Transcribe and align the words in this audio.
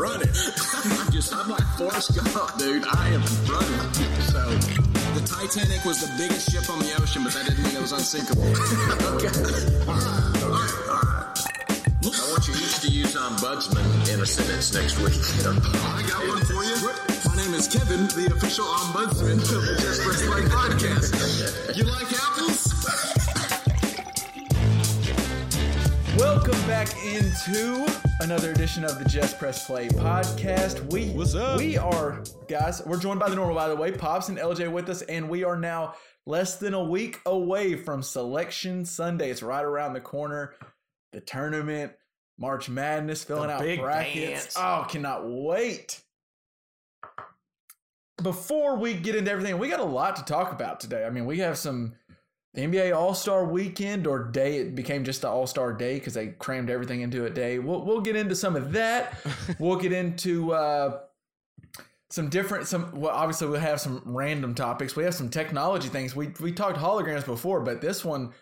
running. 0.00 0.28
I'm 0.96 1.12
just, 1.12 1.34
I'm 1.34 1.50
like 1.50 1.66
Forrest 1.76 2.16
Gump, 2.16 2.56
dude. 2.56 2.84
I 2.88 3.08
am 3.08 3.20
running. 3.44 3.80
So, 4.32 4.40
the 5.12 5.20
Titanic 5.28 5.84
was 5.84 6.00
the 6.00 6.10
biggest 6.16 6.50
ship 6.50 6.70
on 6.70 6.78
the 6.78 6.90
ocean, 6.96 7.22
but 7.22 7.34
that 7.34 7.44
didn't 7.44 7.62
mean 7.62 7.76
it 7.76 7.82
was 7.82 7.92
unsinkable. 7.92 8.42
okay. 9.12 9.28
All 9.84 9.92
right, 9.92 10.40
all 10.40 10.56
right, 10.56 10.72
all 10.88 11.04
right. 11.04 11.36
I 12.00 12.24
want 12.32 12.48
you 12.48 12.54
each 12.54 12.80
to 12.80 12.88
use 12.88 13.14
um, 13.14 13.36
ombudsman 13.36 13.84
in 14.14 14.20
a 14.20 14.26
sentence 14.26 14.72
next 14.72 14.96
week. 15.04 15.20
I 15.44 16.00
got 16.08 16.26
one 16.26 16.40
for 16.48 16.64
you. 16.64 16.80
My 17.28 17.36
name 17.36 17.52
is 17.52 17.68
Kevin, 17.68 18.08
the 18.16 18.32
official 18.32 18.64
ombudsman 18.64 19.36
of 19.52 19.62
the 19.68 19.76
Just 19.84 20.00
Press 20.00 20.24
Play 20.24 20.48
podcast. 20.48 21.76
You 21.76 21.84
like 21.84 22.08
apples? 22.08 22.72
Welcome 26.16 26.60
back 26.66 26.88
into 27.04 27.86
another 28.20 28.50
edition 28.50 28.84
of 28.84 28.98
the 28.98 29.04
Just 29.08 29.38
Press 29.38 29.66
Play 29.66 29.88
podcast. 29.88 30.90
We 30.92 31.08
What's 31.10 31.34
up? 31.34 31.58
We 31.58 31.78
are 31.78 32.22
guys. 32.48 32.82
We're 32.84 32.98
joined 32.98 33.20
by 33.20 33.30
the 33.30 33.36
normal, 33.36 33.54
by 33.54 33.68
the 33.68 33.76
way. 33.76 33.92
Pops 33.92 34.28
and 34.28 34.38
LJ 34.38 34.70
with 34.70 34.88
us, 34.88 35.02
and 35.02 35.28
we 35.28 35.44
are 35.44 35.56
now 35.56 35.94
less 36.26 36.56
than 36.56 36.74
a 36.74 36.82
week 36.84 37.18
away 37.26 37.76
from 37.76 38.02
Selection 38.02 38.84
Sunday. 38.84 39.30
It's 39.30 39.42
right 39.42 39.64
around 39.64 39.94
the 39.94 40.00
corner. 40.00 40.54
The 41.12 41.20
tournament, 41.20 41.92
March 42.38 42.68
Madness, 42.68 43.24
filling 43.24 43.48
The 43.48 43.54
out 43.54 43.78
brackets. 43.80 44.14
dance. 44.54 44.56
Oh, 44.56 44.86
cannot 44.88 45.22
wait. 45.26 46.00
Before 48.22 48.76
we 48.76 48.94
get 48.94 49.14
into 49.16 49.30
everything, 49.30 49.58
we 49.58 49.68
got 49.68 49.80
a 49.80 49.84
lot 49.84 50.16
to 50.16 50.24
talk 50.24 50.52
about 50.52 50.78
today. 50.80 51.04
I 51.06 51.10
mean, 51.10 51.24
we 51.24 51.38
have 51.38 51.56
some 51.56 51.94
the 52.54 52.62
NBA 52.62 52.96
All 52.96 53.14
Star 53.14 53.44
Weekend 53.44 54.06
or 54.06 54.24
day. 54.24 54.58
It 54.58 54.74
became 54.74 55.04
just 55.04 55.22
the 55.22 55.28
All 55.28 55.46
Star 55.46 55.72
Day 55.72 55.94
because 55.94 56.14
they 56.14 56.28
crammed 56.28 56.70
everything 56.70 57.00
into 57.00 57.24
a 57.26 57.30
day. 57.30 57.58
We'll 57.58 57.84
we'll 57.84 58.00
get 58.00 58.16
into 58.16 58.34
some 58.34 58.56
of 58.56 58.72
that. 58.72 59.18
we'll 59.58 59.76
get 59.76 59.92
into 59.92 60.52
uh, 60.52 61.00
some 62.10 62.28
different 62.28 62.66
some. 62.66 63.00
Well, 63.00 63.14
obviously 63.14 63.48
we'll 63.48 63.60
have 63.60 63.80
some 63.80 64.02
random 64.04 64.54
topics. 64.54 64.96
We 64.96 65.04
have 65.04 65.14
some 65.14 65.28
technology 65.28 65.88
things. 65.88 66.16
We 66.16 66.28
we 66.40 66.52
talked 66.52 66.78
holograms 66.78 67.24
before, 67.24 67.60
but 67.60 67.80
this 67.80 68.04
one 68.04 68.32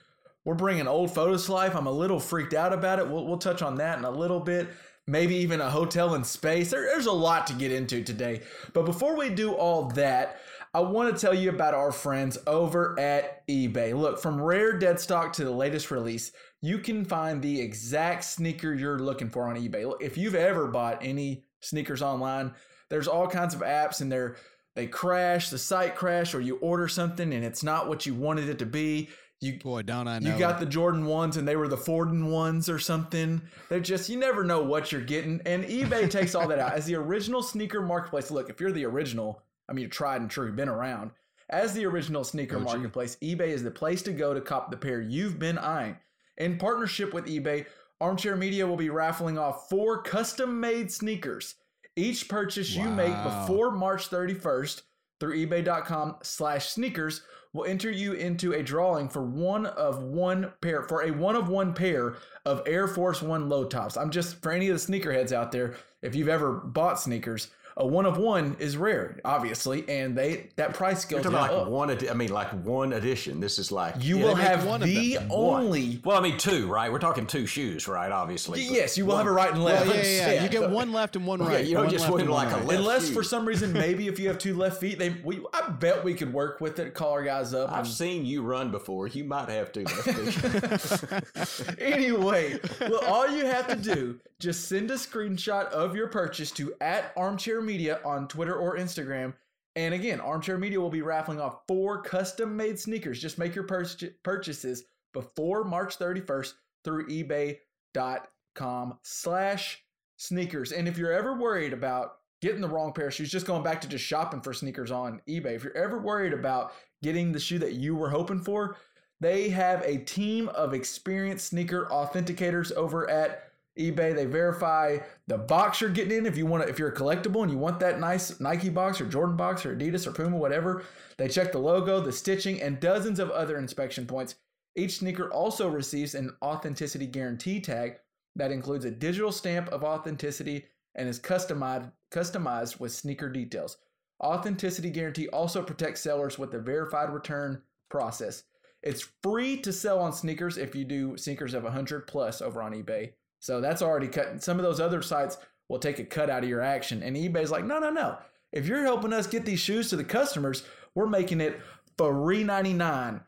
we're 0.44 0.54
bringing 0.54 0.88
old 0.88 1.14
photos 1.14 1.44
to 1.46 1.52
life. 1.52 1.76
I'm 1.76 1.86
a 1.86 1.92
little 1.92 2.18
freaked 2.18 2.54
out 2.54 2.72
about 2.72 2.98
it. 2.98 3.08
We'll 3.08 3.26
we'll 3.26 3.38
touch 3.38 3.60
on 3.60 3.74
that 3.76 3.98
in 3.98 4.04
a 4.04 4.10
little 4.10 4.40
bit. 4.40 4.68
Maybe 5.06 5.36
even 5.36 5.60
a 5.60 5.70
hotel 5.70 6.14
in 6.14 6.24
space. 6.24 6.70
There, 6.70 6.82
there's 6.82 7.06
a 7.06 7.12
lot 7.12 7.46
to 7.46 7.54
get 7.54 7.72
into 7.72 8.02
today. 8.02 8.42
But 8.74 8.84
before 8.84 9.16
we 9.16 9.30
do 9.30 9.52
all 9.52 9.88
that, 9.90 10.38
I 10.74 10.80
want 10.80 11.14
to 11.14 11.20
tell 11.20 11.34
you 11.34 11.50
about 11.50 11.74
our 11.74 11.92
friends 11.92 12.38
over 12.46 12.98
at 12.98 13.46
eBay. 13.48 13.98
Look, 13.98 14.20
from 14.20 14.40
rare 14.40 14.78
dead 14.78 15.00
stock 15.00 15.32
to 15.34 15.44
the 15.44 15.50
latest 15.50 15.90
release, 15.90 16.32
you 16.60 16.78
can 16.78 17.04
find 17.04 17.40
the 17.40 17.60
exact 17.60 18.24
sneaker 18.24 18.74
you're 18.74 18.98
looking 18.98 19.30
for 19.30 19.44
on 19.48 19.56
eBay. 19.56 19.86
Look, 19.86 20.02
If 20.02 20.18
you've 20.18 20.34
ever 20.34 20.66
bought 20.66 20.98
any 21.02 21.44
sneakers 21.60 22.02
online, 22.02 22.54
there's 22.90 23.08
all 23.08 23.26
kinds 23.26 23.54
of 23.54 23.60
apps 23.60 24.00
and 24.00 24.10
they're 24.10 24.36
they 24.74 24.86
crash, 24.86 25.50
the 25.50 25.58
site 25.58 25.96
crash, 25.96 26.34
or 26.34 26.40
you 26.40 26.56
order 26.58 26.86
something 26.86 27.32
and 27.32 27.44
it's 27.44 27.64
not 27.64 27.88
what 27.88 28.06
you 28.06 28.14
wanted 28.14 28.48
it 28.48 28.60
to 28.60 28.66
be. 28.66 29.08
You 29.40 29.58
Boy, 29.58 29.82
don't 29.82 30.06
I 30.06 30.18
know? 30.20 30.32
you 30.32 30.38
got 30.38 30.60
the 30.60 30.66
Jordan 30.66 31.04
ones 31.06 31.36
and 31.36 31.46
they 31.48 31.56
were 31.56 31.68
the 31.68 31.76
Forden 31.76 32.26
ones 32.30 32.68
or 32.68 32.78
something. 32.78 33.42
They're 33.68 33.80
just, 33.80 34.08
you 34.08 34.18
never 34.18 34.44
know 34.44 34.62
what 34.62 34.92
you're 34.92 35.00
getting. 35.00 35.40
And 35.46 35.64
eBay 35.64 36.10
takes 36.10 36.34
all 36.34 36.46
that 36.48 36.58
out. 36.58 36.74
As 36.74 36.86
the 36.86 36.94
original 36.96 37.42
sneaker 37.42 37.80
marketplace, 37.82 38.30
look, 38.30 38.50
if 38.50 38.60
you're 38.60 38.72
the 38.72 38.84
original, 38.84 39.42
I 39.68 39.72
mean, 39.72 39.82
you're 39.82 39.90
tried 39.90 40.20
and 40.20 40.30
true, 40.30 40.52
been 40.52 40.68
around. 40.68 41.10
As 41.50 41.72
the 41.72 41.86
original 41.86 42.24
sneaker 42.24 42.56
OG. 42.56 42.64
marketplace, 42.64 43.16
eBay 43.22 43.48
is 43.48 43.62
the 43.62 43.70
place 43.70 44.02
to 44.02 44.12
go 44.12 44.34
to 44.34 44.40
cop 44.40 44.70
the 44.70 44.76
pair 44.76 45.00
you've 45.00 45.38
been 45.38 45.58
eyeing. 45.58 45.96
In 46.36 46.58
partnership 46.58 47.14
with 47.14 47.26
eBay, 47.26 47.66
Armchair 48.00 48.36
Media 48.36 48.66
will 48.66 48.76
be 48.76 48.90
raffling 48.90 49.38
off 49.38 49.68
four 49.68 50.02
custom 50.02 50.60
made 50.60 50.92
sneakers. 50.92 51.56
Each 51.96 52.28
purchase 52.28 52.74
you 52.74 52.88
make 52.90 53.14
before 53.24 53.72
March 53.72 54.08
31st 54.08 54.82
through 55.18 55.46
ebay.com 55.46 56.16
slash 56.22 56.68
sneakers 56.68 57.22
will 57.52 57.64
enter 57.64 57.90
you 57.90 58.12
into 58.12 58.52
a 58.52 58.62
drawing 58.62 59.08
for 59.08 59.24
one 59.24 59.66
of 59.66 60.02
one 60.02 60.52
pair 60.60 60.82
for 60.82 61.02
a 61.02 61.10
one 61.10 61.34
of 61.34 61.48
one 61.48 61.74
pair 61.74 62.16
of 62.44 62.62
Air 62.66 62.86
Force 62.86 63.20
One 63.20 63.48
low 63.48 63.64
tops. 63.64 63.96
I'm 63.96 64.10
just 64.10 64.40
for 64.42 64.52
any 64.52 64.68
of 64.68 64.78
the 64.80 64.92
sneakerheads 64.92 65.32
out 65.32 65.50
there, 65.50 65.74
if 66.02 66.14
you've 66.14 66.28
ever 66.28 66.52
bought 66.52 67.00
sneakers, 67.00 67.48
a 67.80 67.86
one 67.86 68.04
of 68.06 68.18
one 68.18 68.56
is 68.58 68.76
rare, 68.76 69.20
obviously, 69.24 69.88
and 69.88 70.18
they 70.18 70.48
that 70.56 70.74
price 70.74 71.08
You're 71.08 71.20
goes 71.22 71.32
talking 71.32 71.38
like 71.54 71.62
up. 71.62 71.68
one. 71.68 71.90
Edi- 71.92 72.10
I 72.10 72.14
mean, 72.14 72.30
like 72.32 72.48
one 72.64 72.92
edition. 72.92 73.38
This 73.38 73.58
is 73.60 73.70
like 73.70 73.94
You 74.00 74.18
Yeah, 74.18 74.24
will 74.24 74.34
have 74.34 74.66
one 74.66 74.82
of 74.82 74.88
the 74.88 75.14
them. 75.14 75.28
one. 75.28 75.62
only. 75.64 76.00
Well, 76.04 76.18
I 76.18 76.20
mean, 76.20 76.36
two, 76.38 76.66
right? 76.66 76.90
We're 76.90 76.98
talking 76.98 77.26
two 77.26 77.46
shoes, 77.46 77.86
right? 77.86 78.10
Obviously. 78.10 78.66
but 78.66 78.74
Yes, 78.74 78.98
you 78.98 79.06
will 79.06 79.14
one- 79.14 79.24
have 79.24 79.32
a 79.32 79.34
right 79.34 79.52
and 79.52 79.62
Well, 79.62 79.74
left. 79.84 79.94
yeah, 79.94 80.02
yeah, 80.02 80.32
yeah. 80.32 80.42
You 80.42 80.48
get 80.48 80.68
one 80.70 80.92
left 80.92 81.14
and 81.16 81.24
one 81.26 81.40
Okay, 81.40 81.54
right. 81.54 81.64
you 81.64 81.74
don't 81.74 81.84
One 81.84 81.92
just 81.94 82.10
win 82.10 82.22
and 82.22 82.30
one 82.30 82.46
like 82.46 82.54
a 82.54 82.58
left 82.66 82.80
Unless 82.80 83.06
shoe. 83.08 83.14
for 83.14 83.22
some 83.22 83.46
reason, 83.46 83.72
maybe 83.72 84.08
if 84.08 84.18
you 84.18 84.26
have 84.28 84.38
two 84.38 84.56
left 84.56 84.80
feet, 84.80 84.98
they 84.98 85.10
we 85.22 85.40
I 85.54 85.68
bet 85.70 86.02
we 86.02 86.14
could 86.14 86.32
work 86.32 86.60
with 86.60 86.80
it. 86.80 86.94
Call 86.94 87.12
our 87.12 87.22
guys 87.22 87.54
up. 87.54 87.70
I've 87.70 87.78
and- 87.84 87.86
seen 87.88 88.26
you 88.26 88.42
run 88.42 88.70
before. 88.72 89.06
You 89.06 89.22
might 89.24 89.48
have 89.50 89.70
two 89.72 89.84
left 89.84 90.02
feet. 90.02 91.78
anyway, 91.78 92.58
well, 92.80 93.04
all 93.06 93.28
you 93.30 93.46
have 93.46 93.68
to 93.68 93.76
do 93.76 94.18
just 94.40 94.68
send 94.68 94.90
a 94.90 94.94
screenshot 94.94 95.66
of 95.66 95.96
your 95.96 96.08
purchase 96.08 96.50
to 96.52 96.72
at 96.80 97.12
Armchair 97.16 97.60
Media 97.60 98.00
on 98.04 98.28
Twitter 98.28 98.54
or 98.54 98.76
Instagram. 98.76 99.34
And 99.74 99.94
again, 99.94 100.20
Armchair 100.20 100.58
Media 100.58 100.80
will 100.80 100.90
be 100.90 101.02
raffling 101.02 101.40
off 101.40 101.60
four 101.66 102.02
custom-made 102.02 102.78
sneakers. 102.78 103.20
Just 103.20 103.38
make 103.38 103.54
your 103.54 103.64
purch- 103.64 104.04
purchases 104.22 104.84
before 105.12 105.64
March 105.64 105.98
31st 105.98 106.52
through 106.84 107.08
eBay.com 107.08 108.98
slash 109.02 109.82
sneakers. 110.16 110.72
And 110.72 110.86
if 110.88 110.98
you're 110.98 111.12
ever 111.12 111.34
worried 111.34 111.72
about 111.72 112.18
getting 112.40 112.60
the 112.60 112.68
wrong 112.68 112.92
pair 112.92 113.08
of 113.08 113.14
shoes, 113.14 113.30
just 113.30 113.46
going 113.46 113.62
back 113.62 113.80
to 113.80 113.88
just 113.88 114.04
shopping 114.04 114.40
for 114.40 114.52
sneakers 114.52 114.90
on 114.90 115.20
eBay, 115.28 115.54
if 115.54 115.64
you're 115.64 115.76
ever 115.76 115.98
worried 115.98 116.32
about 116.32 116.72
getting 117.02 117.32
the 117.32 117.40
shoe 117.40 117.58
that 117.58 117.74
you 117.74 117.96
were 117.96 118.10
hoping 118.10 118.40
for, 118.40 118.76
they 119.20 119.48
have 119.48 119.82
a 119.82 119.98
team 119.98 120.48
of 120.50 120.74
experienced 120.74 121.46
sneaker 121.46 121.88
authenticators 121.90 122.72
over 122.72 123.08
at 123.10 123.47
eBay. 123.78 124.14
They 124.14 124.24
verify 124.24 124.98
the 125.26 125.38
box 125.38 125.80
you're 125.80 125.90
getting 125.90 126.18
in. 126.18 126.26
If 126.26 126.36
you 126.36 126.46
want 126.46 126.64
to, 126.64 126.68
if 126.68 126.78
you're 126.78 126.88
a 126.88 126.94
collectible 126.94 127.42
and 127.42 127.50
you 127.50 127.58
want 127.58 127.80
that 127.80 128.00
nice 128.00 128.40
Nike 128.40 128.68
box 128.68 129.00
or 129.00 129.06
Jordan 129.06 129.36
box 129.36 129.64
or 129.64 129.76
Adidas 129.76 130.06
or 130.06 130.12
Puma, 130.12 130.36
whatever, 130.36 130.84
they 131.16 131.28
check 131.28 131.52
the 131.52 131.58
logo, 131.58 132.00
the 132.00 132.12
stitching, 132.12 132.60
and 132.60 132.80
dozens 132.80 133.18
of 133.18 133.30
other 133.30 133.58
inspection 133.58 134.06
points. 134.06 134.36
Each 134.76 134.98
sneaker 134.98 135.32
also 135.32 135.68
receives 135.68 136.14
an 136.14 136.36
authenticity 136.42 137.06
guarantee 137.06 137.60
tag 137.60 137.98
that 138.36 138.52
includes 138.52 138.84
a 138.84 138.90
digital 138.90 139.32
stamp 139.32 139.68
of 139.68 139.82
authenticity 139.82 140.66
and 140.94 141.08
is 141.08 141.20
customized 141.20 141.90
customized 142.10 142.80
with 142.80 142.92
sneaker 142.92 143.28
details. 143.28 143.76
Authenticity 144.22 144.90
guarantee 144.90 145.28
also 145.28 145.62
protects 145.62 146.00
sellers 146.00 146.38
with 146.38 146.54
a 146.54 146.58
verified 146.58 147.10
return 147.10 147.62
process. 147.88 148.44
It's 148.82 149.08
free 149.22 149.58
to 149.58 149.72
sell 149.72 150.00
on 150.00 150.12
sneakers 150.12 150.56
if 150.56 150.74
you 150.74 150.84
do 150.84 151.16
sneakers 151.16 151.54
of 151.54 151.64
100 151.64 152.06
plus 152.06 152.40
over 152.40 152.62
on 152.62 152.72
eBay. 152.72 153.12
So 153.40 153.60
that's 153.60 153.82
already 153.82 154.08
cut. 154.08 154.42
Some 154.42 154.58
of 154.58 154.64
those 154.64 154.80
other 154.80 155.02
sites 155.02 155.38
will 155.68 155.78
take 155.78 155.98
a 155.98 156.04
cut 156.04 156.30
out 156.30 156.42
of 156.42 156.48
your 156.48 156.62
action. 156.62 157.02
And 157.02 157.16
eBay's 157.16 157.50
like, 157.50 157.64
no, 157.64 157.78
no, 157.78 157.90
no. 157.90 158.18
If 158.52 158.66
you're 158.66 158.82
helping 158.82 159.12
us 159.12 159.26
get 159.26 159.44
these 159.44 159.60
shoes 159.60 159.90
to 159.90 159.96
the 159.96 160.04
customers, 160.04 160.64
we're 160.94 161.06
making 161.06 161.40
it 161.40 161.60
free 161.96 162.44
99. 162.44 163.20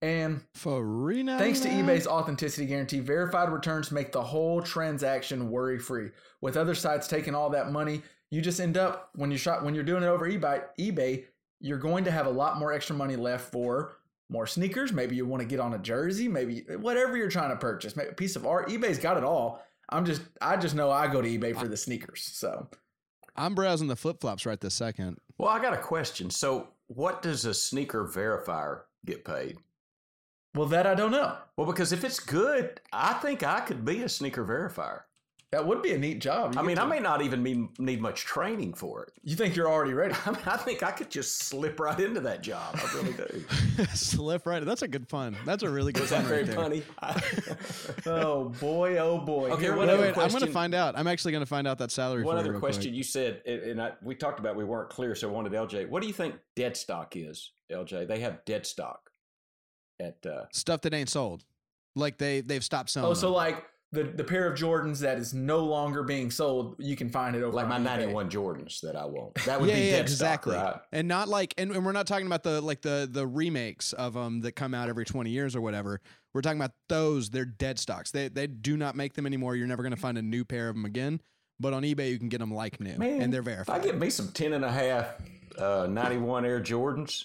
And 0.00 0.42
For 0.54 0.84
real. 0.84 1.38
Thanks 1.38 1.60
to 1.60 1.68
eBay's 1.68 2.06
authenticity 2.06 2.66
guarantee, 2.66 3.00
verified 3.00 3.50
returns 3.50 3.90
make 3.90 4.12
the 4.12 4.22
whole 4.22 4.62
transaction 4.62 5.50
worry 5.50 5.78
free. 5.78 6.10
With 6.40 6.56
other 6.56 6.76
sites 6.76 7.08
taking 7.08 7.34
all 7.34 7.50
that 7.50 7.72
money, 7.72 8.02
you 8.30 8.40
just 8.40 8.60
end 8.60 8.76
up 8.76 9.10
when 9.16 9.32
you 9.32 9.38
shop 9.38 9.64
when 9.64 9.74
you're 9.74 9.82
doing 9.82 10.04
it 10.04 10.06
over 10.06 10.28
eBay, 10.30 10.62
eBay, 10.78 11.24
you're 11.60 11.78
going 11.78 12.04
to 12.04 12.12
have 12.12 12.26
a 12.26 12.30
lot 12.30 12.58
more 12.58 12.72
extra 12.72 12.94
money 12.94 13.16
left 13.16 13.50
for 13.50 13.96
more 14.30 14.46
sneakers. 14.46 14.92
Maybe 14.92 15.16
you 15.16 15.26
want 15.26 15.42
to 15.42 15.48
get 15.48 15.60
on 15.60 15.74
a 15.74 15.78
jersey, 15.78 16.28
maybe 16.28 16.64
whatever 16.76 17.16
you're 17.16 17.30
trying 17.30 17.50
to 17.50 17.56
purchase, 17.56 17.96
maybe 17.96 18.10
a 18.10 18.14
piece 18.14 18.36
of 18.36 18.46
art. 18.46 18.68
eBay's 18.68 18.98
got 18.98 19.16
it 19.16 19.24
all. 19.24 19.62
I'm 19.90 20.04
just 20.04 20.22
I 20.40 20.56
just 20.56 20.74
know 20.74 20.90
I 20.90 21.06
go 21.08 21.22
to 21.22 21.28
eBay 21.28 21.58
for 21.58 21.66
the 21.66 21.76
sneakers. 21.76 22.22
So 22.22 22.68
I'm 23.36 23.54
browsing 23.54 23.88
the 23.88 23.96
flip 23.96 24.20
flops 24.20 24.44
right 24.44 24.60
this 24.60 24.74
second. 24.74 25.18
Well, 25.38 25.48
I 25.48 25.60
got 25.60 25.72
a 25.72 25.78
question. 25.78 26.30
So, 26.30 26.68
what 26.88 27.22
does 27.22 27.44
a 27.44 27.54
sneaker 27.54 28.04
verifier 28.04 28.82
get 29.06 29.24
paid? 29.24 29.58
well 30.54 30.66
that 30.66 30.86
I 30.86 30.94
don't 30.94 31.12
know. 31.12 31.36
Well, 31.56 31.66
because 31.66 31.92
if 31.92 32.02
it's 32.04 32.18
good, 32.18 32.80
I 32.92 33.12
think 33.14 33.42
I 33.42 33.60
could 33.60 33.84
be 33.84 34.02
a 34.02 34.08
sneaker 34.08 34.44
verifier. 34.44 35.02
That 35.50 35.66
would 35.66 35.80
be 35.80 35.92
a 35.92 35.98
neat 35.98 36.20
job. 36.20 36.54
You 36.54 36.60
I 36.60 36.62
mean, 36.62 36.76
to- 36.76 36.82
I 36.82 36.86
may 36.86 36.98
not 37.00 37.22
even 37.22 37.42
mean, 37.42 37.70
need 37.78 38.02
much 38.02 38.26
training 38.26 38.74
for 38.74 39.04
it. 39.04 39.12
you 39.22 39.34
think 39.34 39.56
you're 39.56 39.68
already 39.68 39.94
ready. 39.94 40.14
I 40.26 40.30
mean, 40.32 40.40
I 40.44 40.58
think 40.58 40.82
I 40.82 40.90
could 40.90 41.10
just 41.10 41.38
slip 41.38 41.80
right 41.80 41.98
into 41.98 42.20
that 42.20 42.42
job. 42.42 42.74
I 42.78 42.94
really 42.94 43.14
do. 43.14 43.44
Slip 43.94 44.44
right. 44.44 44.62
That's 44.62 44.82
a 44.82 44.88
good 44.88 45.08
pun. 45.08 45.36
That's 45.46 45.62
a 45.62 45.70
really 45.70 45.92
good 45.92 46.02
Was 46.02 46.10
pun 46.10 46.24
that 46.24 46.30
right 46.30 46.44
very 46.44 46.44
there. 46.44 47.14
funny? 47.14 47.56
oh 48.06 48.50
boy, 48.60 48.98
oh 48.98 49.18
boy. 49.18 49.50
Okay, 49.52 49.62
Here 49.62 49.76
what 49.76 49.88
Wait, 49.88 49.94
other 49.94 50.02
wait, 50.02 50.18
I'm 50.18 50.30
going 50.30 50.40
to 50.44 50.52
find 50.52 50.74
out. 50.74 50.98
I'm 50.98 51.06
actually 51.06 51.32
going 51.32 51.42
to 51.42 51.46
find 51.46 51.66
out 51.66 51.78
that 51.78 51.90
salary. 51.90 52.24
One 52.24 52.34
for 52.34 52.36
you 52.36 52.40
other 52.40 52.50
real 52.52 52.60
question 52.60 52.82
quick. 52.82 52.94
you 52.94 53.02
said, 53.02 53.42
and 53.46 53.60
and 53.62 53.82
I, 53.82 53.92
we 54.02 54.14
talked 54.14 54.40
about 54.40 54.56
we 54.56 54.64
weren't 54.64 54.90
clear, 54.90 55.14
so 55.14 55.28
I 55.28 55.32
wanted 55.32 55.52
LJ. 55.52 55.88
What 55.88 56.02
do 56.02 56.08
you 56.08 56.12
think 56.14 56.34
dead 56.56 56.76
stock 56.76 57.16
is, 57.16 57.52
LJ? 57.72 58.06
They 58.08 58.20
have 58.20 58.44
dead 58.44 58.66
stock 58.66 59.10
at 60.00 60.24
uh, 60.26 60.44
Stuff 60.52 60.82
that 60.82 60.92
ain't 60.94 61.08
sold. 61.08 61.44
Like 61.96 62.18
they 62.18 62.40
they've 62.42 62.64
stopped 62.64 62.90
selling. 62.90 63.10
Oh, 63.10 63.14
so 63.14 63.28
them. 63.28 63.34
like 63.34 63.64
the 63.92 64.04
the 64.04 64.24
pair 64.24 64.50
of 64.50 64.58
Jordans 64.58 65.00
that 65.00 65.18
is 65.18 65.32
no 65.32 65.60
longer 65.60 66.02
being 66.02 66.30
sold, 66.30 66.76
you 66.78 66.94
can 66.94 67.08
find 67.08 67.34
it 67.34 67.42
over 67.42 67.54
like 67.54 67.68
my 67.68 67.78
'91 67.78 68.28
Jordans 68.30 68.80
that 68.80 68.96
I 68.96 69.06
want. 69.06 69.34
That 69.46 69.60
would 69.60 69.70
yeah, 69.70 69.76
be 69.76 69.80
yeah, 69.82 69.90
dead 69.92 70.00
exactly. 70.02 70.54
stock, 70.54 70.74
right? 70.74 70.82
And 70.92 71.08
not 71.08 71.28
like, 71.28 71.54
and, 71.56 71.70
and 71.70 71.84
we're 71.84 71.92
not 71.92 72.06
talking 72.06 72.26
about 72.26 72.42
the 72.42 72.60
like 72.60 72.82
the 72.82 73.08
the 73.10 73.26
remakes 73.26 73.92
of 73.94 74.14
them 74.14 74.40
that 74.42 74.52
come 74.52 74.74
out 74.74 74.88
every 74.88 75.04
twenty 75.06 75.30
years 75.30 75.56
or 75.56 75.60
whatever. 75.60 76.00
We're 76.34 76.42
talking 76.42 76.60
about 76.60 76.72
those. 76.88 77.30
They're 77.30 77.46
dead 77.46 77.78
stocks. 77.78 78.10
They 78.10 78.28
they 78.28 78.46
do 78.46 78.76
not 78.76 78.94
make 78.94 79.14
them 79.14 79.24
anymore. 79.26 79.56
You're 79.56 79.66
never 79.66 79.82
going 79.82 79.94
to 79.94 80.00
find 80.00 80.18
a 80.18 80.22
new 80.22 80.44
pair 80.44 80.68
of 80.68 80.74
them 80.74 80.84
again. 80.84 81.20
But 81.58 81.72
on 81.72 81.82
eBay, 81.82 82.10
you 82.10 82.18
can 82.18 82.28
get 82.28 82.38
them 82.38 82.52
like 82.54 82.78
new, 82.80 82.96
Man, 82.98 83.22
and 83.22 83.32
they're 83.32 83.40
If 83.40 83.48
I 83.48 83.52
verified. 83.54 83.82
get 83.82 83.98
me 83.98 84.10
some 84.10 84.28
10 84.28 84.52
and 84.52 84.64
a 84.64 84.70
half 84.70 85.14
uh, 85.58 85.88
91 85.90 86.44
Air 86.44 86.60
Jordans, 86.60 87.24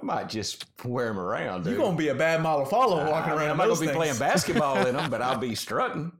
I 0.00 0.04
might 0.04 0.28
just 0.28 0.66
wear 0.84 1.06
them 1.08 1.18
around. 1.18 1.64
Dude. 1.64 1.74
You're 1.74 1.82
gonna 1.82 1.96
be 1.96 2.08
a 2.08 2.14
bad 2.14 2.42
model 2.42 2.64
follow 2.66 2.96
walking 3.08 3.32
I 3.32 3.34
mean, 3.34 3.38
around. 3.42 3.50
I'm 3.50 3.56
not 3.58 3.68
those 3.68 3.78
gonna 3.80 3.92
be 3.92 3.96
playing 3.96 4.18
basketball 4.18 4.86
in 4.86 4.96
them, 4.96 5.10
but 5.10 5.22
I'll 5.22 5.38
be 5.38 5.54
strutting. 5.54 6.10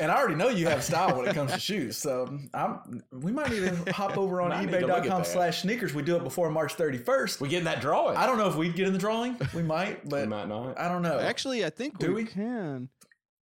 And 0.00 0.10
I 0.10 0.16
already 0.16 0.34
know 0.34 0.48
you 0.48 0.66
have 0.66 0.82
style 0.82 1.16
when 1.16 1.28
it 1.28 1.34
comes 1.36 1.52
to 1.52 1.60
shoes, 1.60 1.96
so 1.96 2.36
I'm. 2.52 3.02
We 3.12 3.30
might 3.30 3.50
need 3.50 3.60
to 3.86 3.92
hop 3.92 4.18
over 4.18 4.40
on 4.40 4.48
Might 4.50 4.64
need 4.66 4.72
to 4.72 4.80
look 4.80 4.90
at 4.90 5.02
that. 5.04 5.04
eBay.com/slash 5.04 5.62
sneakers. 5.62 5.94
We 5.94 6.02
do 6.02 6.16
it 6.16 6.24
before 6.24 6.50
March 6.50 6.76
31st. 6.76 7.40
we 7.40 7.48
getting 7.48 7.66
that 7.66 7.80
drawing? 7.80 8.16
I 8.16 8.26
don't 8.26 8.36
know 8.36 8.48
if 8.48 8.56
we'd 8.56 8.74
get 8.74 8.88
in 8.88 8.92
the 8.92 8.98
drawing. 8.98 9.36
We 9.54 9.62
might, 9.62 10.08
but 10.08 10.22
we 10.22 10.26
might 10.26 10.48
not. 10.48 10.78
I 10.80 10.88
don't 10.88 11.02
know. 11.02 11.20
Actually, 11.20 11.64
I 11.64 11.70
think 11.70 11.98
Do 11.98 12.08
we, 12.08 12.24
we? 12.24 12.24
can. 12.24 12.88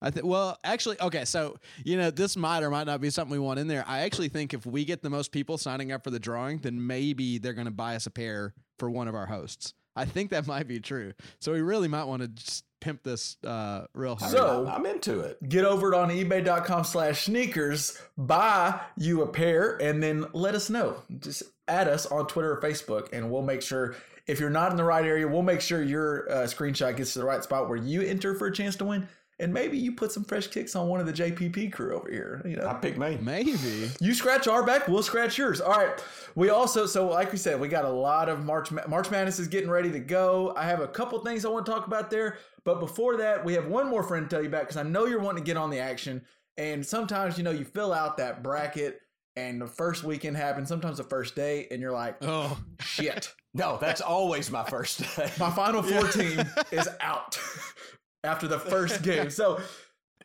I 0.02 0.10
think. 0.12 0.26
Well, 0.26 0.58
actually, 0.66 1.00
okay. 1.00 1.24
So 1.24 1.58
you 1.86 1.96
know, 1.96 2.12
this 2.12 2.36
might 2.36 2.64
or 2.64 2.70
might 2.70 2.86
not 2.88 3.00
be 3.00 3.10
something 3.12 3.32
we 3.32 3.40
want 3.40 3.58
in 3.60 3.68
there. 3.68 3.86
I 3.88 4.00
actually 4.00 4.28
think 4.28 4.54
if 4.54 4.66
we 4.66 4.84
get 4.84 5.02
the 5.02 5.10
most 5.10 5.32
people 5.32 5.58
signing 5.58 5.94
up 5.94 6.04
for 6.04 6.10
the 6.10 6.20
drawing, 6.20 6.58
then 6.58 6.86
maybe 6.86 7.38
they're 7.38 7.54
going 7.54 7.64
to 7.64 7.72
buy 7.72 7.96
us 7.96 8.08
a 8.08 8.12
pair 8.12 8.54
for 8.82 8.90
one 8.90 9.08
of 9.08 9.14
our 9.14 9.28
hosts. 9.28 9.76
I 9.96 10.06
think 10.06 10.32
that 10.32 10.48
might 10.48 10.68
be 10.68 10.80
true. 10.80 11.14
So 11.40 11.54
we 11.54 11.62
really 11.62 11.88
might 11.88 12.06
want 12.06 12.24
to 12.24 12.28
just 12.30 12.66
pimp 12.80 13.04
this 13.04 13.38
uh, 13.46 13.86
real 13.94 14.16
hard. 14.16 14.32
So- 14.32 14.66
I'm 14.68 14.88
into 14.88 15.20
it. 15.20 15.38
get 15.48 15.66
over 15.66 15.94
it 15.94 15.96
on 15.96 16.10
ebay.com 16.10 16.84
slash 16.84 17.26
sneakers 17.26 17.96
buy 18.18 18.80
you 18.98 19.22
a 19.22 19.28
pair 19.28 19.80
and 19.80 20.02
then 20.02 20.26
let 20.34 20.56
us 20.56 20.72
know 20.72 20.96
just 21.20 21.44
add 21.68 21.88
us 21.88 22.08
on 22.08 22.26
twitter 22.26 22.52
or 22.54 22.60
facebook 22.60 23.14
and 23.14 23.30
we'll 23.32 23.44
make 23.44 23.62
sure 23.62 23.96
if 24.26 24.40
you're 24.40 24.50
not 24.50 24.72
in 24.72 24.78
the 24.78 24.84
right 24.84 25.06
area 25.06 25.28
we'll 25.28 25.44
make 25.44 25.62
sure 25.62 25.84
your 25.84 26.28
uh, 26.32 26.36
screenshot 26.48 26.98
gets 26.98 27.14
to 27.14 27.20
the 27.20 27.26
right 27.26 27.44
spot 27.44 27.70
where 27.70 27.78
you 27.78 28.02
enter 28.02 28.34
for 28.34 28.48
a 28.48 28.52
chance 28.54 28.76
to 28.76 28.84
win 28.86 29.08
and 29.42 29.54
maybe 29.54 29.78
you 29.78 29.92
put 29.92 30.12
some 30.12 30.24
fresh 30.24 30.48
kicks 30.48 30.76
on 30.76 30.88
one 30.88 31.00
of 31.00 31.06
the 31.06 31.12
jpp 31.14 31.72
crew 31.74 31.96
over 31.96 32.10
here 32.10 32.42
you 32.46 32.56
know 32.56 32.68
I 32.68 32.74
pick 32.76 32.98
me. 32.98 33.18
maybe. 33.22 33.92
you 34.00 34.14
scratch 34.14 34.48
our 34.48 34.64
back, 34.64 34.88
we'll 34.88 35.04
scratch 35.04 35.38
yours. 35.38 35.60
All 35.60 35.72
right. 35.72 36.02
We 36.36 36.50
also, 36.50 36.86
so 36.86 37.08
like 37.10 37.32
we 37.32 37.38
said, 37.38 37.60
we 37.60 37.68
got 37.68 37.84
a 37.84 37.90
lot 37.90 38.30
of 38.30 38.46
March. 38.46 38.72
March 38.88 39.12
Madness 39.12 39.40
is 39.40 39.48
getting 39.50 39.70
ready 39.70 39.92
to 39.92 40.00
go. 40.00 40.54
I 40.56 40.64
have 40.64 40.80
a 40.80 40.88
couple 40.88 41.20
things 41.20 41.44
I 41.44 41.50
want 41.50 41.66
to 41.66 41.72
talk 41.72 41.88
about 41.88 42.10
there, 42.10 42.38
but 42.64 42.80
before 42.80 43.18
that, 43.18 43.44
we 43.44 43.54
have 43.54 43.68
one 43.68 43.90
more 43.90 44.04
friend 44.04 44.30
to 44.30 44.34
tell 44.34 44.42
you 44.42 44.48
about 44.48 44.62
because 44.62 44.78
I 44.78 44.84
know 44.84 45.06
you're 45.06 45.20
wanting 45.20 45.44
to 45.44 45.46
get 45.46 45.58
on 45.58 45.70
the 45.70 45.80
action. 45.80 46.22
And 46.58 46.86
sometimes, 46.86 47.38
you 47.38 47.44
know, 47.44 47.52
you 47.52 47.66
fill 47.66 47.92
out 47.94 48.18
that 48.18 48.44
bracket, 48.44 49.02
and 49.36 49.62
the 49.62 49.68
first 49.68 50.04
weekend 50.04 50.38
happens. 50.38 50.70
Sometimes 50.70 50.98
the 50.98 51.04
first 51.04 51.36
day, 51.36 51.68
and 51.72 51.82
you're 51.82 51.92
like, 51.92 52.18
Oh, 52.22 52.58
shit, 52.80 53.34
No, 53.54 53.78
that's 53.82 54.00
always 54.00 54.50
my 54.50 54.64
first 54.64 55.00
day. 55.00 55.30
my 55.38 55.52
Final 55.52 55.84
Four 55.84 56.08
team 56.12 56.42
is 56.72 56.88
out 57.02 57.38
after 58.24 58.48
the 58.48 58.60
first 58.60 59.02
game. 59.04 59.30
So. 59.30 59.60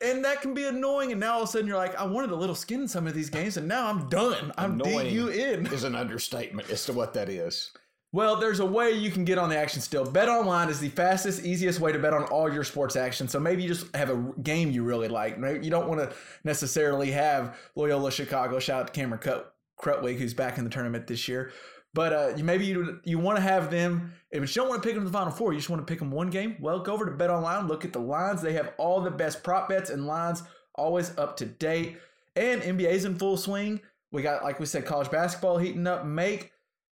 And 0.03 0.27
that 0.27 0.43
can 0.43 0.53
be 0.53 0.67
annoying, 0.67 1.11
and 1.11 1.19
now 1.19 1.37
all 1.37 1.43
of 1.45 1.49
a 1.49 1.53
sudden 1.53 1.67
you're 1.67 1.79
like, 1.79 1.99
I 1.99 2.05
wanted 2.05 2.31
a 2.31 2.37
little 2.37 2.55
skin 2.55 2.83
in 2.83 2.89
some 2.89 3.07
of 3.07 3.15
these 3.15 3.31
games, 3.31 3.57
and 3.57 3.67
now 3.67 3.89
I'm 3.89 4.11
done. 4.11 4.53
I'm 4.59 4.79
Annoying 4.79 5.11
you 5.15 5.29
in. 5.29 5.67
is 5.69 5.85
an 5.85 5.95
understatement 5.95 6.69
as 6.69 6.85
to 6.85 6.93
what 6.93 7.15
that 7.15 7.31
is. 7.31 7.71
Well, 8.13 8.37
there's 8.37 8.61
a 8.61 8.65
way 8.67 8.91
you 8.93 9.11
can 9.11 9.25
get 9.25 9.39
on 9.39 9.49
the 9.49 9.57
action 9.57 9.81
still. 9.81 10.05
Bet 10.05 10.29
online 10.29 10.69
is 10.69 10.81
the 10.81 10.91
fastest, 10.91 11.47
easiest 11.47 11.81
way 11.81 11.93
to 11.93 11.99
bet 11.99 12.13
on 12.13 12.25
all 12.25 12.53
your 12.53 12.63
sports 12.63 12.95
action. 12.95 13.27
So 13.27 13.41
maybe 13.41 13.63
you 13.63 13.69
just 13.71 13.97
have 13.97 14.11
a 14.11 14.23
game 14.43 14.71
you 14.71 14.83
really 14.85 15.09
like. 15.09 15.39
Maybe 15.39 15.65
you 15.65 15.71
don't 15.71 15.89
want 15.89 16.01
to 16.03 16.15
necessarily 16.45 17.11
have 17.13 17.57
Loyola 17.75 18.13
Chicago. 18.13 18.59
Shout 18.59 18.81
out 18.83 18.87
to 18.89 18.93
Cameron 18.93 19.21
Krut- 19.23 19.47
Krutwig, 19.81 20.19
who's 20.19 20.35
back 20.35 20.59
in 20.59 20.65
the 20.65 20.71
tournament 20.71 21.07
this 21.07 21.27
year. 21.27 21.53
But 21.97 22.13
uh, 22.13 22.33
maybe 22.45 22.67
you 22.67 23.01
you 23.05 23.19
want 23.19 23.39
to 23.39 23.43
have 23.43 23.71
them. 23.71 24.13
If 24.31 24.43
you 24.43 24.49
don't 24.61 24.69
want 24.69 24.83
to 24.83 24.87
pick 24.87 24.95
them 24.95 25.05
to 25.05 25.09
the 25.09 25.19
final 25.19 25.33
four, 25.33 25.55
you 25.55 25.59
just 25.59 25.71
want 25.71 25.81
to 25.81 25.91
pick 25.91 25.99
them 25.99 26.11
one 26.11 26.29
game. 26.29 26.57
Well, 26.61 26.81
go 26.81 26.93
over 26.93 27.07
to 27.07 27.11
Bet 27.11 27.31
Online, 27.31 27.67
look 27.67 27.87
at 27.87 27.95
the 27.95 28.01
lines. 28.01 28.43
They 28.43 28.53
have 28.53 28.75
all 28.77 29.01
the 29.01 29.11
best 29.11 29.43
prop 29.43 29.71
bets 29.71 29.89
and 29.89 30.07
lines, 30.07 30.43
always 30.75 31.17
up 31.17 31.39
to 31.39 31.47
date. 31.47 31.97
And 32.37 32.61
NBA's 32.61 33.07
in 33.07 33.15
full 33.15 33.39
swing. 33.39 33.81
We 34.13 34.21
got, 34.21 34.45
like 34.45 34.61
we 34.61 34.67
said, 34.67 34.85
college 34.85 35.11
basketball 35.11 35.57
heating 35.57 35.87
up. 35.87 36.05
Make 36.05 36.53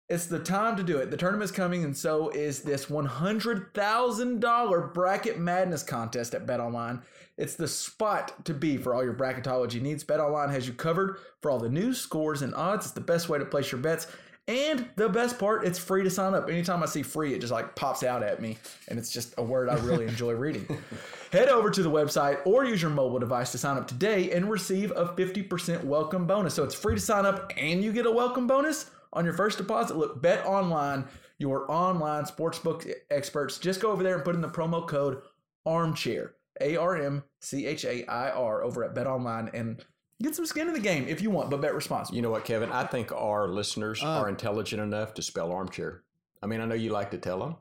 it's 0.09 0.27
the 0.27 0.41
time 0.41 0.75
to 0.77 0.83
do 0.83 0.99
it. 0.99 1.13
The 1.13 1.17
tournament's 1.17 1.53
coming, 1.53 1.85
and 1.85 1.97
so 1.97 2.31
is 2.31 2.63
this 2.63 2.87
$100,000 2.87 4.95
Bracket 4.95 5.39
Madness 5.39 5.85
contest 5.85 6.35
at 6.35 6.45
BetOnline. 6.45 7.03
It's 7.37 7.55
the 7.55 7.69
spot 7.69 8.45
to 8.47 8.55
be 8.55 8.79
for 8.79 8.95
all 8.95 9.05
your 9.05 9.15
bracketology 9.15 9.81
needs. 9.81 10.03
BetOnline 10.03 10.51
has 10.51 10.67
you 10.67 10.73
covered 10.73 11.19
for 11.41 11.53
all 11.53 11.61
the 11.61 11.69
news, 11.69 12.01
scores, 12.01 12.43
and 12.43 12.53
odds. 12.55 12.87
It's 12.87 12.95
the 12.95 13.01
best 13.01 13.29
way 13.29 13.39
to 13.39 13.45
place 13.45 13.71
your 13.71 13.81
bets. 13.81 14.09
And 14.49 14.89
the 14.97 15.11
best 15.11 15.39
part, 15.39 15.67
it's 15.67 15.79
free 15.79 16.03
to 16.05 16.11
sign 16.11 16.33
up. 16.33 16.49
Anytime 16.49 16.83
I 16.83 16.87
see 16.87 17.03
free, 17.03 17.35
it 17.35 17.41
just 17.43 17.53
like 17.53 17.77
pops 17.77 18.03
out 18.03 18.23
at 18.23 18.41
me, 18.41 18.57
and 18.89 18.99
it's 18.99 19.13
just 19.13 19.35
a 19.37 19.43
word 19.43 19.69
I 19.69 19.75
really 19.75 20.07
enjoy 20.09 20.33
reading. 20.33 20.67
Head 21.31 21.51
over 21.51 21.69
to 21.69 21.83
the 21.83 21.91
website 21.91 22.39
or 22.47 22.65
use 22.65 22.81
your 22.81 22.91
mobile 22.91 23.19
device 23.19 23.53
to 23.53 23.59
sign 23.59 23.77
up 23.77 23.87
today 23.87 24.31
and 24.31 24.51
receive 24.51 24.91
a 24.93 25.09
50% 25.09 25.85
welcome 25.85 26.27
bonus. 26.27 26.55
So 26.55 26.65
it's 26.65 26.75
free 26.75 26.95
to 26.95 27.01
sign 27.01 27.27
up 27.27 27.53
and 27.59 27.85
you 27.85 27.93
get 27.93 28.07
a 28.07 28.11
welcome 28.11 28.47
bonus 28.47 28.91
on 29.13 29.27
your 29.27 29.35
first 29.35 29.59
deposit. 29.59 29.99
Look, 29.99 30.23
Bet 30.23 30.47
Online, 30.47 31.05
your 31.37 31.71
online 31.71 32.25
sportsbook 32.25 32.91
experts. 33.11 33.59
Just 33.59 33.83
go 33.83 33.91
over 33.91 34.03
there 34.03 34.15
and 34.15 34.25
put 34.25 34.35
in 34.35 34.41
the 34.41 34.49
promo 34.49 34.89
code 34.89 35.21
ARMCHAIR, 35.67 36.31
A 36.63 36.77
R 36.77 36.97
M 36.97 37.23
C 37.43 37.67
H 37.67 37.85
A 37.85 38.07
I 38.07 38.31
R, 38.31 38.63
over 38.63 38.83
at 38.83 38.95
Bet 38.95 39.07
Online 39.07 39.51
and 39.53 39.85
get 40.23 40.35
some 40.35 40.47
skin 40.47 40.69
in 40.69 40.75
the 40.75 40.81
game 40.81 41.07
if 41.09 41.21
you 41.21 41.31
want, 41.31 41.51
but 41.51 41.61
bet 41.61 41.75
responsibly. 41.75 42.17
You 42.17 42.23
know 42.23 42.31
what, 42.31 42.45
Kevin? 42.45 42.71
I 42.73 42.85
think 42.85 43.13
our 43.13 43.49
listeners 43.49 44.03
Uh, 44.03 44.07
are 44.07 44.29
intelligent 44.29 44.83
enough 44.83 45.15
to 45.15 45.23
spell 45.23 45.53
armchair. 45.53 46.03
I 46.43 46.47
mean, 46.47 46.61
I 46.61 46.65
know 46.67 46.75
you 46.75 46.91
like 46.91 47.11
to 47.13 47.19
tell 47.19 47.39
them. 47.41 47.57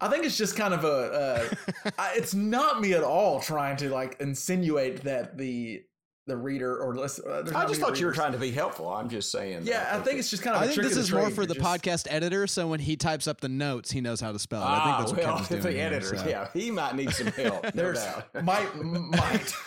I 0.00 0.08
think 0.08 0.24
it's 0.24 0.36
just 0.36 0.56
kind 0.56 0.74
of 0.74 0.84
a. 0.84 0.88
Uh, 0.88 1.90
I, 1.98 2.12
it's 2.14 2.34
not 2.34 2.80
me 2.80 2.92
at 2.92 3.02
all 3.02 3.40
trying 3.40 3.76
to 3.78 3.90
like 3.90 4.20
insinuate 4.20 5.02
that 5.04 5.36
the 5.36 5.82
the 6.28 6.36
reader 6.36 6.76
or 6.78 6.94
listen. 6.94 7.24
Uh, 7.28 7.38
I 7.38 7.42
just 7.42 7.54
many 7.54 7.74
thought 7.74 7.98
you 8.00 8.06
were 8.06 8.12
trying 8.12 8.32
to 8.32 8.38
be 8.38 8.50
helpful. 8.52 8.88
I'm 8.88 9.08
just 9.08 9.32
saying. 9.32 9.64
that 9.64 9.70
Yeah, 9.70 9.90
I 9.92 9.98
think 10.00 10.18
it's 10.20 10.30
just 10.30 10.42
kind 10.44 10.54
of. 10.54 10.62
I 10.62 10.66
a 10.66 10.68
think 10.68 10.74
trick 10.76 10.88
this 10.88 10.96
of 10.96 11.02
is 11.04 11.12
more 11.12 11.30
for 11.30 11.44
the 11.46 11.54
just- 11.54 11.66
podcast 11.66 12.06
editor. 12.10 12.46
So 12.46 12.68
when 12.68 12.78
he 12.80 12.96
types 12.96 13.26
up 13.26 13.40
the 13.40 13.48
notes, 13.48 13.90
he 13.90 14.00
knows 14.00 14.20
how 14.20 14.30
to 14.32 14.38
spell 14.38 14.62
it. 14.62 14.66
I 14.66 14.68
Ah, 14.68 14.84
think 14.84 14.98
that's 14.98 15.10
what 15.12 15.18
well, 15.24 15.32
Kevin's 15.38 15.48
doing. 15.48 15.62
the 15.62 15.70
here, 15.72 15.86
editor, 15.86 16.16
so. 16.18 16.28
yeah, 16.28 16.48
he 16.52 16.70
might 16.70 16.94
need 16.94 17.10
some 17.10 17.26
help. 17.28 17.72
There's 17.72 18.02
doubt. 18.04 18.26
might 18.44 18.76
might. 18.76 19.52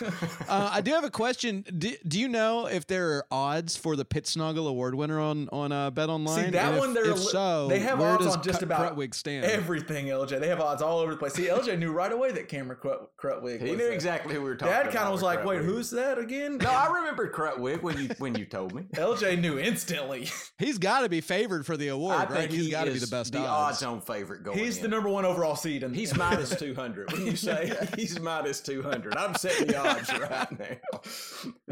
Uh, 0.48 0.70
I 0.72 0.80
do 0.80 0.90
have 0.92 1.04
a 1.04 1.10
question. 1.10 1.64
Do, 1.78 1.94
do 2.06 2.18
you 2.20 2.28
know 2.28 2.66
if 2.66 2.86
there 2.86 3.10
are 3.12 3.26
odds 3.30 3.76
for 3.76 3.96
the 3.96 4.04
Pittsnogle 4.04 4.68
Award 4.68 4.94
winner 4.94 5.18
on 5.20 5.48
on 5.50 5.72
uh, 5.72 5.90
Bet 5.90 6.08
Online? 6.08 6.44
See 6.46 6.50
that 6.50 6.74
if, 6.74 6.78
one? 6.80 6.94
They're 6.94 7.04
if 7.04 7.10
a 7.12 7.14
li- 7.14 7.26
so, 7.26 7.68
they 7.68 7.78
have 7.80 7.98
where 7.98 8.10
odds 8.14 8.24
does 8.26 8.36
on 8.36 8.42
just 8.42 8.60
Krut- 8.60 8.62
about 8.64 8.96
Krutwig 8.96 9.14
stand? 9.14 9.44
everything. 9.46 10.06
LJ, 10.06 10.40
they 10.40 10.48
have 10.48 10.60
odds 10.60 10.82
all 10.82 10.98
over 10.98 11.12
the 11.12 11.16
place. 11.16 11.34
See, 11.34 11.46
LJ 11.46 11.78
knew 11.78 11.92
right 11.92 12.12
away 12.12 12.32
that 12.32 12.48
Cameron 12.48 12.78
Krut- 12.82 13.06
Krutwig. 13.20 13.60
He 13.60 13.70
knew 13.70 13.76
that. 13.78 13.92
exactly 13.92 14.34
who 14.34 14.42
we 14.42 14.48
were 14.50 14.56
talking 14.56 14.72
Dad 14.72 14.82
about. 14.82 14.94
kind 14.94 15.06
of 15.06 15.12
was 15.12 15.22
like, 15.22 15.44
"Wait, 15.44 15.62
who's 15.62 15.90
that 15.90 16.18
again?" 16.18 16.51
Thinking? 16.58 16.68
No, 16.68 16.74
I 16.74 16.92
remember 16.98 17.30
Krutwig 17.30 17.82
when 17.82 17.98
you 17.98 18.08
when 18.18 18.34
you 18.34 18.44
told 18.44 18.74
me. 18.74 18.82
LJ 18.94 19.40
knew 19.40 19.58
instantly. 19.58 20.28
He's 20.58 20.78
got 20.78 21.00
to 21.00 21.08
be 21.08 21.20
favored 21.20 21.64
for 21.66 21.76
the 21.76 21.88
award, 21.88 22.14
I 22.16 22.24
right? 22.24 22.30
think 22.32 22.52
He's 22.52 22.66
he 22.66 22.70
got 22.70 22.84
to 22.84 22.92
be 22.92 22.98
the 22.98 23.06
best 23.06 23.32
the 23.32 23.38
odds. 23.40 23.82
odds-on 23.82 24.00
favorite 24.00 24.42
going. 24.44 24.58
He's 24.58 24.78
the 24.78 24.88
number 24.88 25.08
one 25.08 25.24
overall 25.24 25.56
seed, 25.56 25.82
and 25.82 25.94
He's 25.94 26.16
minus 26.16 26.54
two 26.58 26.74
hundred. 26.74 27.10
Wouldn't 27.12 27.30
you 27.30 27.36
say? 27.36 27.76
He's 27.96 28.18
minus 28.20 28.60
two 28.60 28.82
hundred. 28.82 29.16
I'm 29.16 29.34
setting 29.34 29.66
the 29.68 29.76
odds 29.78 30.12
right 30.18 30.58
now. 30.58 31.00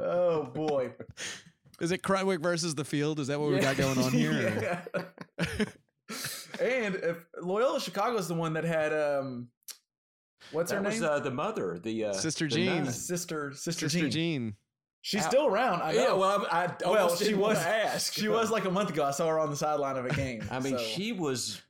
oh 0.03 0.45
boy, 0.45 0.93
Is 1.81 1.93
it 1.93 2.03
Krutwig 2.03 2.43
versus 2.43 2.75
the 2.75 2.85
field? 2.85 3.21
Is 3.21 3.29
that 3.29 3.39
what 3.41 3.51
we 3.51 3.59
got 3.61 3.77
going 3.77 3.99
on 3.99 4.13
here? 4.13 4.85
Yeah. 5.41 5.65
and 6.61 6.97
if 6.97 7.25
Loyola 7.41 7.81
Chicago 7.81 8.17
is 8.19 8.29
the 8.29 8.35
one 8.35 8.55
that 8.55 8.65
had 8.65 8.93
um, 8.93 9.49
what's 10.53 10.71
That 10.71 10.79
her 10.79 10.83
was 10.83 11.01
name? 11.01 11.09
uh, 11.09 11.21
the 11.21 11.31
mother, 11.31 11.79
the 11.83 12.07
uh, 12.07 12.13
Sister 12.13 12.47
the 12.49 12.55
Jean. 12.57 12.85
nun. 12.85 12.93
sister, 12.93 13.53
sister, 13.55 13.89
Sister 13.89 14.09
Jean. 14.09 14.11
Jean. 14.11 14.57
She's 15.03 15.25
Ow. 15.25 15.29
still 15.29 15.47
around. 15.47 15.83
I 15.83 15.93
know. 15.93 15.99
Yeah, 16.03 16.13
well, 16.13 16.47
I, 16.51 16.65
I 16.67 16.75
Well, 16.91 17.15
she 17.17 17.33
was- 17.35 18.11
she 18.13 18.29
was 18.29 18.51
like 18.51 18.65
a 18.67 18.71
month 18.71 18.91
ago. 18.91 19.05
I 19.05 19.11
saw 19.13 19.29
her 19.29 19.39
on 19.39 19.51
the 19.51 19.57
sideline 19.57 19.97
of 19.97 20.05
a 20.07 20.11
game. 20.15 20.45
I 20.51 20.61
mean, 20.61 20.77
so, 20.77 20.85
she 20.85 21.13
was 21.13 21.63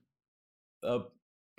a 0.83 1.01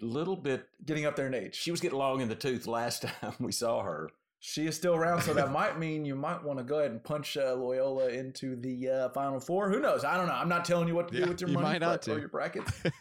little 0.01 0.35
bit. 0.35 0.67
getting 0.85 1.05
up 1.05 1.15
there 1.15 1.27
in 1.27 1.33
age. 1.33 1.55
She 1.55 1.71
was 1.71 1.79
getting 1.79 1.97
long 1.97 2.19
in 2.21 2.27
the 2.29 2.35
tooth 2.35 2.67
last 2.67 3.01
time 3.21 3.33
we 3.39 3.51
saw 3.51 3.83
her. 3.83 4.09
She 4.43 4.65
is 4.65 4.75
still 4.75 4.95
around, 4.95 5.21
so 5.21 5.33
that 5.35 5.51
might 5.59 5.77
mean 5.77 6.03
you 6.03 6.15
might 6.15 6.43
want 6.43 6.57
to 6.59 6.63
go 6.65 6.79
ahead 6.79 6.89
and 6.91 7.03
punch 7.03 7.37
uh, 7.37 7.53
Loyola 7.53 8.07
into 8.09 8.55
the 8.55 8.89
uh, 8.89 9.09
final 9.09 9.39
four. 9.39 9.69
Who 9.69 9.79
knows? 9.79 10.03
I 10.03 10.17
don't 10.17 10.27
know. 10.27 10.33
I'm 10.33 10.49
not 10.49 10.65
telling 10.65 10.87
you 10.87 10.95
what 10.95 11.09
to 11.09 11.13
Yeah, 11.13 11.25
do 11.25 11.29
with 11.31 11.41
your 11.41 11.49
you 11.51 11.55
money 11.55 11.67
might 11.67 11.81
not 11.81 12.07
or 12.07 12.15
to. 12.15 12.19
your 12.19 12.27
brackets. 12.29 12.71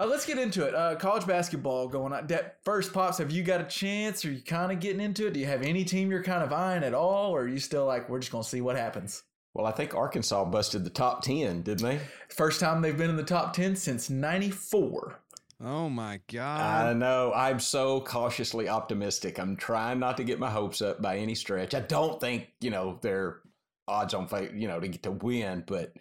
uh, 0.00 0.06
let's 0.06 0.24
get 0.24 0.38
into 0.38 0.64
it. 0.66 0.74
Uh, 0.74 0.96
college 0.96 1.26
basketball 1.26 1.86
going 1.86 2.12
on. 2.12 2.26
De- 2.26 2.52
first, 2.64 2.92
pops, 2.92 3.18
have 3.18 3.30
you 3.30 3.42
got 3.42 3.60
a 3.60 3.64
chance? 3.64 4.24
Are 4.24 4.32
you 4.32 4.40
kind 4.40 4.72
of 4.72 4.80
getting 4.80 5.00
into 5.00 5.26
it? 5.26 5.34
Do 5.34 5.40
you 5.40 5.46
have 5.46 5.62
any 5.62 5.84
team 5.84 6.10
you're 6.10 6.22
kind 6.22 6.42
of 6.42 6.52
eyeing 6.52 6.82
at 6.82 6.94
all, 6.94 7.32
or 7.32 7.42
are 7.42 7.48
you 7.48 7.58
still 7.58 7.84
like 7.84 8.08
we're 8.08 8.20
just 8.20 8.32
going 8.32 8.42
to 8.42 8.48
see 8.48 8.62
what 8.62 8.76
happens? 8.76 9.22
Well, 9.52 9.66
I 9.66 9.72
think 9.72 9.94
Arkansas 9.94 10.44
busted 10.46 10.84
the 10.84 10.90
top 10.90 11.22
ten, 11.22 11.62
didn't 11.62 11.84
they? 11.84 12.00
First 12.28 12.60
time 12.60 12.80
they've 12.80 12.96
been 12.96 13.10
in 13.10 13.16
the 13.16 13.22
top 13.22 13.52
ten 13.52 13.76
since 13.76 14.08
'94. 14.08 15.20
Oh 15.62 15.90
my 15.90 16.20
God. 16.32 16.86
I 16.86 16.92
know. 16.94 17.32
I'm 17.34 17.60
so 17.60 18.00
cautiously 18.00 18.68
optimistic. 18.68 19.38
I'm 19.38 19.56
trying 19.56 19.98
not 19.98 20.16
to 20.16 20.24
get 20.24 20.38
my 20.38 20.48
hopes 20.48 20.80
up 20.80 21.02
by 21.02 21.18
any 21.18 21.34
stretch. 21.34 21.74
I 21.74 21.80
don't 21.80 22.18
think 22.18 22.48
you 22.60 22.70
know 22.70 22.98
they're 23.02 23.40
odds 23.86 24.14
on 24.14 24.28
fa- 24.28 24.50
you 24.54 24.68
know 24.68 24.80
to 24.80 24.88
get 24.88 25.02
to 25.02 25.10
win, 25.10 25.64
but 25.66 25.92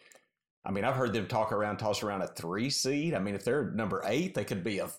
I 0.69 0.71
mean 0.71 0.85
I've 0.85 0.95
heard 0.95 1.13
them 1.13 1.25
talk 1.25 1.51
around, 1.51 1.77
toss 1.77 2.03
around 2.03 2.21
a 2.21 2.27
three 2.27 2.69
seed. 2.69 3.15
I 3.15 3.19
mean 3.19 3.33
if 3.33 3.43
they're 3.43 3.71
number 3.71 4.03
eight, 4.05 4.35
they 4.35 4.45
could 4.45 4.63
be 4.63 4.77
a 4.77 4.89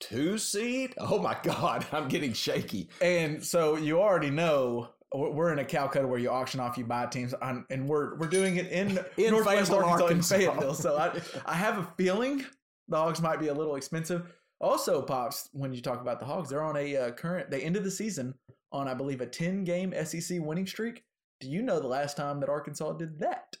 two 0.00 0.38
seed. 0.38 0.92
Oh 0.98 1.20
my 1.20 1.36
god, 1.44 1.86
I'm 1.92 2.08
getting 2.08 2.32
shaky. 2.32 2.90
And 3.00 3.42
so 3.42 3.76
you 3.76 4.00
already 4.00 4.30
know 4.30 4.88
we're 5.14 5.52
in 5.52 5.60
a 5.60 5.64
Calcutta 5.64 6.06
where 6.06 6.18
you 6.18 6.30
auction 6.30 6.58
off, 6.58 6.76
you 6.76 6.84
buy 6.84 7.06
teams, 7.06 7.32
on, 7.34 7.64
and 7.70 7.88
we're 7.88 8.16
we're 8.16 8.26
doing 8.26 8.56
it 8.56 8.66
in, 8.72 8.98
In 9.16 9.30
Northwest 9.30 9.70
Fayetteville, 9.70 9.88
Arkansas, 9.88 10.34
in 10.34 10.40
Fayetteville. 10.40 10.74
So 10.74 10.98
I 10.98 11.20
I 11.46 11.54
have 11.54 11.78
a 11.78 11.88
feeling 11.96 12.44
the 12.88 12.96
Hogs 12.96 13.22
might 13.22 13.38
be 13.38 13.48
a 13.48 13.54
little 13.54 13.76
expensive. 13.76 14.34
Also, 14.60 15.00
pops, 15.00 15.48
when 15.52 15.72
you 15.72 15.80
talk 15.80 16.00
about 16.00 16.18
the 16.18 16.26
Hogs, 16.26 16.50
they're 16.50 16.62
on 16.62 16.76
a 16.76 16.96
uh, 16.96 17.10
current. 17.12 17.52
They 17.52 17.62
ended 17.62 17.84
the 17.84 17.90
season 17.90 18.34
on 18.72 18.88
I 18.88 18.94
believe 18.94 19.20
a 19.20 19.26
ten 19.26 19.62
game 19.62 19.94
SEC 20.04 20.40
winning 20.40 20.66
streak. 20.66 21.04
Do 21.38 21.48
you 21.48 21.62
know 21.62 21.78
the 21.78 21.86
last 21.86 22.16
time 22.16 22.40
that 22.40 22.48
Arkansas 22.48 22.94
did 22.94 23.20
that? 23.20 23.56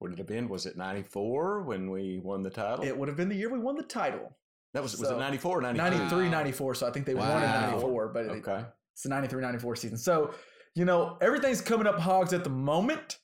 Would 0.00 0.12
it 0.12 0.18
have 0.18 0.26
been? 0.26 0.48
Was 0.48 0.66
it 0.66 0.76
'94 0.76 1.62
when 1.62 1.90
we 1.90 2.18
won 2.22 2.42
the 2.42 2.50
title? 2.50 2.84
It 2.84 2.96
would 2.96 3.08
have 3.08 3.16
been 3.16 3.28
the 3.28 3.34
year 3.34 3.50
we 3.50 3.58
won 3.58 3.76
the 3.76 3.82
title. 3.82 4.36
that 4.74 4.82
was 4.82 4.98
was 4.98 5.10
it 5.10 5.18
'94 5.18 5.58
or 5.58 5.60
93 5.62 6.28
94 6.28 6.74
so 6.74 6.86
i 6.86 6.90
think 6.90 7.06
they 7.06 7.14
won 7.14 7.30
in 7.42 7.48
94 7.50 8.08
but 8.08 8.24
it, 8.26 8.30
Okay. 8.30 8.64
It's 8.92 9.02
the 9.02 9.08
93 9.10 9.42
94 9.42 9.76
season. 9.76 9.98
So, 9.98 10.34
you 10.74 10.84
know, 10.86 11.18
everything's 11.20 11.60
coming 11.60 11.86
up 11.86 11.98
hogs 11.98 12.32
at 12.32 12.44
the 12.44 12.50
moment. 12.50 13.18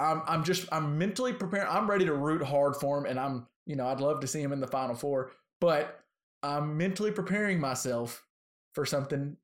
I'm 0.00 0.22
I'm 0.26 0.44
just 0.44 0.66
I'm 0.72 0.98
mentally 0.98 1.32
preparing. 1.32 1.68
I'm 1.68 1.88
ready 1.88 2.04
to 2.04 2.14
root 2.14 2.42
hard 2.42 2.76
for 2.76 2.98
him 2.98 3.06
and 3.06 3.18
I'm, 3.18 3.46
you 3.66 3.76
know, 3.76 3.86
I'd 3.86 4.00
love 4.00 4.20
to 4.20 4.26
see 4.26 4.40
him 4.42 4.52
in 4.52 4.60
the 4.60 4.66
final 4.66 4.94
four, 4.94 5.32
but 5.60 6.00
I'm 6.42 6.76
mentally 6.76 7.10
preparing 7.10 7.58
myself 7.60 8.22
for 8.74 8.84
something 8.84 9.36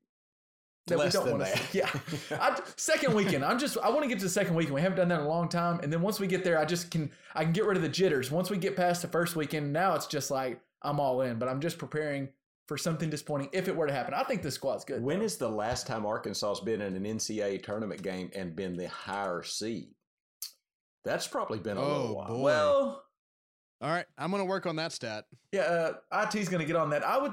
that 0.90 0.98
Less 0.98 1.14
we 1.14 1.18
don't 1.18 1.28
than 1.30 1.38
want 1.38 1.46
to 1.52 1.58
that. 1.58 1.70
see. 1.70 1.78
Yeah. 2.30 2.38
I, 2.38 2.60
second 2.76 3.14
weekend. 3.14 3.44
I'm 3.44 3.58
just 3.58 3.78
I 3.78 3.88
want 3.88 4.02
to 4.02 4.08
get 4.08 4.18
to 4.18 4.24
the 4.24 4.30
second 4.30 4.54
weekend. 4.54 4.74
We 4.74 4.82
haven't 4.82 4.98
done 4.98 5.08
that 5.08 5.20
in 5.20 5.26
a 5.26 5.28
long 5.28 5.48
time. 5.48 5.80
And 5.82 5.92
then 5.92 6.02
once 6.02 6.20
we 6.20 6.26
get 6.26 6.44
there, 6.44 6.58
I 6.58 6.64
just 6.64 6.90
can 6.90 7.10
I 7.34 7.44
can 7.44 7.52
get 7.52 7.64
rid 7.64 7.76
of 7.76 7.82
the 7.82 7.88
jitters. 7.88 8.30
Once 8.30 8.50
we 8.50 8.58
get 8.58 8.76
past 8.76 9.02
the 9.02 9.08
first 9.08 9.34
weekend, 9.36 9.72
now 9.72 9.94
it's 9.94 10.06
just 10.06 10.30
like 10.30 10.60
I'm 10.82 11.00
all 11.00 11.22
in. 11.22 11.38
But 11.38 11.48
I'm 11.48 11.60
just 11.60 11.78
preparing 11.78 12.28
for 12.68 12.76
something 12.78 13.10
disappointing 13.10 13.48
if 13.52 13.66
it 13.66 13.74
were 13.74 13.86
to 13.88 13.92
happen. 13.92 14.14
I 14.14 14.22
think 14.22 14.42
this 14.42 14.54
squad's 14.54 14.84
good. 14.84 15.02
When 15.02 15.22
is 15.22 15.36
the 15.38 15.48
last 15.48 15.86
time 15.88 16.04
Arkansas's 16.06 16.60
been 16.60 16.80
in 16.80 16.94
an 16.94 17.02
NCAA 17.04 17.62
tournament 17.64 18.00
game 18.02 18.30
and 18.34 18.54
been 18.54 18.76
the 18.76 18.88
higher 18.88 19.42
seed? 19.42 19.88
That's 21.04 21.26
probably 21.26 21.58
been 21.58 21.76
a 21.78 21.80
Oh, 21.82 21.88
little 22.00 22.14
while. 22.16 22.28
boy. 22.28 22.42
well, 22.42 23.04
All 23.80 23.88
right, 23.90 24.04
I'm 24.18 24.30
gonna 24.30 24.44
work 24.44 24.66
on 24.66 24.76
that 24.76 24.92
stat. 24.92 25.24
Yeah, 25.52 25.62
uh, 26.12 26.24
IT's 26.32 26.48
going 26.50 26.60
to 26.60 26.66
get 26.66 26.76
on 26.76 26.90
that. 26.90 27.04
I 27.04 27.16
would. 27.18 27.32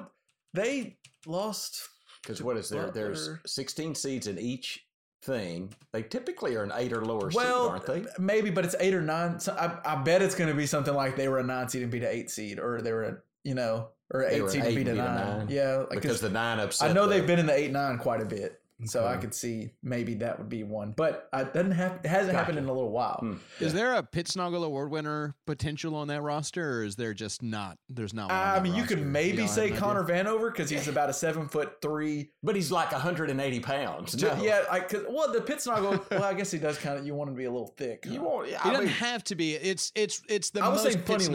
They 0.54 0.98
lost. 1.26 1.88
Because 2.28 2.44
what 2.44 2.58
is 2.58 2.68
there? 2.68 2.92
There's 2.92 3.30
16 3.46 3.96
seeds 3.96 4.28
in 4.28 4.38
each 4.38 4.86
thing. 5.22 5.74
They 5.94 6.04
typically 6.04 6.58
are 6.58 6.64
an 6.64 6.74
eight 6.76 6.92
or 6.92 7.06
lower 7.06 7.32
Well, 7.34 7.64
seed, 7.64 7.72
aren't 7.72 7.86
they? 7.86 8.06
maybe, 8.22 8.50
but 8.50 8.66
it's 8.66 8.76
eight 8.82 8.94
or 8.94 9.02
nine. 9.02 9.40
So 9.40 9.54
I, 9.54 9.94
I 9.94 9.96
bet 10.04 10.22
it's 10.22 10.36
going 10.36 10.50
to 10.50 10.56
be 10.56 10.66
something 10.66 10.94
like 10.94 11.16
they 11.16 11.30
were 11.30 11.40
a 11.40 11.44
nine 11.44 11.70
seed 11.70 11.84
and 11.84 11.92
beat 11.92 12.04
an 12.04 12.10
eight 12.12 12.30
seed, 12.30 12.60
or 12.60 12.82
they 12.82 12.92
were 12.92 13.04
a 13.04 13.18
you 13.46 13.56
know, 13.56 13.88
or 14.12 14.24
an 14.24 14.34
eight 14.34 14.42
an 14.42 14.50
seed 14.50 14.64
eight 14.64 14.68
and 14.68 14.76
beat 14.76 14.88
a 14.88 14.92
and 14.92 15.00
beat 15.00 15.06
a 15.06 15.26
nine. 15.26 15.38
nine. 15.40 15.48
Yeah, 15.50 15.76
like 15.78 15.90
Because 15.92 16.12
'cause 16.12 16.22
the 16.22 16.30
nine 16.30 16.60
upset. 16.60 16.90
I 16.90 16.94
know 16.94 17.08
the- 17.08 17.16
they've 17.16 17.26
been 17.28 17.40
in 17.40 17.46
the 17.46 17.56
eight 17.58 17.72
nine 17.72 17.98
quite 17.98 18.22
a 18.22 18.26
bit, 18.26 18.60
so 18.86 19.06
I 19.08 19.18
could 19.18 19.34
see 19.34 19.72
maybe 19.82 20.14
that 20.16 20.38
would 20.38 20.50
be 20.50 20.64
one. 20.64 20.92
But 20.96 21.28
it 21.34 21.54
doesn't 21.54 21.72
have. 21.72 22.00
It 22.04 22.08
hasn't 22.08 22.36
happened 22.36 22.58
in 22.58 22.66
a 22.66 22.74
little 22.74 22.92
while. 22.92 23.18
Hmm. 23.20 23.34
Is 23.64 23.74
there 23.74 23.96
a 23.96 24.04
Pittsnogle 24.04 24.64
Award 24.64 24.92
winner 24.92 25.36
potential 25.46 25.96
on 25.96 26.08
that 26.10 26.22
roster, 26.22 26.80
or 26.80 26.84
is 26.84 26.96
there 26.96 27.14
just 27.14 27.42
not? 27.42 27.78
There's 27.90 28.14
not. 28.14 28.30
One 28.30 28.38
I 28.38 28.54
that 28.56 28.64
mean, 28.64 28.76
you 28.76 28.84
could 28.84 29.06
maybe 29.06 29.38
don't 29.40 29.48
say 29.48 29.68
have 29.70 29.78
an 29.78 29.84
Connor 29.84 30.04
idea? 30.04 30.24
Vanover 30.26 30.52
because 30.52 30.70
he's 30.70 30.88
about 30.88 31.10
a 31.10 31.14
seven 31.14 31.48
foot 31.48 31.82
three. 31.82 32.30
But 32.44 32.56
he's 32.56 32.72
like 32.72 32.92
180 32.92 33.60
pounds. 33.62 34.14
Ju- 34.16 34.28
No. 34.28 34.44
Yeah, 34.44 34.64
I, 34.72 34.80
cause, 34.82 35.04
well, 35.10 35.32
the 35.32 35.42
pit 35.42 35.62
snuggle. 35.62 36.04
well, 36.12 36.24
I 36.24 36.34
guess 36.34 36.52
he 36.52 36.60
does 36.60 36.78
kind 36.78 36.98
of. 37.00 37.06
You 37.06 37.16
want 37.16 37.30
him 37.30 37.36
to 37.36 37.40
be 37.40 37.46
a 37.46 37.52
little 37.52 37.74
thick. 37.78 38.06
You 38.06 38.20
huh? 38.20 38.26
won't. 38.26 38.48
It 38.50 38.64
I 38.66 38.70
doesn't 38.70 38.86
mean, 38.86 38.94
have 38.94 39.24
to 39.26 39.36
be. 39.36 39.56
It's 39.56 39.92
it's 39.96 40.22
it's 40.30 40.52
the 40.52 40.62
I 40.64 40.68
was 40.70 40.84
most 40.84 40.94
saying 40.94 41.06
funny 41.06 41.26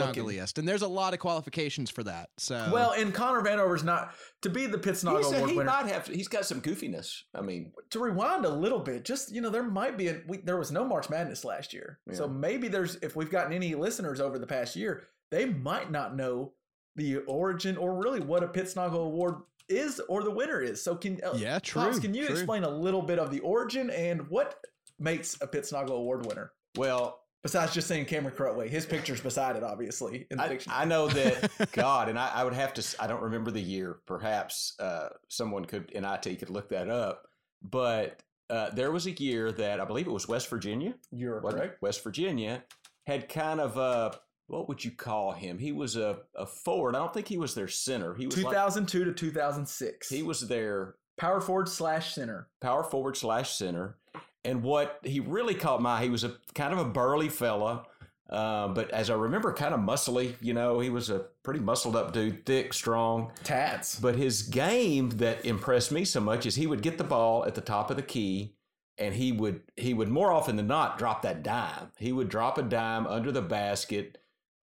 and 0.59 0.69
there's 0.69 0.83
a 0.83 0.89
lot 0.89 1.13
of 1.13 1.19
qualifications 1.21 1.91
for 1.91 2.03
that. 2.05 2.31
So 2.39 2.71
Well, 2.73 2.93
and 2.93 3.13
Connor 3.13 3.43
Vanover's 3.43 3.85
not 3.85 4.15
to 4.43 4.51
be 4.51 4.67
the 4.67 4.79
pit 4.79 4.93
he's 4.95 5.01
snuggle 5.01 5.33
a- 5.33 5.37
award 5.37 5.51
he 5.51 5.57
winner. 5.57 5.71
might 5.71 5.87
have. 5.87 6.07
He's 6.07 6.29
got 6.29 6.45
some 6.45 6.61
goofiness. 6.61 7.23
I 7.35 7.41
mean, 7.41 7.73
to 7.91 7.99
rewind 7.99 8.45
a 8.45 8.51
little 8.51 8.81
bit, 8.81 9.05
just 9.05 9.33
you 9.33 9.41
know, 9.41 9.49
there 9.51 9.63
might 9.63 9.97
be 9.97 10.09
a 10.09 10.21
we, 10.27 10.39
there 10.39 10.59
was 10.59 10.71
no 10.71 10.85
March 10.85 11.09
Madness 11.09 11.45
last 11.45 11.73
year, 11.73 11.99
so 12.13 12.29
maybe 12.29 12.69
there's 12.69 12.97
if 12.97 13.17
we've 13.17 13.31
gotten 13.31 13.53
any 13.53 13.75
listeners 13.75 14.21
over 14.21 14.39
the 14.39 14.47
past 14.47 14.77
year, 14.77 15.05
they 15.31 15.47
might 15.47 15.91
not 15.91 16.15
know 16.15 16.53
the 16.97 17.19
origin 17.21 17.77
or 17.79 17.95
really 17.97 18.21
what 18.21 18.43
a 18.43 18.49
Pittsnogle 18.49 19.07
Award 19.07 19.37
is 19.69 19.99
or 20.09 20.23
the 20.23 20.31
winner 20.31 20.61
is. 20.61 20.83
So 20.83 20.95
can 20.95 21.21
uh, 21.25 21.33
Yeah, 21.35 21.55
Pops, 21.55 21.69
true, 21.71 22.01
can 22.01 22.13
you 22.15 22.27
true. 22.27 22.35
explain 22.35 22.65
a 22.65 22.71
little 22.71 23.01
bit 23.01 23.19
of 23.19 23.31
the 23.31 23.41
origin 23.41 23.89
and 23.91 24.29
what 24.29 24.57
makes 24.99 25.41
a 25.41 25.47
Pittsnogle 25.47 25.97
Award 25.97 26.27
winner? 26.27 26.53
well, 26.77 27.22
Besides 27.43 27.75
just 27.75 27.89
saying 27.89 28.05
Cameron 28.05 28.35
Crutway, 28.37 28.69
his 28.69 28.87
picture's 28.87 29.21
beside 29.21 29.57
it, 29.57 29.65
obviously 29.65 30.27
in 30.31 30.39
the 30.39 30.45
I, 30.45 30.49
fiction. 30.49 30.73
I 30.75 30.85
know 30.85 31.09
that 31.09 31.51
God, 31.73 32.09
and 32.09 32.19
I, 32.19 32.31
I 32.35 32.45
would 32.45 32.55
have 32.55 32.73
to. 32.75 32.97
I 33.01 33.09
don't 33.09 33.23
remember 33.23 33.51
the 33.51 33.61
year. 33.61 33.99
Perhaps 34.07 34.75
uh, 34.79 35.09
someone 35.29 35.65
could 35.65 35.91
in 35.91 36.05
IT 36.05 36.39
could 36.39 36.51
look 36.51 36.69
that 36.69 36.89
up. 36.89 37.27
But 37.61 38.23
uh, 38.49 38.71
there 38.71 38.93
was 38.93 39.07
a 39.07 39.11
year 39.11 39.51
that 39.53 39.81
I 39.81 39.85
believe 39.85 40.07
it 40.07 40.13
was 40.13 40.29
West 40.29 40.49
Virginia. 40.49 40.95
You're 41.11 41.41
correct. 41.41 41.83
West 41.83 42.05
Virginia 42.05 42.63
had 43.07 43.29
kind 43.29 43.61
of 43.61 43.77
a 43.77 44.19
what 44.47 44.69
would 44.69 44.85
you 44.85 44.91
call 44.91 45.33
him? 45.33 45.59
He 45.59 45.73
was 45.73 45.97
a, 45.97 46.19
a 46.37 46.47
forward. 46.47 46.95
I 46.95 46.99
don't 46.99 47.15
think 47.15 47.27
he 47.27 47.39
was 47.39 47.55
their 47.55 47.69
center. 47.69 48.15
He 48.15 48.27
was 48.27 48.37
like, 48.37 48.53
2002 48.53 49.05
to 49.05 49.13
2006. 49.13 50.09
he 50.09 50.23
was 50.23 50.47
their 50.47 50.97
power 51.17 51.41
forward 51.41 51.69
slash 51.69 52.15
center. 52.15 52.49
power 52.61 52.85
forward 52.85 53.17
slash 53.17 53.53
center. 53.53 53.97
And 54.45 54.63
what 54.63 54.99
he 55.05 55.21
really 55.21 55.55
caught 55.55 55.81
my 55.81 56.03
he 56.03 56.11
was 56.11 56.25
a 56.25 56.35
kind 56.55 56.73
of 56.73 56.79
a 56.81 56.85
burly 56.85 57.29
fella, 57.29 57.87
uh, 58.33 58.69
but 58.69 58.91
as 58.91 59.11
I 59.11 59.15
remember, 59.15 59.53
kind 59.53 59.75
of 59.75 59.81
muscly. 59.81 60.35
You 60.41 60.55
know, 60.55 60.81
he 60.81 60.89
was 60.89 61.11
a 61.11 61.27
pretty 61.43 61.61
muscled 61.61 61.95
up 61.95 62.13
dude, 62.13 62.47
thick, 62.47 62.73
strong. 62.73 63.31
Tats. 63.45 64.01
But 64.01 64.17
his 64.17 64.43
game 64.43 65.11
that 65.19 65.45
impressed 65.45 65.93
me 65.93 66.07
so 66.07 66.21
much 66.21 66.47
is 66.47 66.55
he 66.55 66.67
would 66.67 66.83
get 66.83 66.97
the 66.97 67.05
ball 67.05 67.45
at 67.45 67.55
the 67.55 67.61
top 67.61 67.91
of 67.91 67.97
the 67.97 68.03
key, 68.03 68.55
and 68.97 69.15
he 69.15 69.33
would 69.33 69.61
he 69.77 69.93
would 69.93 70.09
more 70.09 70.33
often 70.33 70.57
than 70.57 70.67
not 70.67 70.99
drop 70.99 71.23
that 71.23 71.43
dime. 71.43 71.93
He 71.99 72.11
would 72.11 72.31
drop 72.31 72.57
a 72.57 72.63
dime 72.63 73.07
under 73.07 73.31
the 73.31 73.43
basket. 73.43 74.19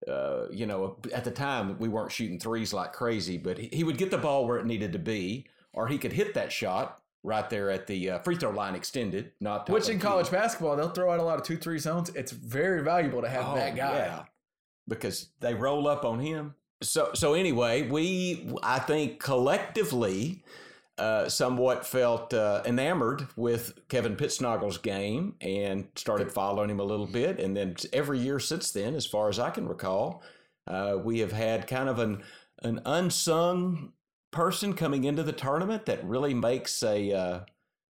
Uh, 0.08 0.48
you 0.50 0.66
know, 0.66 0.96
at 1.14 1.22
the 1.22 1.30
time 1.30 1.78
we 1.78 1.88
weren't 1.88 2.10
shooting 2.10 2.40
threes 2.40 2.74
like 2.74 2.92
crazy, 2.92 3.38
but 3.38 3.56
he, 3.56 3.68
he 3.72 3.84
would 3.84 3.96
get 3.96 4.10
the 4.10 4.18
ball 4.18 4.44
where 4.48 4.58
it 4.58 4.66
needed 4.66 4.92
to 4.92 4.98
be, 4.98 5.46
or 5.72 5.86
he 5.86 5.98
could 5.98 6.12
hit 6.12 6.34
that 6.34 6.50
shot 6.50 7.01
right 7.24 7.48
there 7.50 7.70
at 7.70 7.86
the 7.86 8.10
uh, 8.10 8.18
free 8.20 8.36
throw 8.36 8.50
line 8.50 8.74
extended. 8.74 9.32
Not 9.40 9.66
top 9.66 9.74
Which 9.74 9.88
in 9.88 9.98
key. 9.98 10.02
college 10.02 10.30
basketball, 10.30 10.76
they'll 10.76 10.88
throw 10.90 11.10
out 11.12 11.20
a 11.20 11.22
lot 11.22 11.38
of 11.38 11.44
two 11.44 11.56
three 11.56 11.78
zones. 11.78 12.10
It's 12.10 12.32
very 12.32 12.82
valuable 12.82 13.22
to 13.22 13.28
have 13.28 13.44
Oh, 13.48 13.54
that 13.54 13.76
guy. 13.76 13.96
yeah, 13.96 14.22
because 14.88 15.28
they 15.40 15.54
roll 15.54 15.86
up 15.86 16.04
on 16.04 16.18
him. 16.20 16.54
So 16.82 17.10
so 17.14 17.34
anyway, 17.34 17.88
we 17.88 18.50
I 18.62 18.78
think 18.80 19.20
collectively 19.20 20.42
uh, 20.98 21.28
somewhat 21.28 21.86
felt 21.86 22.34
uh, 22.34 22.62
enamored 22.66 23.26
with 23.36 23.88
Kevin 23.88 24.14
Pittsnogle's 24.16 24.78
game 24.78 25.34
and 25.40 25.86
started 25.96 26.30
following 26.30 26.68
him 26.70 26.80
a 26.80 26.84
little 26.84 27.06
bit. 27.06 27.40
And 27.40 27.56
then 27.56 27.76
every 27.92 28.18
year 28.18 28.38
since 28.38 28.72
then, 28.72 28.94
as 28.94 29.06
far 29.06 29.28
as 29.28 29.38
I 29.38 29.50
can 29.50 29.66
recall, 29.66 30.22
uh, 30.66 30.98
we 31.02 31.20
have 31.20 31.32
had 31.32 31.66
kind 31.66 31.88
of 31.88 31.98
an 31.98 32.22
an 32.62 32.80
unsung 32.84 33.92
person 34.32 34.72
coming 34.72 35.04
into 35.04 35.22
the 35.22 35.32
tournament 35.32 35.86
that 35.86 36.04
really 36.04 36.34
makes 36.34 36.82
a 36.82 37.12
uh, 37.12 37.40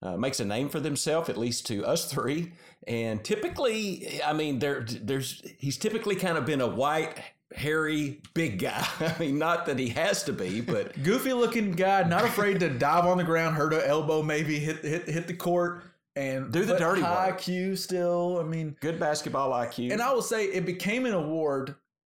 uh, 0.04 0.18
makes 0.18 0.40
a 0.40 0.46
name 0.46 0.70
for 0.70 0.80
themselves, 0.80 1.30
at 1.30 1.38
least 1.38 1.66
to 1.68 1.84
us 1.86 2.12
three. 2.12 2.52
And 2.88 3.24
typically, 3.24 4.22
I 4.24 4.34
mean, 4.34 4.60
there 4.60 4.86
there's 4.88 5.42
he's 5.58 5.78
typically 5.78 6.16
kind 6.16 6.38
of 6.38 6.46
been 6.46 6.62
a 6.62 6.68
white 6.68 7.18
hairy 7.56 8.22
big 8.34 8.60
guy. 8.60 8.86
I 9.00 9.16
mean, 9.20 9.40
not 9.40 9.66
that 9.66 9.80
he 9.80 9.90
has 9.90 10.24
to 10.24 10.34
be, 10.34 10.62
but 10.62 11.02
Goofy 11.04 11.34
looking 11.34 11.72
guy, 11.72 12.04
not 12.04 12.26
afraid 12.26 12.60
to 12.60 12.70
dive 12.70 13.06
on 13.06 13.18
the 13.18 13.24
ground, 13.24 13.56
hurt 13.56 13.74
an 13.74 13.82
elbow, 13.84 14.22
maybe 14.22 14.60
hit 14.60 14.84
hit 14.84 15.10
hit 15.10 15.28
the 15.28 15.34
court, 15.34 15.84
and 16.16 16.52
Do 16.52 16.66
the 16.66 16.78
dirty 16.78 17.02
high 17.02 17.30
work. 17.30 17.42
IQ 17.42 17.78
still. 17.78 18.40
I 18.40 18.44
mean, 18.44 18.76
good 18.82 19.00
basketball 19.00 19.52
IQ. 19.52 19.92
and 19.92 20.02
I 20.02 20.12
will 20.14 20.22
say 20.22 20.46
it 20.46 20.66
became 20.66 21.06
an 21.06 21.14
award 21.14 21.76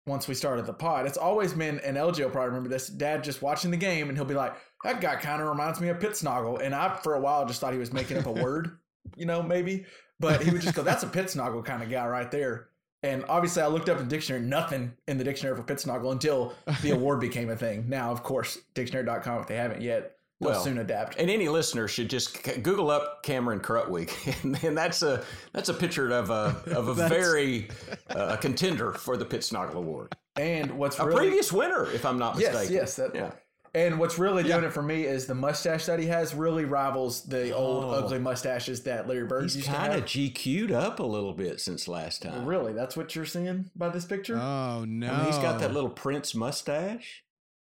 once 0.08 0.28
we 0.28 0.34
started 0.34 0.66
the 0.66 0.74
pod. 0.74 1.06
It's 1.06 1.18
always 1.18 1.54
been, 1.54 1.80
and 1.80 1.98
LJ 1.98 2.24
will 2.24 2.30
probably 2.30 2.50
remember 2.50 2.70
this. 2.70 2.88
Dad 2.88 3.24
just 3.24 3.42
watching 3.42 3.70
the 3.70 3.78
game, 3.78 4.10
and 4.10 4.18
he'll 4.18 4.26
be 4.26 4.34
like, 4.34 4.56
"That 4.84 5.02
guy 5.02 5.18
kind 5.18 5.42
of 5.42 5.48
reminds 5.48 5.80
me 5.80 5.90
of 5.90 6.00
Pittsnogle," 6.00 6.62
and 6.62 6.74
I 6.74 6.96
for 6.96 7.16
a 7.16 7.20
while 7.20 7.46
just 7.46 7.62
thought 7.62 7.74
he 7.74 7.80
was 7.80 7.94
making 7.94 8.18
up 8.18 8.26
a 8.26 8.32
word, 8.44 8.80
you 9.16 9.26
know, 9.26 9.44
maybe. 9.44 9.86
But 10.20 10.42
he 10.42 10.50
would 10.50 10.62
just 10.62 10.74
go, 10.74 10.82
"That's 10.82 11.04
a 11.04 11.08
Pittsnogle 11.08 11.64
kind 11.64 11.84
of 11.84 11.90
guy 11.90 12.08
right 12.08 12.32
there." 12.32 12.70
And 13.04 13.26
obviously, 13.30 13.62
I 13.62 13.68
looked 13.68 13.90
up 13.90 14.00
in 14.00 14.08
dictionary, 14.08 14.44
nothing 14.44 14.94
in 15.08 15.18
the 15.18 15.24
dictionary 15.24 15.56
for 15.56 15.64
Pittsnogle 15.64 16.12
until 16.12 16.56
the 16.82 16.92
award 16.96 17.20
became 17.20 17.50
a 17.50 17.56
thing. 17.56 17.88
Now, 17.88 18.12
of 18.12 18.24
course, 18.24 18.58
dictionary.com, 18.74 19.42
if 19.42 19.48
they 19.48 19.56
haven't 19.56 19.82
yet, 19.82 20.17
they'll 20.40 20.52
Well, 20.52 20.64
soon 20.64 20.78
adapt. 20.78 21.18
and 21.18 21.30
any 21.30 21.48
listener 21.50 21.88
should 21.88 22.10
just 22.10 22.44
Google 22.64 22.90
up 22.92 23.24
Cameron 23.24 23.60
Krutwig, 23.60 24.10
and, 24.44 24.64
and 24.64 24.78
that's 24.78 25.02
a 25.02 25.24
that's 25.54 25.70
a 25.70 25.74
picture 25.74 26.10
of 26.12 26.30
a 26.30 26.56
of 26.76 26.88
a 26.88 26.94
very 27.10 27.70
uh, 28.10 28.30
a 28.34 28.38
contender 28.38 28.94
for 28.94 29.18
the 29.18 29.26
Pittsnogle 29.26 29.76
Award, 29.76 30.16
And 30.36 30.78
what's 30.78 31.00
a 31.00 31.06
really 31.06 31.20
previous 31.28 31.52
winner, 31.52 31.86
if 31.92 32.06
I'm 32.06 32.20
not 32.20 32.38
yes, 32.40 32.54
mistaken. 32.54 32.76
yes, 32.76 32.96
that, 32.98 33.16
yeah. 33.16 33.32
And 33.76 34.00
what's 34.00 34.18
really 34.18 34.42
doing 34.44 34.62
Yeah. 34.64 34.70
it 34.70 34.74
for 34.74 34.82
me 34.82 35.04
is 35.04 35.28
the 35.28 35.36
mustache 35.36 35.86
that 35.86 36.00
he 36.00 36.08
has 36.08 36.34
really 36.34 36.66
rivals 36.66 37.24
the 37.28 37.52
old 37.54 37.84
Oh. 37.84 37.90
ugly 37.92 38.18
mustaches 38.18 38.82
that 38.84 39.08
Larry 39.08 39.28
Bird 39.28 39.44
He's 39.44 39.58
used 39.58 39.68
to 39.68 39.74
kind 39.76 39.94
of 39.94 40.00
have. 40.00 40.06
GQ'd 40.10 40.72
up 40.72 41.00
a 41.00 41.04
little 41.04 41.34
bit 41.34 41.60
since 41.62 41.88
last 41.88 42.24
time. 42.24 42.46
Really, 42.46 42.74
that's 42.74 42.98
what 42.98 43.14
you're 43.16 43.26
seeing 43.26 43.70
by 43.76 43.90
this 43.90 44.06
picture. 44.06 44.38
Oh 44.38 44.84
no! 44.88 45.12
I 45.12 45.18
mean, 45.18 45.26
he's 45.28 45.38
got 45.38 45.60
that 45.60 45.74
little 45.74 45.90
Prince 45.92 46.34
mustache. 46.34 47.24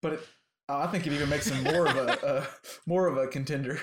but 0.02 0.12
it, 0.12 0.20
Oh, 0.68 0.78
I 0.78 0.86
think 0.88 1.06
it 1.06 1.12
even 1.12 1.28
makes 1.28 1.48
him 1.48 1.64
more 1.64 1.86
of 1.86 1.96
a, 1.96 2.26
a 2.26 2.46
more 2.86 3.06
of 3.06 3.16
a 3.16 3.26
contender. 3.26 3.80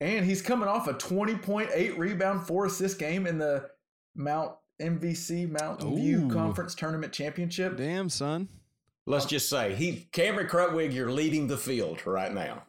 And 0.00 0.24
he's 0.24 0.40
coming 0.40 0.68
off 0.68 0.86
a 0.86 0.94
20.8 0.94 1.98
rebound, 1.98 2.46
four 2.46 2.66
assist 2.66 2.98
game 2.98 3.26
in 3.26 3.38
the 3.38 3.68
Mount 4.14 4.52
MVC 4.80 5.50
Mountain 5.50 5.96
View 5.96 6.28
Conference 6.28 6.74
Tournament 6.74 7.12
Championship. 7.12 7.76
Damn 7.76 8.08
son. 8.08 8.48
Let's 9.06 9.26
just 9.26 9.48
say 9.48 9.74
he 9.74 10.08
Cameron 10.12 10.46
Krutwig, 10.46 10.92
you're 10.92 11.10
leading 11.10 11.48
the 11.48 11.56
field 11.56 12.06
right 12.06 12.32
now. 12.32 12.64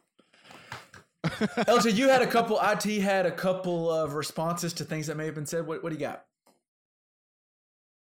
LJ, 1.24 1.94
you 1.94 2.08
had 2.08 2.22
a 2.22 2.26
couple. 2.26 2.58
It 2.58 3.02
had 3.02 3.26
a 3.26 3.30
couple 3.30 3.90
of 3.90 4.14
responses 4.14 4.72
to 4.74 4.84
things 4.84 5.06
that 5.06 5.16
may 5.16 5.26
have 5.26 5.34
been 5.34 5.46
said. 5.46 5.66
What, 5.66 5.82
what 5.82 5.90
do 5.90 5.96
you 5.96 6.00
got? 6.00 6.24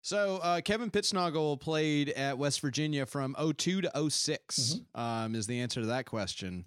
So 0.07 0.39
uh, 0.41 0.61
Kevin 0.61 0.89
Pittsnogle 0.89 1.59
played 1.59 2.11
at 2.11 2.39
West 2.39 2.61
Virginia 2.61 3.07
from 3.07 3.35
02 3.57 3.81
to 3.81 4.09
6 4.09 4.77
um, 4.95 5.35
is 5.35 5.49
the 5.49 5.59
answer 5.59 5.81
to 5.81 5.89
that 5.89 6.07
question. 6.07 6.65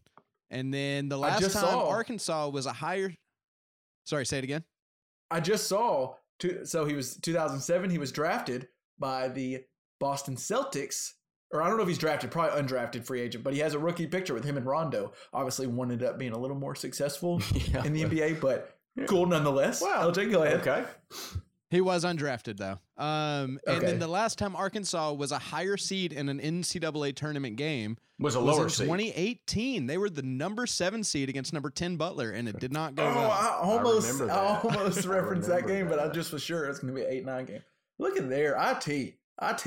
And 0.51 0.73
then 0.73 1.07
the 1.07 1.15
last 1.17 1.39
time 1.43 1.49
saw- 1.49 1.87
Arkansas 1.87 2.49
was 2.49 2.65
a 2.65 2.73
higher. 2.73 3.15
Sorry, 4.05 4.25
say 4.25 4.39
it 4.39 4.43
again. 4.43 4.65
I 5.31 5.39
just 5.39 5.67
saw. 5.67 6.15
Two, 6.39 6.65
so 6.65 6.83
he 6.83 6.95
was 6.95 7.15
2007. 7.15 7.89
He 7.89 7.97
was 7.97 8.11
drafted 8.11 8.67
by 8.99 9.29
the 9.29 9.63
Boston 10.01 10.35
Celtics, 10.35 11.13
or 11.53 11.61
I 11.61 11.69
don't 11.69 11.77
know 11.77 11.83
if 11.83 11.87
he's 11.87 11.97
drafted, 11.97 12.31
probably 12.31 12.61
undrafted 12.61 13.05
free 13.05 13.21
agent. 13.21 13.45
But 13.45 13.53
he 13.53 13.59
has 13.61 13.73
a 13.73 13.79
rookie 13.79 14.07
picture 14.07 14.33
with 14.33 14.43
him 14.43 14.57
and 14.57 14.65
Rondo. 14.65 15.13
Obviously, 15.31 15.65
one 15.67 15.93
ended 15.93 16.09
up 16.09 16.19
being 16.19 16.33
a 16.33 16.37
little 16.37 16.57
more 16.57 16.75
successful 16.75 17.41
Yeah. 17.53 17.85
in 17.85 17.93
the 17.93 18.03
NBA, 18.03 18.41
but 18.41 18.77
cool 19.07 19.27
nonetheless. 19.27 19.81
Wow. 19.81 20.11
LJ, 20.11 20.29
go 20.29 20.43
ahead. 20.43 20.59
Okay. 20.59 20.83
He 21.69 21.81
was 21.81 22.03
undrafted 22.03 22.57
though. 22.57 22.79
Um, 22.97 23.59
and 23.67 23.81
then 23.81 23.99
the 23.99 24.07
last 24.07 24.37
time 24.39 24.55
Arkansas 24.55 25.13
was 25.13 25.31
a 25.31 25.37
higher 25.39 25.77
seed 25.77 26.11
in 26.13 26.27
an 26.29 26.39
NCAA 26.39 27.15
tournament 27.15 27.55
game 27.57 27.97
Was 28.19 28.35
a 28.35 28.39
was 28.41 28.55
lower 28.57 28.63
in 28.65 28.69
seed. 28.69 28.85
2018. 28.87 29.85
They 29.87 29.97
were 29.97 30.09
the 30.09 30.23
number 30.23 30.65
seven 30.65 31.03
seed 31.03 31.29
against 31.29 31.53
number 31.53 31.69
10 31.69 31.95
Butler, 31.97 32.31
and 32.31 32.49
it 32.49 32.59
did 32.59 32.73
not 32.73 32.95
go 32.95 33.03
Oh, 33.03 33.15
well. 33.15 33.31
I 33.31 33.59
almost, 33.61 34.07
I, 34.07 34.11
remember 34.13 34.25
that. 34.33 34.63
almost 34.65 35.05
I 35.05 35.09
referenced 35.09 35.47
that 35.49 35.55
remember 35.63 35.73
game, 35.73 35.87
but 35.89 35.99
I 35.99 36.07
that. 36.07 36.13
just 36.15 36.33
was 36.33 36.41
sure 36.41 36.65
it's 36.65 36.79
going 36.79 36.93
to 36.93 36.99
be 36.99 37.05
an 37.05 37.11
eight 37.13 37.25
nine 37.25 37.45
game. 37.45 37.61
Look 37.99 38.17
at 38.17 38.29
there, 38.29 38.57
it, 38.57 38.71
it 38.71 39.17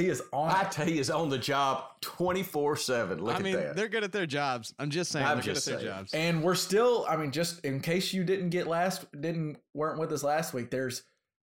is 0.09 0.23
on. 0.33 0.51
I 0.51 0.63
it. 0.63 0.71
tell 0.73 0.89
you, 0.89 1.01
is 1.01 1.09
on 1.11 1.29
the 1.31 1.39
job 1.39 1.85
24 2.03 2.77
7. 2.77 3.23
Look 3.25 3.35
I 3.35 3.39
at 3.39 3.43
mean, 3.43 3.55
that. 3.57 3.77
they're 3.77 3.89
good 3.89 4.05
at 4.05 4.13
their 4.13 4.27
jobs. 4.27 4.75
I'm 4.79 4.91
just 4.91 5.11
saying, 5.13 5.25
I'm 5.25 5.37
they're 5.37 5.55
just 5.55 5.67
good 5.67 5.75
at 5.75 5.81
their 5.81 5.89
saying. 5.91 5.99
jobs. 6.01 6.15
And 6.15 6.43
we're 6.43 6.55
still, 6.57 7.07
I 7.09 7.17
mean, 7.17 7.31
just 7.31 7.65
in 7.65 7.81
case 7.81 8.13
you 8.13 8.25
didn't 8.25 8.51
get 8.51 8.67
last, 8.67 9.05
didn't 9.19 9.59
weren't 9.73 9.99
with 10.01 10.13
us 10.13 10.23
last 10.25 10.53
week. 10.53 10.71
There's 10.71 11.03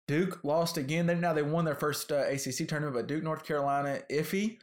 Duke 0.10 0.40
lost 0.44 0.78
again. 0.78 1.06
They 1.06 1.14
now 1.14 1.34
they 1.34 1.44
won 1.44 1.66
their 1.66 1.76
first 1.76 2.12
uh, 2.12 2.24
ACC 2.28 2.68
tournament, 2.68 2.96
but 2.96 3.06
Duke, 3.06 3.24
North 3.24 3.46
Carolina, 3.46 4.00
iffy. 4.10 4.58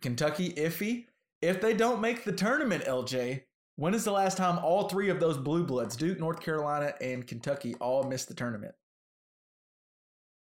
Kentucky, 0.00 0.52
iffy. 0.54 1.06
If 1.40 1.60
they 1.60 1.74
don't 1.74 2.00
make 2.00 2.24
the 2.24 2.32
tournament, 2.32 2.82
LJ, 2.82 3.42
when 3.76 3.94
is 3.94 4.02
the 4.02 4.10
last 4.10 4.36
time 4.36 4.58
all 4.58 4.88
three 4.88 5.08
of 5.08 5.20
those 5.20 5.36
blue 5.38 5.62
bloods, 5.62 5.94
Duke, 5.94 6.18
North 6.18 6.40
Carolina, 6.40 6.92
and 7.00 7.24
Kentucky, 7.24 7.76
all 7.80 8.02
missed 8.02 8.26
the 8.26 8.34
tournament? 8.34 8.74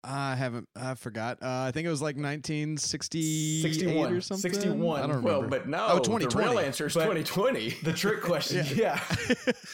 I 0.05 0.35
haven't. 0.35 0.69
I 0.77 0.95
forgot. 0.95 1.39
Uh, 1.43 1.65
I 1.67 1.71
think 1.71 1.85
it 1.85 1.89
was 1.89 2.01
like 2.01 2.15
1961 2.15 4.13
or 4.13 4.21
something. 4.21 4.53
61. 4.53 4.97
I 4.97 5.01
don't 5.01 5.09
remember. 5.17 5.27
well, 5.27 5.41
but 5.49 5.67
no, 5.67 5.87
Oh, 5.89 5.99
the 5.99 6.27
real 6.29 6.57
answer 6.57 6.87
is 6.87 6.93
2020. 6.93 7.71
The 7.83 7.91
trick 7.91 8.21
question, 8.21 8.65
yeah. 8.77 8.97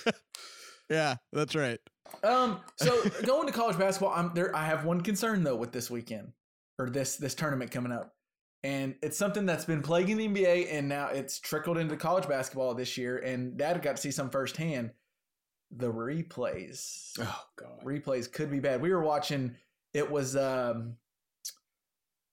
yeah, 0.89 1.17
that's 1.31 1.53
right. 1.53 1.79
Um, 2.23 2.61
so 2.77 3.03
going 3.25 3.47
to 3.47 3.53
college 3.53 3.77
basketball, 3.77 4.13
I'm 4.15 4.33
there. 4.33 4.55
I 4.55 4.65
have 4.65 4.85
one 4.85 5.01
concern 5.01 5.43
though 5.43 5.55
with 5.55 5.71
this 5.71 5.89
weekend 5.89 6.31
or 6.79 6.89
this 6.89 7.17
this 7.17 7.35
tournament 7.35 7.71
coming 7.71 7.91
up, 7.91 8.15
and 8.63 8.95
it's 9.01 9.17
something 9.17 9.45
that's 9.45 9.65
been 9.65 9.81
plaguing 9.81 10.17
the 10.17 10.27
NBA, 10.27 10.67
and 10.71 10.87
now 10.87 11.07
it's 11.07 11.39
trickled 11.39 11.77
into 11.77 11.95
college 11.97 12.27
basketball 12.27 12.73
this 12.73 12.97
year. 12.97 13.17
And 13.17 13.57
Dad 13.57 13.81
got 13.81 13.97
to 13.97 14.01
see 14.01 14.11
some 14.11 14.29
firsthand. 14.29 14.91
The 15.75 15.91
replays, 15.91 17.13
oh, 17.19 17.43
God. 17.55 17.83
replays 17.83 18.31
could 18.31 18.51
be 18.51 18.59
bad. 18.59 18.79
We 18.79 18.91
were 18.91 19.01
watching. 19.01 19.55
It 19.93 20.09
was 20.09 20.35
um, 20.35 20.97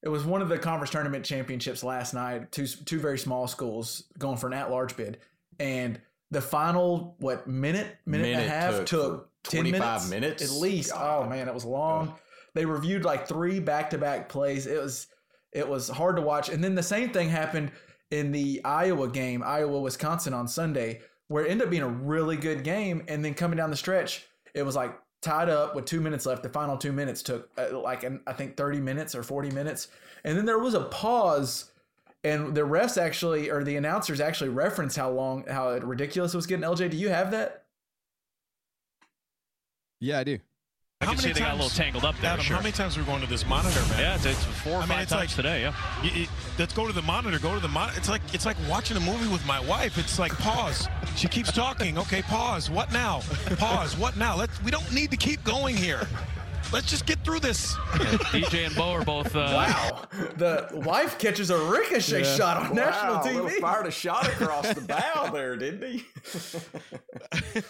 it 0.02 0.08
was 0.08 0.24
one 0.24 0.42
of 0.42 0.48
the 0.48 0.58
conference 0.58 0.90
tournament 0.90 1.24
championships 1.24 1.82
last 1.82 2.14
night. 2.14 2.52
Two 2.52 2.66
two 2.66 3.00
very 3.00 3.18
small 3.18 3.48
schools 3.48 4.04
going 4.18 4.36
for 4.36 4.46
an 4.46 4.52
at 4.52 4.70
large 4.70 4.94
bid, 4.96 5.18
and 5.58 6.00
the 6.30 6.40
final 6.40 7.16
what 7.18 7.46
minute 7.46 7.96
minute, 8.06 8.26
and 8.26 8.40
a 8.40 8.48
half 8.48 8.84
took 8.84 8.86
took, 8.86 8.98
for 9.10 9.20
10 9.20 9.29
25 9.44 9.72
minutes, 9.72 10.10
minutes? 10.10 10.42
at 10.44 10.50
least. 10.50 10.92
God. 10.92 11.24
Oh 11.24 11.28
man, 11.28 11.48
it 11.48 11.54
was 11.54 11.64
long. 11.64 12.14
They 12.54 12.64
reviewed 12.64 13.04
like 13.04 13.28
three 13.28 13.60
back 13.60 13.90
to 13.90 13.98
back 13.98 14.28
plays. 14.28 14.66
It 14.66 14.80
was 14.80 15.06
it 15.52 15.68
was 15.68 15.88
hard 15.88 16.16
to 16.16 16.22
watch. 16.22 16.48
And 16.48 16.62
then 16.62 16.74
the 16.74 16.82
same 16.82 17.10
thing 17.10 17.28
happened 17.28 17.72
in 18.10 18.32
the 18.32 18.60
Iowa 18.64 19.08
game, 19.08 19.42
Iowa 19.44 19.80
Wisconsin 19.80 20.34
on 20.34 20.48
Sunday, 20.48 21.00
where 21.28 21.44
it 21.44 21.50
ended 21.50 21.66
up 21.66 21.70
being 21.70 21.82
a 21.82 21.88
really 21.88 22.36
good 22.36 22.64
game. 22.64 23.04
And 23.08 23.24
then 23.24 23.34
coming 23.34 23.56
down 23.56 23.70
the 23.70 23.76
stretch, 23.76 24.26
it 24.54 24.62
was 24.62 24.76
like 24.76 24.96
tied 25.22 25.48
up 25.48 25.74
with 25.74 25.84
two 25.84 26.00
minutes 26.00 26.26
left. 26.26 26.42
The 26.42 26.48
final 26.48 26.76
two 26.76 26.92
minutes 26.92 27.22
took 27.22 27.50
uh, 27.58 27.78
like 27.78 28.04
an, 28.04 28.20
I 28.26 28.32
think 28.32 28.56
thirty 28.56 28.80
minutes 28.80 29.14
or 29.14 29.22
forty 29.22 29.50
minutes, 29.50 29.88
and 30.24 30.36
then 30.36 30.44
there 30.44 30.58
was 30.58 30.74
a 30.74 30.84
pause. 30.84 31.66
And 32.22 32.54
the 32.54 32.60
refs 32.60 33.00
actually, 33.00 33.50
or 33.50 33.64
the 33.64 33.76
announcers 33.76 34.20
actually 34.20 34.50
referenced 34.50 34.94
how 34.94 35.10
long, 35.10 35.46
how 35.48 35.72
ridiculous 35.78 36.34
it 36.34 36.36
was 36.36 36.46
getting. 36.46 36.66
LJ, 36.66 36.90
do 36.90 36.98
you 36.98 37.08
have 37.08 37.30
that? 37.30 37.64
Yeah, 40.00 40.18
I 40.18 40.24
do. 40.24 40.38
I 41.02 41.06
How 41.06 41.12
can 41.12 41.20
see 41.20 41.28
many 41.28 41.34
they 41.34 41.40
got 41.40 41.52
a 41.52 41.54
little 41.54 41.68
times- 41.70 41.78
tangled 41.78 42.04
up 42.04 42.14
there. 42.20 42.30
Adam, 42.32 42.44
sure. 42.44 42.56
how 42.56 42.62
many 42.62 42.72
times 42.72 42.96
are 42.96 43.00
we 43.00 43.06
going 43.06 43.22
to 43.22 43.26
this 43.26 43.46
monitor, 43.46 43.80
man? 43.88 44.00
Yeah, 44.00 44.14
it's, 44.16 44.26
it's 44.26 44.44
four 44.44 44.74
or 44.74 44.76
I 44.76 44.80
mean, 44.80 44.88
five 44.88 45.02
it's 45.04 45.12
times 45.12 45.20
like- 45.30 45.36
today. 45.36 45.60
Yeah. 45.62 45.74
Y- 46.02 46.10
y- 46.14 46.28
let's 46.58 46.74
go 46.74 46.86
to 46.86 46.92
the 46.92 47.00
monitor. 47.02 47.38
Go 47.38 47.54
to 47.54 47.60
the 47.60 47.68
monitor. 47.68 47.96
It's 47.98 48.08
like 48.10 48.20
it's 48.34 48.44
like 48.44 48.56
watching 48.68 48.98
a 48.98 49.00
movie 49.00 49.28
with 49.32 49.44
my 49.46 49.60
wife. 49.60 49.96
It's 49.96 50.18
like 50.18 50.32
pause. 50.38 50.88
She 51.16 51.26
keeps 51.28 51.52
talking. 51.52 51.96
Okay, 51.96 52.20
pause. 52.22 52.68
What 52.70 52.92
now? 52.92 53.20
Pause. 53.56 53.96
What 53.96 54.18
now? 54.18 54.36
Let's. 54.36 54.62
We 54.62 54.70
don't 54.70 54.92
need 54.92 55.10
to 55.10 55.16
keep 55.16 55.42
going 55.42 55.74
here. 55.76 56.06
Let's 56.72 56.88
just 56.88 57.04
get 57.04 57.24
through 57.24 57.40
this. 57.40 57.74
DJ 57.74 58.66
and 58.66 58.74
Bo 58.76 58.92
are 58.92 59.04
both. 59.04 59.34
Uh, 59.34 59.40
Wow. 59.52 60.02
the 60.36 60.68
wife 60.72 61.18
catches 61.18 61.50
a 61.50 61.58
ricochet 61.58 62.22
shot 62.22 62.58
on 62.58 62.76
national 62.76 63.14
Wow, 63.16 63.24
little 63.24 63.48
TV. 63.48 63.60
fired 63.60 63.86
a 63.88 63.90
shot 63.90 64.26
across 64.28 64.72
the 64.72 64.80
bow 64.82 65.30
there, 65.32 65.56
didn't 65.56 65.82
he? 65.90 66.04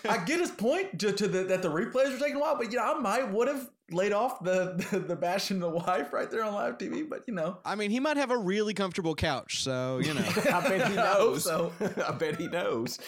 I 0.08 0.18
get 0.18 0.38
his 0.40 0.50
point 0.50 0.98
to, 1.00 1.12
to 1.12 1.28
the, 1.28 1.44
that 1.44 1.62
the 1.62 1.70
replays 1.70 2.12
were 2.12 2.18
taking 2.18 2.36
a 2.36 2.40
while, 2.40 2.56
but 2.58 2.70
you 2.70 2.76
know, 2.78 2.94
I 2.94 2.98
might 2.98 3.30
would 3.32 3.48
have 3.48 3.70
laid 3.90 4.12
off 4.12 4.44
the, 4.44 4.74
the, 4.90 4.98
the 5.00 5.16
bashing 5.16 5.60
the 5.60 5.68
wife 5.70 6.12
right 6.12 6.30
there 6.30 6.44
on 6.44 6.52
live 6.52 6.76
TV, 6.76 7.08
but 7.08 7.22
you 7.26 7.32
know. 7.32 7.56
I 7.64 7.76
mean, 7.76 7.90
he 7.90 8.00
might 8.00 8.18
have 8.18 8.30
a 8.30 8.36
really 8.38 8.74
comfortable 8.74 9.14
couch, 9.14 9.62
so 9.64 9.98
you 9.98 10.12
know. 10.12 10.20
I 10.52 10.60
bet 10.68 10.88
he 10.88 10.98
I 10.98 11.04
knows. 11.14 11.44
so. 11.44 11.72
I 12.06 12.12
bet 12.12 12.36
he 12.36 12.48
knows. 12.48 12.98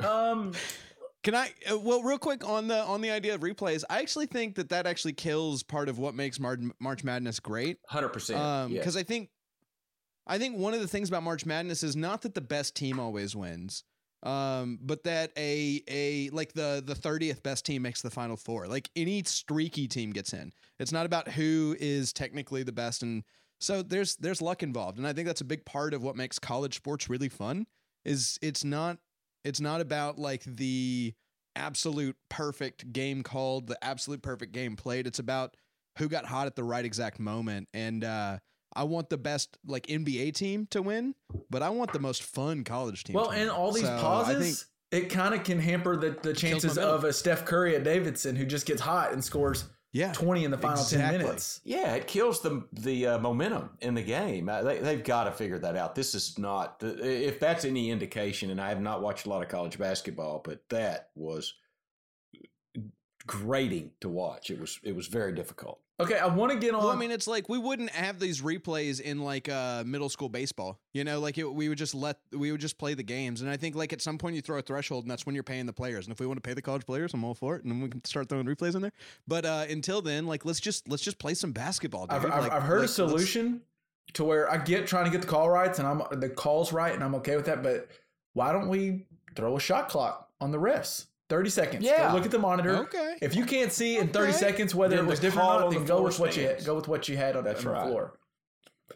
Um, 0.00 0.52
Can 1.24 1.34
I? 1.34 1.52
Uh, 1.70 1.78
well, 1.78 2.02
real 2.02 2.18
quick 2.18 2.46
on 2.48 2.68
the 2.68 2.80
on 2.84 3.00
the 3.00 3.10
idea 3.10 3.34
of 3.34 3.40
replays, 3.40 3.82
I 3.90 3.98
actually 3.98 4.26
think 4.26 4.54
that 4.54 4.68
that 4.68 4.86
actually 4.86 5.14
kills 5.14 5.62
part 5.62 5.88
of 5.88 5.98
what 5.98 6.14
makes 6.14 6.38
Mar- 6.38 6.58
March 6.78 7.02
Madness 7.02 7.40
great. 7.40 7.78
Hundred 7.88 8.10
percent. 8.10 8.40
Um, 8.40 8.72
because 8.72 8.96
I 8.96 9.02
think, 9.02 9.30
I 10.26 10.38
think 10.38 10.56
one 10.56 10.74
of 10.74 10.80
the 10.80 10.88
things 10.88 11.08
about 11.08 11.24
March 11.24 11.44
Madness 11.44 11.82
is 11.82 11.96
not 11.96 12.22
that 12.22 12.34
the 12.34 12.40
best 12.40 12.76
team 12.76 13.00
always 13.00 13.34
wins, 13.34 13.82
um, 14.22 14.78
but 14.80 15.02
that 15.04 15.32
a 15.36 15.82
a 15.88 16.30
like 16.30 16.52
the 16.52 16.82
the 16.86 16.94
thirtieth 16.94 17.42
best 17.42 17.66
team 17.66 17.82
makes 17.82 18.00
the 18.00 18.10
final 18.10 18.36
four. 18.36 18.68
Like 18.68 18.88
any 18.94 19.24
streaky 19.24 19.88
team 19.88 20.12
gets 20.12 20.32
in. 20.32 20.52
It's 20.78 20.92
not 20.92 21.04
about 21.04 21.26
who 21.28 21.76
is 21.80 22.12
technically 22.12 22.62
the 22.62 22.72
best, 22.72 23.02
and 23.02 23.24
so 23.58 23.82
there's 23.82 24.14
there's 24.16 24.40
luck 24.40 24.62
involved, 24.62 24.98
and 24.98 25.06
I 25.06 25.12
think 25.12 25.26
that's 25.26 25.40
a 25.40 25.44
big 25.44 25.64
part 25.64 25.94
of 25.94 26.02
what 26.04 26.14
makes 26.14 26.38
college 26.38 26.76
sports 26.76 27.10
really 27.10 27.28
fun. 27.28 27.66
Is 28.04 28.38
it's 28.40 28.62
not 28.62 28.98
it's 29.48 29.60
not 29.60 29.80
about 29.80 30.18
like 30.18 30.44
the 30.44 31.14
absolute 31.56 32.16
perfect 32.28 32.92
game 32.92 33.22
called, 33.22 33.66
the 33.66 33.82
absolute 33.82 34.22
perfect 34.22 34.52
game 34.52 34.76
played. 34.76 35.06
It's 35.06 35.18
about 35.18 35.56
who 35.96 36.08
got 36.08 36.26
hot 36.26 36.46
at 36.46 36.54
the 36.54 36.62
right 36.62 36.84
exact 36.84 37.18
moment. 37.18 37.68
And 37.72 38.04
uh, 38.04 38.38
I 38.76 38.84
want 38.84 39.08
the 39.08 39.16
best 39.16 39.56
like 39.66 39.86
NBA 39.86 40.34
team 40.34 40.66
to 40.70 40.82
win, 40.82 41.14
but 41.48 41.62
I 41.62 41.70
want 41.70 41.92
the 41.92 41.98
most 41.98 42.22
fun 42.22 42.62
college 42.62 43.04
team. 43.04 43.14
well, 43.14 43.30
and 43.30 43.48
all 43.48 43.72
these 43.72 43.84
So 43.84 43.98
pauses, 43.98 44.66
it 44.90 45.08
kind 45.08 45.34
of 45.34 45.44
can 45.44 45.58
hamper 45.58 45.96
the, 45.96 46.10
the 46.22 46.34
chances 46.34 46.76
of 46.76 47.04
a 47.04 47.12
Steph 47.12 47.46
Curry 47.46 47.74
at 47.74 47.84
Davidson 47.84 48.36
who 48.36 48.44
just 48.44 48.66
gets 48.66 48.82
hot 48.82 49.12
and 49.12 49.24
scores 49.24 49.64
yeah, 49.92 50.12
20 50.12 50.44
in 50.44 50.50
the 50.50 50.58
final 50.58 50.84
10 50.84 51.18
minutes. 51.18 51.60
Yeah, 51.64 51.94
it 51.94 52.06
kills 52.06 52.40
the 52.40 52.64
the 52.72 53.06
uh, 53.06 53.18
momentum 53.18 53.70
in 53.80 53.94
the 53.94 54.02
game. 54.02 54.48
Uh, 54.48 54.62
they, 54.62 54.78
they've 54.78 55.02
got 55.02 55.24
to 55.24 55.32
figure 55.32 55.58
that 55.58 55.76
out. 55.76 55.94
This 55.94 56.14
is 56.14 56.38
not 56.38 56.76
if 56.82 57.40
that's 57.40 57.64
any 57.64 57.90
indication, 57.90 58.50
and 58.50 58.60
I 58.60 58.68
have 58.68 58.80
not 58.80 59.00
watched 59.00 59.26
a 59.26 59.30
lot 59.30 59.42
of 59.42 59.48
college 59.48 59.78
basketball, 59.78 60.40
but 60.44 60.68
that 60.68 61.08
was 61.14 61.54
grating 63.26 63.92
to 64.00 64.08
watch. 64.08 64.50
It 64.50 64.60
was 64.60 64.78
it 64.82 64.94
was 64.94 65.06
very 65.06 65.32
difficult. 65.32 65.80
Okay, 66.00 66.16
I 66.16 66.26
want 66.26 66.52
to 66.52 66.58
get 66.58 66.74
on. 66.74 66.84
Well, 66.84 66.92
I 66.92 66.96
mean, 66.96 67.10
it's 67.10 67.26
like 67.26 67.48
we 67.48 67.58
wouldn't 67.58 67.90
have 67.90 68.20
these 68.20 68.40
replays 68.40 69.00
in 69.00 69.18
like 69.18 69.48
uh, 69.48 69.82
middle 69.84 70.08
school 70.08 70.28
baseball. 70.28 70.78
You 70.92 71.02
know, 71.02 71.18
like 71.18 71.38
it, 71.38 71.52
we 71.52 71.68
would 71.68 71.78
just 71.78 71.94
let 71.94 72.18
we 72.32 72.52
would 72.52 72.60
just 72.60 72.78
play 72.78 72.94
the 72.94 73.02
games. 73.02 73.40
And 73.42 73.50
I 73.50 73.56
think 73.56 73.74
like 73.74 73.92
at 73.92 74.00
some 74.00 74.16
point 74.16 74.36
you 74.36 74.42
throw 74.42 74.58
a 74.58 74.62
threshold, 74.62 75.04
and 75.04 75.10
that's 75.10 75.26
when 75.26 75.34
you're 75.34 75.42
paying 75.42 75.66
the 75.66 75.72
players. 75.72 76.06
And 76.06 76.12
if 76.12 76.20
we 76.20 76.26
want 76.26 76.36
to 76.36 76.48
pay 76.48 76.54
the 76.54 76.62
college 76.62 76.86
players, 76.86 77.14
I'm 77.14 77.24
all 77.24 77.34
for 77.34 77.56
it, 77.56 77.64
and 77.64 77.72
then 77.72 77.80
we 77.80 77.88
can 77.88 78.04
start 78.04 78.28
throwing 78.28 78.46
replays 78.46 78.76
in 78.76 78.82
there. 78.82 78.92
But 79.26 79.44
uh, 79.44 79.66
until 79.68 80.00
then, 80.00 80.26
like 80.26 80.44
let's 80.44 80.60
just 80.60 80.88
let's 80.88 81.02
just 81.02 81.18
play 81.18 81.34
some 81.34 81.50
basketball. 81.50 82.06
Dude. 82.06 82.16
I've, 82.16 82.24
I've, 82.26 82.42
Like- 82.44 82.52
I've 82.52 82.62
heard 82.62 82.80
like, 82.80 82.88
a 82.88 82.92
solution 82.92 83.62
to 84.12 84.24
where 84.24 84.48
I 84.50 84.58
get 84.58 84.86
trying 84.86 85.04
to 85.06 85.10
get 85.10 85.20
the 85.20 85.26
call 85.26 85.50
rights 85.50 85.80
and 85.80 85.88
I'm 85.88 86.02
the 86.20 86.28
calls 86.28 86.72
right 86.72 86.94
and 86.94 87.02
I'm 87.02 87.16
okay 87.16 87.34
with 87.34 87.46
that. 87.46 87.62
But 87.62 87.88
why 88.34 88.52
don't 88.52 88.68
we 88.68 89.04
throw 89.34 89.56
a 89.56 89.60
shot 89.60 89.88
clock 89.88 90.30
on 90.40 90.52
the 90.52 90.58
refs? 90.58 91.06
30 91.28 91.50
seconds. 91.50 91.84
Go 91.84 91.90
Yeah. 91.90 92.12
look 92.12 92.24
at 92.24 92.30
the 92.30 92.38
monitor. 92.38 92.76
Okay. 92.78 93.16
If 93.20 93.34
you 93.36 93.44
can't 93.44 93.72
see 93.72 93.98
in 93.98 94.08
30 94.08 94.28
Okay. 94.30 94.38
seconds 94.38 94.74
whether 94.74 94.96
Then 94.96 95.04
it 95.04 95.08
was 95.08 95.20
different 95.20 95.48
or 95.48 95.60
not, 95.60 95.70
then 95.70 95.80
the 95.82 95.86
go 95.86 95.96
floor 95.96 96.02
with 96.04 96.18
what 96.18 96.36
you 96.36 96.44
stands. 96.44 96.64
go 96.66 96.74
with 96.74 96.88
what 96.88 97.08
you 97.08 97.16
had 97.16 97.36
on, 97.36 97.44
That's 97.44 97.64
on 97.64 97.74
the 97.74 97.80
floor. 97.82 98.18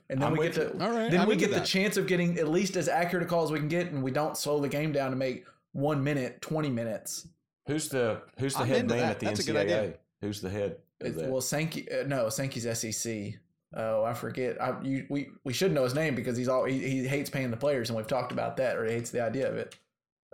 And 0.09 0.21
then 0.21 0.29
I'm 0.29 0.37
we 0.37 0.49
get 0.49 0.57
with 0.59 0.79
to. 0.79 0.85
All 0.85 0.91
right, 0.91 1.11
then 1.11 1.21
I'm 1.21 1.29
we 1.29 1.35
into 1.35 1.47
get 1.49 1.55
the 1.55 1.65
chance 1.67 1.97
of 1.97 2.07
getting 2.07 2.39
at 2.39 2.49
least 2.49 2.77
as 2.77 2.89
accurate 2.89 3.25
a 3.25 3.27
call 3.29 3.45
as 3.45 3.51
we 3.51 3.59
can 3.59 3.69
get, 3.69 3.89
and 3.89 4.03
we 4.03 4.11
don't 4.11 4.37
slow 4.37 4.61
the 4.61 4.69
game 4.69 4.93
down 4.93 5.11
to 5.11 5.17
make 5.17 5.45
one 5.73 6.03
minute, 6.03 6.41
20 6.43 6.71
minutes. 6.71 7.29
Who's 7.67 7.89
the 7.89 8.23
who's 8.39 8.55
the 8.55 8.61
I'm 8.63 8.69
head 8.69 8.89
man 8.89 8.99
that. 8.99 9.11
at 9.13 9.21
the 9.21 9.27
That's 9.27 9.41
a 9.41 9.45
good 9.45 9.57
NCAA? 9.57 9.61
idea. 9.61 9.95
Who's 10.23 10.41
the 10.41 10.51
head? 10.51 10.77
Of 11.01 11.07
It's, 11.09 11.19
well, 11.23 11.41
Sankey, 11.41 11.91
uh, 11.93 12.05
no, 12.07 12.29
Sankey's 12.29 12.67
SEC. 12.79 13.35
Oh, 13.75 14.05
I 14.05 14.13
forget. 14.15 14.61
I, 14.61 14.81
you, 14.83 15.07
we 15.09 15.29
we 15.45 15.53
should 15.53 15.73
know 15.73 15.85
his 15.85 15.95
name 15.95 16.15
because 16.15 16.37
he's 16.37 16.49
all 16.49 16.65
he, 16.65 16.79
he 16.79 17.07
hates 17.07 17.31
paying 17.31 17.51
the 17.51 17.57
players, 17.57 17.89
and 17.91 17.97
we've 17.97 18.07
talked 18.07 18.33
about 18.33 18.57
that, 18.59 18.77
or 18.77 18.85
he 18.87 18.93
hates 18.93 19.11
the 19.11 19.23
idea 19.23 19.49
of 19.49 19.57
it. 19.57 19.77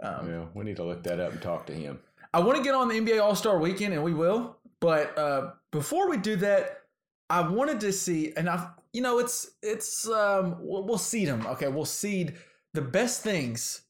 Um, 0.02 0.30
yeah, 0.30 0.44
we 0.54 0.64
need 0.64 0.76
to 0.76 0.84
look 0.84 1.02
that 1.04 1.20
up 1.20 1.32
and 1.32 1.42
talk 1.42 1.66
to 1.66 1.74
him. 1.74 1.98
I 2.32 2.40
want 2.40 2.58
to 2.58 2.62
get 2.62 2.74
on 2.74 2.88
the 2.88 2.94
NBA 2.94 3.22
All 3.22 3.34
Star 3.34 3.58
Weekend, 3.58 3.94
and 3.94 4.02
we 4.02 4.14
will. 4.14 4.56
But 4.80 5.16
uh, 5.18 5.52
before 5.72 6.08
we 6.08 6.16
do 6.16 6.36
that, 6.36 6.82
I 7.30 7.40
wanted 7.40 7.80
to 7.80 7.92
see, 7.92 8.32
and 8.36 8.48
I, 8.48 8.68
you 8.92 9.02
know, 9.02 9.18
it's 9.18 9.52
it's 9.62 10.08
um, 10.08 10.56
we'll, 10.60 10.84
we'll 10.84 10.98
seed 10.98 11.28
them. 11.28 11.46
Okay, 11.46 11.68
we'll 11.68 11.84
seed 11.84 12.34
the 12.74 12.82
best 12.82 13.22
things 13.22 13.82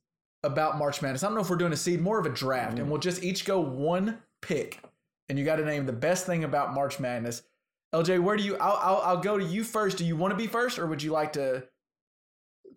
about 0.42 0.78
March 0.78 1.02
Madness. 1.02 1.22
I 1.22 1.26
don't 1.26 1.34
know 1.34 1.42
if 1.42 1.50
we're 1.50 1.56
doing 1.56 1.72
a 1.72 1.76
seed, 1.76 2.00
more 2.00 2.18
of 2.18 2.26
a 2.26 2.30
draft, 2.30 2.78
and 2.78 2.90
we'll 2.90 3.00
just 3.00 3.22
each 3.22 3.44
go 3.44 3.60
one 3.60 4.18
pick, 4.40 4.82
and 5.28 5.38
you 5.38 5.44
got 5.44 5.56
to 5.56 5.64
name 5.64 5.86
the 5.86 5.92
best 5.92 6.26
thing 6.26 6.44
about 6.44 6.74
March 6.74 6.98
Madness. 6.98 7.42
LJ, 7.94 8.22
where 8.22 8.36
do 8.36 8.42
you? 8.42 8.56
I'll, 8.56 8.78
I'll 8.80 9.02
I'll 9.02 9.20
go 9.20 9.38
to 9.38 9.44
you 9.44 9.64
first. 9.64 9.98
Do 9.98 10.04
you 10.04 10.16
want 10.16 10.32
to 10.32 10.36
be 10.36 10.46
first, 10.46 10.78
or 10.78 10.86
would 10.86 11.02
you 11.02 11.12
like 11.12 11.34
to 11.34 11.64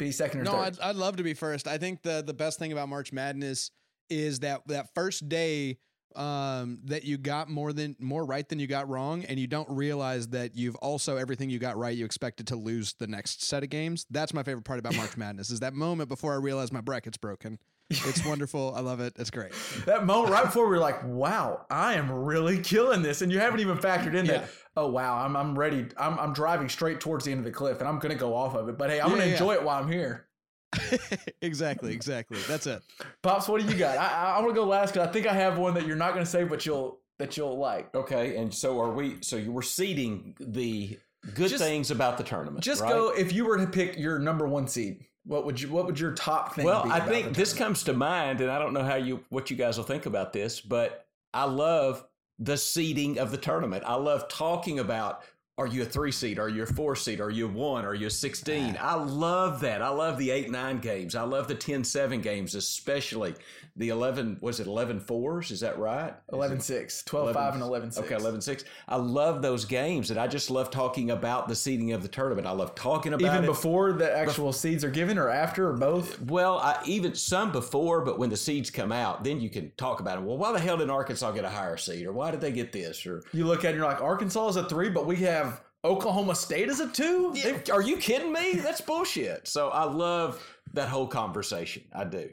be 0.02 0.12
second 0.12 0.42
or 0.42 0.44
No, 0.44 0.52
third? 0.52 0.60
I'd, 0.60 0.80
I'd 0.80 0.96
love 0.96 1.18
to 1.18 1.24
be 1.24 1.34
first. 1.34 1.68
I 1.68 1.78
think 1.78 2.02
the 2.02 2.24
the 2.26 2.34
best 2.34 2.60
thing 2.60 2.72
about 2.72 2.90
March 2.90 3.14
Madness 3.14 3.72
is 4.10 4.40
that 4.40 4.68
that 4.68 4.94
first 4.94 5.30
day 5.30 5.78
um 6.18 6.80
that 6.84 7.06
you 7.06 7.18
got 7.18 7.50
more 7.50 7.72
than 7.72 7.96
more 7.98 8.26
right 8.26 8.50
than 8.50 8.60
you 8.60 8.68
got 8.68 8.90
wrong 8.90 9.24
and 9.24 9.40
you 9.40 9.48
don't 9.48 9.70
realize 9.70 10.28
that 10.28 10.54
you've 10.58 10.76
also 10.78 11.16
everything 11.16 11.50
you 11.50 11.58
got 11.58 11.78
right 11.78 11.96
you 11.98 12.04
expected 12.04 12.46
to 12.48 12.58
lose 12.58 12.92
the 13.00 13.08
next 13.08 13.42
set 13.46 13.64
of 13.64 13.70
games 13.70 14.06
that's 14.10 14.34
my 14.34 14.44
favorite 14.44 14.66
part 14.66 14.78
about 14.78 14.94
march 14.98 15.16
madness 15.26 15.50
is 15.50 15.62
that 15.62 15.74
moment 15.74 16.10
before 16.10 16.34
i 16.34 16.36
realize 16.36 16.70
my 16.70 16.82
bracket's 16.82 17.16
broken 17.16 17.58
it's 18.06 18.26
wonderful 18.26 18.74
i 18.76 18.80
love 18.80 19.00
it 19.00 19.14
it's 19.18 19.30
great 19.30 19.52
that 19.86 20.06
moment 20.06 20.32
right 20.34 20.46
before 20.46 20.68
we 20.70 20.78
are 20.78 20.80
like, 20.80 21.04
wow, 21.06 21.66
I 21.70 21.94
am 21.96 22.12
really 22.12 22.60
killing 22.60 23.02
this. 23.02 23.22
And 23.22 23.32
you 23.32 23.40
haven't 23.40 23.60
even 23.60 23.78
factored 23.78 24.16
in 24.16 24.26
Yeah. 24.26 24.40
that, 24.40 24.50
oh 24.78 24.88
wow, 24.90 25.18
I'm 25.18 25.36
I'm 25.36 25.58
ready. 25.58 25.88
I'm 25.98 26.18
I'm 26.20 26.34
driving 26.34 26.70
straight 26.70 27.00
towards 27.00 27.26
the 27.26 27.32
end 27.32 27.40
of 27.40 27.46
the 27.46 27.52
cliff 27.52 27.80
and 27.80 27.88
I'm 27.88 28.00
gonna 28.00 28.16
go 28.16 28.36
off 28.36 28.56
of 28.56 28.70
it. 28.70 28.78
But 28.78 28.90
hey, 28.90 29.00
I'm 29.02 29.10
Yeah, 29.10 29.16
gonna 29.16 29.26
yeah. 29.28 29.32
enjoy 29.34 29.54
it 29.54 29.64
while 29.64 29.82
I'm 29.82 29.92
here. 29.92 30.28
exactly 31.42 31.94
exactly 31.94 32.40
that's 32.48 32.66
it 32.66 32.82
Pops, 33.22 33.48
what 33.50 33.62
do 33.62 33.68
you 33.68 33.78
got? 33.78 33.98
I 33.98 34.08
I, 34.08 34.38
I 34.38 34.42
wanna 34.42 34.54
go 34.54 34.64
last 34.66 34.94
because 34.94 35.08
I 35.08 35.12
think 35.12 35.28
I 35.28 35.34
have 35.34 35.58
one 35.58 35.74
that 35.74 35.86
you're 35.86 35.98
not 35.98 36.14
gonna 36.14 36.26
say, 36.26 36.44
but 36.44 36.66
you'll 36.66 37.00
that 37.20 37.38
you'll 37.38 37.58
like. 37.58 37.94
Okay, 37.94 38.38
and 38.38 38.52
so 38.54 38.80
are 38.82 38.92
we? 38.92 39.18
So 39.22 39.36
you 39.36 39.52
were 39.52 39.62
seeding 39.62 40.36
the 40.40 40.98
good 41.36 41.50
Just- 41.50 41.64
things 41.64 41.92
about 41.92 42.18
the 42.18 42.24
tournament. 42.24 42.64
Just 42.64 42.82
right? 42.82 42.90
go 42.92 43.10
if 43.16 43.32
you 43.34 43.46
were 43.46 43.58
to 43.58 43.68
pick 43.68 43.98
your 43.98 44.18
number 44.18 44.48
one 44.48 44.68
seed, 44.68 45.06
what 45.26 45.46
would 45.46 45.62
you 45.62 45.70
what 45.70 45.86
would 45.86 46.00
your 46.00 46.14
top 46.14 46.56
thing 46.56 46.66
Well, 46.66 46.84
be? 46.84 46.92
I 46.92 47.00
think 47.00 47.36
this 47.36 47.54
comes 47.54 47.84
to 47.84 47.94
mind, 47.94 48.42
and 48.42 48.50
I 48.50 48.60
don't 48.60 48.74
know 48.74 48.84
how 48.84 48.96
you 48.96 49.24
what 49.30 49.50
you 49.50 49.56
guys 49.58 49.78
will 49.78 49.86
think 49.86 50.06
about 50.06 50.34
this, 50.34 50.62
but 50.62 51.06
I 51.34 51.46
love 51.46 52.06
the 52.40 52.58
seeding 52.58 53.20
of 53.20 53.32
the 53.32 53.38
tournament. 53.38 53.84
I 53.86 53.96
love 53.96 54.28
talking 54.28 54.80
about 54.80 55.24
are 55.62 55.68
you 55.68 55.84
a 55.84 55.86
three 55.86 56.12
seed? 56.12 56.40
Are 56.40 56.50
you 56.50 56.64
a 56.64 56.66
four 56.66 56.96
seed? 56.96 57.22
Are 57.22 57.30
you 57.30 57.46
a 57.46 57.52
one? 57.52 57.86
Are 57.86 57.94
you 57.94 58.08
a 58.08 58.10
16? 58.10 58.78
Ah. 58.80 58.94
I 58.94 59.04
love 59.04 59.60
that. 59.62 59.84
I 59.84 59.90
love 59.90 60.18
the 60.18 60.32
8 60.32 60.50
9 60.50 60.80
games. 60.80 61.14
I 61.14 61.22
love 61.22 61.48
the 61.48 61.54
10 61.54 61.84
7 61.84 62.20
games, 62.20 62.56
especially 62.56 63.36
the 63.76 63.90
11, 63.90 64.38
was 64.42 64.60
it 64.60 64.68
11 64.68 65.00
fours? 65.00 65.52
Is 65.52 65.60
that 65.62 65.78
right? 65.78 66.14
11 66.34 66.60
6, 66.60 67.04
12 67.04 67.34
5, 67.34 67.54
and 67.54 67.64
11 67.64 67.92
6. 67.92 68.06
Okay, 68.06 68.16
11 68.16 68.42
6. 68.42 68.64
I 68.88 68.96
love 68.98 69.42
those 69.42 69.66
games, 69.66 70.12
and 70.12 70.20
I 70.20 70.28
just 70.28 70.50
love 70.50 70.72
talking 70.72 71.12
about 71.12 71.48
the 71.48 71.56
seeding 71.56 71.94
of 71.94 72.02
the 72.02 72.10
tournament. 72.10 72.48
I 72.48 72.52
love 72.52 72.76
talking 72.76 73.14
about 73.14 73.26
Even 73.26 73.44
it. 73.44 73.48
before 73.48 73.94
the 73.94 74.16
actual 74.16 74.52
seeds 74.52 74.84
are 74.84 74.90
given 74.90 75.18
or 75.18 75.30
after 75.30 75.70
or 75.70 75.74
both? 75.74 76.22
Well, 76.22 76.58
I, 76.58 76.82
even 76.86 77.16
some 77.16 77.52
before, 77.52 78.02
but 78.02 78.20
when 78.20 78.30
the 78.30 78.38
seeds 78.38 78.70
come 78.70 78.92
out, 78.92 79.24
then 79.24 79.40
you 79.40 79.50
can 79.50 79.72
talk 79.78 80.00
about 80.00 80.18
it. 80.18 80.24
Well, 80.24 80.38
why 80.38 80.52
the 80.52 80.60
hell 80.60 80.78
did 80.78 80.90
Arkansas 80.90 81.32
get 81.32 81.46
a 81.46 81.50
higher 81.50 81.78
seed, 81.78 82.06
or 82.06 82.14
why 82.14 82.32
did 82.32 82.42
they 82.42 82.52
get 82.52 82.72
this, 82.72 83.06
or 83.06 83.24
You 83.32 83.46
look 83.46 83.60
at 83.60 83.66
it 83.66 83.68
and 83.70 83.78
you're 83.78 83.88
like, 83.88 84.02
Arkansas 84.02 84.50
is 84.50 84.56
a 84.58 84.68
three, 84.68 84.90
but 84.90 85.06
we 85.06 85.18
have 85.18 85.51
Oklahoma 85.84 86.36
State 86.36 86.70
is 86.70 86.80
a 86.80 86.88
two? 86.88 87.34
Yeah, 87.36 87.58
are 87.72 87.82
you 87.82 87.98
kidding 87.98 88.32
me? 88.32 88.54
That's 88.54 88.82
bullshit. 88.82 89.48
So 89.48 89.70
I 89.70 89.84
love 89.86 90.44
that 90.74 90.90
whole 90.90 91.08
conversation. 91.08 91.84
I 91.94 92.04
do. 92.04 92.30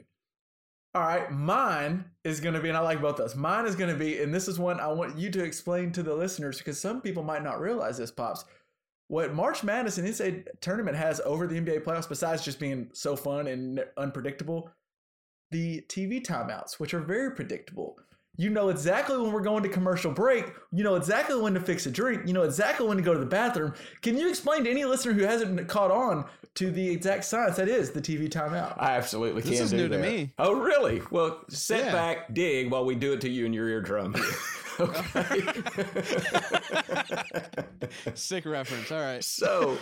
All 0.95 1.03
right, 1.03 1.31
mine 1.31 2.05
is 2.23 2.39
going 2.39 2.55
to 2.55 2.61
be, 2.61 2.69
and 2.69 2.77
I 2.77 2.81
like 2.81 2.99
both 2.99 3.11
of 3.11 3.17
those. 3.17 3.35
Mine 3.35 3.65
is 3.65 3.75
going 3.75 3.91
to 3.91 3.95
be, 3.95 4.21
and 4.21 4.33
this 4.33 4.47
is 4.47 4.57
one 4.57 4.79
I 4.79 4.87
want 4.87 5.17
you 5.19 5.29
to 5.31 5.43
explain 5.43 5.91
to 5.91 6.03
the 6.03 6.15
listeners 6.15 6.57
because 6.57 6.79
some 6.79 7.01
people 7.01 7.21
might 7.21 7.43
not 7.43 7.61
realize 7.61 7.97
this, 7.97 8.09
Pops. 8.09 8.45
What 9.07 9.33
March 9.33 9.63
Madness 9.63 9.99
and 9.99 10.07
NCAA 10.07 10.45
tournament 10.61 10.97
has 10.97 11.19
over 11.25 11.45
the 11.45 11.59
NBA 11.59 11.83
playoffs, 11.83 12.09
besides 12.09 12.43
just 12.43 12.59
being 12.59 12.89
so 12.93 13.15
fun 13.15 13.47
and 13.47 13.83
unpredictable, 13.97 14.71
the 15.51 15.81
TV 15.81 16.23
timeouts, 16.23 16.79
which 16.79 16.93
are 16.93 16.99
very 16.99 17.35
predictable. 17.35 17.97
You 18.39 18.49
know 18.49 18.69
exactly 18.69 19.17
when 19.17 19.33
we're 19.33 19.41
going 19.41 19.63
to 19.63 19.69
commercial 19.69 20.13
break. 20.13 20.45
You 20.71 20.81
know 20.81 20.95
exactly 20.95 21.35
when 21.35 21.53
to 21.55 21.59
fix 21.59 21.85
a 21.87 21.91
drink. 21.91 22.25
You 22.25 22.31
know 22.31 22.43
exactly 22.43 22.87
when 22.87 22.95
to 22.95 23.03
go 23.03 23.13
to 23.13 23.19
the 23.19 23.25
bathroom. 23.25 23.73
Can 24.01 24.17
you 24.17 24.29
explain 24.29 24.63
to 24.63 24.71
any 24.71 24.85
listener 24.85 25.11
who 25.11 25.23
hasn't 25.23 25.67
caught 25.67 25.91
on 25.91 26.23
to 26.55 26.71
the 26.71 26.89
exact 26.89 27.25
science 27.25 27.57
that 27.57 27.67
is 27.67 27.91
the 27.91 27.99
TV 27.99 28.29
timeout? 28.29 28.81
I 28.81 28.95
absolutely 28.95 29.41
can. 29.41 29.51
This 29.51 29.59
is 29.59 29.71
do 29.71 29.77
new 29.77 29.89
to 29.89 29.97
me. 29.97 30.31
Oh, 30.39 30.53
really? 30.53 31.01
Well, 31.11 31.41
sit 31.49 31.83
Yeah. 31.83 31.91
back, 31.91 32.33
dig 32.33 32.71
while 32.71 32.85
we 32.85 32.95
do 32.95 33.11
it 33.11 33.19
to 33.21 33.29
you 33.29 33.45
in 33.45 33.51
your 33.51 33.67
eardrum. 33.67 34.15
okay. 34.79 35.13
sick 38.13 38.45
reference 38.45 38.89
all 38.91 39.01
right 39.01 39.23
so 39.25 39.77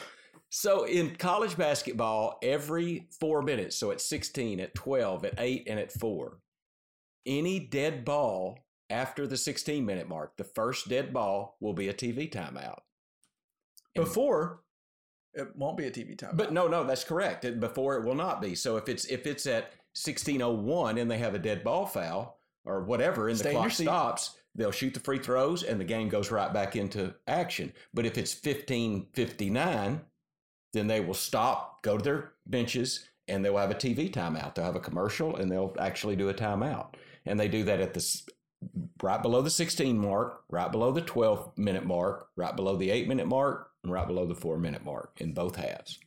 so 0.50 0.86
in 0.86 1.16
college 1.18 1.56
basketball 1.56 2.40
every 2.42 3.08
four 3.20 3.44
minutes 3.44 3.76
so 3.76 3.92
at 3.92 4.02
16 4.02 4.60
at 4.60 4.74
12 4.74 5.26
at 5.26 5.34
8 5.38 5.64
and 5.68 5.80
at 5.80 5.92
4 5.92 6.40
any 7.28 7.60
dead 7.60 8.04
ball 8.04 8.58
after 8.90 9.28
the 9.28 9.38
16 9.38 9.86
minute 9.86 10.08
mark 10.08 10.36
the 10.38 10.44
first 10.44 10.90
dead 10.90 11.14
ball 11.14 11.58
will 11.60 11.74
be 11.74 11.90
a 11.90 11.94
tv 11.94 12.32
timeout 12.32 12.80
Before, 13.96 14.62
it 15.34 15.56
won't 15.56 15.78
be 15.78 15.86
a 15.86 15.92
TV 15.92 16.16
timeout. 16.16 16.38
but 16.38 16.54
no 16.54 16.68
no 16.68 16.84
that's 16.84 17.04
correct 17.04 17.46
before 17.60 17.98
it 17.98 18.04
will 18.06 18.16
not 18.16 18.42
be 18.42 18.56
so 18.56 18.78
if 18.78 18.88
it's 18.90 19.06
if 19.06 19.28
it's 19.28 19.46
at 19.46 19.74
1601 19.94 20.98
and 20.98 21.10
they 21.12 21.18
have 21.18 21.36
a 21.36 21.40
dead 21.40 21.64
ball 21.64 21.86
foul 21.86 22.40
or 22.66 22.84
whatever 22.84 23.30
and 23.30 23.38
Stay 23.38 23.50
the 23.50 23.56
clock 23.56 23.72
stops, 23.72 24.38
they'll 24.54 24.72
shoot 24.72 24.94
the 24.94 25.00
free 25.00 25.18
throws 25.20 25.64
and 25.64 25.80
the 25.80 25.86
game 25.86 26.10
goes 26.10 26.32
right 26.32 26.54
back 26.54 26.76
into 26.76 27.14
action. 27.28 27.72
But 27.94 28.06
if 28.06 28.18
it's 28.18 28.34
1559, 28.34 30.02
then 30.74 30.88
they 30.88 31.00
will 31.00 31.14
stop, 31.14 31.82
go 31.82 31.98
to 31.98 32.04
their 32.04 32.34
benches, 32.46 33.08
and 33.28 33.44
they'll 33.44 33.58
have 33.58 33.72
a 33.72 33.76
TV 33.76 34.12
timeout. 34.12 34.54
They'll 34.54 34.66
have 34.66 34.76
a 34.76 34.82
commercial 34.82 35.38
and 35.38 35.50
they'll 35.52 35.74
actually 35.80 36.16
do 36.16 36.30
a 36.30 36.34
timeout. 36.34 36.94
And 37.28 37.40
they 37.40 37.48
do 37.48 37.64
that 37.66 37.80
at 37.80 37.94
the 37.94 38.22
right 39.02 39.22
below 39.22 39.42
the 39.42 39.50
16 39.50 39.98
mark, 39.98 40.44
right 40.50 40.72
below 40.72 40.92
the 40.92 41.02
12 41.02 41.58
minute 41.58 41.86
mark, 41.86 42.30
right 42.36 42.56
below 42.56 42.76
the 42.76 42.90
8 42.90 43.08
minute 43.08 43.28
mark, 43.28 43.70
and 43.84 43.92
right 43.92 44.08
below 44.08 44.26
the 44.26 44.36
4 44.36 44.58
minute 44.58 44.84
mark 44.84 45.12
in 45.18 45.34
both 45.34 45.56
halves. 45.56 46.00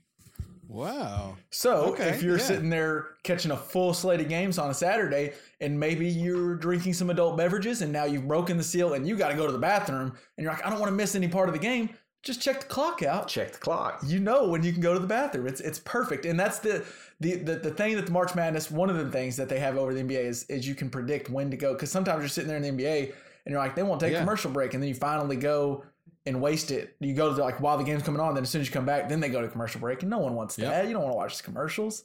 Wow. 0.67 1.37
So 1.51 1.93
Okay, 1.93 2.11
if 2.11 2.23
you're 2.23 2.39
yeah. 2.39 2.45
sitting 2.45 2.71
there 2.71 3.09
catching 3.25 3.51
a 3.51 3.57
full 3.57 3.93
slate 3.93 4.21
of 4.21 4.29
games 4.29 4.57
on 4.57 4.71
a 4.71 4.75
Saturday 4.75 5.33
and 5.61 5.79
maybe 5.79 6.09
you're 6.09 6.55
drinking 6.55 6.95
some 6.95 7.11
adult 7.11 7.37
beverages 7.37 7.83
and 7.83 7.93
now 7.93 8.05
you've 8.05 8.29
broken 8.29 8.57
the 8.57 8.63
seal 8.63 8.95
and 8.95 9.07
you 9.07 9.17
got 9.17 9.31
to 9.31 9.35
go 9.35 9.47
to 9.47 9.53
the 9.53 9.59
bathroom 9.59 10.13
and 10.37 10.45
you're 10.45 10.53
like, 10.53 10.65
I 10.65 10.71
don't 10.71 10.79
want 10.79 10.91
to 10.91 10.97
miss 10.97 11.17
any 11.17 11.27
part 11.27 11.49
of 11.49 11.55
the 11.55 11.59
game, 11.59 11.91
just 12.23 12.41
check 12.41 12.61
the 12.61 12.67
clock 12.67 13.03
out. 13.03 13.27
Check 13.27 13.53
the 13.53 13.59
clock. 13.59 14.01
You 14.07 14.21
know 14.21 14.47
when 14.49 14.63
you 14.63 14.73
can 14.73 14.81
go 14.81 14.93
to 14.95 15.01
the 15.01 15.07
bathroom. 15.07 15.47
It's 15.47 15.61
it's 15.61 15.81
perfect. 15.81 16.25
And 16.27 16.39
that's 16.39 16.59
the 16.59 16.85
the 17.21 17.37
the, 17.37 17.57
the 17.57 17.71
thing 17.71 17.97
that 17.97 18.07
the 18.07 18.13
March 18.13 18.35
Madness, 18.35 18.71
one 18.71 18.91
of 18.91 18.97
the 18.97 19.11
things 19.11 19.37
that 19.37 19.49
they 19.49 19.61
have 19.61 19.77
over 19.77 19.93
the 19.95 20.03
NBA 20.03 20.25
is 20.25 20.45
is 20.45 20.67
you 20.67 20.75
can 20.75 20.91
predict 20.91 21.29
when 21.31 21.51
to 21.51 21.57
go. 21.57 21.73
Because 21.75 21.91
sometimes 21.91 22.21
you're 22.23 22.29
sitting 22.29 22.49
there 22.49 22.57
in 22.57 22.63
the 22.63 22.71
NBA 22.85 23.13
and 23.47 23.53
you're 23.53 23.59
like, 23.59 23.75
they 23.75 23.83
won't 23.83 24.01
take 24.01 24.11
a 24.11 24.13
Yeah. 24.15 24.21
commercial 24.21 24.51
break, 24.51 24.75
and 24.75 24.83
then 24.83 24.89
you 24.89 24.95
finally 24.95 25.37
go 25.37 25.85
and 26.27 26.41
waste 26.43 26.71
it. 26.71 26.97
You 27.01 27.15
go 27.15 27.35
to 27.35 27.41
like 27.43 27.61
while 27.61 27.79
the 27.79 27.85
game's 27.85 28.03
coming 28.03 28.21
on, 28.21 28.35
then 28.35 28.43
as 28.43 28.51
soon 28.51 28.61
as 28.61 28.67
you 28.69 28.73
come 28.73 28.85
back, 28.87 29.09
then 29.09 29.21
they 29.21 29.29
go 29.29 29.41
to 29.41 29.49
commercial 29.49 29.81
break, 29.81 30.03
and 30.03 30.11
no 30.11 30.19
one 30.19 30.35
wants 30.35 30.59
Yep. 30.59 30.71
that. 30.71 30.87
You 30.87 30.93
don't 30.95 31.03
want 31.03 31.13
to 31.13 31.17
watch 31.17 31.37
the 31.39 31.43
commercials. 31.45 32.05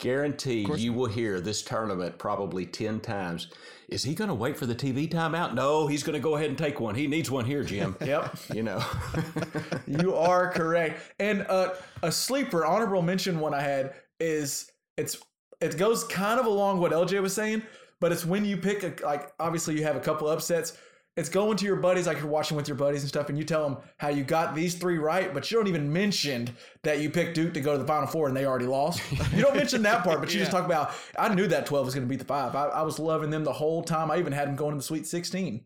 Guarantee 0.00 0.64
course. 0.64 0.80
you 0.80 0.92
will 0.92 1.06
hear 1.06 1.40
this 1.40 1.62
tournament 1.62 2.18
probably 2.18 2.66
10 2.66 2.98
times. 2.98 3.46
Is 3.88 4.02
he 4.02 4.12
going 4.14 4.28
to 4.28 4.34
wait 4.34 4.56
for 4.56 4.66
the 4.66 4.74
TV 4.74 5.08
timeout? 5.08 5.54
No, 5.54 5.86
he's 5.86 6.02
going 6.02 6.14
to 6.14 6.20
go 6.20 6.34
ahead 6.34 6.48
and 6.48 6.58
take 6.58 6.80
one. 6.80 6.96
He 6.96 7.06
needs 7.06 7.30
one 7.30 7.44
here, 7.44 7.62
Jim. 7.62 7.94
Yep. 8.04 8.36
you 8.52 8.64
know. 8.64 8.82
you 9.86 10.14
are 10.16 10.50
correct. 10.50 11.00
And 11.20 11.46
uh, 11.48 11.74
a 12.02 12.10
sleeper 12.10 12.66
honorable 12.66 13.02
mention 13.02 13.38
one 13.38 13.54
I 13.54 13.60
had 13.60 13.94
is 14.20 14.70
it's 14.96 15.18
it 15.60 15.76
goes 15.76 16.04
kind 16.04 16.40
of 16.40 16.46
along 16.46 16.80
what 16.80 16.92
LJ 16.92 17.22
was 17.22 17.34
saying, 17.34 17.62
but 18.00 18.12
it's 18.12 18.24
when 18.24 18.44
you 18.44 18.56
pick 18.56 18.82
a 18.82 19.04
like 19.04 19.32
obviously 19.38 19.76
you 19.76 19.84
have 19.84 19.96
a 19.96 20.00
couple 20.00 20.28
upsets. 20.28 20.76
It's 21.16 21.28
going 21.28 21.56
to 21.58 21.64
your 21.64 21.76
buddies 21.76 22.08
like 22.08 22.18
you're 22.18 22.26
watching 22.26 22.56
with 22.56 22.66
your 22.66 22.76
buddies 22.76 23.02
and 23.02 23.08
stuff, 23.08 23.28
and 23.28 23.38
you 23.38 23.44
tell 23.44 23.68
them 23.68 23.78
how 23.98 24.08
you 24.08 24.24
got 24.24 24.52
these 24.52 24.74
three 24.74 24.98
right, 24.98 25.32
but 25.32 25.48
you 25.48 25.56
don't 25.56 25.68
even 25.68 25.92
mention 25.92 26.50
that 26.82 26.98
you 26.98 27.08
picked 27.08 27.36
Duke 27.36 27.54
to 27.54 27.60
go 27.60 27.74
to 27.74 27.78
the 27.78 27.86
Final 27.86 28.08
Four 28.08 28.26
and 28.26 28.36
they 28.36 28.46
already 28.46 28.66
lost. 28.66 29.00
You 29.32 29.42
don't 29.42 29.56
mention 29.56 29.82
that 29.82 30.02
part, 30.02 30.18
but 30.18 30.34
you 30.34 30.40
just 30.40 30.50
talk 30.50 30.64
about. 30.64 30.92
I 31.16 31.32
knew 31.32 31.46
that 31.46 31.66
12 31.66 31.86
was 31.86 31.94
going 31.94 32.04
to 32.04 32.10
beat 32.10 32.18
the 32.18 32.24
five. 32.24 32.56
I, 32.56 32.64
I 32.64 32.82
was 32.82 32.98
loving 32.98 33.30
them 33.30 33.44
the 33.44 33.52
whole 33.52 33.84
time. 33.84 34.10
I 34.10 34.18
even 34.18 34.32
had 34.32 34.48
them 34.48 34.56
going 34.56 34.72
to 34.72 34.76
the 34.76 34.82
Sweet 34.82 35.06
16. 35.06 35.64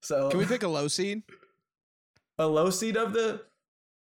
So 0.00 0.30
Can 0.30 0.38
we 0.38 0.46
pick 0.46 0.62
a 0.62 0.68
low 0.68 0.88
seed? 0.88 1.22
a 2.38 2.46
low 2.46 2.70
seed 2.70 2.96
of 2.96 3.12
the 3.12 3.42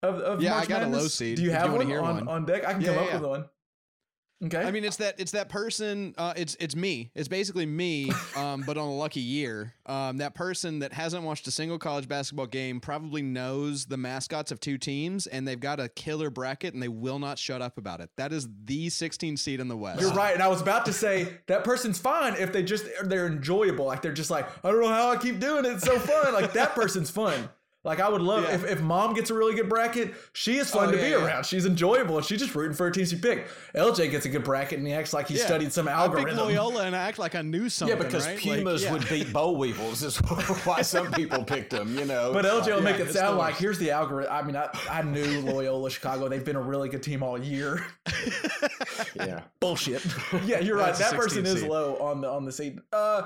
of, 0.04 0.16
of 0.20 0.42
Yeah, 0.42 0.54
I 0.54 0.58
March 0.58 0.70
got 0.70 0.84
a 0.84 0.88
low 0.88 1.08
seed, 1.08 1.38
Do 1.38 1.44
you 1.44 1.50
if 1.50 1.54
you 1.54 1.60
have 1.60 1.74
one 1.74 1.92
on, 1.92 2.02
one. 2.16 2.28
on 2.28 2.46
deck? 2.46 2.66
I 2.68 2.74
can 2.74 2.82
Yeah, 2.82 2.96
come 2.96 3.06
yeah, 3.06 3.12
up 3.16 3.22
with 3.22 3.30
one. 3.30 3.46
Okay. 4.44 4.58
I 4.64 4.72
mean, 4.72 4.84
it's 4.84 4.96
that 4.98 5.20
it's 5.20 5.34
that 5.34 5.50
person. 5.50 6.16
Uh, 6.18 6.34
it's 6.36 6.58
it's 6.60 6.76
me. 6.76 7.12
It's 7.14 7.28
basically 7.28 7.68
me, 7.68 8.10
um, 8.36 8.64
but 8.66 8.76
on 8.76 8.88
a 8.88 8.96
lucky 8.96 9.20
year. 9.20 9.76
Um, 9.86 10.18
that 10.18 10.34
person 10.34 10.80
that 10.80 10.94
hasn't 10.94 11.22
watched 11.24 11.46
a 11.46 11.52
single 11.52 11.78
college 11.78 12.08
basketball 12.08 12.48
game 12.48 12.80
probably 12.80 13.22
knows 13.22 13.86
the 13.86 13.98
mascots 13.98 14.52
of 14.52 14.60
two 14.60 14.80
teams, 14.80 15.28
and 15.28 15.48
they've 15.48 15.60
got 15.60 15.80
a 15.80 15.90
killer 15.90 16.32
bracket, 16.32 16.74
and 16.74 16.82
they 16.82 16.88
will 16.88 17.20
not 17.20 17.38
shut 17.38 17.62
up 17.62 17.78
about 17.78 18.00
it. 18.02 18.10
That 18.18 18.34
is 18.34 18.48
the 18.66 18.90
16 18.90 19.38
seed 19.38 19.60
in 19.60 19.68
the 19.68 19.78
West. 19.78 20.02
You're 20.02 20.14
right, 20.14 20.34
and 20.34 20.42
I 20.42 20.48
was 20.48 20.60
about 20.60 20.88
to 20.88 20.94
say 20.94 21.28
that 21.46 21.64
person's 21.64 22.00
fine 22.00 22.34
if 22.34 22.52
they 22.52 22.64
just 22.64 22.86
they're 23.04 23.28
enjoyable. 23.28 23.86
Like 23.86 24.02
they're 24.02 24.12
just 24.12 24.32
like 24.32 24.48
I 24.66 24.72
don't 24.72 24.82
know 24.82 24.88
how 24.88 25.12
I 25.12 25.18
keep 25.18 25.40
doing 25.40 25.66
it. 25.66 25.74
It's 25.74 25.84
so 25.86 26.00
fun. 26.00 26.34
like 26.34 26.54
that 26.54 26.74
person's 26.74 27.12
fun. 27.12 27.48
Like 27.84 28.00
I 28.00 28.08
would 28.10 28.22
love 28.22 28.44
Yeah. 28.44 28.54
if, 28.54 28.63
if 28.63 28.80
mom 28.82 29.15
gets 29.15 29.32
a 29.32 29.34
really 29.34 29.56
good 29.56 29.67
bracket, 29.67 30.13
she 30.34 30.58
is 30.58 30.70
fun 30.70 30.89
Oh, 30.89 30.91
to 30.91 30.98
yeah, 30.98 31.04
be 31.04 31.10
yeah. 31.10 31.26
around. 31.26 31.48
She's 31.48 31.65
enjoyable 31.65 32.15
and 32.17 32.24
she's 32.26 32.39
just 32.39 32.54
rooting 32.54 32.76
for 32.76 32.86
a 32.86 32.91
team 32.91 33.06
she 33.06 33.15
picked. 33.15 33.50
LJ 33.74 34.12
gets 34.12 34.28
a 34.28 34.30
good 34.30 34.44
bracket 34.44 34.78
and 34.78 34.88
he 34.88 34.94
acts 34.94 35.13
like 35.13 35.28
he 35.28 35.36
Yeah. 35.39 35.46
studied 35.48 35.74
some 35.74 35.88
algorithm. 35.88 36.28
I 36.28 36.30
algorithm. 36.32 36.48
picked 36.48 36.58
Loyola 36.70 36.86
and 36.86 36.96
I 36.96 37.00
act 37.08 37.17
like 37.17 37.34
I 37.34 37.41
knew 37.41 37.70
something. 37.70 37.98
yeah, 37.98 38.04
because 38.04 38.28
right? 38.28 38.34
Like, 38.36 38.44
Pumas 38.58 38.84
yeah. 38.84 38.91
would 38.91 39.10
beat 39.10 39.34
boll 39.34 39.56
weevils 39.56 40.04
is 40.04 40.17
why 40.63 40.84
some 40.84 41.12
people 41.12 41.44
picked 41.44 41.72
them, 41.72 41.98
you 41.98 42.06
know. 42.06 42.32
But 42.34 42.46
LJ 42.46 42.67
will 42.67 42.78
Yeah, 42.78 42.80
make 42.91 43.00
it 43.00 43.12
sound 43.13 43.39
like 43.39 43.56
here's 43.56 43.80
the 43.80 43.89
algorithm. 43.89 44.32
I 44.32 44.41
mean, 44.44 44.56
I, 44.56 44.70
I 44.88 45.02
knew 45.02 45.41
Loyola 45.41 45.89
Chicago. 45.89 46.30
They've 46.30 46.46
been 46.46 46.56
a 46.58 46.62
really 46.62 46.88
good 46.88 47.02
team 47.02 47.24
all 47.24 47.38
year. 47.39 47.84
yeah. 49.15 49.41
bullshit. 49.60 50.06
yeah, 50.46 50.60
you're 50.60 50.78
right. 50.78 50.96
That's 50.96 51.12
That 51.12 51.13
person 51.20 51.46
16 51.46 51.58
is 51.58 51.63
low 51.63 51.98
on 51.98 52.22
the 52.22 52.30
on 52.30 52.46
the 52.46 52.52
seed. 52.52 52.80
Uh, 52.94 53.24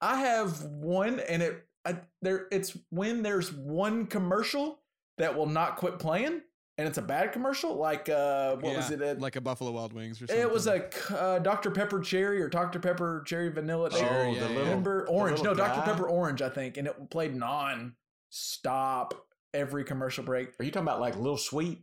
I 0.00 0.18
have 0.20 0.62
one, 0.62 1.20
and 1.20 1.42
it 1.42 1.66
I, 1.84 1.96
there. 2.20 2.46
It's 2.52 2.76
when 2.90 3.22
there's 3.22 3.52
one 3.52 4.06
commercial 4.06 4.78
that 5.18 5.36
will 5.36 5.46
not 5.46 5.76
quit 5.76 5.98
playing, 5.98 6.40
and 6.78 6.88
it's 6.88 6.98
a 6.98 7.02
bad 7.02 7.32
commercial. 7.32 7.74
Like 7.76 8.08
uh, 8.08 8.56
what 8.56 8.76
was 8.76 8.90
it? 8.90 9.02
Uh, 9.02 9.14
like 9.18 9.36
a 9.36 9.40
Buffalo 9.40 9.70
Wild 9.72 9.92
Wings 9.92 10.22
or 10.22 10.26
something. 10.26 10.40
it 10.40 10.50
was 10.50 10.66
a 10.66 10.88
uh, 11.16 11.38
Dr 11.40 11.70
Pepper 11.70 12.00
cherry 12.00 12.40
or 12.40 12.48
Dr 12.48 12.78
Pepper 12.78 13.22
cherry 13.26 13.50
vanilla. 13.50 13.90
They- 13.90 13.98
Sure, 13.98 14.08
oh, 14.08 14.32
yeah, 14.32 14.40
the 14.40 14.40
yeah. 14.40 14.48
little 14.48 14.62
Remember 14.64 15.04
the 15.06 15.10
orange? 15.10 15.42
No, 15.42 15.50
little 15.50 15.66
Dr? 15.66 15.82
Pepper 15.82 16.08
orange. 16.08 16.40
I 16.42 16.48
think, 16.48 16.76
and 16.76 16.86
it 16.86 17.10
played 17.10 17.34
non 17.34 17.94
stop 18.30 19.14
every 19.54 19.84
commercial 19.84 20.24
break. 20.24 20.48
Are 20.58 20.64
you 20.64 20.70
talking 20.70 20.86
about 20.86 21.00
like 21.00 21.16
Little 21.16 21.36
Sweet? 21.36 21.82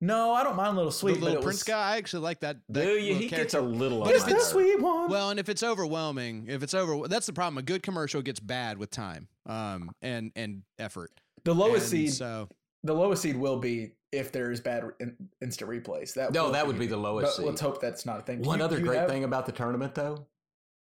No, 0.00 0.32
I 0.32 0.42
don't 0.42 0.56
mind 0.56 0.74
Little 0.76 0.90
Sweet. 0.90 1.14
but 1.14 1.22
little 1.22 1.38
it 1.38 1.44
Prince 1.44 1.58
was, 1.60 1.62
guy. 1.64 1.92
I 1.94 1.96
actually 1.96 2.22
like 2.24 2.40
that. 2.40 2.56
that 2.70 2.84
Do 2.84 2.90
you? 2.94 3.12
little 3.14 3.18
He 3.20 3.28
gets 3.28 3.54
a 3.54 3.60
little. 3.60 4.08
It's 4.08 4.24
on 4.24 4.30
the 4.30 4.40
sweet 4.40 4.80
one. 4.80 5.08
Well, 5.08 5.30
and 5.30 5.38
if 5.38 5.48
it's 5.48 5.62
overwhelming, 5.62 6.46
if 6.48 6.62
it's 6.64 6.74
over, 6.74 7.06
that's 7.06 7.26
the 7.26 7.32
problem. 7.32 7.58
A 7.58 7.62
good 7.62 7.84
commercial 7.84 8.20
gets 8.20 8.40
bad 8.40 8.78
with 8.78 8.90
time, 8.90 9.28
um, 9.46 9.90
and 10.02 10.32
and 10.36 10.62
effort. 10.78 11.10
the 11.44 11.54
lowest 11.54 11.92
And 11.92 12.08
seed. 12.08 12.12
So 12.12 12.48
the 12.84 12.94
lowest 12.94 13.22
seed 13.22 13.36
will 13.36 13.58
be 13.58 13.92
if 14.12 14.30
there 14.32 14.50
is 14.50 14.60
bad 14.60 14.84
in, 15.00 15.16
instant 15.40 15.70
replays. 15.70 16.14
That 16.14 16.32
No, 16.32 16.44
will 16.44 16.52
that 16.52 16.66
would 16.66 16.78
be 16.78 16.86
the 16.86 16.96
lowest 16.96 17.24
But 17.24 17.32
seed. 17.36 17.46
let's 17.46 17.60
hope 17.60 17.80
that's 17.80 18.04
not 18.04 18.18
a 18.18 18.22
thing. 18.22 18.42
Do 18.42 18.48
One 18.48 18.58
you- 18.58 18.64
other 18.64 18.80
great 18.80 18.98
have 18.98 19.08
thing 19.08 19.24
about 19.24 19.46
the 19.46 19.52
tournament, 19.52 19.94
though. 19.94 20.26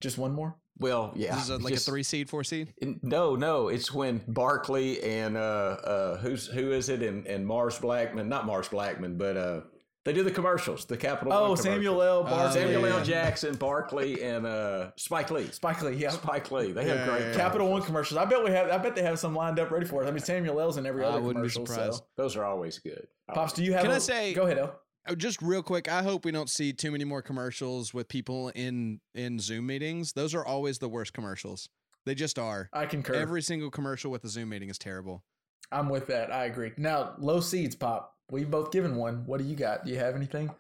Just 0.01 0.19
one 0.19 0.33
more. 0.33 0.57
Well, 0.79 1.13
yeah, 1.15 1.35
this 1.35 1.45
is 1.45 1.51
a, 1.51 1.59
like 1.59 1.75
just- 1.75 1.87
a 1.87 1.91
three 1.91 2.03
seed, 2.03 2.29
four 2.29 2.43
seed. 2.43 2.73
No, 3.03 3.37
no, 3.37 3.69
it's 3.69 3.93
when 3.93 4.23
Barkley 4.27 5.01
and 5.03 5.37
uh, 5.37 5.41
uh, 5.41 6.17
who's 6.19 6.47
who 6.47 6.73
is 6.73 6.89
it? 6.89 7.03
And, 7.03 7.27
and 7.27 7.47
Mars 7.47 7.79
Blackmon, 7.79 8.27
not 8.27 8.47
Mars 8.47 8.69
Blackmon, 8.69 9.17
but 9.19 9.37
uh, 9.37 9.61
they 10.05 10.13
do 10.13 10.23
the 10.25 10.31
commercials, 10.31 10.85
the 10.85 10.97
Capital. 10.97 11.33
Oh, 11.33 11.49
One 11.51 11.57
Samuel 11.57 11.95
commercials. 11.95 12.27
L. 12.31 12.37
Barkley. 12.39 12.61
Samuel 12.61 12.87
L. 12.87 13.05
Jackson, 13.05 13.55
Barkley, 13.55 14.23
and 14.23 14.47
uh, 14.47 14.91
Spike 14.97 15.31
Lee. 15.31 15.47
Spike 15.53 15.81
Lee. 15.83 15.95
Yeah. 15.95 16.11
Spike 16.11 16.51
Lee. 16.51 16.73
They 16.73 16.87
Yeah, 16.87 16.95
have 16.97 17.09
great 17.09 17.21
yeah, 17.21 17.31
yeah. 17.31 17.37
Capital 17.37 17.69
One 17.71 17.83
commercials. 17.83 18.19
I 18.19 18.25
bet 18.25 18.43
we 18.43 18.51
have. 18.51 18.69
I 18.71 18.79
bet 18.79 18.95
they 18.97 19.03
have 19.03 19.19
some 19.19 19.35
lined 19.35 19.59
up 19.61 19.71
ready 19.71 19.87
for 19.87 20.03
us. 20.03 20.09
I 20.09 20.11
mean, 20.11 20.21
Samuel 20.21 20.61
L's 20.61 20.77
in 20.77 20.87
every 20.87 21.05
I 21.05 21.09
other 21.09 21.21
wouldn't 21.21 21.37
commercial. 21.37 21.67
surprised. 21.67 21.95
So. 21.99 22.05
Those 22.17 22.37
are 22.37 22.45
always 22.45 22.79
good. 22.79 23.07
Pops, 23.33 23.53
do 23.53 23.63
you 23.63 23.73
have? 23.75 23.83
Can 23.83 23.91
I 23.93 23.97
I 23.97 23.99
say- 23.99 24.35
Go 24.35 24.43
ahead, 24.47 24.59
El. 24.59 24.75
Oh, 25.09 25.15
just 25.17 25.43
real 25.43 25.65
quick, 25.65 25.89
I 25.91 26.03
hope 26.05 26.25
we 26.25 26.31
don't 26.31 26.49
see 26.49 26.73
too 26.73 26.93
many 26.93 27.03
more 27.05 27.23
commercials 27.23 27.93
with 27.93 28.07
people 28.09 28.51
in 28.55 29.01
in 29.15 29.39
Zoom 29.41 29.67
meetings. 29.67 30.13
Those 30.13 30.33
are 30.35 30.45
always 30.45 30.79
the 30.79 30.89
worst 30.89 31.13
commercials. 31.13 31.69
They 32.07 32.15
just 32.15 32.39
are. 32.39 32.69
I 32.73 32.87
concur. 32.87 33.15
Every 33.15 33.43
single 33.43 33.71
commercial 33.71 34.11
with 34.11 34.25
a 34.25 34.29
Zoom 34.29 34.49
meeting 34.51 34.69
is 34.69 34.79
terrible. 34.79 35.25
I'm 35.73 35.89
with 35.89 36.07
that. 36.09 36.33
I 36.33 36.45
agree. 36.45 36.73
Now, 36.77 37.15
low 37.19 37.41
seeds, 37.41 37.75
Pop. 37.77 38.15
We've 38.33 38.51
both 38.51 38.73
given 38.73 38.97
one. 38.97 39.27
What 39.27 39.39
do 39.41 39.45
you 39.47 39.55
got? 39.55 39.85
Do 39.85 39.93
you 39.93 39.99
have 39.99 40.17
anything? 40.17 40.51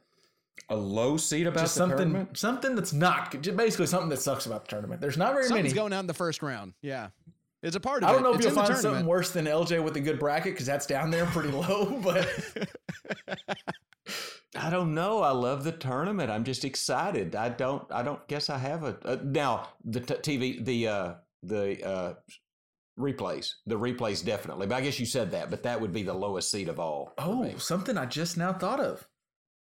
A 0.68 0.76
low 0.76 1.16
seed 1.16 1.46
about 1.46 1.60
Just 1.60 1.74
something, 1.74 2.28
something 2.34 2.74
that's 2.76 2.92
not. 2.92 3.32
Just 3.40 3.56
basically 3.56 3.86
something 3.86 4.10
that 4.10 4.20
sucks 4.20 4.44
about 4.44 4.66
the 4.66 4.68
tournament. 4.68 5.00
There's 5.00 5.16
not 5.16 5.32
very 5.32 5.44
Something's 5.46 5.70
many. 5.70 5.74
going 5.74 5.92
out 5.94 6.00
in 6.00 6.06
the 6.06 6.12
first 6.14 6.42
round. 6.42 6.74
Yeah, 6.82 7.08
it's 7.62 7.74
a 7.74 7.80
part 7.80 8.02
of 8.02 8.08
it. 8.08 8.12
I 8.12 8.14
don't 8.14 8.22
know 8.22 8.30
if 8.30 8.36
It's 8.36 8.44
you'll 8.44 8.58
in 8.60 8.66
find 8.66 8.78
something 8.78 9.06
worse 9.06 9.30
than 9.30 9.46
LJ 9.46 9.82
with 9.82 9.96
a 9.96 10.00
good 10.00 10.18
bracket 10.18 10.52
because 10.52 10.66
that's 10.66 10.84
down 10.86 11.10
there 11.10 11.24
pretty 11.26 11.48
low. 11.50 11.98
But 12.02 12.28
I 14.54 14.68
don't 14.68 14.94
know. 14.94 15.22
I 15.22 15.30
love 15.30 15.64
the 15.64 15.72
tournament. 15.72 16.30
I'm 16.30 16.44
just 16.44 16.64
excited. 16.66 17.34
I 17.34 17.48
don't. 17.48 17.90
I 17.90 18.02
don't 18.02 18.26
guess 18.28 18.50
I 18.50 18.58
have 18.58 18.84
a, 18.84 18.98
a 19.04 19.16
now 19.16 19.68
the 19.84 20.00
t- 20.00 20.38
TV 20.38 20.62
the 20.64 20.88
uh, 20.88 21.14
the 21.42 21.82
uh, 21.82 22.14
replays. 22.98 23.50
The 23.66 23.78
replays 23.78 24.24
definitely. 24.24 24.66
But 24.66 24.76
I 24.76 24.80
guess 24.82 25.00
you 25.00 25.06
said 25.06 25.30
that. 25.32 25.50
But 25.50 25.62
that 25.64 25.80
would 25.80 25.92
be 25.92 26.02
the 26.02 26.14
lowest 26.14 26.50
seed 26.50 26.68
of 26.68 26.78
all. 26.80 27.12
oh, 27.18 27.56
something 27.58 27.96
I 27.98 28.06
just 28.06 28.36
now 28.36 28.52
thought 28.52 28.80
of. 28.80 29.06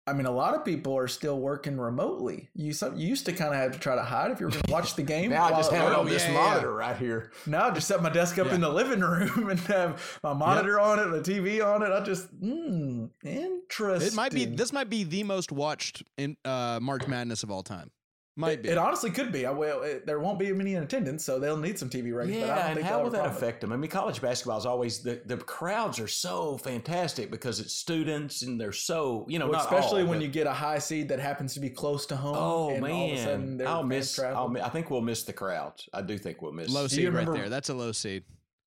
I 0.07 0.13
mean, 0.13 0.25
a 0.25 0.31
lot 0.31 0.55
of 0.55 0.65
people 0.65 0.97
are 0.97 1.07
still 1.07 1.39
working 1.39 1.77
remotely. 1.77 2.49
You, 2.55 2.73
some, 2.73 2.97
you 2.97 3.07
used 3.07 3.27
to 3.27 3.31
kind 3.31 3.53
of 3.53 3.59
have 3.59 3.73
to 3.73 3.79
try 3.79 3.93
to 3.93 4.01
hide 4.01 4.31
if 4.31 4.39
you 4.39 4.47
were 4.47 4.51
going 4.51 4.63
to 4.63 4.71
watch 4.71 4.95
the 4.95 5.03
game. 5.13 5.29
now 5.29 5.43
I 5.45 5.51
just 5.51 5.71
while- 5.71 5.81
have 5.81 5.91
it 5.91 5.95
oh, 5.95 5.99
on 5.99 6.07
this 6.07 6.23
yeah, 6.23 6.31
yeah. 6.31 6.37
monitor 6.37 6.73
right 6.73 6.97
here. 6.97 7.31
Now 7.45 7.67
I 7.67 7.71
just 7.71 7.87
set 7.87 8.01
my 8.01 8.09
desk 8.09 8.39
up 8.39 8.47
Yeah. 8.47 8.55
in 8.55 8.61
the 8.61 8.69
living 8.69 9.01
room 9.01 9.49
and 9.51 9.59
have 9.61 10.19
my 10.23 10.33
monitor 10.33 10.79
on 10.79 10.97
it, 10.97 11.05
and 11.07 11.13
the 11.23 11.31
TV 11.31 11.63
on 11.63 11.83
it. 11.83 11.91
I 11.91 12.03
just, 12.03 12.27
hmm, 12.29 13.05
interesting. 13.23 14.07
It 14.07 14.15
might 14.15 14.31
be. 14.33 14.45
This 14.45 14.73
might 14.73 14.89
be 14.89 15.03
the 15.03 15.23
most 15.25 15.51
watched 15.51 16.01
in 16.17 16.37
uh, 16.43 16.79
March 16.81 17.05
Madness 17.07 17.43
of 17.43 17.51
all 17.51 17.61
time. 17.61 17.91
Might 18.39 18.51
it, 18.53 18.63
be. 18.63 18.69
it 18.69 18.77
honestly 18.77 19.11
could 19.11 19.31
be. 19.33 19.45
I 19.45 19.51
will. 19.51 19.83
It, 19.83 20.05
there 20.05 20.17
won't 20.19 20.39
be 20.39 20.51
many 20.53 20.75
in 20.75 20.83
attendance, 20.83 21.25
so 21.25 21.39
they'll 21.39 21.57
need 21.57 21.77
some 21.77 21.89
TV 21.89 22.15
ratings. 22.15 22.37
but 22.41 22.45
I 22.45 22.47
Yeah, 22.47 22.55
don't 22.55 22.65
and 22.67 22.75
think 22.75 22.87
how 22.87 22.95
they'll 22.95 23.03
will 23.05 23.11
have 23.11 23.25
a 23.25 23.27
that 23.29 23.35
affect 23.37 23.59
them? 23.61 23.73
I 23.73 23.75
mean, 23.77 23.91
college 23.91 24.21
basketball 24.21 24.57
is 24.57 24.65
always 24.65 24.99
the, 25.03 25.21
the 25.25 25.35
crowds 25.35 25.99
are 25.99 26.07
so 26.07 26.57
fantastic 26.59 27.29
because 27.31 27.59
it's 27.59 27.73
students 27.73 28.41
and 28.43 28.59
they're 28.59 28.71
so 28.71 29.25
you 29.27 29.39
know, 29.39 29.45
Well, 29.47 29.59
not 29.61 29.65
especially 29.65 30.03
all, 30.03 30.07
when 30.07 30.19
but- 30.19 30.23
you 30.25 30.31
get 30.31 30.47
a 30.47 30.53
high 30.53 30.79
seed 30.79 31.09
that 31.09 31.19
happens 31.19 31.53
to 31.55 31.59
be 31.59 31.69
close 31.69 32.05
to 32.05 32.15
home. 32.15 32.35
Oh 32.37 32.69
and 32.69 32.85
all 32.85 33.05
of 33.11 33.11
a 33.11 33.17
sudden 33.23 33.39
man, 33.41 33.57
their 33.57 33.67
I'll 33.67 33.83
miss. 33.83 34.15
travel. 34.15 34.55
I'll, 34.57 34.63
I 34.65 34.69
think 34.69 34.89
we'll 34.89 35.01
miss 35.01 35.23
the 35.23 35.33
crowds. 35.33 35.89
I 35.93 36.01
do 36.01 36.17
think 36.17 36.41
we'll 36.41 36.53
miss. 36.53 36.69
low 36.69 36.87
seed 36.87 36.99
you 36.99 37.07
right 37.09 37.19
remember- 37.19 37.39
there. 37.41 37.49
That's 37.49 37.67
a 37.69 37.73
low 37.73 37.91
seed. 37.91 38.23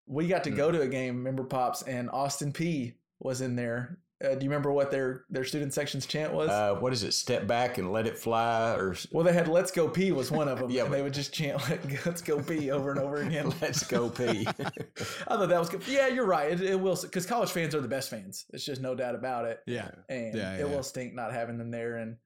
we 0.07 0.29
got 0.29 0.45
to 0.45 0.51
Hmm. 0.51 0.57
go 0.57 0.71
to 0.71 0.83
a 0.83 0.89
game. 0.89 1.17
Remember 1.17 1.45
Pops 1.45 1.81
and 1.83 2.11
Austin 2.11 2.53
Peay 2.53 2.95
was 3.21 3.41
in 3.41 3.57
there. 3.57 3.99
Uh, 4.25 4.35
do 4.37 4.45
you 4.45 4.51
remember 4.51 4.71
what 4.71 4.91
their 4.91 5.25
their 5.31 5.45
student 5.45 5.75
section's 5.75 6.07
chant 6.07 6.33
was? 6.33 6.49
Uh, 6.49 6.75
what 6.77 6.93
is 6.93 7.03
it? 7.03 7.13
Step 7.13 7.47
back 7.47 7.79
and 7.79 7.93
let 7.93 8.07
it 8.07 8.17
fly, 8.17 8.75
or 8.77 8.95
well, 9.11 9.25
they 9.25 9.33
had 9.33 9.49
"Let's 9.49 9.71
Go 9.71 9.89
pee" 9.89 10.13
was 10.13 10.31
one 10.31 10.49
of 10.49 10.59
them. 10.61 10.71
Yeah, 10.71 10.83
and 10.83 10.91
but- 10.91 10.97
they 10.97 11.03
would 11.03 11.15
just 11.15 11.33
chant 11.33 11.61
"Let's 12.07 12.23
Go 12.23 12.41
pee" 12.43 12.71
over 12.71 12.91
and 12.93 13.01
over 13.01 13.17
again. 13.17 13.53
let's 13.61 13.85
go 13.85 14.09
pee. 14.09 14.47
I 14.47 14.53
thought 15.37 15.49
that 15.49 15.59
was 15.59 15.69
good. 15.69 15.83
Yeah, 15.89 16.07
you're 16.09 16.27
right. 16.27 16.53
It, 16.53 16.61
it 16.61 16.81
will 16.81 16.97
because 17.03 17.27
college 17.27 17.51
fans 17.51 17.75
are 17.75 17.81
the 17.81 17.89
best 17.89 18.11
fans. 18.11 18.45
It's 18.53 18.65
just 18.65 18.81
no 18.81 18.95
doubt 18.95 19.15
about 19.15 19.45
it. 19.47 19.61
Yeah. 19.67 19.91
and 20.09 20.35
Yeah, 20.35 20.55
it 20.55 20.59
yeah, 20.61 20.65
will 20.67 20.83
stink 20.83 21.15
not 21.15 21.33
having 21.33 21.59
them 21.59 21.71
there. 21.71 21.97
And 21.97 22.17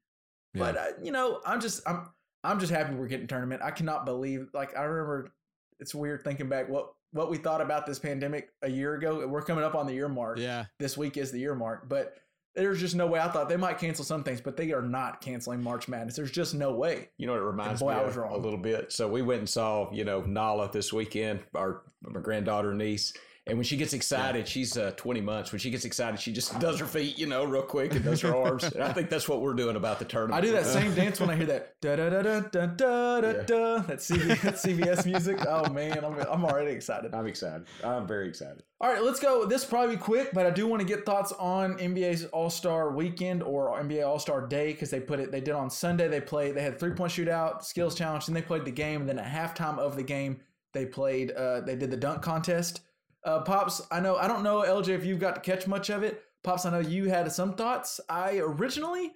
Yeah. 0.55 0.61
but 0.73 0.77
uh, 0.77 0.85
you 1.03 1.13
know, 1.13 1.41
I'm 1.47 1.61
just 1.61 1.81
I'm 1.89 2.09
I'm 2.45 2.61
just 2.61 2.73
happy 2.73 2.95
we're 2.95 3.09
getting 3.09 3.27
tournament. 3.27 3.63
I 3.63 3.71
cannot 3.71 4.05
believe 4.05 4.49
like 4.53 4.77
I 4.77 4.83
remember. 4.83 5.33
It's 5.79 5.95
weird 5.95 6.25
thinking 6.25 6.49
back 6.49 6.69
what 6.71 6.93
what 7.16 7.31
we 7.31 7.38
thought 7.38 7.61
about 7.61 7.87
this 7.87 7.98
pandemic 7.98 8.50
a 8.62 8.70
year 8.70 8.94
ago. 8.94 9.26
We're 9.26 9.42
coming 9.42 9.64
up 9.64 9.74
on 9.74 9.87
the 9.87 9.94
year 9.94 10.09
mark. 10.09 10.38
Yeah. 10.38 10.66
This 10.79 10.96
week 10.96 11.16
is 11.16 11.33
the 11.33 11.38
year 11.38 11.55
mark, 11.55 11.88
but 11.88 12.18
there's 12.55 12.81
just 12.81 12.94
no 12.94 13.07
way. 13.07 13.20
I 13.20 13.29
thought 13.29 13.48
they 13.48 13.57
might 13.57 13.79
cancel 13.79 14.05
some 14.05 14.22
things, 14.24 14.40
but 14.40 14.57
they 14.57 14.72
are 14.72 14.83
not 14.83 15.20
canceling 15.20 15.62
March 15.62 15.88
Madness. 15.88 16.16
There's 16.16 16.31
just 16.31 16.55
no 16.55 16.72
way. 16.72 17.11
You 17.18 17.26
know 17.26 17.35
what 17.35 17.42
it 17.42 17.44
reminds 17.44 17.81
boy, 17.81 17.92
me 17.92 18.00
I 18.00 18.02
was 18.02 18.16
of 18.16 18.22
wrong. 18.22 18.33
a 18.33 18.38
little 18.38 18.59
bit. 18.59 18.92
So 18.92 19.09
we 19.09 19.22
went 19.22 19.40
and 19.40 19.48
saw, 19.48 19.92
you 19.92 20.05
know, 20.05 20.22
Nala 20.22 20.70
this 20.72 20.92
weekend, 20.92 21.40
our 21.55 21.83
my 22.02 22.20
granddaughter 22.20 22.74
niece. 22.74 23.12
And 23.49 23.57
when 23.57 23.65
she 23.65 23.77
gets 23.77 23.93
excited, 23.93 24.49
she's 24.49 24.77
uh, 24.77 24.91
20 24.97 25.21
months. 25.21 25.53
When 25.53 25.61
she 25.61 25.71
gets 25.71 25.85
excited, 25.85 26.19
she 26.19 26.33
just 26.33 26.59
does 26.61 26.81
her 26.81 26.87
feet, 26.87 27.17
you 27.17 27.27
know, 27.27 27.45
real 27.45 27.63
quick 27.63 27.95
and 27.95 28.05
does 28.05 28.21
her 28.23 28.35
arms. 28.45 28.65
And 28.65 28.83
I 28.83 28.93
think 28.93 29.09
that's 29.09 29.29
what 29.29 29.41
we're 29.41 29.55
doing 29.55 29.77
about 29.77 30.01
the 30.01 30.05
tournament. 30.05 30.43
I 30.43 30.45
do 30.45 30.53
that 30.53 30.67
same 30.67 30.93
dance 30.97 31.21
when 31.21 31.31
I 31.31 31.37
hear 31.37 31.47
that 31.47 31.81
da 31.81 31.95
da 31.95 32.11
da 32.11 32.23
da 32.23 32.41
da 32.41 32.67
da 32.67 33.21
da 33.21 33.33
da. 33.45 33.79
That 33.79 33.99
CBS, 33.99 35.07
music. 35.07 35.47
Oh 35.47 35.71
man, 35.71 36.05
I'm 36.05 36.19
I'm 36.21 36.45
already 36.45 36.73
excited. 36.73 37.15
I'm 37.15 37.27
excited. 37.27 37.67
I'm 37.85 38.07
very 38.07 38.29
excited. 38.29 38.65
All 38.81 38.93
right, 38.93 39.03
let's 39.03 39.21
go. 39.21 39.47
This 39.47 39.65
probably 39.65 39.97
be 39.97 40.03
quick, 40.03 40.31
but 40.33 40.45
I 40.45 40.51
do 40.51 40.67
want 40.67 40.81
to 40.81 40.87
get 40.87 41.07
thoughts 41.07 41.33
on 41.33 41.79
NBA's 41.79 42.25
All 42.27 42.51
Star 42.51 42.91
Weekend 42.91 43.45
or 43.45 43.79
NBA 43.81 44.07
All 44.07 44.19
Star 44.19 44.45
Day 44.47 44.73
because 44.73 44.91
they 44.91 45.01
put 45.01 45.21
it. 45.21 45.31
They 45.31 45.41
did 45.41 45.55
on 45.55 45.71
Sunday. 45.71 46.09
They 46.09 46.21
played. 46.21 46.57
They 46.57 46.63
had 46.63 46.81
three 46.81 46.93
point 46.93 47.13
shootout, 47.13 47.65
skills 47.65 47.95
challenge, 47.95 48.27
and 48.27 48.37
they 48.37 48.43
played 48.43 48.65
the 48.65 48.73
game. 48.73 49.03
And 49.03 49.09
then 49.09 49.21
at 49.21 49.27
halftime 49.27 49.79
of 49.79 49.95
the 49.95 50.03
game, 50.03 50.41
they 50.75 50.85
played. 50.85 51.31
Uh, 51.31 51.61
they 51.61 51.77
did 51.77 51.93
the 51.93 51.97
dunk 51.97 52.23
contest. 52.23 52.81
Uh, 53.27 53.41
Pops, 53.41 53.83
I 53.91 53.99
know. 54.01 54.17
I 54.17 54.29
don't 54.29 54.43
know, 54.45 54.62
LJ, 54.62 54.89
if 54.91 55.05
you've 55.05 55.19
got 55.19 55.35
to 55.35 55.41
catch 55.41 55.67
much 55.67 55.91
of 55.91 56.03
it. 56.03 56.23
Pops, 56.45 56.65
I 56.65 56.71
know 56.71 56.79
you 56.79 57.07
had 57.11 57.31
some 57.33 57.55
thoughts. 57.55 58.01
I 58.09 58.39
originally 58.39 59.12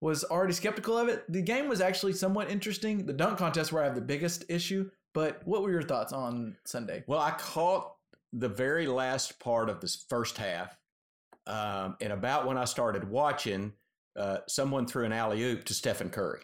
was 0.00 0.24
already 0.24 0.54
skeptical 0.54 0.96
of 0.98 1.08
it. 1.08 1.30
The 1.30 1.42
game 1.42 1.68
was 1.68 1.80
actually 1.82 2.14
somewhat 2.14 2.50
interesting. 2.50 3.04
The 3.06 3.12
dunk 3.12 3.38
contest 3.38 3.70
where 3.70 3.82
I 3.82 3.86
have 3.86 3.94
the 3.94 4.00
biggest 4.00 4.44
issue. 4.48 4.90
But 5.12 5.42
what 5.46 5.62
were 5.62 5.70
your 5.70 5.82
thoughts 5.82 6.12
on 6.12 6.56
Sunday? 6.64 7.04
Well, 7.06 7.20
I 7.20 7.32
caught 7.32 7.94
the 8.32 8.48
very 8.48 8.86
last 8.86 9.38
part 9.38 9.68
of 9.68 9.80
this 9.80 10.04
first 10.08 10.38
half. 10.38 10.76
Um, 11.46 11.96
and 12.00 12.12
about 12.12 12.46
when 12.46 12.56
I 12.56 12.64
started 12.64 13.08
watching, 13.08 13.74
uh, 14.18 14.38
someone 14.48 14.86
threw 14.86 15.04
an 15.04 15.12
alley 15.12 15.42
oop 15.44 15.64
to 15.64 15.74
Stephen 15.74 16.08
Curry. 16.08 16.40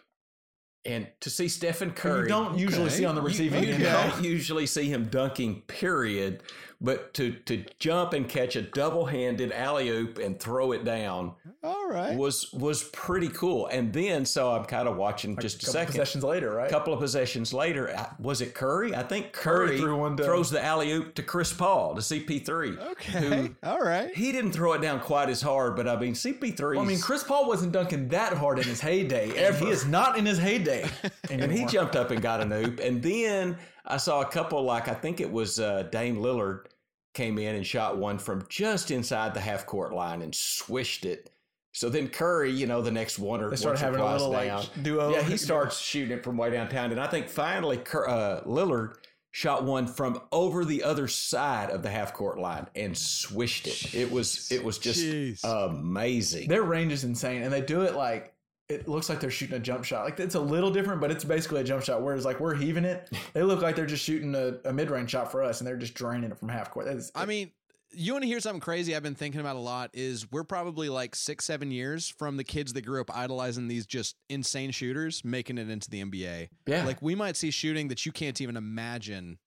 And 0.85 1.07
to 1.21 1.29
see 1.29 1.47
Stephen 1.47 1.91
Curry. 1.91 2.23
you 2.23 2.27
don't 2.27 2.57
usually 2.57 2.85
okay. 2.87 2.95
see 2.95 3.05
on 3.05 3.15
the 3.15 3.21
You- 3.21 3.27
receiving 3.27 3.63
you 3.63 3.73
end. 3.73 3.83
don't 3.83 4.23
usually 4.23 4.65
see 4.65 4.85
him 4.85 5.05
dunking, 5.09 5.61
period. 5.63 6.43
But 6.83 7.13
to 7.13 7.31
to 7.45 7.63
jump 7.77 8.13
and 8.13 8.27
catch 8.27 8.55
a 8.55 8.63
double 8.63 9.05
handed 9.05 9.51
alley 9.51 9.89
oop 9.89 10.17
and 10.17 10.39
throw 10.39 10.71
it 10.71 10.83
down 10.83 11.33
All 11.63 11.87
right. 11.87 12.17
was 12.17 12.51
was 12.53 12.85
pretty 12.85 13.29
cool. 13.29 13.67
And 13.67 13.93
then 13.93 14.25
so 14.25 14.51
I'm 14.51 14.65
kind 14.65 14.87
of 14.87 14.97
watching 14.97 15.37
just 15.37 15.57
a 15.57 15.65
couple 15.67 15.73
second. 15.73 15.91
possessions 15.91 16.23
later, 16.23 16.51
right? 16.51 16.67
A 16.67 16.71
couple 16.71 16.91
of 16.91 16.99
possessions 16.99 17.53
later, 17.53 17.95
uh, 17.95 18.07
was 18.17 18.41
it 18.41 18.55
Curry? 18.55 18.95
I 18.95 19.03
think 19.03 19.31
Curry, 19.31 19.67
Curry 19.67 19.77
threw 19.77 19.97
one 19.97 20.17
throws 20.17 20.49
the 20.49 20.63
alley 20.63 20.91
oop 20.91 21.13
to 21.15 21.23
Chris 21.23 21.53
Paul 21.53 21.93
to 21.93 22.01
CP3. 22.01 22.91
okay. 22.91 23.51
All 23.63 23.81
right. 23.81 24.15
He 24.15 24.31
didn't 24.31 24.51
throw 24.51 24.73
it 24.73 24.81
down 24.81 25.01
quite 25.01 25.29
as 25.29 25.41
hard, 25.41 25.75
but 25.75 25.87
I 25.87 25.95
mean 25.99 26.13
CP3. 26.13 26.59
Well, 26.75 26.79
I 26.79 26.85
mean, 26.85 26.99
Chris 26.99 27.23
Paul 27.23 27.47
wasn't 27.47 27.73
dunking 27.73 28.07
that 28.09 28.33
hard 28.33 28.57
in 28.57 28.65
his 28.65 28.81
heyday. 28.81 29.45
and 29.45 29.55
He 29.55 29.67
is 29.69 29.85
not 29.85 30.17
in 30.17 30.25
his 30.25 30.39
heyday. 30.39 30.89
and 31.29 31.51
he 31.51 31.65
jumped 31.65 31.95
up 31.95 32.09
and 32.09 32.21
got 32.23 32.41
an 32.41 32.51
oop. 32.51 32.79
And 32.79 33.03
then 33.03 33.57
I 33.85 33.97
saw 33.97 34.21
a 34.21 34.25
couple 34.25 34.63
like 34.63 34.87
I 34.87 34.93
think 34.93 35.21
it 35.21 35.31
was 35.31 35.59
uh, 35.59 35.83
Dame 35.91 36.17
Lillard 36.17 36.65
came 37.13 37.37
in 37.37 37.55
and 37.55 37.65
shot 37.65 37.97
one 37.97 38.17
from 38.17 38.45
just 38.49 38.91
inside 38.91 39.33
the 39.33 39.39
half 39.39 39.65
court 39.65 39.93
line 39.93 40.21
and 40.21 40.33
swished 40.33 41.05
it. 41.05 41.31
So 41.73 41.89
then 41.89 42.09
Curry, 42.09 42.51
you 42.51 42.67
know, 42.67 42.81
the 42.81 42.91
next 42.91 43.17
one 43.17 43.41
or 43.41 43.49
They 43.49 43.65
or 43.65 43.75
having 43.77 44.01
a 44.01 44.11
little, 44.11 44.29
like, 44.29 44.47
down, 44.47 44.65
duo. 44.81 45.11
Yeah, 45.11 45.23
he 45.23 45.37
starts 45.37 45.79
shooting 45.79 46.17
it 46.17 46.23
from 46.23 46.37
way 46.37 46.51
downtown, 46.51 46.91
and 46.91 46.99
I 46.99 47.07
think 47.07 47.29
finally 47.29 47.77
uh, 47.77 48.41
Lillard 48.43 48.95
shot 49.31 49.63
one 49.63 49.87
from 49.87 50.21
over 50.33 50.65
the 50.65 50.83
other 50.83 51.07
side 51.07 51.69
of 51.69 51.81
the 51.81 51.89
half 51.89 52.13
court 52.13 52.37
line 52.37 52.67
and 52.75 52.97
swished 52.97 53.67
it. 53.67 53.95
It 53.95 54.11
was 54.11 54.51
it 54.51 54.63
was 54.63 54.77
just 54.77 54.99
Jeez. 54.99 55.39
amazing. 55.43 56.49
Their 56.49 56.63
range 56.63 56.91
is 56.91 57.05
insane, 57.05 57.43
and 57.43 57.51
they 57.51 57.61
do 57.61 57.81
it 57.81 57.95
like 57.95 58.30
it 58.71 58.87
looks 58.87 59.09
like 59.09 59.19
they're 59.19 59.29
shooting 59.31 59.55
a 59.55 59.59
jump 59.59 59.83
shot. 59.83 60.05
Like 60.05 60.19
it's 60.19 60.35
a 60.35 60.39
little 60.39 60.71
different, 60.71 61.01
but 61.01 61.11
it's 61.11 61.23
basically 61.23 61.61
a 61.61 61.63
jump 61.63 61.83
shot. 61.83 62.01
Whereas 62.01 62.25
like 62.25 62.39
we're 62.39 62.55
heaving 62.55 62.85
it, 62.85 63.09
they 63.33 63.43
look 63.43 63.61
like 63.61 63.75
they're 63.75 63.85
just 63.85 64.03
shooting 64.03 64.33
a, 64.35 64.53
a 64.67 64.73
mid 64.73 64.89
range 64.89 65.11
shot 65.11 65.31
for 65.31 65.43
us, 65.43 65.59
and 65.61 65.67
they're 65.67 65.77
just 65.77 65.93
draining 65.93 66.31
it 66.31 66.37
from 66.39 66.49
half 66.49 66.71
court. 66.71 66.87
Is, 66.87 67.11
I 67.13 67.25
mean, 67.25 67.51
you 67.93 68.13
want 68.13 68.23
to 68.23 68.27
hear 68.27 68.39
something 68.39 68.61
crazy 68.61 68.95
I've 68.95 69.03
been 69.03 69.15
thinking 69.15 69.41
about 69.41 69.57
a 69.57 69.59
lot 69.59 69.89
is 69.93 70.31
we're 70.31 70.45
probably 70.45 70.87
like 70.87 71.13
six, 71.13 71.43
seven 71.43 71.71
years 71.71 72.07
from 72.07 72.37
the 72.37 72.43
kids 72.45 72.71
that 72.73 72.85
grew 72.85 73.01
up 73.01 73.15
idolizing 73.15 73.67
these 73.67 73.85
just 73.85 74.15
insane 74.29 74.71
shooters 74.71 75.25
making 75.25 75.57
it 75.57 75.69
into 75.69 75.89
the 75.89 76.01
NBA. 76.01 76.47
yeah. 76.67 76.85
Like 76.85 77.01
we 77.01 77.15
might 77.15 77.35
see 77.35 77.51
shooting 77.51 77.89
that 77.89 78.05
you 78.05 78.13
can't 78.13 78.39
even 78.39 78.55
imagine. 78.55 79.39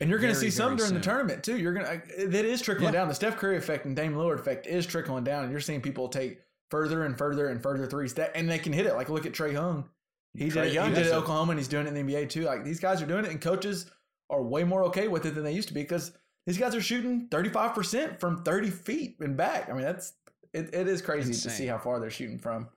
And 0.00 0.08
you're 0.08 0.20
going 0.20 0.32
to 0.32 0.38
see 0.38 0.50
some 0.50 0.76
during 0.76 0.94
the 0.94 1.00
tournament 1.00 1.42
too. 1.42 1.58
You're 1.58 1.72
going 1.72 1.86
to 1.86 2.26
that 2.28 2.44
is 2.44 2.62
trickling 2.62 2.94
Yeah. 2.94 3.00
down. 3.00 3.08
The 3.08 3.14
Steph 3.16 3.36
Curry 3.36 3.56
effect 3.56 3.84
and 3.84 3.96
Dame 3.96 4.14
Lillard 4.14 4.38
effect 4.38 4.68
is 4.68 4.86
trickling 4.86 5.24
down, 5.24 5.42
and 5.42 5.50
you're 5.50 5.60
seeing 5.60 5.80
people 5.80 6.06
take 6.06 6.38
further 6.70 7.04
and 7.04 7.16
further 7.16 7.48
and 7.48 7.62
further 7.62 7.86
threes 7.86 8.14
that, 8.14 8.32
and 8.34 8.48
they 8.48 8.58
can 8.58 8.72
hit 8.72 8.86
it. 8.86 8.94
Like 8.94 9.08
look 9.08 9.26
at 9.26 9.32
Trae 9.32 9.52
Young. 9.52 9.88
He 10.34 10.48
did 10.50 10.56
it. 10.68 10.72
Young 10.72 10.90
he 10.90 10.94
did 10.94 11.06
it 11.06 11.10
at 11.12 11.16
Oklahoma, 11.18 11.52
and 11.52 11.58
he's 11.60 11.68
doing 11.68 11.86
it 11.86 11.94
in 11.94 12.06
the 12.06 12.14
NBA 12.14 12.28
too. 12.28 12.42
Like 12.44 12.64
these 12.64 12.80
guys 12.80 13.00
are 13.02 13.06
doing 13.06 13.24
it, 13.24 13.30
and 13.30 13.40
coaches 13.40 13.90
are 14.30 14.42
way 14.42 14.62
more 14.64 14.84
okay 14.84 15.08
with 15.08 15.24
it 15.26 15.34
than 15.34 15.42
they 15.44 15.52
used 15.52 15.68
to 15.68 15.74
be 15.74 15.82
because 15.82 16.12
these 16.46 16.58
guys 16.58 16.74
are 16.74 16.80
shooting 16.82 17.28
35 17.30 17.74
percent 17.74 18.20
from 18.20 18.42
30 18.44 18.70
feet 18.70 19.16
and 19.20 19.36
back. 19.36 19.68
I 19.70 19.72
mean 19.72 19.82
that's 19.82 20.12
it, 20.52 20.74
it 20.74 20.88
is 20.88 21.02
crazy 21.02 21.32
to 21.32 21.50
see 21.50 21.66
how 21.66 21.78
far 21.78 21.98
they're 22.00 22.10
shooting 22.10 22.38
from. 22.38 22.68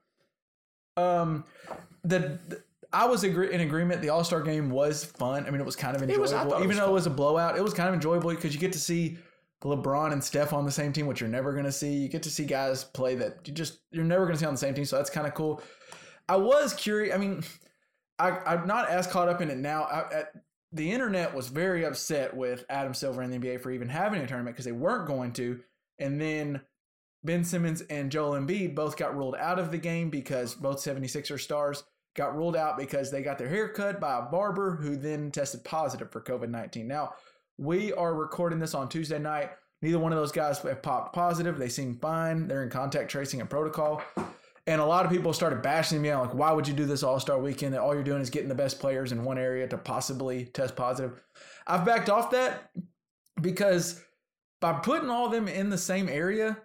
Um, 0.96 1.44
the, 2.04 2.38
the- 2.48 2.62
I 2.92 3.06
was 3.06 3.24
agree- 3.24 3.52
in 3.52 3.62
agreement. 3.62 4.02
The 4.02 4.10
All 4.10 4.22
Star 4.24 4.42
game 4.42 4.68
was 4.68 5.04
fun. 5.04 5.46
I 5.46 5.50
mean, 5.50 5.60
it 5.60 5.64
was 5.64 5.76
kind 5.76 5.96
of 5.96 6.02
was- 6.02 6.10
enjoyable, 6.32 6.52
it 6.54 6.56
even 6.58 6.68
was 6.68 6.76
though 6.76 6.82
fun. 6.84 6.90
it 6.90 6.94
was 6.94 7.06
a 7.06 7.10
blowout. 7.10 7.56
It 7.56 7.62
was 7.64 7.72
kind 7.72 7.88
of 7.88 7.94
enjoyable 7.94 8.28
because 8.30 8.52
you 8.52 8.60
get 8.60 8.72
to 8.74 8.78
see 8.78 9.16
LeBron 9.62 10.12
and 10.12 10.22
Steph 10.22 10.52
on 10.52 10.64
the 10.64 10.72
same 10.72 10.92
team, 10.92 11.06
which 11.06 11.20
you're 11.20 11.28
never 11.28 11.52
going 11.52 11.64
to 11.64 11.72
see. 11.72 11.92
You 11.92 12.08
get 12.08 12.22
to 12.24 12.30
see 12.30 12.44
guys 12.44 12.84
play 12.84 13.14
that 13.16 13.38
you 13.46 13.52
just 13.52 13.80
you're 13.90 14.04
never 14.04 14.24
going 14.24 14.34
to 14.34 14.40
see 14.40 14.46
on 14.46 14.54
the 14.54 14.58
same 14.58 14.74
team. 14.74 14.84
So 14.84 14.96
that's 14.96 15.10
kind 15.10 15.26
of 15.26 15.34
cool. 15.34 15.62
I 16.28 16.36
was 16.36 16.74
curious. 16.74 17.14
I 17.14 17.18
mean, 17.18 17.42
I, 18.18 18.30
I'm 18.46 18.66
not 18.66 18.88
as 18.88 19.06
caught 19.06 19.28
up 19.28 19.40
in 19.40 19.50
it 19.50 19.58
now. 19.58 19.84
I, 19.84 20.14
at, 20.14 20.32
the 20.72 20.90
internet 20.90 21.34
was 21.34 21.48
very 21.48 21.84
upset 21.84 22.34
with 22.34 22.64
Adam 22.70 22.94
Silver 22.94 23.20
and 23.20 23.32
the 23.32 23.38
NBA 23.38 23.60
for 23.60 23.70
even 23.70 23.88
having 23.88 24.22
a 24.22 24.26
tournament 24.26 24.56
because 24.56 24.64
they 24.64 24.72
weren't 24.72 25.06
going 25.06 25.32
to. 25.34 25.60
And 25.98 26.20
then 26.20 26.62
Ben 27.24 27.44
Simmons 27.44 27.82
and 27.82 28.10
Joel 28.10 28.40
Embiid 28.40 28.74
both 28.74 28.96
got 28.96 29.16
ruled 29.16 29.36
out 29.36 29.58
of 29.58 29.70
the 29.70 29.78
game 29.78 30.08
because 30.08 30.54
both 30.54 30.78
76er 30.78 31.38
stars 31.38 31.84
got 32.14 32.36
ruled 32.36 32.56
out 32.56 32.76
because 32.76 33.10
they 33.10 33.22
got 33.22 33.38
their 33.38 33.48
hair 33.48 33.68
cut 33.68 34.00
by 34.00 34.18
a 34.18 34.22
barber 34.22 34.76
who 34.76 34.96
then 34.96 35.30
tested 35.30 35.64
positive 35.64 36.10
for 36.10 36.20
COVID 36.20 36.48
19. 36.48 36.86
Now, 36.86 37.14
we 37.58 37.92
are 37.92 38.14
recording 38.14 38.58
this 38.58 38.74
on 38.74 38.88
Tuesday 38.88 39.18
night. 39.18 39.50
Neither 39.82 39.98
one 39.98 40.12
of 40.12 40.18
those 40.18 40.32
guys 40.32 40.58
have 40.60 40.82
popped 40.82 41.14
positive. 41.14 41.58
They 41.58 41.68
seem 41.68 41.98
fine. 41.98 42.46
They're 42.46 42.62
in 42.62 42.70
contact 42.70 43.10
tracing 43.10 43.40
and 43.40 43.50
protocol. 43.50 44.02
And 44.66 44.80
a 44.80 44.86
lot 44.86 45.04
of 45.04 45.10
people 45.10 45.32
started 45.32 45.60
bashing 45.60 46.00
me 46.00 46.10
out 46.10 46.26
like, 46.26 46.34
why 46.34 46.52
would 46.52 46.68
you 46.68 46.74
do 46.74 46.86
this 46.86 47.02
All 47.02 47.18
Star 47.18 47.38
weekend? 47.40 47.74
That 47.74 47.80
all 47.80 47.94
you're 47.94 48.04
doing 48.04 48.22
is 48.22 48.30
getting 48.30 48.48
the 48.48 48.54
best 48.54 48.78
players 48.78 49.10
in 49.10 49.24
one 49.24 49.38
area 49.38 49.66
to 49.66 49.76
possibly 49.76 50.44
test 50.46 50.76
positive. 50.76 51.20
I've 51.66 51.84
backed 51.84 52.08
off 52.08 52.30
that 52.30 52.70
because 53.40 54.00
by 54.60 54.74
putting 54.74 55.10
all 55.10 55.28
them 55.28 55.48
in 55.48 55.68
the 55.68 55.78
same 55.78 56.08
area 56.08 56.56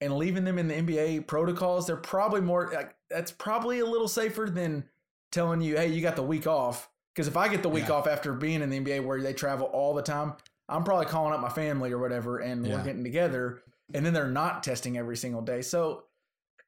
and 0.00 0.16
leaving 0.16 0.44
them 0.44 0.58
in 0.58 0.68
the 0.68 0.74
NBA 0.74 1.26
protocols, 1.26 1.86
they're 1.86 1.96
probably 1.96 2.40
more 2.40 2.70
like 2.72 2.94
that's 3.10 3.32
probably 3.32 3.80
a 3.80 3.86
little 3.86 4.08
safer 4.08 4.48
than 4.50 4.84
telling 5.30 5.60
you, 5.60 5.76
hey, 5.76 5.88
you 5.88 6.00
got 6.00 6.16
the 6.16 6.22
week 6.22 6.46
off. 6.46 6.88
Because 7.16 7.28
if 7.28 7.36
I 7.38 7.48
get 7.48 7.62
the 7.62 7.70
week 7.70 7.88
Yeah. 7.88 7.94
off 7.94 8.06
after 8.06 8.34
being 8.34 8.60
in 8.60 8.68
the 8.68 8.76
NBA 8.78 9.00
where 9.02 9.18
they 9.22 9.32
travel 9.32 9.68
all 9.68 9.94
the 9.94 10.02
time, 10.02 10.34
I'm 10.68 10.84
probably 10.84 11.06
calling 11.06 11.32
up 11.32 11.40
my 11.40 11.48
family 11.48 11.90
or 11.90 11.96
whatever 11.98 12.40
and 12.40 12.62
we're 12.66 12.84
getting 12.84 13.02
together. 13.04 13.62
And 13.94 14.04
then 14.04 14.12
they're 14.12 14.28
not 14.28 14.62
testing 14.62 14.98
every 14.98 15.16
single 15.16 15.40
day. 15.40 15.62
So 15.62 16.04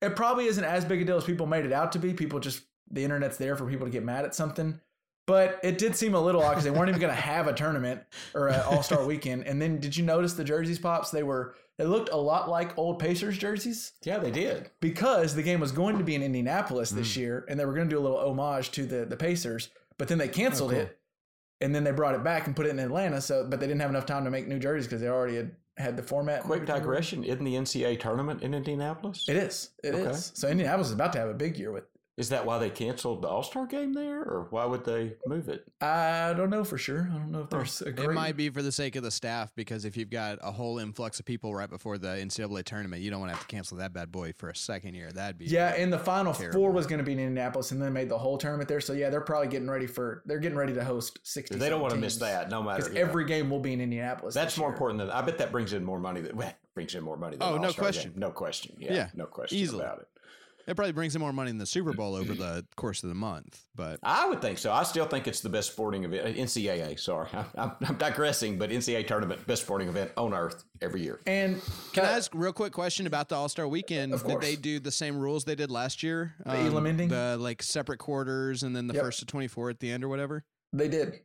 it 0.00 0.16
probably 0.16 0.46
isn't 0.46 0.64
as 0.64 0.84
big 0.86 1.02
a 1.02 1.04
deal 1.04 1.16
as 1.18 1.24
people 1.24 1.46
made 1.46 1.66
it 1.66 1.72
out 1.72 1.92
to 1.92 1.98
be. 1.98 2.14
People 2.14 2.40
just 2.40 2.62
the 2.90 3.04
internet's 3.04 3.36
there 3.36 3.56
for 3.56 3.66
people 3.66 3.86
to 3.86 3.90
get 3.92 4.02
mad 4.04 4.24
at 4.24 4.34
something. 4.34 4.80
But 5.26 5.60
it 5.62 5.76
did 5.76 5.94
seem 5.94 6.14
a 6.14 6.20
little 6.20 6.42
odd 6.42 6.52
because 6.52 6.64
they 6.64 6.70
weren't 6.70 6.88
even 6.88 7.00
going 7.02 7.14
to 7.14 7.20
have 7.20 7.46
a 7.48 7.52
tournament 7.52 8.00
or 8.34 8.48
an 8.48 8.60
All 8.62 8.82
Star 8.82 9.04
weekend. 9.04 9.46
And 9.46 9.60
then 9.60 9.78
did 9.80 9.94
you 9.96 10.04
notice 10.04 10.32
the 10.32 10.44
jerseys 10.44 10.78
pops? 10.78 11.10
They 11.10 11.22
were 11.24 11.54
they 11.76 11.84
looked 11.84 12.08
a 12.08 12.16
lot 12.16 12.48
like 12.48 12.78
old 12.78 12.98
Pacers 12.98 13.36
jerseys 13.36 13.92
Yeah, 14.04 14.18
they 14.18 14.30
did. 14.30 14.70
because 14.80 15.34
the 15.34 15.42
game 15.42 15.60
was 15.60 15.72
going 15.72 15.98
to 15.98 16.04
be 16.04 16.14
in 16.14 16.22
Indianapolis 16.22 16.88
this 16.90 17.14
Hmm. 17.14 17.20
year, 17.20 17.44
and 17.48 17.60
they 17.60 17.66
were 17.66 17.74
going 17.74 17.88
to 17.88 17.94
do 17.94 18.00
a 18.00 18.02
little 18.02 18.18
homage 18.18 18.70
to 18.72 18.86
the 18.86 19.04
the 19.04 19.16
Pacers. 19.16 19.68
But 19.98 20.08
then 20.08 20.18
they 20.18 20.28
oh, 20.28 20.32
canceled 20.32 20.72
it, 20.72 20.98
and 21.60 21.74
then 21.74 21.84
they 21.84 21.90
brought 21.90 22.14
it 22.14 22.22
back 22.22 22.46
and 22.46 22.54
put 22.54 22.66
it 22.66 22.70
in 22.70 22.78
Atlanta. 22.78 23.20
So, 23.20 23.46
but 23.48 23.60
they 23.60 23.66
didn't 23.66 23.80
have 23.80 23.90
enough 23.90 24.06
time 24.06 24.24
to 24.24 24.30
make 24.30 24.46
new 24.46 24.58
jerseys 24.58 24.86
because 24.86 25.00
they 25.00 25.08
already 25.08 25.36
had 25.36 25.50
had 25.76 25.96
the 25.96 26.02
format. 26.02 26.42
Quick 26.42 26.66
digression: 26.66 27.24
Isn't 27.24 27.44
the 27.44 27.54
NCAA 27.54 27.98
tournament 28.00 28.42
in 28.42 28.54
Indianapolis? 28.54 29.28
It 29.28 29.36
is. 29.36 29.70
It 29.82 29.94
is. 29.94 30.06
Okay. 30.06 30.16
So 30.16 30.48
Indianapolis 30.48 30.88
is 30.88 30.94
about 30.94 31.12
to 31.14 31.18
have 31.18 31.28
a 31.28 31.34
big 31.34 31.58
year 31.58 31.72
with. 31.72 31.84
Is 32.18 32.30
that 32.30 32.44
why 32.44 32.58
they 32.58 32.68
canceled 32.68 33.22
the 33.22 33.28
All 33.28 33.44
Star 33.44 33.64
game 33.64 33.92
there, 33.92 34.22
or 34.22 34.48
why 34.50 34.64
would 34.64 34.84
they 34.84 35.12
move 35.24 35.48
it? 35.48 35.64
I 35.80 36.34
don't 36.36 36.50
know 36.50 36.64
for 36.64 36.76
sure. 36.76 37.08
I 37.12 37.16
don't 37.16 37.30
know 37.30 37.42
if 37.42 37.50
there's 37.50 37.80
a 37.80 37.90
It 37.90 38.10
might 38.12 38.36
be 38.36 38.50
for 38.50 38.60
the 38.60 38.72
sake 38.72 38.96
of 38.96 39.04
the 39.04 39.10
staff 39.12 39.52
because 39.54 39.84
if 39.84 39.96
you've 39.96 40.10
got 40.10 40.38
a 40.42 40.50
whole 40.50 40.80
influx 40.80 41.20
of 41.20 41.26
people 41.26 41.54
right 41.54 41.70
before 41.70 41.96
the 41.96 42.08
NCAA 42.08 42.64
tournament, 42.64 43.02
you 43.02 43.10
don't 43.12 43.20
want 43.20 43.30
to 43.30 43.36
have 43.36 43.46
to 43.46 43.54
cancel 43.54 43.76
that 43.78 43.92
bad 43.92 44.10
boy 44.10 44.32
for 44.36 44.48
a 44.50 44.56
second 44.56 44.94
year. 44.94 45.12
That'd 45.12 45.38
be 45.38 45.44
Yeah, 45.44 45.68
and 45.76 45.92
the 45.92 45.98
final 45.98 46.34
Terrible. 46.34 46.58
four 46.58 46.72
was 46.72 46.88
going 46.88 46.98
to 46.98 47.04
be 47.04 47.12
in 47.12 47.20
Indianapolis, 47.20 47.70
and 47.70 47.80
then 47.80 47.92
made 47.92 48.08
the 48.08 48.18
whole 48.18 48.36
tournament 48.36 48.68
there. 48.68 48.80
So 48.80 48.94
yeah, 48.94 49.10
they're 49.10 49.20
probably 49.20 49.46
getting 49.48 49.70
ready 49.70 49.86
for. 49.86 50.24
They're 50.26 50.40
getting 50.40 50.58
ready 50.58 50.74
to 50.74 50.82
host 50.84 51.20
sixty. 51.22 51.54
They 51.56 51.68
don't 51.70 51.80
want 51.80 51.94
to 51.94 52.00
miss 52.00 52.16
that, 52.16 52.50
no 52.50 52.64
matter. 52.64 52.78
because 52.82 52.94
yeah. 52.96 53.00
every 53.02 53.26
game 53.26 53.48
will 53.48 53.60
be 53.60 53.72
in 53.72 53.80
Indianapolis. 53.80 54.34
That's 54.34 54.58
more 54.58 54.66
year. 54.68 54.72
important 54.74 54.98
than 54.98 55.10
I 55.10 55.20
bet 55.22 55.38
that 55.38 55.52
brings 55.52 55.72
in 55.72 55.84
more 55.84 56.00
money. 56.00 56.22
That 56.22 56.34
well, 56.34 56.52
brings 56.74 56.96
in 56.96 57.04
more 57.04 57.16
money. 57.16 57.36
Than 57.36 57.46
Oh, 57.48 57.52
the 57.52 57.60
no 57.60 57.72
question. 57.72 58.10
game. 58.10 58.18
no 58.20 58.30
question. 58.32 58.74
Yeah, 58.76 58.92
Yeah, 58.92 59.08
no 59.14 59.26
question 59.26 59.56
easily. 59.58 59.84
about 59.84 60.00
it. 60.00 60.08
It 60.68 60.76
probably 60.76 60.92
brings 60.92 61.14
in 61.16 61.20
more 61.20 61.32
money 61.32 61.50
than 61.50 61.56
the 61.58 61.66
Super 61.66 61.92
Bowl 61.94 62.14
over 62.14 62.34
the 62.34 62.64
course 62.76 63.02
of 63.02 63.08
the 63.08 63.14
month. 63.14 63.60
But 63.74 63.98
I 64.02 64.28
would 64.28 64.42
think 64.42 64.58
so. 64.58 64.70
I 64.72 64.82
still 64.82 65.06
think 65.06 65.26
it's 65.26 65.40
the 65.40 65.48
best 65.48 65.72
sporting 65.72 66.04
event. 66.04 66.26
uh, 66.26 66.40
NCAA, 66.42 67.00
sorry, 67.00 67.28
I'm, 67.32 67.46
I'm, 67.56 67.72
I'm 67.88 67.96
digressing, 67.96 68.58
but 68.58 68.68
NCAA 68.70 69.06
tournament, 69.06 69.46
best 69.46 69.62
sporting 69.62 69.88
event 69.88 70.10
on 70.16 70.34
earth 70.34 70.64
every 70.82 71.00
year. 71.02 71.20
And 71.26 71.60
can 71.94 72.04
I 72.04 72.10
ask 72.12 72.30
real 72.34 72.52
quick 72.52 72.72
question 72.72 73.06
about 73.06 73.28
the 73.30 73.34
All 73.36 73.48
Star 73.48 73.66
Weekend? 73.66 74.12
Of 74.12 74.26
Did 74.26 74.40
they 74.42 74.56
do 74.56 74.78
the 74.78 74.92
same 74.92 75.16
rules 75.18 75.44
they 75.44 75.54
did 75.54 75.70
last 75.70 76.02
year? 76.02 76.34
Um, 76.44 76.56
Elam 76.66 76.86
ending? 76.86 77.08
the 77.08 77.36
like 77.40 77.62
separate 77.62 77.98
quarters 77.98 78.62
and 78.62 78.76
then 78.76 78.86
the 78.88 78.94
Yep. 78.94 79.02
first 79.02 79.18
to 79.20 79.26
twenty 79.26 79.48
four 79.48 79.70
at 79.70 79.80
the 79.80 79.90
end 79.90 80.04
or 80.04 80.08
whatever. 80.08 80.44
they 80.74 80.88
did. 80.88 81.20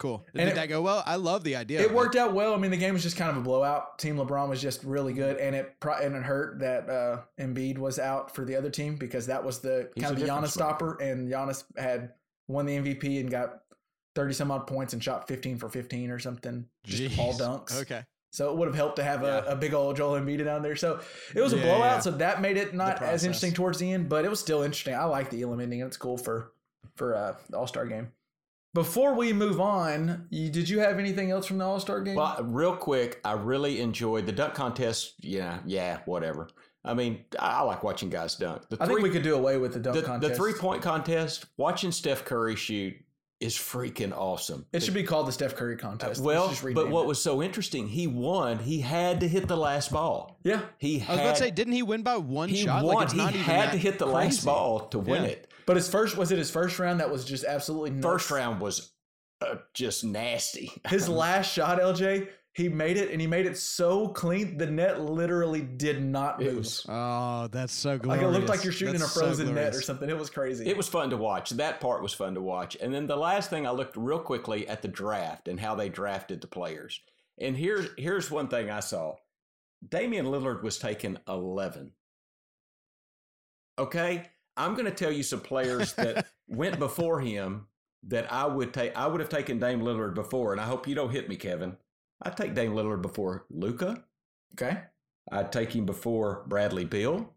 Cool. 0.00 0.24
And 0.34 0.38
Did 0.46 0.48
it- 0.48 0.54
that 0.56 0.68
go 0.70 0.80
well? 0.80 1.02
I 1.06 1.16
love 1.16 1.44
the 1.44 1.54
idea. 1.56 1.80
It 1.80 1.86
of 1.90 1.92
worked 1.92 2.16
out 2.16 2.32
well. 2.32 2.54
I 2.54 2.56
mean, 2.56 2.70
the 2.70 2.76
game 2.78 2.94
was 2.94 3.02
just 3.02 3.16
kind 3.18 3.30
of 3.30 3.36
a 3.36 3.40
blowout. 3.42 3.98
Team 3.98 4.16
LeBron 4.16 4.48
was 4.48 4.60
just 4.60 4.82
really 4.82 5.12
good, 5.12 5.36
and 5.36 5.54
it 5.54 5.78
pro- 5.78 5.98
and 5.98 6.16
it 6.16 6.22
hurt 6.22 6.58
that 6.60 6.88
uh, 6.88 7.18
Embiid 7.38 7.76
was 7.76 7.98
out 7.98 8.34
for 8.34 8.44
the 8.46 8.56
other 8.56 8.70
team 8.70 8.96
because 8.96 9.26
that 9.26 9.44
was 9.44 9.58
the 9.60 9.90
He's 9.94 10.02
kind 10.04 10.14
of 10.14 10.20
the 10.20 10.26
Giannis 10.26 10.34
difference 10.36 10.54
stopper, 10.54 10.96
and 11.02 11.30
Giannis 11.30 11.64
had 11.76 12.12
won 12.48 12.64
the 12.64 12.76
MVP 12.78 13.20
and 13.20 13.30
got 13.30 13.60
thirty 14.14 14.32
some 14.32 14.50
odd 14.50 14.66
points 14.66 14.94
and 14.94 15.04
shot 15.04 15.28
fifteen 15.28 15.58
for 15.58 15.68
fifteen 15.68 16.10
or 16.10 16.18
something, 16.18 16.64
just 16.84 17.18
all 17.18 17.34
dunks. 17.34 17.78
Okay. 17.82 18.02
So 18.32 18.50
it 18.52 18.56
would 18.56 18.68
have 18.68 18.76
helped 18.76 18.96
to 18.96 19.02
have 19.02 19.22
a, 19.22 19.44
Yeah. 19.46 19.52
a 19.52 19.56
big 19.56 19.74
old 19.74 19.96
Joel 19.96 20.18
Embiid 20.18 20.42
down 20.44 20.62
there. 20.62 20.76
So 20.76 21.00
it 21.34 21.40
was 21.42 21.52
a 21.52 21.56
Yeah, 21.58 21.62
blowout. 21.64 21.80
yeah. 21.96 21.98
So 22.00 22.10
that 22.12 22.40
made 22.40 22.56
it 22.56 22.74
not 22.74 23.02
as 23.02 23.24
interesting 23.24 23.52
towards 23.52 23.78
the 23.80 23.92
end, 23.92 24.08
but 24.08 24.24
it 24.24 24.28
was 24.30 24.40
still 24.40 24.62
interesting. 24.62 24.94
I 24.94 25.04
like 25.04 25.28
the 25.30 25.42
Elam 25.42 25.60
ending. 25.60 25.80
It's 25.80 25.96
cool 25.98 26.16
for 26.16 26.52
for 26.96 27.14
uh, 27.16 27.34
the 27.50 27.58
All 27.58 27.66
Star 27.66 27.86
game. 27.86 28.12
Before 28.72 29.14
we 29.14 29.32
move 29.32 29.60
on, 29.60 30.26
you, 30.30 30.48
did 30.48 30.68
you 30.68 30.78
have 30.78 30.98
anything 31.00 31.30
else 31.32 31.46
from 31.46 31.58
the 31.58 31.64
All 31.64 31.80
Star 31.80 32.00
game? 32.00 32.14
Well, 32.14 32.36
real 32.44 32.76
quick, 32.76 33.20
I 33.24 33.32
really 33.32 33.80
enjoyed 33.80 34.26
the 34.26 34.32
dunk 34.32 34.54
contest. 34.54 35.14
Yeah, 35.20 35.58
yeah, 35.66 35.98
whatever. 36.04 36.48
I 36.84 36.94
mean, 36.94 37.24
I, 37.38 37.58
I 37.58 37.62
like 37.62 37.82
watching 37.82 38.10
guys 38.10 38.36
dunk. 38.36 38.68
The 38.68 38.76
I 38.80 38.86
think 38.86 39.00
we 39.02 39.10
could 39.10 39.22
do 39.24 39.34
away 39.34 39.56
with 39.56 39.72
the 39.72 39.80
dunk 39.80 39.96
the, 39.96 40.02
contest. 40.02 40.30
the 40.30 40.36
three 40.36 40.52
point 40.52 40.82
contest. 40.82 41.46
Watching 41.56 41.90
Steph 41.90 42.24
Curry 42.24 42.54
shoot 42.54 42.94
is 43.40 43.54
freaking 43.56 44.12
awesome. 44.16 44.66
It 44.72 44.82
should 44.84 44.94
be 44.94 45.02
called 45.02 45.26
the 45.26 45.32
Steph 45.32 45.56
Curry 45.56 45.76
contest. 45.76 46.22
well, 46.22 46.54
but 46.74 46.90
what 46.90 47.02
it. 47.02 47.08
was 47.08 47.20
so 47.20 47.42
interesting, 47.42 47.88
he 47.88 48.06
won. 48.06 48.58
He 48.60 48.80
had 48.80 49.20
to 49.20 49.28
hit 49.28 49.48
the 49.48 49.56
last 49.56 49.90
ball. 49.90 50.38
yeah, 50.44 50.60
He 50.78 50.96
I 50.96 50.98
was 50.98 51.06
had, 51.06 51.18
about 51.20 51.36
to 51.36 51.42
say, 51.42 51.50
didn't 51.50 51.72
he 51.72 51.82
win 51.82 52.02
by 52.02 52.18
one 52.18 52.50
he 52.50 52.64
shot? 52.64 52.84
won. 52.84 52.96
Like 53.16 53.32
he 53.32 53.38
had 53.38 53.68
that 53.68 53.72
to 53.72 53.78
hit 53.78 53.98
the 53.98 54.06
last 54.06 54.44
ball 54.44 54.88
to 54.90 54.98
win 54.98 55.22
Yeah. 55.24 55.28
it. 55.30 55.49
But 55.70 55.76
his 55.76 55.88
first 55.88 56.16
was 56.16 56.32
it 56.32 56.38
his 56.38 56.50
first 56.50 56.80
round 56.80 56.98
that 56.98 57.12
was 57.12 57.24
just 57.24 57.44
absolutely 57.44 57.90
nuts? 57.90 58.04
First 58.04 58.30
round 58.32 58.60
was 58.60 58.90
uh, 59.40 59.54
just 59.72 60.02
nasty. 60.02 60.72
His 60.88 61.08
last 61.08 61.52
shot, 61.52 61.78
LJ, 61.78 62.26
he 62.54 62.68
made 62.68 62.96
it 62.96 63.12
and 63.12 63.20
he 63.20 63.28
made 63.28 63.46
it 63.46 63.56
so 63.56 64.08
clean 64.08 64.58
the 64.58 64.66
net 64.66 65.00
literally 65.00 65.60
did 65.60 66.02
not 66.02 66.40
move. 66.40 66.56
was 66.56 66.84
Oh, 66.88 67.46
that's 67.52 67.72
so 67.72 67.96
good. 67.98 68.08
like 68.08 68.20
it 68.20 68.26
looked 68.26 68.48
like 68.48 68.64
you're 68.64 68.72
shooting 68.72 68.94
That's 68.98 69.04
in 69.04 69.10
a 69.10 69.12
so 69.12 69.20
frozen 69.20 69.54
net 69.54 69.72
or 69.72 69.80
something. 69.80 70.10
It 70.10 70.18
was 70.18 70.28
crazy. 70.28 70.66
It 70.66 70.76
was 70.76 70.88
fun 70.88 71.10
to 71.10 71.16
watch. 71.16 71.50
That 71.50 71.78
part 71.78 72.02
was 72.02 72.12
fun 72.12 72.34
to 72.34 72.42
watch. 72.42 72.76
And 72.80 72.92
then 72.92 73.06
the 73.06 73.14
last 73.14 73.48
thing 73.48 73.64
I 73.64 73.70
looked 73.70 73.96
real 73.96 74.18
quickly 74.18 74.66
at 74.66 74.82
the 74.82 74.88
draft 74.88 75.46
and 75.46 75.60
how 75.60 75.76
they 75.76 75.88
drafted 75.88 76.40
the 76.40 76.48
players. 76.48 77.00
And 77.38 77.56
here's 77.56 77.86
here's 77.96 78.28
one 78.28 78.48
thing 78.48 78.70
I 78.72 78.80
saw. 78.80 79.14
Damian 79.88 80.26
Lillard 80.26 80.64
was 80.64 80.80
taken 80.80 81.20
11. 81.28 81.92
Okay? 83.78 84.26
I'm 84.56 84.74
going 84.74 84.86
to 84.86 84.90
tell 84.90 85.12
you 85.12 85.22
some 85.22 85.40
players 85.40 85.92
that 85.94 86.26
went 86.48 86.78
before 86.78 87.20
him 87.20 87.66
that 88.04 88.32
I 88.32 88.46
would 88.46 88.72
take 88.72 88.96
I 88.96 89.06
would 89.06 89.20
have 89.20 89.28
taken 89.28 89.58
Dame 89.58 89.80
Lillard 89.80 90.14
before 90.14 90.52
and 90.52 90.60
I 90.60 90.64
hope 90.64 90.88
you 90.88 90.94
don't 90.94 91.10
hit 91.10 91.28
me 91.28 91.36
Kevin. 91.36 91.76
I'd 92.22 92.36
take 92.36 92.54
Dame 92.54 92.72
Lillard 92.72 93.02
before 93.02 93.46
Luka. 93.50 94.04
okay. 94.54 94.82
I'd 95.30 95.52
take 95.52 95.74
him 95.74 95.86
before 95.86 96.44
Bradley 96.48 96.84
Beal. 96.84 97.32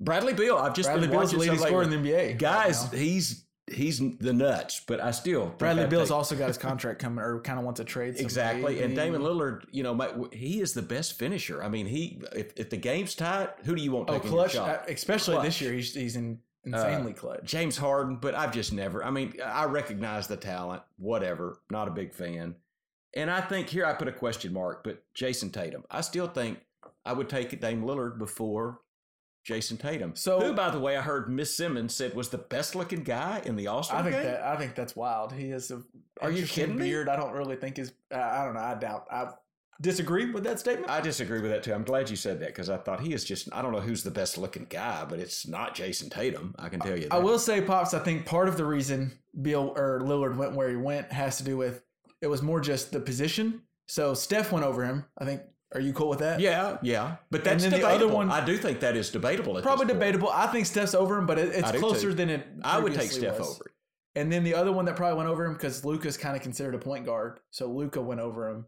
Bradley 0.00 0.34
Beal, 0.34 0.56
I've 0.56 0.74
just 0.74 0.88
Bradley 0.88 1.08
been 1.08 1.16
Beal's 1.16 1.30
the 1.32 1.38
watching 1.38 1.52
leading 1.52 1.66
scorer 1.66 1.82
in 1.82 1.90
the 1.90 1.96
NBA. 1.96 2.38
Guys, 2.38 2.92
now. 2.92 2.98
he's 2.98 3.44
he's 3.72 3.98
the 3.98 4.32
nuts, 4.32 4.80
but 4.86 5.00
I 5.00 5.10
still 5.10 5.54
Bradley 5.58 5.84
I'd 5.84 5.90
Beal's 5.90 6.08
take- 6.08 6.16
also 6.16 6.36
got 6.36 6.48
his 6.48 6.58
contract 6.68 6.98
coming 7.00 7.24
or 7.24 7.40
kind 7.40 7.58
of 7.58 7.64
wants 7.64 7.78
to 7.80 7.84
trade. 7.84 8.16
exactly. 8.18 8.82
And 8.82 8.94
Damian 8.94 9.22
Lillard, 9.22 9.64
you 9.70 9.82
know, 9.82 10.28
he 10.32 10.60
is 10.60 10.74
the 10.74 10.82
best 10.82 11.18
finisher. 11.18 11.62
I 11.62 11.68
mean, 11.68 11.86
he 11.86 12.20
if, 12.34 12.52
if 12.56 12.70
the 12.70 12.76
game's 12.76 13.14
tight, 13.14 13.50
who 13.64 13.74
do 13.76 13.82
you 13.82 13.92
want 13.92 14.10
Oh, 14.10 14.18
clutch! 14.20 14.56
uh? 14.56 14.78
Especially 14.88 15.34
Clutch. 15.34 15.44
this 15.46 15.60
year, 15.60 15.72
he's 15.72 15.94
he's 15.94 16.16
in, 16.16 16.38
insanely 16.64 17.12
clutch. 17.12 17.44
James 17.44 17.76
Harden, 17.76 18.16
but 18.16 18.34
I've 18.34 18.52
just 18.52 18.72
never. 18.72 19.04
I 19.04 19.10
mean, 19.10 19.34
I 19.44 19.64
recognize 19.64 20.26
the 20.26 20.36
talent. 20.36 20.82
Whatever, 20.98 21.58
not 21.70 21.88
a 21.88 21.90
big 21.92 22.12
fan. 22.12 22.56
And 23.14 23.30
I 23.30 23.40
think 23.40 23.68
here 23.68 23.86
I 23.86 23.94
put 23.94 24.06
a 24.08 24.12
question 24.12 24.52
mark, 24.52 24.84
but 24.84 25.02
Jayson 25.14 25.50
Tatum, 25.50 25.82
I 25.90 26.02
still 26.02 26.26
think 26.28 26.58
I 27.06 27.12
would 27.14 27.28
take 27.28 27.58
Dame 27.60 27.82
Lillard 27.82 28.18
before 28.18 28.80
Jayson 29.48 29.78
Tatum. 29.78 30.14
So- 30.14 30.40
who, 30.40 30.52
by 30.52 30.70
the 30.70 30.78
way, 30.78 30.96
I 30.96 31.00
heard 31.00 31.30
Miss 31.30 31.56
Simmons 31.56 31.94
said 31.94 32.14
was 32.14 32.28
the 32.28 32.38
best 32.38 32.74
looking 32.74 33.02
guy 33.02 33.40
in 33.44 33.56
the 33.56 33.66
All 33.68 33.82
Star 33.82 34.00
I 34.00 34.02
think 34.02 34.14
game. 34.16 34.24
that 34.24 34.42
I 34.42 34.56
think 34.56 34.74
that's 34.74 34.94
wild. 34.94 35.32
He 35.32 35.50
has 35.50 35.70
a 35.70 35.82
Are 36.20 36.30
you 36.30 36.46
kidding 36.46 36.76
me? 36.76 36.84
beard. 36.90 37.08
I 37.08 37.16
don't 37.16 37.32
really 37.32 37.56
think 37.56 37.78
is. 37.78 37.92
Uh, 38.12 38.18
I 38.18 38.44
don't 38.44 38.54
know. 38.54 38.60
I 38.60 38.74
doubt. 38.74 39.06
I 39.10 39.28
disagree 39.80 40.30
with 40.30 40.44
that 40.44 40.58
statement. 40.58 40.90
I 40.90 41.00
disagree 41.00 41.40
with 41.40 41.50
that 41.50 41.62
too. 41.62 41.72
I'm 41.72 41.84
glad 41.84 42.10
you 42.10 42.16
said 42.16 42.40
that 42.40 42.48
because 42.48 42.68
I 42.68 42.76
thought 42.76 43.00
he 43.00 43.12
is 43.14 43.24
just. 43.24 43.48
I 43.52 43.62
don't 43.62 43.72
know 43.72 43.80
who's 43.80 44.02
the 44.02 44.10
best 44.10 44.36
looking 44.36 44.66
guy, 44.68 45.04
but 45.08 45.18
it's 45.18 45.46
not 45.46 45.74
Jayson 45.74 46.10
Tatum. 46.10 46.54
I 46.58 46.68
can 46.68 46.80
tell 46.80 46.96
you. 46.96 47.04
That. 47.08 47.14
I 47.14 47.18
will 47.18 47.38
say, 47.38 47.60
pops. 47.62 47.94
I 47.94 48.00
think 48.00 48.26
part 48.26 48.48
of 48.48 48.56
the 48.56 48.64
reason 48.66 49.12
Bill 49.40 49.72
or 49.76 50.00
Lillard 50.02 50.36
went 50.36 50.52
where 50.54 50.68
he 50.68 50.76
went 50.76 51.10
has 51.12 51.38
to 51.38 51.44
do 51.44 51.56
with 51.56 51.82
it 52.20 52.26
was 52.26 52.42
more 52.42 52.60
just 52.60 52.92
the 52.92 53.00
position. 53.00 53.62
So 53.86 54.12
Steph 54.12 54.52
went 54.52 54.66
over 54.66 54.84
him. 54.84 55.04
I 55.16 55.24
think. 55.24 55.40
Are 55.74 55.80
you 55.80 55.92
cool 55.92 56.08
with 56.08 56.20
that? 56.20 56.40
Yeah, 56.40 56.78
yeah, 56.82 57.16
but 57.30 57.38
And 57.38 57.46
that's 57.60 57.64
then 57.64 57.80
the 57.80 57.86
other 57.86 58.08
one- 58.08 58.30
I 58.30 58.42
do 58.44 58.56
think 58.56 58.80
that 58.80 58.96
is 58.96 59.10
debatable. 59.10 59.58
At 59.58 59.64
Probably 59.64 59.86
debatable. 59.86 60.30
I 60.30 60.46
think 60.46 60.64
Steph's 60.66 60.94
over 60.94 61.18
him, 61.18 61.26
but 61.26 61.38
it, 61.38 61.54
it's 61.54 61.72
closer 61.72 62.08
too. 62.08 62.14
than 62.14 62.30
it. 62.30 62.46
I 62.62 62.78
would 62.78 62.94
take 62.94 63.10
Steph 63.12 63.38
was. 63.38 63.56
over. 63.56 63.70
And 64.14 64.32
then 64.32 64.44
the 64.44 64.54
other 64.54 64.72
one 64.72 64.86
that 64.86 64.96
probably 64.96 65.18
went 65.18 65.28
over 65.28 65.44
him 65.44 65.52
because 65.52 65.84
Luka's 65.84 66.16
kind 66.16 66.34
of 66.34 66.42
considered 66.42 66.74
a 66.74 66.78
point 66.78 67.04
guard, 67.04 67.40
so 67.50 67.66
Luka 67.70 68.00
went 68.00 68.20
over 68.20 68.48
him. 68.48 68.66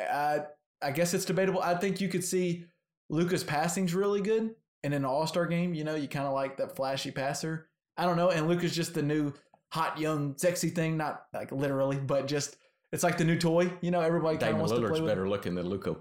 I 0.00 0.40
I 0.82 0.90
guess 0.90 1.14
it's 1.14 1.24
debatable. 1.24 1.62
I 1.62 1.74
think 1.74 2.00
you 2.00 2.08
could 2.08 2.24
see 2.24 2.66
Luka's 3.08 3.42
passing's 3.42 3.94
really 3.94 4.20
good, 4.20 4.54
and 4.84 4.92
in 4.92 5.02
an 5.02 5.04
All 5.06 5.26
Star 5.26 5.46
game, 5.46 5.72
you 5.74 5.84
know, 5.84 5.94
you 5.94 6.08
kind 6.08 6.26
of 6.26 6.34
like 6.34 6.58
that 6.58 6.76
flashy 6.76 7.10
passer. 7.10 7.68
I 7.96 8.04
don't 8.04 8.16
know, 8.18 8.28
and 8.30 8.46
Luka's 8.46 8.74
just 8.76 8.92
the 8.92 9.02
new 9.02 9.32
hot, 9.72 9.98
young, 9.98 10.36
sexy 10.36 10.68
thing. 10.68 10.98
Not 10.98 11.24
like 11.32 11.50
literally, 11.52 11.96
but 11.96 12.26
just 12.28 12.56
it's 12.96 13.04
like 13.04 13.18
the 13.18 13.24
new 13.24 13.38
toy. 13.38 13.70
You 13.80 13.90
know, 13.90 14.00
everybody 14.00 14.38
kind 14.38 14.54
of 14.54 14.58
Damian 14.58 14.60
wants 14.60 14.72
to 14.72 14.78
play 14.78 14.88
Lillard's 14.88 15.00
with. 15.02 15.10
better 15.10 15.28
looking 15.28 15.54
than 15.54 15.68
Luka 15.68 15.96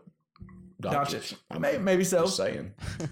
Doncic. 0.82 1.36
Doncic. 1.36 1.38
I 1.52 1.60
mean, 1.60 1.84
maybe 1.84 2.04
so. 2.04 2.24
Just 2.24 2.38
saying. 2.38 2.74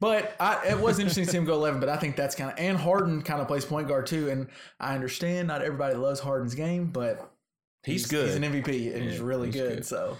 But 0.00 0.34
I, 0.40 0.68
it 0.68 0.78
was 0.78 0.98
interesting 0.98 1.24
to 1.26 1.30
see 1.30 1.36
him 1.36 1.44
go 1.44 1.54
11, 1.54 1.80
but 1.80 1.90
I 1.90 1.96
think 1.96 2.16
that's 2.16 2.34
kind 2.34 2.50
of, 2.50 2.58
and 2.58 2.78
Harden 2.78 3.20
kind 3.20 3.42
of 3.42 3.46
plays 3.46 3.64
point 3.64 3.88
guard 3.88 4.06
too. 4.06 4.30
And 4.30 4.48
I 4.80 4.94
understand 4.94 5.48
not 5.48 5.60
everybody 5.60 5.94
loves 5.94 6.18
Harden's 6.18 6.54
game, 6.54 6.86
but 6.86 7.30
He's, 7.82 8.06
good. 8.06 8.26
He's 8.26 8.36
an 8.36 8.42
MVP 8.42 8.94
and 8.94 9.04
he's 9.04 9.20
really 9.20 9.48
he's 9.48 9.54
good, 9.54 9.74
good. 9.76 9.86
So 9.86 10.16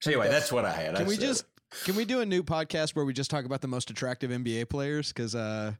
so 0.00 0.10
anyway, 0.10 0.28
that's 0.28 0.50
what 0.50 0.64
I 0.64 0.72
had. 0.72 0.94
Can 0.94 1.04
I 1.04 1.08
we 1.08 1.16
said 1.16 1.22
just 1.22 1.44
can 1.84 1.94
we 1.96 2.04
do 2.04 2.20
a 2.20 2.26
new 2.26 2.42
podcast 2.42 2.96
where 2.96 3.04
we 3.04 3.12
just 3.12 3.30
talk 3.30 3.44
about 3.44 3.60
the 3.60 3.68
most 3.68 3.90
attractive 3.90 4.30
NBA 4.30 4.68
players? 4.68 5.08
Because 5.08 5.34
uh, 5.34 5.74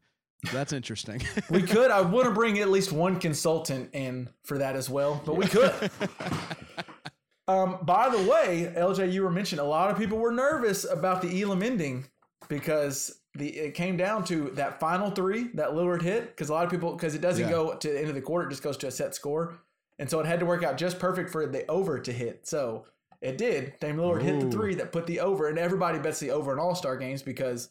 that's 0.52 0.72
interesting. 0.72 1.22
we 1.50 1.62
could. 1.62 1.90
I 1.90 2.00
want 2.00 2.26
to 2.26 2.30
bring 2.32 2.58
at 2.60 2.68
least 2.70 2.92
one 2.92 3.18
consultant 3.20 3.90
in 3.94 4.28
for 4.44 4.58
that 4.58 4.76
as 4.76 4.88
well, 4.88 5.20
but 5.24 5.36
we 5.36 5.46
could. 5.46 5.72
um, 7.48 7.78
by 7.82 8.08
the 8.08 8.18
way, 8.30 8.72
LJ, 8.76 9.12
you 9.12 9.22
were 9.22 9.30
mentioned 9.30 9.60
a 9.60 9.64
lot 9.64 9.90
of 9.90 9.98
people 9.98 10.18
were 10.18 10.32
nervous 10.32 10.84
about 10.84 11.22
the 11.22 11.42
Elam 11.42 11.62
ending 11.62 12.04
because 12.48 13.20
the 13.34 13.48
it 13.48 13.74
came 13.74 13.96
down 13.96 14.24
to 14.24 14.50
that 14.54 14.80
final 14.80 15.10
three 15.10 15.48
that 15.54 15.70
Lillard 15.70 16.02
hit 16.02 16.28
because 16.28 16.48
a 16.48 16.52
lot 16.52 16.64
of 16.64 16.70
people 16.70 16.92
because 16.92 17.14
it 17.14 17.20
doesn't 17.20 17.44
Yeah. 17.44 17.50
go 17.50 17.74
to 17.74 17.88
the 17.88 17.98
end 17.98 18.08
of 18.08 18.14
the 18.14 18.22
quarter, 18.22 18.46
it 18.46 18.50
just 18.50 18.62
goes 18.62 18.76
to 18.78 18.86
a 18.88 18.90
set 18.90 19.14
score, 19.14 19.58
and 19.98 20.08
so 20.10 20.20
it 20.20 20.26
had 20.26 20.40
to 20.40 20.46
work 20.46 20.62
out 20.64 20.76
just 20.78 20.98
perfect 20.98 21.30
for 21.30 21.46
the 21.46 21.68
over 21.70 21.98
to 22.00 22.12
hit. 22.12 22.46
So 22.46 22.86
it 23.20 23.36
did. 23.38 23.74
Dame 23.80 23.98
Lillard 23.98 24.22
hit 24.22 24.40
the 24.40 24.50
three 24.50 24.74
that 24.76 24.90
put 24.92 25.06
the 25.06 25.20
over, 25.20 25.48
and 25.48 25.58
everybody 25.58 25.98
bets 25.98 26.18
the 26.20 26.30
over 26.30 26.52
in 26.52 26.58
All 26.58 26.74
Star 26.74 26.96
games 26.96 27.22
because 27.22 27.68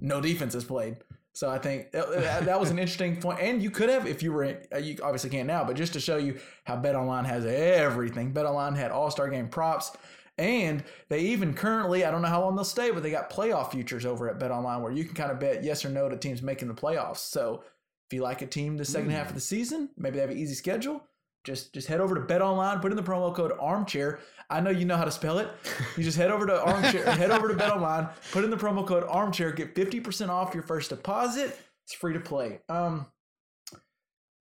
no 0.00 0.20
defense 0.20 0.54
is 0.54 0.64
played. 0.64 0.96
So 1.34 1.50
I 1.50 1.58
think 1.58 1.90
that, 1.90 2.10
that- 2.10 2.44
that 2.46 2.60
was 2.60 2.70
an 2.70 2.78
interesting 2.78 3.20
point, 3.20 3.40
and 3.40 3.62
you 3.62 3.70
could 3.70 3.90
have 3.90 4.06
if 4.06 4.22
you 4.22 4.32
were 4.32 4.56
uh, 4.72 4.78
you 4.78 4.96
obviously 5.02 5.30
can't 5.30 5.48
now, 5.48 5.64
but 5.64 5.76
just 5.76 5.92
to 5.94 6.00
show 6.00 6.16
you 6.16 6.38
how 6.64 6.76
BetOnline 6.76 7.26
has 7.26 7.44
everything. 7.44 8.32
BetOnline 8.32 8.76
had 8.76 8.90
All 8.90 9.10
Star 9.10 9.28
game 9.28 9.48
props. 9.48 9.92
And 10.36 10.82
they 11.10 11.20
even 11.20 11.54
currently, 11.54 12.04
I 12.04 12.10
don't 12.10 12.20
know 12.20 12.28
how 12.28 12.40
long 12.40 12.56
they'll 12.56 12.64
stay, 12.64 12.90
but 12.90 13.04
they 13.04 13.12
got 13.12 13.30
playoff 13.30 13.70
futures 13.70 14.04
over 14.04 14.28
at 14.28 14.40
BetOnline 14.40 14.82
where 14.82 14.90
you 14.90 15.04
can 15.04 15.14
kind 15.14 15.30
of 15.30 15.38
bet 15.38 15.62
yes 15.62 15.84
or 15.84 15.90
no 15.90 16.08
to 16.08 16.16
teams 16.16 16.42
making 16.42 16.66
the 16.66 16.74
playoffs. 16.74 17.18
So 17.18 17.62
if 18.08 18.12
you 18.12 18.20
like 18.20 18.42
a 18.42 18.46
team 18.46 18.76
the 18.76 18.84
second 18.84 19.10
half 19.10 19.26
of 19.26 19.30
hmm. 19.30 19.36
the 19.36 19.40
season, 19.40 19.90
maybe 19.96 20.16
they 20.16 20.22
have 20.22 20.30
an 20.30 20.36
easy 20.36 20.54
schedule, 20.54 21.04
just 21.44 21.72
just 21.72 21.86
head 21.86 22.00
over 22.00 22.14
to 22.14 22.20
BetOnline, 22.20 22.80
put 22.80 22.90
in 22.90 22.96
the 22.96 23.02
promo 23.02 23.34
code 23.34 23.52
Armchair. 23.60 24.18
I 24.50 24.60
know 24.60 24.70
you 24.70 24.84
know 24.84 24.96
how 24.96 25.04
to 25.04 25.10
spell 25.10 25.38
it. 25.38 25.48
You 25.96 26.02
just 26.02 26.18
head 26.18 26.30
over 26.30 26.46
to 26.46 26.62
Armchair, 26.62 27.10
head 27.12 27.30
over 27.30 27.48
to 27.48 27.54
BetOnline, 27.54 28.10
put 28.32 28.44
in 28.44 28.50
the 28.50 28.56
promo 28.56 28.86
code 28.86 29.04
Armchair, 29.08 29.52
get 29.52 29.74
fifty 29.74 30.00
percent 30.00 30.30
off 30.30 30.54
your 30.54 30.62
first 30.62 30.90
deposit. 30.90 31.58
It's 31.84 31.94
free 31.94 32.14
to 32.14 32.20
play. 32.20 32.60
Um, 32.68 33.06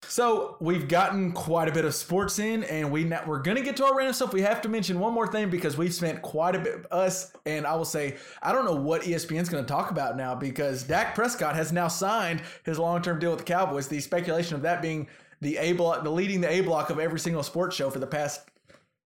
so 0.08 0.58
we've 0.60 0.88
gotten 0.88 1.32
quite 1.32 1.68
a 1.68 1.72
bit 1.72 1.86
of 1.86 1.96
sports 1.96 2.38
in, 2.40 2.64
and 2.66 2.92
we 2.92 3.04
now, 3.04 3.24
we're 3.26 3.42
gonna 3.42 3.62
get 3.62 3.78
to 3.78 3.86
our 3.86 3.96
random 3.96 4.14
stuff. 4.14 4.34
We 4.34 4.42
have 4.42 4.62
to 4.62 4.70
mention 4.70 5.00
one 5.00 5.14
more 5.14 5.28
thing 5.28 5.50
because 5.50 5.78
we've 5.78 5.94
spent 5.94 6.22
quite 6.22 6.56
a 6.56 6.60
bit 6.60 6.86
us, 6.92 7.32
and 7.46 7.66
I 7.66 7.76
will 7.76 7.86
say 7.86 8.18
I 8.42 8.52
don't 8.52 8.66
know 8.66 8.76
what 8.76 9.04
ESPN's 9.04 9.50
gonna 9.50 9.66
talk 9.66 9.92
about 9.92 10.18
now 10.18 10.36
because 10.36 10.84
Dak 10.84 11.16
Prescott 11.16 11.56
has 11.56 11.72
now 11.72 11.88
signed 11.88 12.42
his 12.64 12.78
long 12.78 13.02
term 13.02 13.20
deal 13.20 13.32
with 13.32 13.40
the 13.40 13.46
Cowboys. 13.46 13.88
The 13.88 14.00
speculation 14.00 14.56
of 14.56 14.62
that 14.64 14.82
being 14.82 15.08
the 15.44 15.58
A 15.58 15.74
block, 15.74 16.04
the 16.04 16.10
leading 16.10 16.42
the 16.42 16.50
A 16.50 16.62
block 16.62 16.90
of 16.90 17.00
every 17.00 17.20
single 17.20 17.44
sports 17.44 17.76
show 17.76 17.90
for 17.90 18.00
the 18.00 18.08
past 18.08 18.42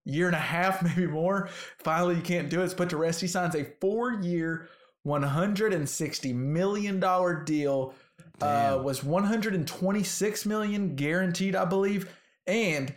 year 0.06 0.28
and 0.28 0.36
a 0.36 0.40
half, 0.40 0.82
maybe 0.84 1.08
more. 1.08 1.50
Finally, 1.80 2.16
you 2.16 2.22
can't 2.22 2.50
do 2.50 2.62
it. 2.62 2.66
It's 2.66 2.74
put 2.74 2.90
to 2.92 2.98
rest. 2.98 3.20
He 3.22 3.28
signs 3.28 3.56
a 3.56 3.66
four 3.82 4.14
year, 4.14 4.70
$160 5.06 6.34
million 6.36 7.00
deal. 7.46 7.94
Uh, 8.40 8.80
was 8.84 9.04
126 9.04 10.46
million 10.46 10.96
guaranteed, 10.96 11.56
I 11.56 11.66
believe. 11.66 12.16
And 12.46 12.94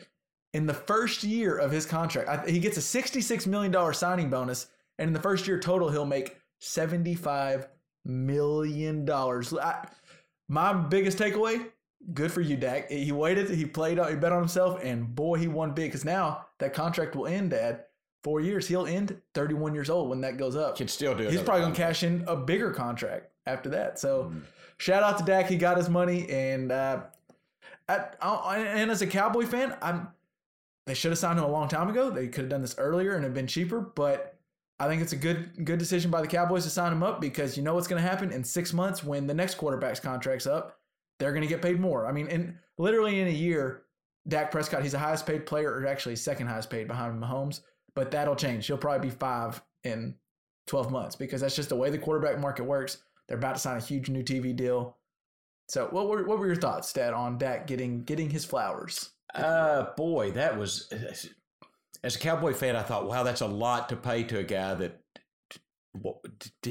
in 0.52 0.66
the 0.66 0.74
first 0.74 1.24
year 1.24 1.56
of 1.56 1.70
his 1.70 1.86
contract, 1.86 2.28
I, 2.28 2.50
he 2.50 2.58
gets 2.58 2.76
a 2.76 2.82
66 2.82 3.46
million 3.46 3.72
dollar 3.72 3.94
signing 3.94 4.28
bonus, 4.28 4.66
and 4.98 5.08
in 5.08 5.14
the 5.14 5.20
first 5.20 5.46
year 5.46 5.58
total, 5.58 5.88
he'll 5.88 6.04
make 6.04 6.36
75 6.58 7.68
million 8.04 9.04
dollars. 9.06 9.54
I- 9.54 9.88
My 10.48 10.72
biggest 10.74 11.16
takeaway: 11.18 11.66
good 12.14 12.32
for 12.32 12.40
you, 12.40 12.56
Dak. 12.56 12.90
He 12.90 13.12
waited, 13.12 13.50
he 13.50 13.64
played, 13.66 13.98
he 13.98 14.14
bet 14.16 14.32
on 14.32 14.38
himself, 14.40 14.80
and 14.82 15.14
boy, 15.14 15.36
he 15.38 15.48
won 15.48 15.72
big. 15.72 15.88
Because 15.90 16.04
now 16.04 16.46
that 16.58 16.74
contract 16.74 17.14
will 17.16 17.26
end 17.26 17.50
Dad. 17.50 17.84
four 18.22 18.40
years. 18.40 18.66
He'll 18.68 18.86
end 18.86 19.20
31 19.34 19.74
years 19.74 19.88
old 19.90 20.08
when 20.10 20.20
that 20.22 20.36
goes 20.36 20.56
up. 20.56 20.76
Can 20.76 20.88
still 20.88 21.14
do. 21.16 21.28
He's 21.28 21.40
probably 21.42 21.62
gonna 21.62 21.74
cash 21.74 22.02
in 22.02 22.24
a 22.26 22.36
bigger 22.36 22.70
contract 22.70 23.30
after 23.46 23.70
that. 23.70 23.98
So, 23.98 24.32
shout 24.78 25.02
out 25.02 25.18
to 25.18 25.24
Dak. 25.24 25.46
He 25.48 25.56
got 25.56 25.76
his 25.76 25.88
money, 25.88 26.28
and 26.28 26.70
uh, 26.70 27.00
at, 27.88 28.16
I- 28.20 28.58
and 28.58 28.90
as 28.90 29.02
a 29.02 29.06
Cowboy 29.06 29.46
fan, 29.46 29.76
I'm. 29.82 30.08
They 30.86 30.94
should 30.94 31.12
have 31.12 31.18
signed 31.18 31.38
him 31.38 31.44
a 31.44 31.50
long 31.50 31.68
time 31.68 31.88
ago. 31.88 32.10
They 32.10 32.26
could 32.26 32.42
have 32.44 32.48
done 32.50 32.62
this 32.62 32.74
earlier 32.78 33.14
and 33.14 33.22
have 33.22 33.34
been 33.34 33.46
cheaper, 33.46 33.80
but 33.80 34.36
I 34.80 34.88
think 34.88 35.02
it's 35.02 35.12
a 35.12 35.16
good 35.16 35.64
good 35.64 35.78
decision 35.78 36.10
by 36.10 36.20
the 36.20 36.26
Cowboys 36.26 36.64
to 36.64 36.70
sign 36.70 36.90
him 36.92 37.02
up 37.02 37.20
because 37.20 37.56
you 37.56 37.62
know 37.62 37.74
what's 37.74 37.86
going 37.86 38.02
to 38.02 38.08
happen 38.08 38.32
in 38.32 38.42
six 38.42 38.72
months 38.72 39.04
when 39.04 39.26
the 39.26 39.34
next 39.34 39.54
quarterback's 39.56 40.00
contract's 40.00 40.46
up. 40.48 40.79
They're 41.20 41.32
going 41.32 41.42
to 41.42 41.48
get 41.48 41.62
paid 41.62 41.78
more. 41.78 42.06
I 42.06 42.12
mean, 42.12 42.26
in 42.26 42.58
literally 42.78 43.20
in 43.20 43.28
a 43.28 43.30
year, 43.30 43.82
Dak 44.26 44.50
Prescott, 44.50 44.82
he's 44.82 44.92
the 44.92 44.98
highest 44.98 45.26
paid 45.26 45.46
player, 45.46 45.70
or 45.70 45.86
actually 45.86 46.16
second 46.16 46.48
highest 46.48 46.70
paid 46.70 46.88
behind 46.88 47.22
Mahomes, 47.22 47.60
but 47.94 48.10
that'll 48.10 48.34
change. 48.34 48.66
He'll 48.66 48.78
probably 48.78 49.08
be 49.08 49.14
five 49.14 49.62
in 49.84 50.16
12 50.66 50.90
months 50.90 51.16
because 51.16 51.42
that's 51.42 51.54
just 51.54 51.68
the 51.68 51.76
way 51.76 51.90
the 51.90 51.98
quarterback 51.98 52.40
market 52.40 52.64
works. 52.64 52.98
They're 53.28 53.36
about 53.36 53.54
to 53.56 53.60
sign 53.60 53.76
a 53.76 53.80
huge 53.80 54.08
new 54.08 54.22
TV 54.22 54.56
deal. 54.56 54.96
So, 55.68 55.88
what 55.90 56.08
were 56.08 56.24
what 56.24 56.38
were 56.38 56.46
your 56.46 56.56
thoughts, 56.56 56.92
Dad, 56.92 57.12
on 57.12 57.38
Dak 57.38 57.66
getting 57.66 58.02
getting 58.02 58.30
his 58.30 58.44
flowers? 58.44 59.10
Uh, 59.34 59.94
boy, 59.96 60.32
that 60.32 60.58
was 60.58 60.90
as 62.02 62.16
a 62.16 62.18
Cowboy 62.18 62.54
fan. 62.54 62.74
I 62.74 62.82
thought, 62.82 63.06
wow, 63.06 63.22
that's 63.22 63.42
a 63.42 63.46
lot 63.46 63.88
to 63.90 63.96
pay 63.96 64.24
to 64.24 64.38
a 64.38 64.42
guy 64.42 64.74
that 64.74 65.00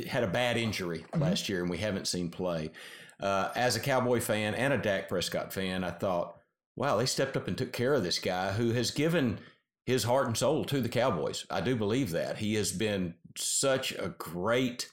had 0.08 0.24
a 0.24 0.28
bad 0.28 0.58
injury 0.58 1.06
last 1.16 1.50
year 1.50 1.62
and 1.62 1.70
we 1.70 1.78
haven't 1.78 2.08
seen 2.08 2.30
play. 2.30 2.72
Uh, 3.20 3.50
as 3.56 3.76
a 3.76 3.80
Cowboy 3.80 4.20
fan 4.20 4.56
and 4.56 4.74
a 4.74 4.78
Dak 4.78 5.10
Prescott 5.10 5.52
fan, 5.54 5.84
I 5.84 5.92
thought, 5.92 6.38
wow, 6.76 6.98
they 6.98 7.06
stepped 7.06 7.36
up 7.36 7.48
and 7.48 7.58
took 7.58 7.74
care 7.74 7.94
of 7.94 8.04
this 8.04 8.20
guy 8.20 8.54
who 8.54 8.72
has 8.72 8.92
given 8.92 9.40
his 9.86 10.04
heart 10.04 10.28
and 10.28 10.38
soul 10.38 10.64
to 10.66 10.82
the 10.82 10.90
Cowboys. 10.90 11.46
I 11.50 11.62
do 11.62 11.76
believe 11.76 12.12
that 12.12 12.38
he 12.38 12.56
has 12.56 12.72
been 12.72 13.16
such 13.36 13.92
a 13.94 14.14
great 14.18 14.90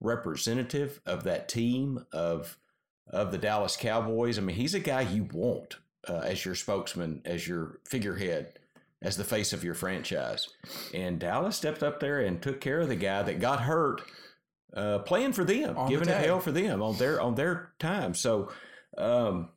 representative 0.00 1.00
of 1.06 1.24
that 1.24 1.48
team 1.48 2.04
of 2.12 2.58
of 3.10 3.32
the 3.32 3.38
Dallas 3.38 3.76
Cowboys. 3.76 4.38
I 4.38 4.42
mean, 4.42 4.56
he's 4.56 4.74
a 4.74 4.80
guy 4.80 5.00
you 5.00 5.24
want 5.32 5.76
uh, 6.06 6.18
as 6.18 6.44
your 6.44 6.54
spokesman, 6.54 7.22
as 7.24 7.48
your 7.48 7.78
figurehead, 7.86 8.58
as 9.00 9.16
the 9.16 9.24
face 9.24 9.52
of 9.52 9.64
your 9.64 9.74
franchise. 9.74 10.46
And 10.92 11.18
Dallas 11.18 11.56
stepped 11.56 11.82
up 11.82 12.00
there 12.00 12.20
and 12.20 12.42
took 12.42 12.60
care 12.60 12.80
of 12.80 12.88
the 12.88 12.96
guy 12.96 13.22
that 13.22 13.40
got 13.40 13.62
hurt 13.62 14.02
uh, 14.74 14.98
playing 15.00 15.32
for 15.32 15.44
them, 15.44 15.76
On 15.76 15.86
the 15.86 15.90
giving 15.90 16.08
it 16.08 16.24
hell 16.24 16.40
for 16.40 16.52
them 16.52 16.82
on 16.82 16.96
their 16.96 17.20
on 17.20 17.34
their 17.34 17.72
time. 17.78 18.14
So 18.14 18.50
um, 18.96 19.50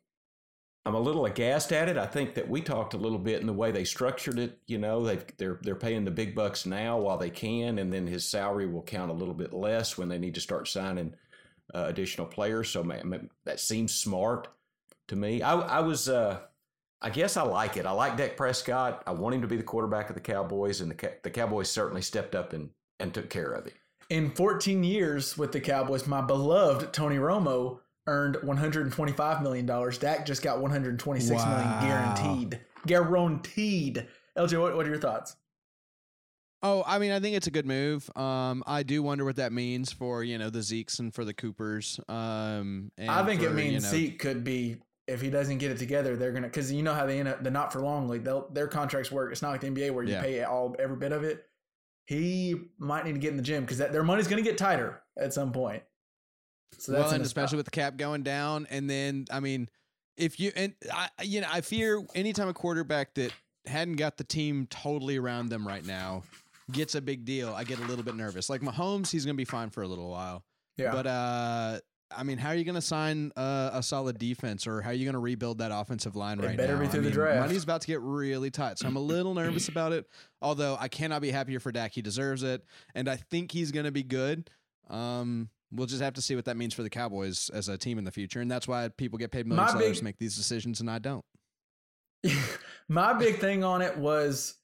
I'm 0.85 0.95
a 0.95 0.99
little 0.99 1.25
aghast 1.25 1.71
at 1.73 1.89
it. 1.89 1.97
I 1.97 2.07
think 2.07 2.33
that 2.35 2.49
we 2.49 2.61
talked 2.61 2.93
a 2.93 2.97
little 2.97 3.19
bit 3.19 3.39
in 3.39 3.47
the 3.47 3.53
way 3.53 3.71
they 3.71 3.83
structured 3.83 4.39
it. 4.39 4.57
You 4.67 4.79
know, 4.79 5.03
they 5.03 5.19
they're 5.37 5.59
they're 5.61 5.75
paying 5.75 6.05
the 6.05 6.11
big 6.11 6.33
bucks 6.33 6.65
now 6.65 6.97
while 6.97 7.17
they 7.17 7.29
can, 7.29 7.77
and 7.77 7.93
then 7.93 8.07
his 8.07 8.25
salary 8.25 8.67
will 8.67 8.81
count 8.81 9.11
a 9.11 9.15
little 9.15 9.33
bit 9.33 9.53
less 9.53 9.97
when 9.97 10.09
they 10.09 10.17
need 10.17 10.35
to 10.35 10.41
start 10.41 10.67
signing 10.67 11.13
uh, 11.73 11.85
additional 11.87 12.25
players. 12.25 12.69
So 12.69 12.83
man, 12.83 13.29
that 13.45 13.59
seems 13.59 13.93
smart 13.93 14.47
to 15.09 15.15
me. 15.15 15.41
I, 15.41 15.53
I 15.53 15.79
was, 15.81 16.09
uh, 16.09 16.39
I 17.01 17.09
guess 17.09 17.37
I 17.37 17.43
like 17.43 17.77
it. 17.77 17.85
I 17.85 17.91
like 17.91 18.17
Dak 18.17 18.35
Prescott. 18.35 19.03
I 19.05 19.11
want 19.11 19.35
him 19.35 19.41
to 19.41 19.47
be 19.47 19.57
the 19.57 19.63
quarterback 19.63 20.09
of 20.09 20.15
the 20.15 20.21
Cowboys, 20.21 20.81
and 20.81 20.89
the 20.89 21.13
the 21.21 21.29
Cowboys 21.29 21.69
certainly 21.69 22.01
stepped 22.01 22.33
up 22.33 22.53
and 22.53 22.69
and 22.99 23.13
took 23.13 23.29
care 23.29 23.51
of 23.51 23.67
it. 23.67 23.73
In 24.11 24.29
14 24.29 24.83
years 24.83 25.37
with 25.37 25.53
the 25.53 25.61
Cowboys, 25.61 26.05
my 26.05 26.19
beloved 26.19 26.91
Tony 26.91 27.15
Romo 27.15 27.79
earned 28.07 28.35
125 28.43 29.41
million 29.41 29.65
dollars. 29.65 29.97
Dak 29.97 30.25
just 30.25 30.41
got 30.41 30.59
126 30.59 31.29
million 31.45 31.69
Wow. 31.69 31.79
guaranteed. 31.79 32.59
Guaranteed. 32.85 34.07
LJ, 34.37 34.59
what, 34.59 34.75
what 34.75 34.85
are 34.85 34.89
your 34.89 34.99
thoughts? 34.99 35.37
Oh, 36.61 36.83
I 36.85 36.99
mean, 36.99 37.13
I 37.13 37.21
think 37.21 37.37
it's 37.37 37.47
a 37.47 37.51
good 37.51 37.65
move. 37.65 38.09
Um, 38.17 38.65
I 38.67 38.83
do 38.83 39.01
wonder 39.01 39.23
what 39.23 39.37
that 39.37 39.53
means 39.53 39.93
for 39.93 40.25
you 40.25 40.37
know 40.37 40.49
the 40.49 40.59
Zekes 40.59 40.99
and 40.99 41.15
for 41.15 41.23
the 41.23 41.33
Coopers. 41.33 41.97
Um, 42.09 42.91
and 42.97 43.09
I 43.09 43.25
think 43.25 43.41
it 43.41 43.53
means 43.53 43.71
you 43.75 43.79
know, 43.79 43.87
Zeke 43.87 44.19
could 44.19 44.43
be 44.43 44.75
if 45.07 45.21
he 45.21 45.29
doesn't 45.29 45.59
get 45.59 45.71
it 45.71 45.77
together, 45.77 46.17
they're 46.17 46.33
gonna 46.33 46.47
because 46.47 46.69
you 46.69 46.83
know 46.83 46.93
how 46.93 47.05
they 47.05 47.17
end 47.17 47.29
up 47.29 47.43
the 47.45 47.49
not 47.49 47.71
for 47.71 47.79
long 47.79 48.09
league. 48.09 48.25
They'll, 48.25 48.49
their 48.49 48.67
contracts 48.67 49.09
work. 49.09 49.31
It's 49.31 49.41
not 49.41 49.51
like 49.51 49.61
the 49.61 49.67
NBA 49.69 49.91
where 49.93 50.03
you 50.03 50.11
Yeah. 50.11 50.21
pay 50.21 50.43
all 50.43 50.75
every 50.79 50.97
bit 50.97 51.13
of 51.13 51.23
it. 51.23 51.45
He 52.05 52.55
might 52.77 53.05
need 53.05 53.13
to 53.13 53.19
get 53.19 53.31
in 53.31 53.37
the 53.37 53.43
gym 53.43 53.63
because 53.63 53.77
their 53.77 54.03
money's 54.03 54.27
gonna 54.27 54.41
get 54.41 54.57
tighter 54.57 55.01
at 55.17 55.33
some 55.33 55.51
point. 55.51 55.83
So 56.77 56.91
that's 56.91 57.05
well, 57.05 57.13
and 57.13 57.23
especially 57.23 57.49
spot. 57.49 57.57
with 57.57 57.65
the 57.65 57.71
cap 57.71 57.97
going 57.97 58.23
down, 58.23 58.67
and 58.69 58.89
then 58.89 59.25
I 59.31 59.39
mean, 59.39 59.69
if 60.17 60.39
you 60.39 60.51
and 60.55 60.73
I, 60.91 61.09
you 61.21 61.41
know, 61.41 61.47
I 61.51 61.61
fear 61.61 62.03
anytime 62.15 62.47
a 62.47 62.53
quarterback 62.53 63.13
that 63.15 63.31
hadn't 63.65 63.95
got 63.95 64.17
the 64.17 64.23
team 64.23 64.67
totally 64.69 65.17
around 65.17 65.49
them 65.49 65.67
right 65.67 65.85
now 65.85 66.23
gets 66.71 66.95
a 66.95 67.01
big 67.01 67.25
deal, 67.25 67.53
I 67.53 67.63
get 67.63 67.79
a 67.79 67.83
little 67.83 68.03
bit 68.03 68.15
nervous. 68.15 68.49
Like 68.49 68.61
Mahomes, 68.61 69.11
he's 69.11 69.25
gonna 69.25 69.35
be 69.35 69.45
fine 69.45 69.69
for 69.69 69.83
a 69.83 69.87
little 69.87 70.09
while, 70.09 70.43
yeah. 70.77 70.91
but 70.91 71.07
uh. 71.07 71.79
I 72.15 72.23
mean, 72.23 72.37
how 72.37 72.49
are 72.49 72.55
you 72.55 72.63
going 72.63 72.75
to 72.75 72.81
sign 72.81 73.31
uh, 73.35 73.71
a 73.73 73.83
solid 73.83 74.17
defense, 74.17 74.67
or 74.67 74.81
how 74.81 74.89
are 74.89 74.93
you 74.93 75.05
going 75.05 75.13
to 75.13 75.19
rebuild 75.19 75.59
that 75.59 75.71
offensive 75.73 76.15
line 76.15 76.39
It 76.39 76.45
right 76.45 76.57
better 76.57 76.73
now? 76.75 76.81
be 76.81 76.85
I 76.87 76.89
through 76.89 77.01
the 77.01 77.11
draft. 77.11 77.39
Money's 77.47 77.63
about 77.63 77.81
to 77.81 77.87
get 77.87 78.01
really 78.01 78.51
tight, 78.51 78.79
so 78.79 78.87
I'm 78.87 78.95
a 78.95 79.01
little 79.01 79.33
nervous 79.33 79.67
about 79.69 79.91
it. 79.93 80.07
Although 80.41 80.77
I 80.79 80.87
cannot 80.87 81.21
be 81.21 81.31
happier 81.31 81.59
for 81.59 81.71
Dak; 81.71 81.93
he 81.93 82.01
deserves 82.01 82.43
it, 82.43 82.63
and 82.95 83.07
I 83.09 83.15
think 83.15 83.51
he's 83.51 83.71
going 83.71 83.85
to 83.85 83.91
be 83.91 84.03
good. 84.03 84.49
Um, 84.89 85.49
we'll 85.71 85.87
just 85.87 86.01
have 86.01 86.13
to 86.15 86.21
see 86.21 86.35
what 86.35 86.45
that 86.45 86.57
means 86.57 86.73
for 86.73 86.83
the 86.83 86.89
Cowboys 86.89 87.49
as 87.53 87.69
a 87.69 87.77
team 87.77 87.97
in 87.97 88.03
the 88.03 88.11
future, 88.11 88.41
and 88.41 88.51
that's 88.51 88.67
why 88.67 88.89
people 88.89 89.17
get 89.17 89.31
paid 89.31 89.47
millions 89.47 89.69
of 89.73 89.79
dollars 89.79 89.89
big- 89.91 89.97
to 89.99 90.03
make 90.03 90.17
these 90.17 90.35
decisions, 90.35 90.81
and 90.81 90.89
I 90.89 90.99
don't. 90.99 91.23
My 92.89 93.13
big 93.13 93.39
thing 93.39 93.63
on 93.63 93.81
it 93.81 93.97
was, 93.97 94.55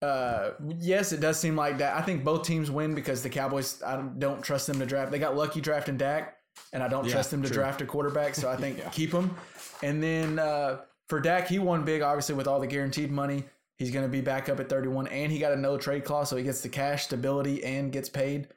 uh, 0.00 0.50
yes, 0.78 1.12
it 1.12 1.20
does 1.20 1.38
seem 1.38 1.56
like 1.56 1.78
that. 1.78 1.94
I 1.96 2.02
think 2.02 2.24
both 2.24 2.44
teams 2.46 2.70
win 2.70 2.94
because 2.94 3.22
the 3.22 3.28
Cowboys. 3.30 3.82
I 3.82 3.96
don't- 3.96 4.18
don't 4.18 4.42
trust 4.42 4.66
them 4.66 4.78
to 4.78 4.86
draft. 4.86 5.10
They 5.10 5.18
got 5.18 5.36
lucky 5.36 5.60
drafting 5.60 5.96
Dak, 5.96 6.37
and 6.72 6.82
I 6.82 6.88
don't 6.88 7.04
Yeah, 7.06 7.12
trust 7.12 7.30
them 7.30 7.42
to 7.42 7.48
true. 7.48 7.56
draft 7.56 7.80
a 7.80 7.86
quarterback. 7.86 8.34
So 8.34 8.50
I 8.50 8.56
think 8.56 8.80
keep 8.92 9.12
him. 9.12 9.34
And 9.82 10.02
then 10.02 10.38
uh, 10.38 10.78
for 11.08 11.20
Dak, 11.20 11.48
he 11.48 11.58
won 11.58 11.84
big, 11.84 12.02
obviously 12.02 12.34
with 12.34 12.46
all 12.46 12.60
the 12.60 12.66
guaranteed 12.66 13.10
money. 13.10 13.44
He's 13.76 13.90
going 13.92 14.04
to 14.04 14.10
be 14.10 14.20
back 14.20 14.48
up 14.48 14.58
at 14.58 14.68
31, 14.68 15.06
and 15.06 15.30
he 15.30 15.38
got 15.38 15.52
a 15.52 15.56
no 15.56 15.78
trade 15.78 16.04
clause, 16.04 16.28
so 16.28 16.36
he 16.36 16.42
gets 16.42 16.62
the 16.62 16.68
cash 16.68 17.04
stability 17.04 17.62
and 17.62 17.92
gets 17.92 18.08
paid. 18.08 18.48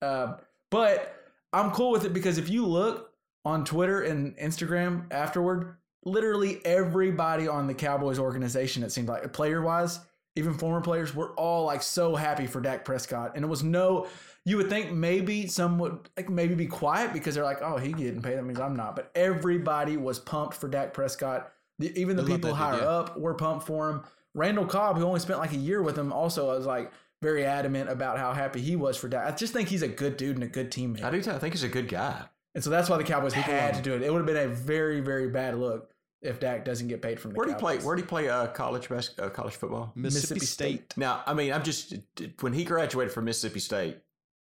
Uh, 0.00 0.36
but 0.70 1.14
I'm 1.52 1.70
cool 1.72 1.90
with 1.90 2.04
it 2.06 2.14
because 2.14 2.38
if 2.38 2.48
you 2.48 2.64
look 2.64 3.12
on 3.44 3.66
Twitter 3.66 4.00
and 4.00 4.34
Instagram 4.38 5.12
afterward, 5.12 5.76
literally 6.06 6.64
everybody 6.64 7.48
on 7.48 7.66
the 7.66 7.74
Cowboys 7.74 8.18
organization, 8.18 8.82
it 8.82 8.90
seemed 8.92 9.08
like 9.08 9.30
player 9.34 9.60
wise, 9.60 10.00
even 10.36 10.54
former 10.54 10.80
players, 10.80 11.14
were 11.14 11.32
all 11.32 11.66
like 11.66 11.82
so 11.82 12.16
happy 12.16 12.46
for 12.46 12.62
Dak 12.62 12.84
Prescott. 12.86 13.32
And 13.34 13.44
it 13.44 13.48
was 13.48 13.62
no, 13.62 14.06
you 14.44 14.56
would 14.56 14.68
think 14.68 14.92
maybe 14.92 15.46
some 15.46 15.78
would 15.78 16.08
like 16.16 16.28
maybe 16.28 16.54
be 16.54 16.66
quiet 16.66 17.12
because 17.12 17.34
they're 17.34 17.44
like, 17.44 17.62
oh, 17.62 17.76
he 17.76 17.92
getting 17.92 18.22
paid. 18.22 18.36
That 18.36 18.44
means 18.44 18.58
I'm 18.58 18.76
not. 18.76 18.96
But 18.96 19.10
everybody 19.14 19.96
was 19.96 20.18
pumped 20.18 20.54
for 20.54 20.68
Dak 20.68 20.92
Prescott. 20.92 21.52
The, 21.78 21.98
even 21.98 22.16
the 22.16 22.22
people 22.22 22.38
that 22.38 22.48
dude, 22.48 22.56
higher 22.56 22.78
yeah. 22.78 22.88
up 22.88 23.18
were 23.18 23.34
pumped 23.34 23.66
for 23.66 23.90
him. 23.90 24.04
Randall 24.34 24.66
Cobb, 24.66 24.98
who 24.98 25.04
only 25.04 25.20
spent 25.20 25.38
like 25.38 25.52
a 25.52 25.56
year 25.56 25.82
with 25.82 25.96
him, 25.96 26.12
also 26.12 26.48
was 26.48 26.66
like 26.66 26.92
very 27.22 27.44
adamant 27.44 27.88
about 27.88 28.18
how 28.18 28.32
happy 28.32 28.60
he 28.60 28.74
was 28.74 28.96
for 28.96 29.08
Dak. 29.08 29.26
I 29.26 29.36
just 29.36 29.52
think 29.52 29.68
he's 29.68 29.82
a 29.82 29.88
good 29.88 30.16
dude 30.16 30.36
and 30.36 30.44
a 30.44 30.48
good 30.48 30.70
teammate. 30.70 31.04
I 31.04 31.10
do. 31.10 31.22
Too. 31.22 31.30
I 31.30 31.38
think 31.38 31.54
he's 31.54 31.62
a 31.62 31.68
good 31.68 31.88
guy. 31.88 32.24
And 32.54 32.62
so 32.62 32.68
that's 32.68 32.90
why 32.90 32.98
the 32.98 33.04
Cowboys 33.04 33.32
had 33.32 33.74
to 33.74 33.82
do 33.82 33.94
it. 33.94 34.02
It 34.02 34.12
would 34.12 34.18
have 34.18 34.26
been 34.26 34.36
a 34.36 34.48
very, 34.48 35.00
very 35.00 35.28
bad 35.28 35.56
look 35.56 35.90
if 36.20 36.38
Dak 36.38 36.64
doesn't 36.64 36.88
get 36.88 37.00
paid 37.00 37.18
from 37.18 37.32
the 37.32 37.36
Where 37.36 37.46
do 37.46 37.52
you 37.52 37.58
play? 37.58 37.78
Where 37.78 37.96
do 37.96 38.02
you 38.02 38.08
play 38.08 38.28
uh, 38.28 38.48
college 38.48 38.88
bas- 38.88 39.14
uh, 39.18 39.28
college 39.30 39.54
football? 39.54 39.92
Mississippi, 39.94 40.40
Mississippi 40.40 40.46
State. 40.46 40.96
Now, 40.96 41.22
I 41.26 41.34
mean, 41.34 41.52
I'm 41.52 41.62
just 41.62 41.94
when 42.40 42.52
he 42.52 42.64
graduated 42.64 43.12
from 43.12 43.24
Mississippi 43.24 43.60
State, 43.60 43.98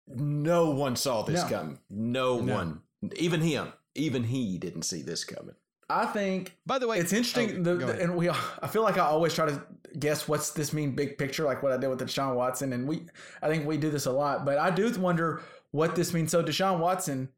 no 0.08 0.70
one 0.72 0.96
saw 0.96 1.22
this 1.24 1.44
No. 1.44 1.50
coming. 1.50 1.80
No, 1.90 2.40
No. 2.40 2.54
one, 2.56 2.82
even 3.16 3.42
him, 3.42 3.74
even 3.96 4.24
he 4.26 4.58
didn't 4.58 4.84
see 4.84 5.02
this 5.02 5.24
coming. 5.24 5.56
I 5.90 6.06
think 6.06 6.58
By 6.66 6.80
the 6.80 6.88
way, 6.88 7.00
it's 7.00 7.14
interesting. 7.14 7.60
oh, 7.68 7.76
the, 7.78 7.86
the- 7.86 8.02
and 8.02 8.16
we, 8.16 8.30
I 8.30 8.68
feel 8.68 8.84
like 8.84 8.98
I 8.98 9.02
always 9.06 9.34
try 9.34 9.46
to 9.48 9.62
guess 10.00 10.28
what's 10.28 10.52
this 10.52 10.74
mean 10.74 10.96
big 10.96 11.18
picture, 11.18 11.44
like 11.44 11.62
what 11.62 11.72
I 11.72 11.78
did 11.78 11.88
with 11.90 12.00
the 12.00 12.06
Deshaun 12.06 12.36
Watson, 12.36 12.74
and 12.74 12.88
we, 12.88 13.06
I 13.42 13.48
think 13.48 13.66
we 13.68 13.78
do 13.78 13.90
this 13.92 14.06
a 14.06 14.12
lot. 14.12 14.46
But 14.46 14.58
I 14.58 14.72
do 14.72 14.90
wonder 15.00 15.42
what 15.72 15.96
this 15.96 16.14
means. 16.14 16.32
So 16.32 16.44
Deshaun 16.44 16.80
Watson 16.80 17.30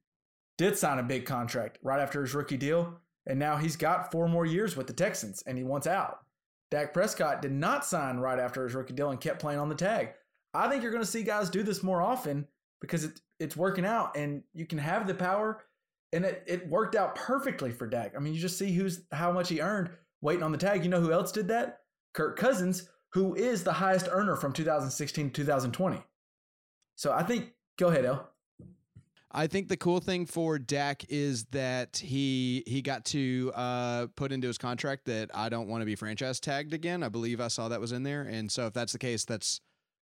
did 0.57 0.77
sign 0.77 0.99
a 0.99 1.03
big 1.03 1.25
contract 1.25 1.79
right 1.83 1.99
after 1.99 2.21
his 2.21 2.33
rookie 2.33 2.55
deal, 2.57 2.99
and 3.25 3.39
now 3.39 3.57
he's 3.57 3.75
got 3.75 4.11
four 4.11 4.29
more 4.29 4.45
years 4.45 4.77
with 4.77 4.87
the 4.87 4.93
Texans, 4.93 5.41
and 5.45 5.57
he 5.57 5.63
wants 5.63 5.87
out. 5.87 6.19
Dak 6.71 6.93
Prescott 6.93 7.41
did 7.41 7.51
not 7.51 7.83
sign 7.85 8.17
right 8.17 8.39
after 8.39 8.63
his 8.63 8.73
rookie 8.73 8.93
deal 8.93 9.09
and 9.11 9.19
kept 9.19 9.39
playing 9.39 9.59
on 9.59 9.69
the 9.69 9.75
tag. 9.75 10.09
I 10.53 10.69
think 10.69 10.81
you're 10.81 10.91
going 10.91 11.03
to 11.03 11.09
see 11.09 11.23
guys 11.23 11.49
do 11.49 11.61
this 11.63 11.83
more 11.83 12.01
often 12.01 12.47
because 12.81 13.03
it, 13.05 13.21
it's 13.39 13.55
working 13.55 13.85
out, 13.85 14.15
and 14.15 14.43
you 14.53 14.65
can 14.65 14.77
have 14.77 15.07
the 15.07 15.13
power 15.13 15.63
and 16.15 16.23
it, 16.23 16.43
it 16.47 16.69
worked 16.69 16.95
out 16.95 17.13
perfectly 17.15 17.71
for 17.71 17.87
Dak. 17.87 18.13
I 18.15 18.19
mean, 18.19 18.33
you 18.33 18.39
just 18.39 18.57
see 18.57 18.71
who's 18.71 19.01
how 19.11 19.33
much 19.33 19.49
he 19.49 19.59
earned 19.59 19.89
waiting 20.21 20.43
on 20.43 20.53
the 20.53 20.57
tag. 20.57 20.83
You 20.83 20.89
know 20.89 21.01
who 21.01 21.11
else 21.11 21.31
did 21.31 21.49
that? 21.49 21.79
Kirk 22.13 22.37
Cousins, 22.37 22.89
who 23.11 23.35
is 23.35 23.63
the 23.63 23.73
highest 23.73 24.07
earner 24.09 24.37
from 24.37 24.53
2016 24.53 25.31
to 25.31 25.43
2020. 25.43 26.01
So 26.95 27.11
I 27.11 27.23
think 27.23 27.51
go 27.77 27.89
ahead, 27.89 28.05
El. 28.05 28.29
I 29.29 29.47
think 29.47 29.67
the 29.67 29.75
cool 29.75 29.99
thing 29.99 30.25
for 30.25 30.57
Dak 30.57 31.03
is 31.09 31.43
that 31.51 31.97
he 31.97 32.63
he 32.65 32.81
got 32.81 33.03
to 33.05 33.51
uh, 33.53 34.07
put 34.15 34.31
into 34.31 34.47
his 34.47 34.57
contract 34.57 35.05
that 35.05 35.29
I 35.33 35.49
don't 35.49 35.67
want 35.67 35.81
to 35.81 35.85
be 35.85 35.95
franchise 35.95 36.39
tagged 36.39 36.73
again. 36.73 37.03
I 37.03 37.09
believe 37.09 37.41
I 37.41 37.49
saw 37.49 37.67
that 37.67 37.81
was 37.81 37.91
in 37.91 38.03
there, 38.03 38.21
and 38.21 38.49
so 38.49 38.67
if 38.67 38.73
that's 38.73 38.93
the 38.93 38.99
case, 38.99 39.25
that's 39.25 39.59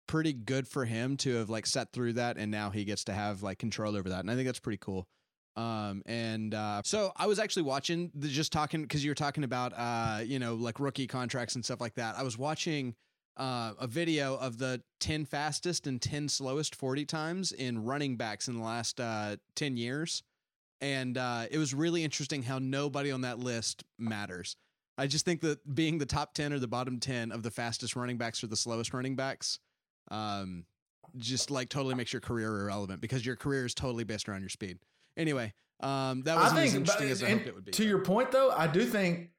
pretty 0.08 0.34
good 0.34 0.68
for 0.68 0.86
him 0.86 1.18
to 1.18 1.36
have 1.36 1.50
like 1.50 1.66
set 1.66 1.92
through 1.92 2.14
that, 2.14 2.38
and 2.38 2.52
now 2.52 2.70
he 2.70 2.84
gets 2.84 3.04
to 3.06 3.14
have 3.14 3.44
like 3.44 3.60
control 3.60 3.96
over 3.96 4.10
that, 4.10 4.20
and 4.20 4.32
I 4.32 4.36
think 4.36 4.48
that's 4.48 4.60
pretty 4.60 4.80
cool. 4.80 5.08
Um, 5.56 6.02
and 6.08 6.54
uh, 6.54 6.82
so 6.84 7.12
I 7.16 7.28
was 7.28 7.38
actually 7.38 7.64
watching 7.64 8.12
the, 8.16 8.28
just 8.28 8.52
talking 8.52 8.82
because 8.82 9.04
you 9.04 9.12
were 9.12 9.16
talking 9.16 9.44
about 9.44 9.74
uh, 9.76 10.22
you 10.24 10.40
know 10.40 10.56
like 10.56 10.80
rookie 10.80 11.08
contracts 11.08 11.56
and 11.56 11.64
stuff 11.64 11.82
like 11.82 11.96
that. 11.96 12.16
I 12.18 12.24
was 12.24 12.38
watching 12.38 12.96
uh, 13.38 13.74
a 13.80 13.88
video 13.88 14.36
of 14.36 14.58
the 14.58 14.82
10 15.00 15.26
fastest 15.26 15.88
and 15.88 16.02
10 16.02 16.30
slowest 16.30 16.76
40 16.76 17.06
times 17.06 17.52
in 17.52 17.84
running 17.84 18.16
backs 18.16 18.48
in 18.48 18.56
the 18.56 18.64
last 18.64 19.00
uh, 19.00 19.38
10 19.56 19.78
years. 19.78 20.24
And 20.82 21.18
uh, 21.18 21.46
it 21.50 21.58
was 21.58 21.74
really 21.74 22.04
interesting 22.04 22.44
how 22.44 22.60
nobody 22.60 23.12
on 23.12 23.22
that 23.22 23.40
list 23.40 23.84
matters. 23.98 24.56
I 24.98 25.08
just 25.08 25.26
think 25.26 25.42
that 25.42 25.74
being 25.74 25.98
the 25.98 26.06
top 26.06 26.34
10 26.34 26.54
or 26.54 26.60
the 26.60 26.68
bottom 26.68 27.00
10 27.00 27.32
of 27.32 27.42
the 27.42 27.50
fastest 27.50 27.96
running 27.96 28.18
backs 28.18 28.44
or 28.44 28.48
the 28.48 28.58
slowest 28.58 28.94
running 28.94 29.16
backs 29.16 29.60
um, 30.12 30.66
just 31.18 31.52
like 31.52 31.70
totally 31.70 31.96
makes 31.96 32.12
your 32.14 32.20
career 32.22 32.62
irrelevant 32.62 33.02
because 33.02 33.26
your 33.26 33.36
career 33.36 33.66
is 33.66 33.74
totally 33.74 34.04
based 34.04 34.28
around 34.30 34.42
your 34.42 34.50
speed. 34.50 34.80
Anyway, 35.18 35.54
um, 35.82 36.22
that 36.24 36.38
wasn't 36.38 36.60
as 36.62 36.74
interesting 36.76 37.08
but- 37.08 37.12
as 37.12 37.24
I 37.24 37.30
hoped 37.32 37.48
it 37.48 37.56
would 37.56 37.66
be. 37.66 37.72
To 37.74 37.84
your 37.86 38.00
point, 38.00 38.32
though, 38.32 38.52
I 38.52 38.68
do 38.68 38.86
think 38.86 39.30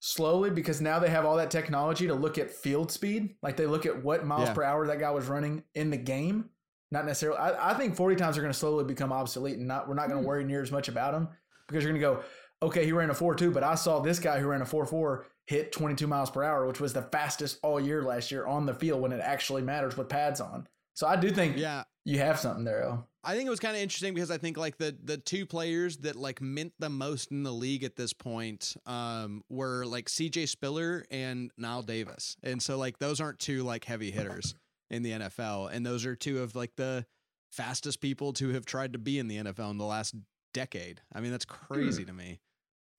slowly 0.00 0.50
because 0.50 0.80
now 0.80 0.98
they 0.98 1.08
have 1.08 1.24
all 1.24 1.36
that 1.36 1.50
technology 1.50 2.06
to 2.06 2.14
look 2.14 2.36
at 2.38 2.50
field 2.50 2.92
speed. 2.92 3.36
Like 3.42 3.56
they 3.56 3.66
look 3.66 3.86
at 3.86 4.04
what 4.04 4.24
miles 4.26 4.48
Yeah. 4.48 4.54
per 4.54 4.62
hour 4.62 4.86
that 4.86 5.00
guy 5.00 5.10
was 5.10 5.26
running 5.26 5.62
in 5.74 5.90
the 5.90 5.96
game. 5.96 6.50
Not 6.90 7.06
necessarily. 7.06 7.38
I, 7.38 7.70
I 7.70 7.74
think 7.74 7.96
40 7.96 8.14
times 8.16 8.36
are 8.38 8.40
going 8.42 8.52
to 8.52 8.58
slowly 8.58 8.84
become 8.84 9.12
obsolete, 9.12 9.56
and 9.58 9.66
not 9.66 9.88
we're 9.88 9.94
not 9.94 10.08
going 10.08 10.20
to 10.22 10.26
worry 10.28 10.44
near 10.44 10.62
as 10.62 10.70
much 10.70 10.88
about 10.88 11.12
them 11.12 11.28
because 11.66 11.82
you're 11.82 11.92
going 11.92 12.00
to 12.00 12.06
go, 12.22 12.22
okay, 12.64 12.84
he 12.84 12.92
ran 12.92 13.10
a 13.10 13.14
4 13.14 13.34
2, 13.34 13.50
but 13.50 13.62
I 13.62 13.74
saw 13.74 14.00
this 14.00 14.18
guy 14.18 14.40
who 14.40 14.48
ran 14.48 14.62
a 14.62 14.66
4 14.66 14.86
4 14.86 15.26
hit 15.46 15.72
22 15.72 16.06
miles 16.06 16.30
per 16.30 16.42
hour, 16.42 16.66
which 16.66 16.80
was 16.80 16.92
the 16.92 17.02
fastest 17.02 17.58
all 17.62 17.78
year 17.78 18.02
last 18.02 18.30
year 18.30 18.46
on 18.46 18.66
the 18.66 18.74
field 18.74 19.00
when 19.00 19.12
it 19.12 19.20
actually 19.20 19.62
matters 19.62 19.96
with 19.96 20.08
pads 20.08 20.40
on. 20.40 20.66
So 20.94 21.06
I 21.06 21.16
do 21.16 21.30
think 21.30 21.56
yeah, 21.56 21.84
you 22.04 22.18
have 22.18 22.38
something 22.38 22.64
there, 22.64 22.82
El. 22.82 23.08
I 23.24 23.34
think 23.34 23.46
it 23.46 23.50
was 23.50 23.60
kind 23.60 23.74
of 23.74 23.82
interesting 23.82 24.14
because 24.14 24.30
I 24.30 24.38
think 24.38 24.56
like 24.56 24.76
the 24.76 24.96
the 25.02 25.16
two 25.16 25.46
players 25.46 25.96
that 25.98 26.14
like 26.14 26.40
meant 26.40 26.72
the 26.78 26.90
most 26.90 27.30
in 27.30 27.42
the 27.42 27.52
league 27.52 27.82
at 27.82 27.96
this 27.96 28.12
point 28.12 28.76
um 28.86 29.42
were 29.48 29.84
like 29.86 30.06
CJ 30.06 30.48
Spiller 30.48 31.04
and 31.10 31.50
Niall 31.56 31.82
Davis. 31.82 32.36
And 32.42 32.62
so 32.62 32.78
like 32.78 32.98
those 32.98 33.20
aren't 33.20 33.38
two 33.38 33.62
like 33.64 33.84
heavy 33.84 34.10
hitters 34.10 34.54
in 34.90 35.02
the 35.02 35.12
NFL 35.12 35.70
and 35.72 35.84
those 35.84 36.04
are 36.04 36.14
two 36.14 36.42
of 36.42 36.54
like 36.54 36.76
the 36.76 37.06
fastest 37.50 38.00
people 38.00 38.32
to 38.34 38.50
have 38.50 38.66
tried 38.66 38.92
to 38.92 38.98
be 38.98 39.18
in 39.18 39.26
the 39.28 39.36
NFL 39.38 39.70
in 39.70 39.78
the 39.78 39.84
last 39.84 40.14
decade. 40.52 41.00
I 41.12 41.20
mean 41.20 41.32
that's 41.32 41.46
crazy 41.46 42.04
to 42.04 42.12
me. 42.12 42.40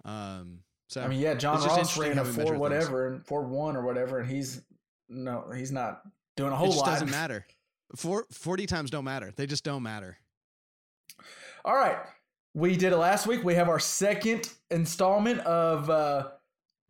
Um 0.06 0.60
so 0.88 1.02
I 1.02 1.08
mean, 1.08 1.20
yeah, 1.20 1.34
John 1.34 1.62
Ross 1.64 1.98
ran 1.98 2.20
a 2.20 2.24
four 2.26 2.56
whatever 2.58 3.08
and 3.08 3.26
four 3.26 3.42
one 3.42 3.76
or 3.76 3.82
whatever, 3.84 4.20
and 4.20 4.30
he's 4.30 4.62
no, 5.10 5.50
he's 5.56 5.72
not 5.72 6.02
doing 6.38 6.52
a 6.52 6.56
it 6.56 6.58
whole 6.58 6.68
just 6.68 6.80
lot. 6.80 6.86
doesn't 6.92 7.10
matter. 7.22 7.46
Four, 7.96 8.26
40 8.32 8.66
times 8.66 8.92
don't 8.92 9.04
matter. 9.04 9.32
They 9.36 9.46
just 9.46 9.64
don't 9.64 9.84
matter. 9.84 10.18
All 11.64 11.76
right, 11.76 11.98
we 12.54 12.76
did 12.76 12.94
it 12.94 12.98
last 12.98 13.26
week. 13.26 13.44
We 13.44 13.56
have 13.56 13.70
our 13.70 13.80
second 13.80 14.52
installment 14.70 15.40
of 15.42 15.90
uh, 15.90 16.30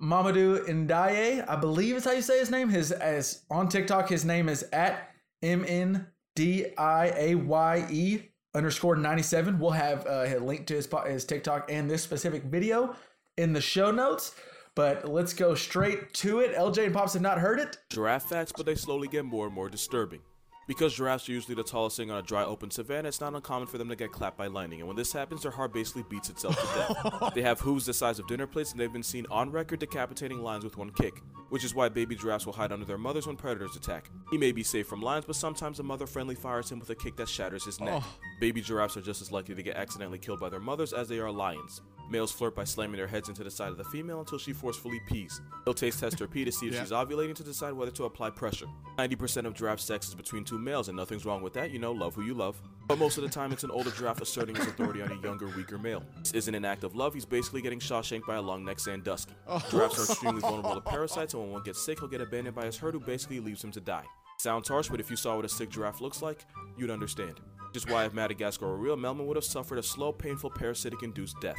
Mamadou 0.02 0.66
Ndiaye. 0.68 1.46
I 1.48 1.56
believe 1.56 1.96
is 1.96 2.04
how 2.06 2.12
you 2.12 2.22
say 2.22 2.40
his 2.40 2.52
name. 2.52 2.70
His 2.70 2.92
as 2.92 3.44
on 3.50 3.70
TikTok, 3.70 4.10
his 4.10 4.26
name 4.26 4.50
is 4.50 4.64
at 4.74 5.10
M 5.42 5.64
N 5.68 6.08
D 6.36 6.68
I 6.78 7.14
A 7.16 7.36
Y 7.36 7.88
E 7.90 8.20
underscore 8.56 8.96
ninety 8.96 9.24
seven. 9.24 9.60
We'll 9.60 9.72
have 9.72 10.08
uh, 10.08 10.26
a 10.28 10.40
link 10.40 10.66
to 10.68 10.76
his 10.76 10.88
his 11.06 11.26
TikTok 11.26 11.72
and 11.72 11.90
this 11.90 12.02
specific 12.02 12.44
video 12.44 12.96
in 13.38 13.54
the 13.54 13.62
show 13.62 13.92
notes. 13.92 14.36
But 14.74 15.08
let's 15.08 15.34
go 15.34 15.56
straight 15.56 16.14
to 16.16 16.40
it. 16.40 16.56
LJ 16.56 16.86
and 16.86 16.94
Pops 16.94 17.14
have 17.14 17.22
not 17.22 17.38
heard 17.38 17.60
it. 17.60 17.78
Giraffe 17.90 18.28
facts, 18.28 18.52
but 18.56 18.66
they 18.66 18.76
slowly 18.76 19.08
get 19.08 19.24
more 19.24 19.46
and 19.46 19.56
more 19.56 19.70
disturbing. 19.70 20.20
Because 20.68 20.96
giraffes 20.96 21.30
are 21.30 21.32
usually 21.32 21.54
the 21.54 21.64
tallest 21.64 21.96
thing 21.98 22.10
on 22.10 22.18
a 22.18 22.24
dry, 22.24 22.44
open 22.44 22.72
savanna, 22.72 23.08
it's 23.08 23.22
not 23.22 23.36
uncommon 23.36 23.68
for 23.68 23.78
them 23.78 23.88
to 23.90 23.96
get 23.96 24.12
clapped 24.12 24.36
by 24.36 24.48
lightning, 24.48 24.80
and 24.80 24.88
when 24.88 24.98
this 24.98 25.14
happens, 25.14 25.44
their 25.44 25.52
heart 25.52 25.72
basically 25.74 26.04
beats 26.10 26.30
itself 26.30 26.60
to 26.60 26.78
death. 26.80 27.34
they 27.36 27.44
have 27.44 27.60
hooves 27.60 27.86
the 27.86 27.94
size 27.94 28.18
of 28.18 28.28
dinner 28.28 28.48
plates, 28.48 28.72
and 28.72 28.80
they've 28.80 28.92
been 28.92 29.04
seen 29.04 29.28
on 29.30 29.52
record 29.52 29.80
decapitating 29.80 30.42
lions 30.42 30.64
with 30.64 30.76
one 30.76 30.90
kick, 30.90 31.22
which 31.50 31.64
is 31.64 31.76
why 31.76 31.88
baby 31.88 32.16
giraffes 32.16 32.48
will 32.48 32.54
hide 32.54 32.72
under 32.72 32.86
their 32.86 32.98
mothers 32.98 33.28
when 33.28 33.36
predators 33.36 33.76
attack. 33.76 34.10
He 34.32 34.40
may 34.40 34.52
be 34.52 34.64
safe 34.64 34.88
from 34.88 35.02
lions, 35.02 35.26
but 35.26 35.36
sometimes 35.36 35.80
a 35.80 35.84
mother 35.84 36.08
friendly 36.08 36.36
fires 36.36 36.72
him 36.72 36.80
with 36.80 36.90
a 36.90 36.96
kick 36.96 37.16
that 37.18 37.30
shatters 37.30 37.64
his 37.64 37.80
neck. 37.80 38.02
Baby 38.40 38.62
giraffes 38.62 38.98
are 38.98 39.02
just 39.02 39.22
as 39.22 39.32
likely 39.32 39.54
to 39.54 39.62
get 39.62 39.76
accidentally 39.78 40.18
killed 40.18 40.40
by 40.40 40.50
their 40.50 40.60
mothers 40.60 40.94
as 40.94 41.08
they 41.08 41.20
are 41.20 41.32
lions. 41.32 41.82
Males 42.10 42.32
flirt 42.32 42.56
by 42.56 42.64
slamming 42.64 42.98
their 42.98 43.08
heads 43.08 43.30
into 43.30 43.44
the 43.44 43.50
side 43.52 43.70
of 43.70 43.78
the 43.78 43.84
female 43.86 44.20
until 44.20 44.38
she 44.38 44.54
forcefully 44.54 45.02
pees. 45.08 45.42
They'll 45.66 45.74
taste 45.74 46.00
test 46.00 46.20
her 46.20 46.28
pee 46.28 46.46
to 46.46 46.52
see 46.52 46.68
if 46.68 46.74
Yeah. 46.74 46.82
she's 46.82 46.92
ovulating 46.92 47.34
to 47.36 47.44
decide 47.44 47.74
whether 47.74 47.92
to 47.92 48.04
apply 48.06 48.30
pressure. 48.30 48.68
90% 48.98 49.46
of 49.48 49.54
giraffe 49.54 49.80
sex 49.80 50.08
is 50.08 50.16
between 50.16 50.44
two 50.44 50.60
males, 50.60 50.88
and 50.88 50.96
nothing's 50.96 51.26
wrong 51.26 51.42
with 51.42 51.54
that. 51.54 51.72
You 51.72 51.80
know, 51.80 51.92
love 51.92 52.14
who 52.16 52.22
you 52.24 52.34
love. 52.34 52.62
But 52.88 53.00
most 53.00 53.18
of 53.18 53.24
the 53.24 53.30
time, 53.30 53.52
it's 53.52 53.64
an 53.64 53.72
older 53.72 53.90
giraffe 53.92 54.22
asserting 54.22 54.56
his 54.56 54.68
authority 54.68 55.02
on 55.02 55.12
a 55.12 55.16
younger, 55.22 55.48
weaker 55.48 55.78
male. 55.80 56.04
This 56.20 56.34
isn't 56.34 56.54
an 56.56 56.66
act 56.66 56.84
of 56.84 56.96
love, 56.96 57.14
he's 57.14 57.26
basically 57.26 57.62
getting 57.62 57.80
Shawshanked 57.80 58.28
by 58.28 58.36
a 58.36 58.42
long 58.42 58.64
necked 58.64 58.82
Sandusky. 58.82 59.34
Oh. 59.48 59.60
Giraffes 59.72 59.98
are 60.00 60.12
extremely 60.12 60.42
vulnerable 60.42 60.76
to 60.76 60.82
parasites, 60.82 61.34
and 61.34 61.42
when 61.44 61.52
one 61.52 61.64
gets 61.64 61.82
sick, 61.84 62.00
he'll 62.00 62.08
get 62.08 62.22
abandoned 62.22 62.56
by 62.56 62.66
his 62.66 62.78
herd 62.78 62.94
who 62.94 63.00
basically 63.00 63.40
leaves 63.40 63.64
him 63.64 63.72
to 63.72 63.82
die. 63.82 64.06
Sounds 64.38 64.68
harsh, 64.68 64.90
but 64.90 65.00
if 65.00 65.10
you 65.10 65.16
saw 65.16 65.36
what 65.38 65.46
a 65.46 65.50
sick 65.50 65.70
giraffe 65.70 66.02
looks 66.02 66.22
like, 66.22 66.46
you'd 66.78 66.90
understand. 66.92 67.40
Which 67.68 67.78
is 67.84 67.88
why 67.88 68.06
if 68.06 68.14
Madagascar 68.14 68.68
were 68.68 68.78
real, 68.78 68.96
Melman 68.96 69.26
would 69.26 69.36
have 69.38 69.44
suffered 69.46 69.80
a 69.80 69.84
slow, 69.84 70.12
painful, 70.12 70.50
parasitic 70.52 71.04
induced 71.04 71.40
death. 71.42 71.58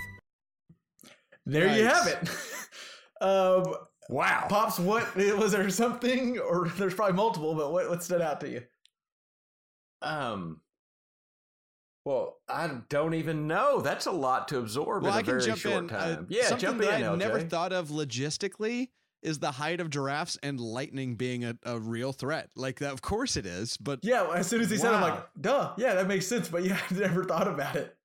There 1.47 1.77
you 1.77 1.85
have 1.87 2.07
it. 2.07 2.29
um, 3.23 3.75
Wow. 4.09 4.47
Pops, 4.49 4.79
what 4.79 5.15
was 5.37 5.53
there 5.53 5.69
something, 5.71 6.39
or 6.39 6.69
there's 6.77 6.95
probably 6.95 7.15
multiple, 7.17 7.55
but 7.55 7.73
what, 7.73 7.89
what 7.89 8.03
stood 8.05 8.21
out 8.21 8.41
to 8.41 8.49
you? 8.49 8.63
Um. 10.03 10.61
Well, 12.05 12.37
I 12.49 12.69
don't 12.89 13.15
even 13.15 13.49
know. 13.49 13.81
That's 13.81 14.07
a 14.07 14.13
lot 14.13 14.47
to 14.49 14.59
absorb 14.59 15.03
Well, 15.03 15.11
in 15.13 15.17
a 15.17 15.19
I 15.19 15.23
can 15.23 15.33
very 15.33 15.47
jump 15.47 15.59
short 15.59 15.83
in. 15.83 15.89
time. 15.89 16.21
Uh, 16.21 16.27
yeah, 16.29 16.43
something 16.43 16.69
jump 16.69 16.81
that 16.83 17.01
in, 17.01 17.07
I 17.07 17.11
LJ. 17.11 17.19
never 17.19 17.41
thought 17.41 17.73
of 17.73 17.89
logistically 17.89 18.91
is 19.23 19.41
the 19.41 19.51
height 19.51 19.81
of 19.81 19.91
giraffes 19.91 20.39
and 20.41 20.61
lightning 20.61 21.17
being 21.17 21.45
a, 21.45 21.59
a 21.65 21.81
real 21.81 22.13
threat. 22.13 22.51
Like 22.55 22.79
that, 22.79 22.93
of 22.93 23.03
course 23.03 23.37
it 23.37 23.45
is, 23.45 23.77
but 23.77 24.05
Yeah, 24.05 24.31
as 24.33 24.47
soon 24.47 24.61
as 24.61 24.71
he 24.71 24.77
said, 24.77 24.95
I'm 24.95 25.01
like, 25.03 25.25
duh, 25.41 25.75
yeah, 25.79 25.95
that 25.95 26.07
makes 26.07 26.29
sense. 26.29 26.49
But 26.49 26.63
yeah, 26.63 26.79
I 26.89 26.95
never 26.95 27.25
thought 27.25 27.49
about 27.49 27.75
it. 27.75 27.97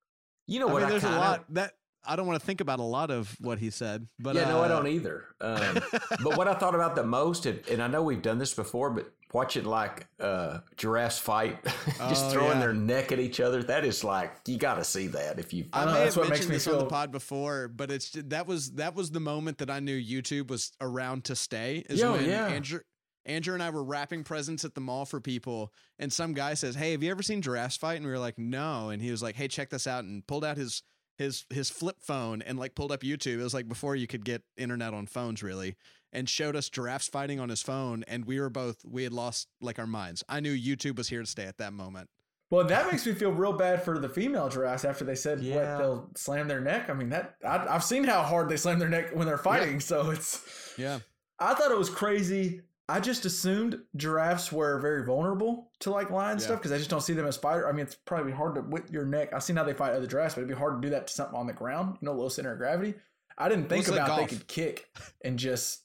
You 0.48 0.58
know 0.58 0.68
I 0.68 0.72
what? 0.72 0.78
mean, 0.80 0.86
I 0.86 0.90
there's 0.90 1.02
kinda, 1.02 1.16
a 1.16 1.20
lot 1.20 1.54
that 1.54 1.74
I 2.04 2.16
don't 2.16 2.26
want 2.26 2.40
to 2.40 2.44
think 2.46 2.60
about 2.60 2.80
a 2.80 2.84
lot 2.84 3.10
of 3.10 3.34
what 3.40 3.58
he 3.58 3.70
said, 3.70 4.06
but 4.18 4.34
yeah, 4.34 4.48
no, 4.48 4.60
I 4.60 4.64
uh, 4.64 4.68
don't 4.68 4.88
either. 4.88 5.24
Um, 5.40 5.78
but 6.22 6.36
what 6.36 6.48
I 6.48 6.54
thought 6.54 6.74
about 6.74 6.94
the 6.96 7.04
most, 7.04 7.46
and, 7.46 7.60
and 7.68 7.82
I 7.82 7.86
know 7.86 8.02
we've 8.02 8.22
done 8.22 8.38
this 8.38 8.54
before, 8.54 8.90
but 8.90 9.12
watching 9.32 9.64
like 9.64 10.06
uh, 10.20 10.58
giraffes 10.76 11.18
fight, 11.18 11.62
just 12.08 12.24
Oh, 12.26 12.30
throwing 12.30 12.54
yeah. 12.54 12.60
their 12.60 12.72
neck 12.74 13.12
at 13.12 13.20
each 13.20 13.38
other, 13.40 13.62
that 13.64 13.84
is 13.84 14.02
like 14.04 14.32
you 14.46 14.58
got 14.58 14.74
to 14.74 14.84
see 14.84 15.06
that 15.08 15.38
if 15.38 15.52
you. 15.52 15.66
I 15.72 15.84
know, 15.84 15.92
may 15.92 15.98
that's 16.00 16.14
have 16.16 16.24
what 16.24 16.30
makes 16.30 16.40
mentioned 16.40 16.50
me 16.50 16.56
this 16.56 16.66
on 16.66 16.72
the 16.74 16.78
feel- 16.80 16.88
pod 16.88 17.12
before, 17.12 17.68
but 17.68 17.90
it's 17.90 18.10
that 18.12 18.46
was 18.46 18.72
that 18.72 18.94
was 18.94 19.10
the 19.12 19.20
moment 19.20 19.58
that 19.58 19.70
I 19.70 19.80
knew 19.80 19.98
YouTube 20.00 20.48
was 20.50 20.72
around 20.80 21.24
to 21.24 21.36
stay. 21.36 21.84
Is 21.88 22.00
Yo, 22.00 22.12
when 22.12 22.24
yeah. 22.28 22.46
Andrew 22.48 22.80
Andrew 23.24 23.54
and 23.54 23.62
I 23.62 23.70
were 23.70 23.84
wrapping 23.84 24.24
presents 24.24 24.64
at 24.64 24.74
the 24.74 24.80
mall 24.80 25.04
for 25.04 25.20
people, 25.20 25.72
and 26.00 26.12
some 26.12 26.32
guy 26.32 26.54
says, 26.54 26.74
"Hey, 26.74 26.90
have 26.90 27.04
you 27.04 27.10
ever 27.12 27.22
seen 27.22 27.40
giraffes 27.40 27.76
fight?" 27.76 27.98
And 27.98 28.04
we 28.04 28.10
were 28.10 28.18
like, 28.18 28.36
"No," 28.36 28.88
and 28.90 29.00
he 29.00 29.12
was 29.12 29.22
like, 29.22 29.36
"Hey, 29.36 29.46
check 29.46 29.70
this 29.70 29.86
out," 29.86 30.02
and 30.02 30.26
pulled 30.26 30.44
out 30.44 30.56
his 30.56 30.82
his 31.18 31.44
his 31.50 31.70
flip 31.70 31.96
phone 32.00 32.42
and 32.42 32.58
like 32.58 32.74
pulled 32.74 32.92
up 32.92 33.00
YouTube. 33.02 33.38
It 33.40 33.42
was 33.42 33.54
like 33.54 33.68
before 33.68 33.96
you 33.96 34.06
could 34.06 34.24
get 34.24 34.42
internet 34.56 34.94
on 34.94 35.06
phones, 35.06 35.42
really, 35.42 35.76
and 36.12 36.28
showed 36.28 36.56
us 36.56 36.68
giraffes 36.68 37.08
fighting 37.08 37.38
on 37.40 37.48
his 37.48 37.62
phone, 37.62 38.04
and 38.08 38.24
we 38.24 38.40
were 38.40 38.50
both 38.50 38.78
we 38.84 39.04
had 39.04 39.12
lost 39.12 39.48
like 39.60 39.78
our 39.78 39.86
minds. 39.86 40.22
I 40.28 40.40
knew 40.40 40.54
YouTube 40.56 40.96
was 40.96 41.08
here 41.08 41.20
to 41.20 41.26
stay 41.26 41.44
at 41.44 41.58
that 41.58 41.72
moment. 41.72 42.08
Well, 42.50 42.64
that 42.66 42.90
makes 42.92 43.06
me 43.06 43.14
feel 43.14 43.30
real 43.32 43.54
bad 43.54 43.82
for 43.82 43.98
the 43.98 44.10
female 44.10 44.50
giraffes 44.50 44.84
after 44.84 45.04
they 45.04 45.14
said 45.14 45.40
Yeah. 45.40 45.54
what 45.56 45.78
they'll 45.78 46.10
slam 46.16 46.48
their 46.48 46.60
neck. 46.60 46.90
I 46.90 46.92
mean 46.92 47.08
that 47.08 47.36
I, 47.42 47.66
I've 47.66 47.84
seen 47.84 48.04
how 48.04 48.22
hard 48.22 48.48
they 48.50 48.56
slam 48.58 48.78
their 48.78 48.90
neck 48.90 49.10
when 49.14 49.26
they're 49.26 49.38
fighting, 49.38 49.80
so 49.80 50.10
it's. 50.10 50.74
Yeah. 50.76 50.98
I 51.38 51.54
thought 51.54 51.70
it 51.72 51.78
was 51.78 51.90
crazy. 51.90 52.60
I 52.88 53.00
just 53.00 53.24
assumed 53.24 53.78
giraffes 53.96 54.50
were 54.52 54.78
very 54.80 55.04
vulnerable 55.04 55.70
to 55.80 55.90
like 55.90 56.10
lion 56.10 56.38
Yeah. 56.38 56.44
stuff 56.44 56.58
because 56.58 56.72
I 56.72 56.78
just 56.78 56.90
don't 56.90 57.00
see 57.00 57.12
them 57.14 57.26
as 57.26 57.36
fighter. 57.36 57.68
I 57.68 57.72
mean, 57.72 57.86
it's 57.86 57.94
probably 57.94 58.32
hard 58.32 58.56
to 58.56 58.60
whip 58.62 58.90
your 58.90 59.04
neck. 59.04 59.32
I've 59.32 59.42
seen 59.42 59.56
how 59.56 59.64
they 59.64 59.72
fight 59.72 59.92
other 59.94 60.06
giraffes, 60.06 60.34
but 60.34 60.40
it'd 60.40 60.48
be 60.48 60.58
hard 60.58 60.80
to 60.82 60.86
do 60.86 60.90
that 60.90 61.06
to 61.06 61.12
something 61.12 61.38
on 61.38 61.46
the 61.46 61.52
ground. 61.52 61.96
You 62.00 62.06
know, 62.06 62.12
low 62.14 62.28
center 62.28 62.52
of 62.52 62.58
gravity. 62.58 62.94
I 63.38 63.48
didn't 63.48 63.68
think 63.68 63.80
it's 63.82 63.90
like 63.90 64.00
about 64.00 64.18
they 64.18 64.26
could 64.26 64.46
kick 64.46 64.86
and 65.24 65.38
just 65.38 65.82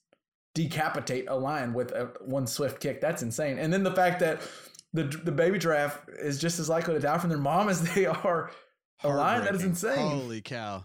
decapitate 0.55 1.29
a 1.29 1.35
lion 1.35 1.73
with 1.73 1.91
a, 1.91 2.11
one 2.25 2.47
swift 2.47 2.81
kick. 2.81 2.99
That's 2.99 3.21
insane. 3.21 3.57
And 3.59 3.71
then 3.71 3.83
the 3.83 3.93
fact 3.93 4.19
that 4.21 4.41
the 4.93 5.03
the 5.03 5.31
baby 5.31 5.59
giraffe 5.59 6.01
is 6.19 6.39
just 6.39 6.59
as 6.59 6.67
likely 6.67 6.95
to 6.95 6.99
die 6.99 7.17
from 7.19 7.29
their 7.29 7.37
mom 7.37 7.69
as 7.69 7.81
they 7.93 8.05
are 8.23 8.51
a 9.03 9.07
lion. 9.09 9.45
That 9.45 9.55
is 9.55 9.63
insane. 9.63 9.97
Holy 9.97 10.41
cow. 10.41 10.83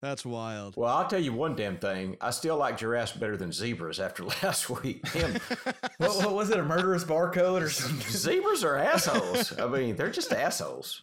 That's 0.00 0.24
wild. 0.24 0.76
Well, 0.76 0.94
I'll 0.94 1.08
tell 1.08 1.18
you 1.20 1.32
one 1.32 1.56
damn 1.56 1.76
thing. 1.78 2.16
I 2.20 2.30
still 2.30 2.56
like 2.56 2.78
giraffes 2.78 3.12
better 3.12 3.36
than 3.36 3.50
zebras 3.50 3.98
after 3.98 4.24
last 4.42 4.70
week. 4.70 5.04
What, 5.98 6.16
what 6.24 6.34
was 6.34 6.50
it? 6.50 6.58
A 6.60 6.62
murderous 6.62 7.02
barcode 7.02 7.60
or 7.60 7.68
something? 7.68 8.08
zebras 8.08 8.62
are 8.62 8.76
assholes. 8.76 9.58
I 9.58 9.66
mean, 9.66 9.96
they're 9.96 10.10
just 10.10 10.32
assholes. 10.32 11.02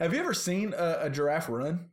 Have 0.00 0.14
you 0.14 0.20
ever 0.20 0.32
seen 0.32 0.72
a, 0.74 1.00
a 1.02 1.10
giraffe 1.10 1.50
run? 1.50 1.90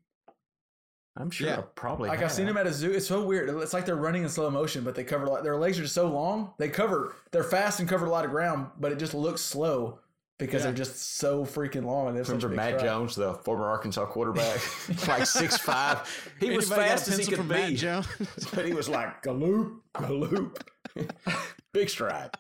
I'm 1.18 1.30
sure 1.30 1.48
Yeah. 1.48 1.58
I 1.60 1.62
probably 1.76 2.08
Like 2.08 2.22
I've 2.24 2.32
seen 2.32 2.46
them 2.46 2.56
at 2.56 2.68
a 2.68 2.72
zoo. 2.74 2.90
It's 2.92 3.06
so 3.06 3.26
weird. 3.26 3.50
It's 3.62 3.74
like 3.74 3.86
they're 3.86 3.98
running 3.98 4.24
in 4.24 4.30
slow 4.30 4.50
motion, 4.50 4.86
but 4.86 4.96
they 4.96 5.04
cover 5.04 5.28
like 5.28 5.44
their 5.44 5.58
legs 5.58 5.78
are 5.78 5.82
just 5.82 5.94
so 5.94 6.08
long. 6.10 6.54
They 6.58 6.70
cover. 6.70 7.14
They're 7.32 7.44
fast 7.44 7.82
and 7.82 7.90
cover 7.90 8.06
a 8.06 8.10
lot 8.10 8.24
of 8.24 8.32
ground, 8.32 8.68
but 8.80 8.94
it 8.94 8.98
just 8.98 9.14
looks 9.14 9.42
slow 9.42 10.00
because 10.42 10.62
Yeah. 10.62 10.72
they're 10.72 10.78
just 10.78 11.18
so 11.18 11.46
freaking 11.46 11.86
long. 11.86 12.08
And 12.10 12.18
they're 12.18 12.24
Remember 12.24 12.50
Matt 12.50 12.80
stride. 12.80 12.84
Jones, 12.84 13.16
the 13.16 13.36
former 13.36 13.66
Arkansas 13.70 14.06
quarterback, 14.08 14.60
like 15.08 15.26
six 15.26 15.58
five. 15.58 16.00
He 16.40 16.50
was 16.50 16.70
Anybody 16.70 16.90
got 16.90 16.98
a 16.98 16.98
fast 16.98 17.08
as 17.08 17.18
he 17.20 17.26
could 17.26 17.38
from 17.38 17.48
Matt 17.48 17.70
be, 17.70 17.76
Jones? 17.76 18.08
but 18.54 18.66
he 18.66 18.74
was 18.74 18.90
like 18.90 19.22
galoop, 19.24 19.78
galoop, 19.94 20.58
big 21.74 21.90
stride. 21.90 22.32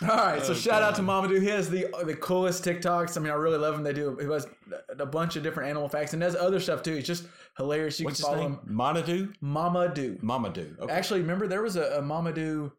All 0.00 0.08
right, 0.08 0.42
so 0.42 0.50
Oh, 0.52 0.54
shout 0.54 0.82
out 0.82 0.96
to 0.96 1.02
Mamadou. 1.02 1.40
He 1.40 1.46
has 1.48 1.70
the 1.70 1.86
the 2.04 2.16
coolest 2.16 2.64
TikToks. 2.64 3.16
I 3.16 3.20
mean, 3.20 3.30
I 3.30 3.36
really 3.36 3.58
love 3.58 3.74
him. 3.76 3.84
They 3.84 3.92
do. 3.92 4.16
He 4.20 4.26
has 4.26 4.48
a 4.98 5.06
bunch 5.06 5.36
of 5.36 5.44
different 5.44 5.70
animal 5.70 5.88
facts 5.88 6.12
and 6.12 6.20
does 6.20 6.34
other 6.34 6.58
stuff 6.58 6.82
too. 6.82 6.94
It's 6.94 7.06
just 7.06 7.24
hilarious. 7.56 8.00
You 8.00 8.06
What's 8.06 8.20
can 8.20 8.30
his 8.32 8.40
follow 8.40 8.48
name? 8.48 8.58
him. 8.66 8.76
Monadou, 8.76 9.34
Mamadou. 9.42 10.20
Mamadou. 10.20 10.78
Okay. 10.80 10.92
Actually, 10.92 11.20
remember 11.20 11.46
there 11.46 11.62
was 11.62 11.76
a, 11.76 11.98
a 11.98 12.02
Mamadou 12.02 12.72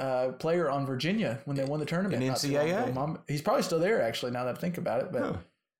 uh, 0.00 0.32
player 0.32 0.70
on 0.70 0.86
Virginia 0.86 1.38
when 1.44 1.56
they 1.56 1.64
won 1.64 1.78
the 1.80 1.86
tournament. 1.86 2.22
In 2.22 2.28
not 2.28 2.38
too 2.38 2.52
long 2.52 2.66
NCAA? 2.66 2.94
Mam- 2.94 3.18
he's 3.28 3.42
probably 3.42 3.62
still 3.62 3.78
there. 3.78 4.02
Actually, 4.02 4.32
now 4.32 4.44
that 4.44 4.56
I 4.56 4.60
think 4.60 4.78
about 4.78 5.02
it, 5.02 5.12
but 5.12 5.22
Huh. 5.22 5.32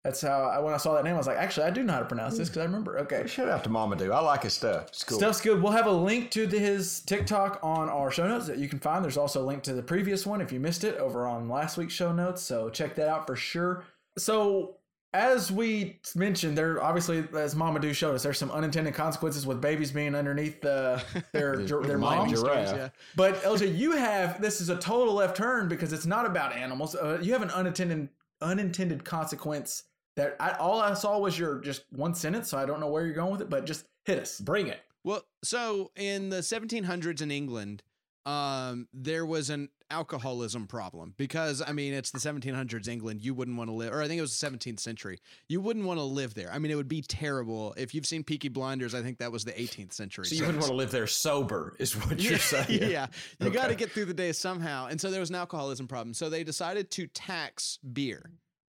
that's 0.05 0.21
how 0.21 0.45
I, 0.45 0.59
when 0.61 0.73
I 0.75 0.77
saw 0.77 0.95
that 0.95 1.05
name, 1.05 1.15
I 1.15 1.19
was 1.19 1.27
like, 1.27 1.37
actually, 1.39 1.67
I 1.67 1.71
do 1.71 1.83
know 1.83 1.95
how 1.95 1.99
to 2.01 2.05
pronounce 2.05 2.37
this 2.39 2.49
because 2.49 2.61
I 2.61 2.65
remember. 2.65 2.99
Okay, 3.01 3.27
Shout 3.27 3.49
out 3.49 3.65
to 3.65 3.71
Mamadou. 3.71 4.13
I 4.15 4.21
like 4.21 4.43
his 4.45 4.53
stuff. 4.55 4.89
It's 4.89 5.03
cool. 5.05 5.19
Stuff's 5.19 5.41
good. 5.41 5.63
We'll 5.63 5.73
have 5.73 5.87
a 5.87 5.93
link 5.93 6.31
to 6.33 6.47
the, 6.47 6.59
his 6.59 7.01
TikTok 7.01 7.59
on 7.63 7.89
our 7.89 8.11
show 8.11 8.29
notes 8.29 8.47
that 8.47 8.59
you 8.59 8.69
can 8.69 8.79
find. 8.79 9.05
There's 9.05 9.17
also 9.17 9.43
a 9.43 9.47
link 9.47 9.63
to 9.65 9.73
the 9.73 9.83
previous 9.83 10.27
one 10.27 10.41
if 10.41 10.53
you 10.53 10.61
missed 10.61 10.85
it 10.85 10.97
over 10.99 11.27
on 11.27 11.49
last 11.49 11.77
week's 11.77 11.95
show 11.95 12.13
notes. 12.13 12.43
So 12.43 12.69
check 12.71 12.95
that 12.97 13.09
out 13.09 13.27
for 13.27 13.37
sure. 13.37 13.85
So 14.19 14.77
as 15.13 15.51
we 15.51 15.99
mentioned, 16.15 16.57
there 16.57 16.83
obviously, 16.83 17.25
as 17.37 17.57
Mama 17.57 17.81
Mamadou 17.81 17.95
showed 17.95 18.15
us, 18.15 18.23
there's 18.23 18.39
some 18.39 18.51
unintended 18.51 18.95
consequences 18.95 19.47
with 19.47 19.61
babies 19.61 19.91
being 19.91 20.15
underneath 20.15 20.61
the, 20.61 21.03
their 21.33 21.57
The- 21.57 21.65
their 21.65 21.83
the 21.83 21.99
mom. 21.99 22.19
mom 22.19 22.29
giraffe. 22.31 22.77
Yeah. 22.77 22.89
But 23.17 23.43
LJ, 23.43 23.77
you 23.77 23.93
have 23.93 24.41
this 24.41 24.61
is 24.61 24.69
a 24.69 24.77
total 24.77 25.15
left 25.15 25.37
turn 25.37 25.69
because 25.69 25.93
it's 25.93 26.07
not 26.07 26.27
about 26.27 26.53
animals. 26.55 26.95
Uh, 26.95 27.19
you 27.21 27.33
have 27.33 27.43
an 27.43 27.51
unintended 27.51 28.09
unintended 28.41 29.05
consequence 29.05 29.85
that 30.17 30.37
I, 30.41 30.53
all 30.53 30.81
I 30.81 30.95
saw 30.95 31.19
was 31.19 31.39
your 31.39 31.59
just 31.61 31.83
one 31.93 32.15
sentence. 32.15 32.49
So 32.51 32.59
I 32.59 32.67
don't 32.67 32.81
know 32.81 32.89
where 32.89 33.05
you're 33.05 33.15
going 33.15 33.33
with 33.33 33.41
it, 33.43 33.51
but 33.51 33.65
just 33.67 33.87
hit 34.05 34.19
us. 34.19 34.41
Bring 34.41 34.69
it. 34.69 34.81
Well, 35.05 35.23
so 35.43 35.91
in 35.97 36.29
the 36.29 36.39
1700s 36.39 37.23
in 37.23 37.31
England, 37.31 37.83
um, 38.27 38.87
there 38.93 39.25
was 39.25 39.49
an 39.51 39.71
alcoholism 39.91 40.67
problem 40.67 41.15
because 41.17 41.63
I 41.67 41.73
mean 41.73 41.93
it's 41.93 42.11
the 42.11 42.19
1700s 42.19 42.89
England. 42.89 43.23
You 43.23 43.35
wouldn't 43.35 43.57
want 43.57 43.69
to 43.69 43.75
live, 43.75 43.93
or 43.93 44.03
I 44.03 44.09
think 44.09 44.19
it 44.19 44.23
was 44.23 44.39
the 44.39 44.47
17th 44.51 44.81
century. 44.81 45.19
You 45.49 45.61
wouldn't 45.61 45.87
want 45.87 45.99
to 45.99 46.05
live 46.05 46.35
there. 46.35 46.51
I 46.53 46.59
mean, 46.59 46.71
it 46.71 46.77
would 46.77 46.89
be 46.89 47.03
terrible. 47.03 47.75
If 47.77 47.95
you've 47.95 48.07
seen 48.07 48.25
Peaky 48.25 48.49
Blinders, 48.49 48.95
I 48.95 49.03
think 49.03 49.19
that 49.19 49.33
was 49.33 49.45
the 49.45 49.53
18th 49.53 49.93
century. 49.93 50.27
So 50.27 50.35
you 50.35 50.43
wouldn't 50.43 50.61
want 50.61 50.71
to 50.71 50.77
live 50.77 50.91
there 50.91 51.07
sober, 51.07 51.77
is 51.79 51.95
what 51.95 52.21
you're 52.21 52.39
saying. 52.39 52.67
yeah, 52.91 53.07
you 53.41 53.51
got 53.51 53.69
to 53.69 53.75
get 53.75 53.91
through 53.91 54.07
the 54.07 54.15
day 54.15 54.33
somehow. 54.33 54.87
And 54.87 55.01
so 55.01 55.11
there 55.11 55.21
was 55.21 55.31
an 55.31 55.37
alcoholism 55.37 55.89
problem. 55.89 56.15
So 56.15 56.31
they 56.31 56.45
decided 56.45 56.91
to 56.93 57.07
tax 57.07 57.79
beer 57.93 58.31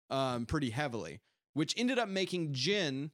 um, 0.09 0.45
pretty 0.45 0.69
heavily, 0.69 1.21
which 1.53 1.73
ended 1.77 1.99
up 1.99 2.09
making 2.09 2.53
gin 2.53 3.11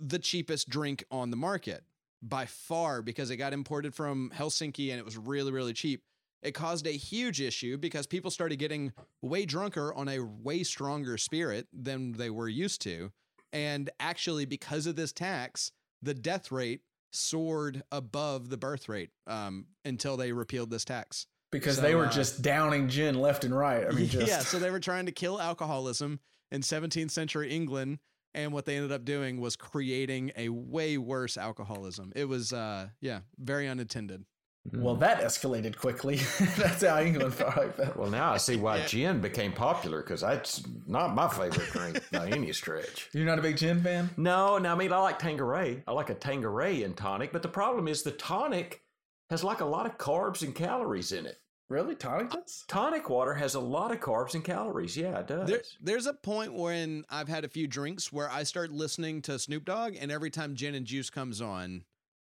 the 0.00 0.18
cheapest 0.18 0.68
drink 0.68 1.04
on 1.10 1.30
the 1.30 1.36
market 1.36 1.84
by 2.22 2.46
far 2.46 3.02
because 3.02 3.30
it 3.30 3.36
got 3.36 3.52
imported 3.52 3.94
from 3.94 4.30
Helsinki 4.34 4.90
and 4.90 4.98
it 4.98 5.04
was 5.04 5.16
really, 5.16 5.52
really 5.52 5.72
cheap. 5.72 6.02
It 6.42 6.52
caused 6.52 6.86
a 6.86 6.90
huge 6.90 7.40
issue 7.40 7.76
because 7.76 8.06
people 8.06 8.30
started 8.30 8.58
getting 8.58 8.92
way 9.22 9.46
drunker 9.46 9.92
on 9.94 10.08
a 10.08 10.20
way 10.20 10.62
stronger 10.62 11.18
spirit 11.18 11.66
than 11.72 12.12
they 12.12 12.30
were 12.30 12.48
used 12.48 12.82
to. 12.82 13.10
And 13.52 13.90
actually, 13.98 14.44
because 14.44 14.86
of 14.86 14.96
this 14.96 15.12
tax, 15.12 15.72
the 16.02 16.14
death 16.14 16.52
rate 16.52 16.82
soared 17.12 17.82
above 17.90 18.50
the 18.50 18.56
birth 18.56 18.88
rate 18.88 19.10
um, 19.26 19.66
until 19.84 20.16
they 20.16 20.32
repealed 20.32 20.70
this 20.70 20.84
tax. 20.84 21.26
because 21.50 21.76
So, 21.76 21.82
they 21.82 21.94
were 21.94 22.06
uh, 22.06 22.10
just 22.10 22.42
downing 22.42 22.88
gin 22.88 23.18
left 23.18 23.44
and 23.44 23.56
right. 23.56 23.86
I 23.86 23.90
mean, 23.90 24.08
just 24.08 24.28
yeah, 24.28 24.40
so 24.40 24.58
they 24.58 24.70
were 24.70 24.80
trying 24.80 25.06
to 25.06 25.12
kill 25.12 25.40
alcoholism 25.40 26.20
in 26.50 26.60
17th 26.60 27.10
century 27.10 27.50
England, 27.50 27.98
and 28.34 28.52
what 28.52 28.66
they 28.66 28.76
ended 28.76 28.92
up 28.92 29.04
doing 29.04 29.40
was 29.40 29.56
creating 29.56 30.32
a 30.36 30.48
way 30.50 30.98
worse 30.98 31.36
alcoholism. 31.36 32.12
It 32.14 32.26
was, 32.26 32.52
uh, 32.52 32.88
yeah, 33.00 33.20
very 33.38 33.68
unintended. 33.68 34.24
Well, 34.72 34.96
mm. 34.96 35.00
that 35.00 35.20
escalated 35.20 35.76
quickly. 35.76 36.16
That's 36.56 36.84
how 36.84 37.00
England 37.00 37.34
probably 37.38 37.70
felt. 37.72 37.96
Well, 37.96 38.10
now 38.10 38.32
I 38.32 38.36
see 38.36 38.56
why 38.56 38.84
gin 38.86 39.20
became 39.20 39.52
popular 39.52 40.02
because 40.02 40.20
that's 40.20 40.62
not 40.86 41.14
my 41.14 41.28
favorite 41.28 41.70
drink 41.70 42.02
by 42.10 42.28
any 42.30 42.52
stretch. 42.52 43.08
You're 43.12 43.26
not 43.26 43.38
a 43.38 43.42
big 43.42 43.56
gin 43.56 43.82
fan? 43.82 44.10
No, 44.16 44.58
no, 44.58 44.72
I 44.72 44.74
mean 44.74 44.92
I 44.92 44.98
like 44.98 45.18
Tanqueray. 45.18 45.82
I 45.86 45.92
like 45.92 46.10
a 46.10 46.14
Tanqueray 46.14 46.82
in 46.82 46.94
tonic, 46.94 47.32
but 47.32 47.42
the 47.42 47.48
problem 47.48 47.88
is 47.88 48.02
the 48.02 48.12
tonic 48.12 48.82
has 49.30 49.44
like 49.44 49.60
a 49.60 49.64
lot 49.64 49.86
of 49.86 49.98
carbs 49.98 50.42
and 50.42 50.54
calories 50.54 51.12
in 51.12 51.26
it. 51.26 51.38
Really, 51.68 51.96
tonic 51.96 52.32
uh, 52.32 52.36
does? 52.40 52.64
Tonic 52.68 53.10
water 53.10 53.34
has 53.34 53.56
a 53.56 53.60
lot 53.60 53.90
of 53.90 53.98
carbs 53.98 54.34
and 54.34 54.44
calories. 54.44 54.96
Yeah, 54.96 55.18
it 55.18 55.26
does. 55.26 55.48
There, 55.48 55.62
there's 55.80 56.06
a 56.06 56.14
point 56.14 56.54
when 56.54 57.04
I've 57.10 57.28
had 57.28 57.44
a 57.44 57.48
few 57.48 57.66
drinks 57.66 58.12
where 58.12 58.30
I 58.30 58.44
start 58.44 58.70
listening 58.70 59.20
to 59.22 59.38
Snoop 59.38 59.64
Dogg, 59.64 59.96
and 59.98 60.12
every 60.12 60.30
time 60.30 60.54
gin 60.54 60.76
and 60.76 60.86
juice 60.86 61.10
comes 61.10 61.40
on, 61.40 61.82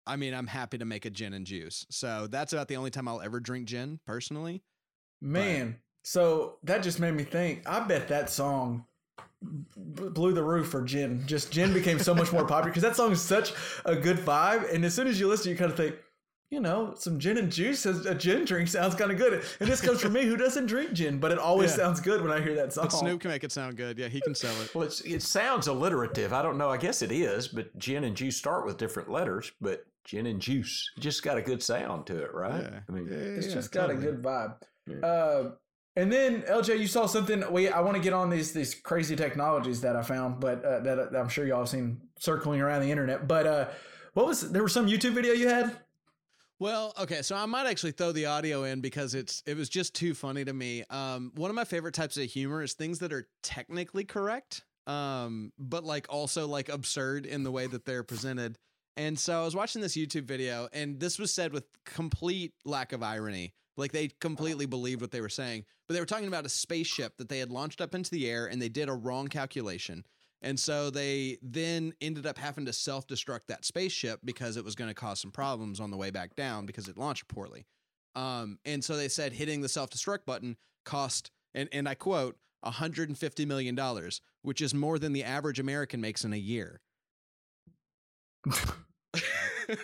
I 0.08 0.16
mean, 0.16 0.34
I'm 0.34 0.48
happy 0.48 0.78
to 0.78 0.86
make 0.86 1.06
a 1.06 1.10
gin 1.10 1.34
and 1.34 1.46
juice. 1.46 1.86
So 1.90 2.28
that's 2.30 2.54
about 2.54 2.68
the 2.68 2.78
only 2.78 2.90
time 2.90 3.08
I'll 3.08 3.22
ever 3.22 3.40
drink 3.40 3.68
gin 3.68 4.00
personally. 4.06 4.64
Man, 5.22 5.78
so 6.04 6.58
that 6.64 6.84
just 6.84 7.00
made 7.00 7.14
me 7.14 7.24
think. 7.24 7.68
I 7.68 7.80
bet 7.82 8.08
that 8.10 8.30
song 8.30 8.86
blew 9.42 10.34
the 10.34 10.44
roof 10.44 10.70
for 10.70 10.82
Gin. 10.84 11.24
Just 11.28 11.52
Gin 11.52 11.74
became 11.74 12.00
so 12.00 12.14
much 12.16 12.32
more 12.32 12.44
popular 12.48 12.66
because 12.72 12.84
that 12.84 12.96
song 12.96 13.12
is 13.12 13.22
such 13.22 13.54
a 13.86 13.96
good 13.96 14.18
vibe. 14.18 14.74
And 14.74 14.84
as 14.86 14.94
soon 14.96 15.08
as 15.08 15.20
you 15.20 15.28
listen, 15.28 15.52
you 15.52 15.58
kind 15.58 15.70
of 15.72 15.78
think, 15.78 15.96
you 16.50 16.60
know, 16.60 16.94
some 16.98 17.20
gin 17.20 17.38
and 17.38 17.52
juice 17.52 17.86
as 17.86 18.06
a 18.06 18.16
gin 18.16 18.46
drink 18.46 18.68
sounds 18.70 18.96
kind 18.96 19.12
of 19.12 19.18
good. 19.18 19.44
And 19.60 19.70
this 19.70 19.82
comes 19.82 20.02
from 20.02 20.14
me 20.14 20.24
who 20.26 20.38
doesn't 20.38 20.66
drink 20.68 20.94
gin, 20.94 21.20
but 21.20 21.32
it 21.32 21.38
always 21.40 21.72
Yeah. 21.72 21.78
sounds 21.78 22.00
good 22.00 22.22
when 22.22 22.32
I 22.32 22.42
hear 22.42 22.56
that 22.56 22.74
song. 22.74 22.86
But 22.86 22.94
Snoop 22.94 23.22
can 23.22 23.30
make 23.32 23.44
it 23.44 23.52
sound 23.52 23.76
good. 23.78 23.98
Yeah, 24.00 24.08
he 24.08 24.22
can 24.22 24.34
sell 24.34 24.60
it. 24.62 24.74
well, 24.74 24.86
it's, 24.86 25.02
it 25.02 25.22
sounds 25.22 25.68
alliterative. 25.68 26.32
I 26.34 26.42
don't 26.42 26.58
know. 26.58 26.70
I 26.70 26.78
guess 26.78 27.02
it 27.02 27.12
is, 27.12 27.48
but 27.48 27.78
gin 27.78 28.06
and 28.06 28.16
juice 28.16 28.38
start 28.38 28.66
with 28.66 28.78
different 28.78 29.10
letters. 29.12 29.52
But 29.62 29.86
gin 30.08 30.26
and 30.26 30.42
juice 30.42 30.90
it 30.98 31.02
just 31.02 31.22
got 31.22 31.38
a 31.38 31.42
good 31.42 31.62
sound 31.62 32.08
to 32.08 32.18
it, 32.24 32.34
right? 32.34 32.64
Yeah. 32.64 32.80
I 32.88 32.92
mean, 32.92 33.08
It's 33.12 33.48
Yeah, 33.48 33.54
just 33.54 33.72
got 33.72 33.88
totally. 33.88 34.08
a 34.08 34.12
good 34.12 34.24
vibe. 34.24 34.56
Yeah. 34.88 35.06
Uh, 35.06 35.52
And 35.98 36.12
then 36.12 36.44
LJ, 36.44 36.80
you 36.80 36.88
saw 36.88 37.08
something. 37.08 37.44
We 37.52 37.68
I 37.70 37.82
want 37.82 37.98
to 37.98 38.02
get 38.04 38.14
on 38.14 38.30
these 38.30 38.54
these 38.54 38.74
crazy 38.76 39.16
technologies 39.16 39.82
that 39.82 39.96
I 39.96 40.04
found, 40.04 40.40
but 40.40 40.64
uh, 40.64 40.80
that, 40.82 41.12
that 41.12 41.20
I'm 41.20 41.28
sure 41.28 41.46
y'all 41.46 41.60
have 41.60 41.70
seen 41.70 42.00
circling 42.20 42.62
around 42.62 42.82
the 42.84 42.92
internet. 42.92 43.28
But 43.28 43.46
uh, 43.48 43.68
what 44.14 44.28
was 44.28 44.52
there 44.52 44.64
was 44.64 44.74
some 44.74 44.88
YouTube 44.88 45.14
video 45.14 45.34
you 45.34 45.50
had? 45.50 45.76
Well, 46.60 46.94
okay, 47.00 47.22
so 47.22 47.36
I 47.36 47.46
might 47.46 47.68
actually 47.68 47.92
throw 47.92 48.12
the 48.12 48.28
audio 48.28 48.64
in 48.64 48.80
because 48.82 49.14
it's 49.16 49.44
it 49.46 49.58
was 49.58 49.70
just 49.70 49.94
too 49.94 50.14
funny 50.14 50.46
to 50.46 50.54
me. 50.54 50.84
Um, 50.90 51.32
one 51.36 51.50
of 51.50 51.56
my 51.56 51.66
favorite 51.66 51.94
types 51.96 52.16
of 52.18 52.24
humor 52.26 52.62
is 52.64 52.74
things 52.74 53.00
that 53.00 53.12
are 53.12 53.28
technically 53.44 54.06
correct, 54.06 54.64
um, 54.88 55.52
but 55.60 55.84
like 55.84 56.06
also 56.10 56.48
like 56.48 56.70
absurd 56.70 57.26
in 57.26 57.44
the 57.44 57.52
way 57.52 57.68
that 57.68 57.86
they're 57.86 58.04
presented. 58.04 58.58
And 58.98 59.18
so 59.18 59.42
I 59.42 59.46
was 59.46 59.56
watching 59.56 59.82
this 59.82 59.96
YouTube 59.96 60.24
video, 60.24 60.68
and 60.74 61.00
this 61.00 61.20
was 61.20 61.32
said 61.32 61.54
with 61.54 61.66
complete 61.86 62.54
lack 62.66 62.94
of 62.94 63.04
irony. 63.04 63.54
Like 63.78 63.92
they 63.92 64.10
completely 64.20 64.66
believed 64.66 65.02
what 65.02 65.12
they 65.12 65.22
were 65.22 65.30
saying, 65.30 65.66
but 65.88 65.94
they 65.94 66.00
were 66.00 66.08
talking 66.08 66.28
about 66.28 66.48
a 66.48 66.50
spaceship 66.50 67.16
that 67.18 67.30
they 67.30 67.38
had 67.38 67.52
launched 67.52 67.80
up 67.80 67.94
into 67.94 68.10
the 68.10 68.28
air, 68.28 68.48
and 68.48 68.60
they 68.60 68.70
did 68.70 68.90
a 68.90 68.94
wrong 68.94 69.28
calculation. 69.28 70.04
And 70.42 70.60
so 70.60 70.90
they 70.90 71.38
then 71.44 71.94
ended 72.02 72.26
up 72.26 72.40
having 72.40 72.66
to 72.66 72.74
self 72.74 73.06
destruct 73.06 73.48
that 73.50 73.66
spaceship 73.66 74.22
because 74.26 74.58
it 74.58 74.66
was 74.66 74.74
going 74.74 74.90
to 74.90 74.96
cause 74.96 75.22
some 75.22 75.32
problems 75.32 75.80
on 75.80 75.92
the 75.92 75.98
way 75.98 76.10
back 76.10 76.36
down 76.36 76.66
because 76.66 76.88
it 76.88 76.98
launched 76.98 77.28
poorly. 77.28 77.68
Um, 78.16 78.58
and 78.66 78.84
so 78.84 78.98
they 78.98 79.10
said 79.10 79.32
hitting 79.32 79.62
the 79.62 79.70
self 79.70 79.92
destruct 79.92 80.26
button 80.26 80.58
cost, 80.86 81.30
and, 81.54 81.70
and 81.72 81.88
I 81.88 81.94
quote, 81.94 82.36
$150 82.66 83.46
million, 83.46 83.80
which 84.42 84.60
is 84.60 84.74
more 84.74 84.98
than 84.98 85.14
the 85.14 85.24
average 85.24 85.60
American 85.60 86.02
makes 86.02 86.26
in 86.26 86.34
a 86.34 86.38
year. 86.38 86.82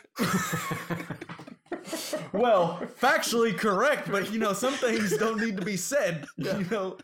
well, 2.33 2.81
factually 2.99 3.57
correct, 3.57 4.09
but 4.11 4.31
you 4.31 4.39
know 4.39 4.53
some 4.53 4.73
things 4.73 5.17
don't 5.17 5.39
need 5.41 5.57
to 5.57 5.65
be 5.65 5.77
said. 5.77 6.25
You 6.37 6.65
know, 6.71 6.97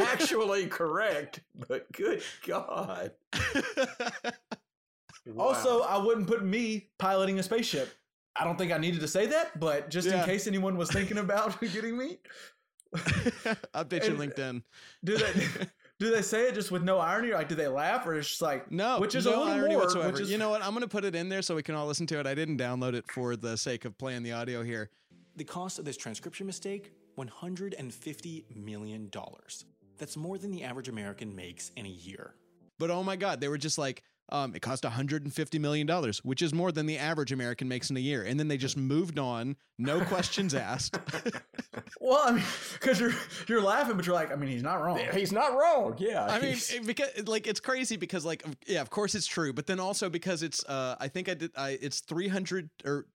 Actually 0.00 0.66
correct, 0.66 1.40
but 1.68 1.90
good 1.92 2.22
God. 2.46 3.12
Also, 5.38 5.80
I 5.82 5.96
wouldn't 5.98 6.26
put 6.26 6.44
me 6.44 6.88
piloting 6.98 7.38
a 7.38 7.42
spaceship. 7.42 7.92
I 8.36 8.44
don't 8.44 8.58
think 8.58 8.72
I 8.72 8.78
needed 8.78 9.00
to 9.00 9.08
say 9.08 9.26
that, 9.26 9.58
but 9.60 9.90
just 9.90 10.08
Yeah. 10.08 10.20
in 10.20 10.24
case 10.26 10.46
anyone 10.46 10.76
was 10.76 10.90
thinking 10.90 11.18
about 11.18 11.60
getting 11.72 11.96
me, 11.96 12.18
Update 13.74 14.06
your 14.06 14.16
LinkedIn. 14.16 14.62
do 15.04 15.16
they 15.16 15.32
do 16.00 16.10
they 16.10 16.22
say 16.22 16.48
it 16.48 16.54
just 16.54 16.70
with 16.70 16.82
no 16.82 16.98
irony? 16.98 17.32
Like, 17.32 17.48
do 17.48 17.54
they 17.54 17.68
laugh, 17.68 18.06
or 18.06 18.14
it's 18.14 18.28
just 18.28 18.42
like 18.42 18.70
No, 18.70 18.98
which 18.98 19.14
is 19.14 19.26
no 19.26 19.30
a 19.30 19.38
little 19.38 19.52
irony 19.52 19.74
more, 19.74 19.84
whatsoever. 19.84 20.12
Which 20.12 20.20
is, 20.22 20.30
you 20.30 20.38
know 20.38 20.50
what? 20.50 20.62
I'm 20.62 20.70
going 20.70 20.82
to 20.82 20.88
put 20.88 21.04
it 21.04 21.14
in 21.14 21.28
there 21.28 21.42
so 21.42 21.54
we 21.54 21.62
can 21.62 21.74
all 21.74 21.86
listen 21.86 22.06
to 22.08 22.18
it. 22.18 22.26
I 22.26 22.34
didn't 22.34 22.58
download 22.58 22.94
it 22.94 23.10
for 23.10 23.36
the 23.36 23.56
sake 23.56 23.84
of 23.84 23.96
playing 23.96 24.22
the 24.22 24.32
audio 24.32 24.62
here. 24.62 24.90
The 25.36 25.44
cost 25.44 25.78
of 25.78 25.84
this 25.84 25.96
transcription 25.96 26.46
mistake 26.46 26.92
$150 27.18 28.56
million. 28.56 29.10
That's 29.98 30.16
more 30.16 30.38
than 30.38 30.50
the 30.50 30.64
average 30.64 30.88
American 30.88 31.34
makes 31.34 31.70
in 31.76 31.86
a 31.86 31.90
year. 31.90 32.34
But 32.78 32.90
oh 32.90 33.04
my 33.04 33.16
God, 33.16 33.40
they 33.40 33.48
were 33.48 33.58
just 33.58 33.78
like, 33.78 34.02
um, 34.30 34.54
it 34.54 34.60
cost 34.62 34.84
150 34.84 35.58
million 35.58 35.86
dollars, 35.86 36.24
which 36.24 36.42
is 36.42 36.54
more 36.54 36.72
than 36.72 36.86
the 36.86 36.98
average 36.98 37.32
American 37.32 37.68
makes 37.68 37.90
in 37.90 37.96
a 37.96 38.00
year. 38.00 38.22
And 38.22 38.38
then 38.40 38.48
they 38.48 38.56
just 38.56 38.76
moved 38.76 39.18
on, 39.18 39.56
no 39.78 40.00
questions 40.04 40.54
asked. 40.54 40.98
well, 42.00 42.22
I 42.24 42.32
mean, 42.32 42.44
because 42.74 42.98
you're 43.00 43.12
you're 43.48 43.60
laughing, 43.62 43.96
but 43.96 44.06
you're 44.06 44.14
like, 44.14 44.32
I 44.32 44.36
mean, 44.36 44.50
he's 44.50 44.62
not 44.62 44.82
wrong. 44.82 45.00
He's 45.12 45.32
not 45.32 45.52
wrong. 45.56 45.94
Yeah. 45.98 46.24
I 46.24 46.38
mean, 46.40 46.56
it- 46.56 46.86
because 46.86 47.08
like 47.26 47.46
it's 47.46 47.60
crazy 47.60 47.96
because 47.96 48.24
like 48.24 48.44
yeah, 48.66 48.80
of 48.80 48.90
course 48.90 49.14
it's 49.14 49.26
true, 49.26 49.52
but 49.52 49.66
then 49.66 49.78
also 49.80 50.08
because 50.08 50.42
it's 50.42 50.64
uh, 50.64 50.96
I 50.98 51.08
think 51.08 51.28
I 51.28 51.34
did 51.34 51.50
I 51.56 51.78
it's 51.80 52.00
300 52.00 52.70
or 52.84 53.06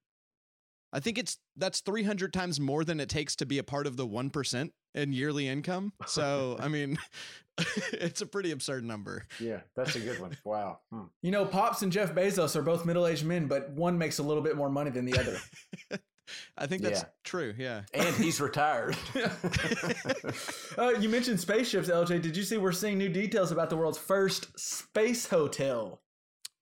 I 0.91 0.99
think 0.99 1.17
it's 1.17 1.37
that's 1.55 1.81
300 1.81 2.33
times 2.33 2.59
more 2.59 2.83
than 2.83 2.99
it 2.99 3.09
takes 3.09 3.35
to 3.37 3.45
be 3.45 3.57
a 3.59 3.63
part 3.63 3.85
of 3.85 3.95
the 3.95 4.07
1% 4.07 4.71
in 4.95 5.13
yearly 5.13 5.47
income. 5.47 5.93
So, 6.07 6.57
I 6.59 6.67
mean, 6.67 6.97
it's 7.93 8.21
a 8.21 8.25
pretty 8.25 8.51
absurd 8.51 8.83
number. 8.83 9.25
yeah, 9.39 9.61
that's 9.75 9.95
a 9.95 9.99
good 9.99 10.19
one. 10.19 10.35
Wow. 10.43 10.79
Hmm. 10.91 11.03
You 11.21 11.31
know, 11.31 11.45
Pops 11.45 11.81
and 11.81 11.91
Jeff 11.91 12.13
Bezos 12.13 12.55
are 12.55 12.61
both 12.61 12.85
middle 12.85 13.05
aged 13.07 13.25
men, 13.25 13.47
but 13.47 13.69
one 13.71 13.97
makes 13.97 14.19
a 14.19 14.23
little 14.23 14.43
bit 14.43 14.55
more 14.55 14.69
money 14.69 14.91
than 14.91 15.05
the 15.05 15.17
other. 15.17 15.37
I 16.57 16.67
think 16.67 16.83
that's 16.83 17.01
Yeah. 17.01 17.07
true. 17.23 17.55
Yeah. 17.57 17.81
And 17.93 18.15
he's 18.15 18.39
retired. 18.39 18.95
uh, 20.77 20.89
you 20.99 21.09
mentioned 21.09 21.39
spaceships, 21.39 21.89
LJ. 21.89 22.21
Did 22.21 22.37
you 22.37 22.43
see 22.43 22.57
we're 22.57 22.71
seeing 22.71 22.97
new 22.97 23.09
details 23.09 23.51
about 23.51 23.69
the 23.69 23.77
world's 23.77 23.97
first 23.97 24.57
space 24.59 25.27
hotel? 25.27 26.01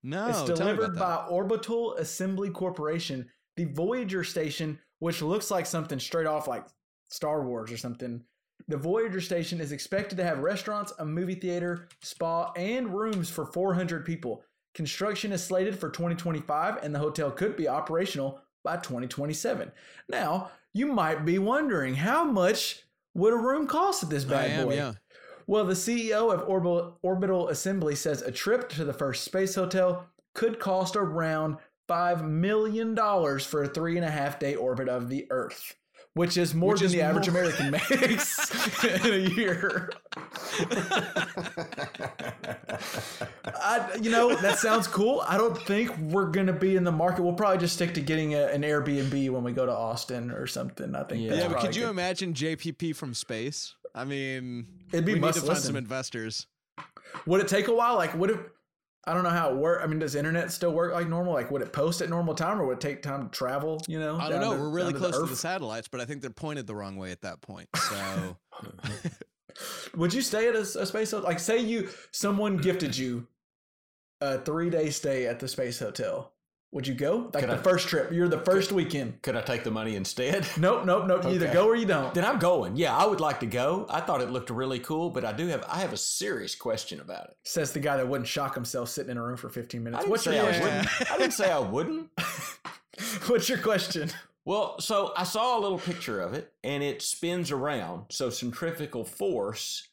No, 0.04 0.28
it's 0.30 0.38
tell 0.38 0.48
me 0.48 0.54
about 0.54 0.58
delivered 0.64 0.96
that. 0.96 1.00
by 1.00 1.26
Orbital 1.30 1.96
Assembly 1.96 2.50
Corporation, 2.50 3.28
the 3.58 3.66
Voyager 3.66 4.24
station, 4.24 4.80
which 5.00 5.22
looks 5.22 5.52
like 5.52 5.66
something 5.66 6.00
straight 6.00 6.28
off 6.28 6.48
like 6.48 6.66
Star 7.10 7.44
Wars 7.44 7.72
or 7.72 7.78
something. 7.78 8.24
The 8.70 8.78
Voyager 8.78 9.22
station 9.22 9.62
is 9.62 9.72
expected 9.72 10.18
to 10.18 10.26
have 10.26 10.40
restaurants, 10.40 10.92
a 11.00 11.06
movie 11.06 11.36
theater, 11.36 11.88
spa, 12.02 12.52
and 12.58 12.94
rooms 12.94 13.30
for 13.30 13.46
400 13.46 14.06
people. 14.06 14.44
Construction 14.74 15.32
is 15.32 15.44
slated 15.44 15.80
for 15.80 15.90
2025, 15.90 16.84
and 16.84 16.94
the 16.94 17.00
hotel 17.00 17.32
could 17.32 17.56
be 17.56 17.70
operational 17.70 18.42
by 18.66 18.76
2027. 18.78 19.72
Now, 20.10 20.52
you 20.74 20.88
might 20.88 21.24
be 21.24 21.40
wondering 21.40 21.96
how 21.96 22.26
much 22.26 22.84
would 23.16 23.34
a 23.34 23.38
room 23.38 23.68
cost 23.68 24.04
at 24.04 24.10
this 24.10 24.26
bad 24.26 24.52
am, 24.52 24.68
boy? 24.68 24.76
yeah. 24.76 24.94
Well, 25.48 25.64
the 25.64 25.74
CEO 25.74 26.34
of 26.34 26.48
Orbital, 26.48 27.00
Orbital 27.02 27.48
Assembly 27.48 27.96
says 27.96 28.22
a 28.22 28.32
trip 28.32 28.68
to 28.70 28.84
the 28.84 28.94
first 28.94 29.24
space 29.24 29.56
hotel 29.56 30.06
could 30.36 30.60
cost 30.60 30.98
around 30.98 31.56
$5 31.90 32.28
million 32.28 32.96
for 33.40 33.64
a 33.64 33.68
three 33.68 33.96
and 33.96 34.06
a 34.06 34.12
half 34.12 34.40
day 34.40 34.56
orbit 34.56 34.90
of 34.90 35.08
the 35.08 35.26
Earth, 35.30 35.76
which 36.18 36.36
is 36.36 36.54
more 36.54 36.72
Which 36.72 36.80
than 36.82 36.88
is 36.88 36.92
the 36.94 37.02
average 37.02 37.30
more- 37.30 37.44
American 37.44 37.72
makes 38.02 38.84
in 38.84 39.14
a 39.14 39.18
year. 39.36 39.92
I, 43.46 43.98
you 44.02 44.10
know, 44.12 44.36
that 44.36 44.58
sounds 44.60 44.88
cool. 44.88 45.24
I 45.28 45.38
don't 45.38 45.58
think 45.58 45.96
we're 45.98 46.28
going 46.28 46.48
to 46.48 46.54
be 46.54 46.76
in 46.76 46.84
the 46.84 46.92
market. 46.92 47.22
We'll 47.24 47.34
probably 47.34 47.60
just 47.60 47.76
stick 47.76 47.94
to 47.96 48.02
getting 48.02 48.34
a, 48.34 48.48
an 48.48 48.62
Airbnb 48.64 49.30
when 49.30 49.44
we 49.44 49.52
go 49.52 49.66
to 49.66 49.72
Austin 49.72 50.32
or 50.32 50.48
something. 50.48 50.96
I 50.96 51.04
think 51.04 51.22
Yeah. 51.24 51.30
that's 51.30 51.42
Yeah, 51.44 51.48
but 51.50 51.60
could 51.62 51.76
you 51.76 51.84
good. 51.84 51.90
imagine 51.92 52.34
JPP 52.34 52.96
from 52.96 53.14
space? 53.14 53.76
I 53.96 54.04
mean, 54.06 54.68
It'd 54.92 55.06
be 55.06 55.14
we 55.14 55.20
need 55.20 55.22
must 55.22 55.40
to 55.40 55.46
find 55.46 55.58
some 55.60 55.76
investors. 55.76 56.48
Would 57.26 57.42
it 57.42 57.48
take 57.48 57.68
a 57.68 57.74
while? 57.74 57.96
Like, 57.96 58.14
would 58.16 58.32
it? 58.32 58.40
I 59.08 59.14
don't 59.14 59.24
know 59.24 59.30
how 59.30 59.50
it 59.52 59.56
work. 59.56 59.80
I 59.82 59.88
mean, 59.88 60.00
does 60.00 60.16
internet 60.16 60.52
still 60.52 60.72
work 60.74 60.94
like 60.94 61.08
normal? 61.08 61.34
Like, 61.34 61.50
would 61.50 61.62
it 61.62 61.72
post 61.72 62.02
at 62.02 62.10
normal 62.10 62.36
time, 62.36 62.60
or 62.60 62.66
would 62.68 62.78
it 62.78 62.82
take 62.82 63.02
time 63.02 63.24
to 63.24 63.30
travel? 63.30 63.82
You 63.88 64.00
know, 64.00 64.18
I 64.18 64.30
don't 64.30 64.42
know. 64.42 64.54
to- 64.54 64.60
We're 64.60 64.70
really 64.70 64.94
close 64.94 65.16
to 65.16 65.24
Earth? 65.24 65.30
the 65.30 65.36
satellites, 65.38 65.88
but 65.88 66.02
I 66.02 66.06
think 66.06 66.22
they're 66.22 66.30
pointed 66.30 66.68
the 66.68 66.76
wrong 66.76 66.98
way 66.98 67.12
at 67.12 67.22
that 67.22 67.42
point. 67.42 67.70
So, 67.90 68.38
Would 69.96 70.14
you 70.14 70.22
stay 70.22 70.50
at 70.50 70.56
a, 70.56 70.60
a 70.60 70.86
space 70.86 71.12
hotel? 71.12 71.24
Like, 71.28 71.40
say 71.40 71.58
you 71.60 71.90
someone 72.12 72.58
gifted 72.58 72.96
you 72.98 73.28
a 74.22 74.40
three 74.40 74.70
day 74.70 74.90
stay 74.90 75.26
at 75.26 75.40
the 75.40 75.48
space 75.48 75.80
hotel. 75.80 76.34
Would 76.74 76.86
you 76.86 76.94
go? 76.96 77.30
Like 77.34 77.44
Could 77.46 77.50
the 77.50 77.54
I- 77.60 77.64
first 77.64 77.88
trip, 77.88 78.12
you're 78.12 78.28
the 78.28 78.40
first 78.42 78.72
weekend. 78.74 79.22
Could 79.22 79.36
I 79.38 79.42
take 79.42 79.64
the 79.64 79.72
money 79.72 79.96
instead? 79.96 80.46
Nope, 80.58 80.86
nope, 80.86 81.08
nope. 81.08 81.24
You 81.24 81.30
either 81.32 81.52
go 81.54 81.66
or 81.68 81.76
you 81.76 81.86
don't. 81.86 82.14
Then 82.14 82.26
I'm 82.26 82.40
going. 82.40 82.76
Yeah, 82.76 82.96
I 82.96 83.06
would 83.06 83.22
like 83.22 83.40
to 83.40 83.46
go. 83.46 83.86
I 83.90 84.02
thought 84.02 84.22
it 84.22 84.32
looked 84.32 84.50
really 84.50 84.80
cool, 84.80 85.10
but 85.10 85.24
I 85.24 85.32
do 85.32 85.48
have 85.48 85.64
I 85.70 85.80
have 85.80 85.94
a 85.94 85.98
serious 85.98 86.56
question 86.56 87.00
about 87.00 87.26
it. 87.30 87.38
Says 87.46 87.72
the 87.72 87.80
guy 87.80 87.96
that 87.98 88.08
wouldn't 88.08 88.28
shock 88.28 88.54
himself 88.54 88.90
sitting 88.90 89.12
in 89.12 89.18
a 89.18 89.24
room 89.24 89.38
for 89.38 89.50
15 89.50 89.80
I 89.80 89.84
minutes. 89.84 90.00
didn't 90.04 90.12
What's 90.12 90.26
your 90.26 90.34
say 90.36 90.40
I 90.42 90.62
wouldn't. 90.64 91.12
I 91.12 91.18
didn't 91.18 91.34
say 91.34 91.52
I 91.52 91.60
wouldn't. 91.60 92.10
What's 93.28 93.48
your 93.48 93.60
question? 93.60 94.10
Well, 94.44 94.80
so 94.80 95.14
I 95.16 95.24
saw 95.24 95.58
a 95.58 95.62
little 95.62 95.78
picture 95.80 96.20
of 96.22 96.34
it, 96.34 96.52
and 96.64 96.82
it 96.84 97.02
spins 97.02 97.52
around. 97.52 98.06
So 98.10 98.30
centrifugal 98.30 99.04
force 99.06 99.88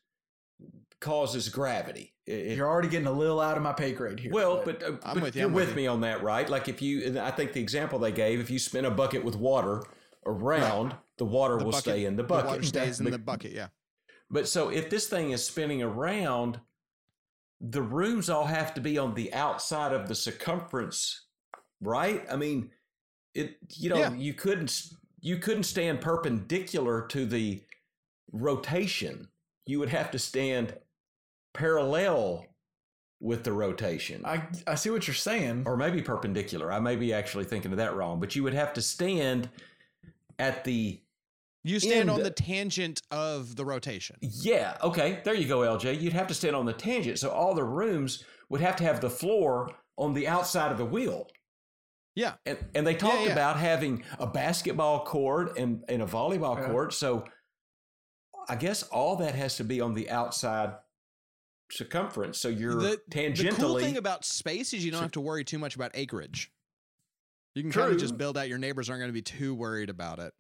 causes 1.01 1.49
gravity. 1.51 2.14
It- 2.27 2.33
it- 2.47 2.57
You're 2.57 2.69
already 2.69 2.89
getting 2.89 3.07
a 3.07 3.13
little 3.13 3.41
out 3.41 3.57
of 3.57 3.63
my 3.63 3.73
pay 3.73 3.93
grade 3.93 4.19
here. 4.19 4.33
well, 4.33 4.63
but, 4.65 4.83
uh, 4.83 4.93
I'm 5.03 5.15
but 5.15 5.23
with 5.25 5.37
you, 5.37 5.41
you're 5.41 5.49
I'm 5.49 5.55
with 5.55 5.69
with 5.69 5.77
me 5.77 5.87
on 5.87 6.01
that, 6.03 6.23
right? 6.23 6.49
Like 6.49 6.69
if 6.69 6.81
you, 6.81 7.05
and 7.07 7.19
I 7.19 7.31
think 7.31 7.53
the 7.53 7.61
example 7.61 7.99
they 7.99 8.13
gave, 8.13 8.41
if 8.41 8.51
you 8.51 8.59
spin 8.59 8.85
a 8.87 8.91
bucket 8.91 9.25
with 9.25 9.37
water 9.37 9.83
around, 10.27 10.97
the 11.19 11.25
water 11.27 11.59
the 11.59 11.65
will 11.65 11.73
bucket- 11.73 11.85
stay 11.85 12.05
in 12.07 12.17
the 12.17 12.23
bucket. 12.25 12.47
water 12.47 12.63
stays 12.63 12.99
in 13.01 13.11
the 13.11 13.19
bucket. 13.19 13.53
Yeah. 13.53 13.69
But 14.31 14.49
so 14.49 14.71
if 14.71 14.89
this 14.89 15.07
thing 15.07 15.33
is 15.33 15.45
spinning 15.45 15.83
around, 15.83 16.61
the 17.61 17.83
rooms 17.83 18.31
all 18.31 18.47
have 18.47 18.73
to 18.75 18.81
be 18.81 18.97
on 18.99 19.15
the 19.15 19.33
outside 19.35 19.93
of 19.93 20.09
the 20.09 20.15
circumference, 20.15 21.27
right? 21.81 22.25
I 22.31 22.37
mean, 22.37 22.71
it 23.35 23.59
you 23.75 23.91
know, 23.91 23.97
Yeah. 23.99 24.15
you 24.15 24.33
couldn't 24.35 24.89
you 25.21 25.39
couldn't 25.39 25.63
stand 25.65 26.01
perpendicular 26.01 27.07
to 27.09 27.27
the 27.27 27.63
rotation. 28.33 29.29
You 29.67 29.79
would 29.79 29.89
have 29.91 30.11
to 30.13 30.19
stand 30.19 30.75
parallel 31.55 32.47
with 33.21 33.45
the 33.45 33.53
rotation. 33.53 34.23
I 34.27 34.43
I 34.67 34.75
see 34.75 34.91
what 34.91 35.07
you're 35.07 35.15
saying. 35.15 35.63
or 35.67 35.77
maybe 35.77 36.03
perpendicular. 36.03 36.71
I 36.71 36.81
may 36.81 36.97
be 36.97 37.15
actually 37.15 37.45
thinking 37.45 37.71
of 37.71 37.79
that 37.79 37.95
wrong, 37.97 38.21
but 38.21 38.37
you 38.37 38.43
would 38.43 38.53
have 38.55 38.75
to 38.75 38.83
stand 38.83 39.49
at 40.39 40.65
the 40.65 41.01
You 41.63 41.81
stand 41.81 42.11
on 42.11 42.23
the 42.23 42.31
tangent 42.31 43.01
of 43.11 43.57
the 43.57 43.65
rotation. 43.65 44.17
Yeah. 44.21 44.77
Okay. 44.83 45.21
There 45.25 45.35
you 45.35 45.49
go, 45.49 45.61
LJ. 45.61 46.01
You'd 46.01 46.13
have 46.13 46.27
to 46.27 46.35
stand 46.35 46.55
on 46.55 46.67
the 46.67 46.75
tangent. 46.75 47.19
So 47.19 47.31
all 47.31 47.55
the 47.55 47.65
rooms 47.65 48.25
would 48.51 48.61
have 48.61 48.77
to 48.77 48.85
have 48.85 49.01
the 49.01 49.09
floor 49.11 49.71
on 49.97 50.13
the 50.13 50.29
outside 50.29 50.71
of 50.73 50.77
the 50.77 50.85
wheel. 50.85 51.29
Yeah. 52.17 52.35
And, 52.45 52.59
and 52.75 52.87
they 52.87 52.95
talked 52.95 53.25
yeah. 53.27 53.33
about 53.33 53.57
having 53.59 54.05
a 54.19 54.27
basketball 54.27 55.05
court 55.05 55.57
and, 55.57 55.83
and 55.89 56.03
a 56.03 56.07
volleyball 56.07 56.59
Yeah. 56.59 56.67
court. 56.69 56.93
So 56.93 57.25
I 58.49 58.57
guess 58.57 58.83
all 58.83 59.17
that 59.17 59.35
has 59.35 59.57
to 59.57 59.65
be 59.65 59.81
on 59.81 59.95
the 59.95 60.11
outside 60.11 60.75
circumference. 61.71 62.39
So 62.39 62.49
you're 62.49 62.75
The, 62.75 63.01
tangentially. 63.11 63.51
the 63.51 63.57
cool 63.57 63.79
thing 63.79 63.97
about 63.97 64.25
space 64.25 64.73
is 64.73 64.85
you 64.85 64.91
don't 64.93 65.03
have 65.03 65.13
to 65.13 65.21
worry 65.21 65.45
too 65.45 65.59
much 65.59 65.75
about 65.77 65.91
acreage. 65.95 66.51
You 67.55 67.63
can 67.63 67.71
kind 67.73 67.93
of 67.93 67.99
just 67.99 68.17
build 68.19 68.37
out. 68.37 68.49
Your 68.49 68.59
neighbors 68.59 68.91
aren't 68.91 69.01
going 69.01 69.09
to 69.11 69.13
be 69.15 69.23
too 69.23 69.55
worried 69.55 69.89
about 69.91 70.19
it. 70.19 70.33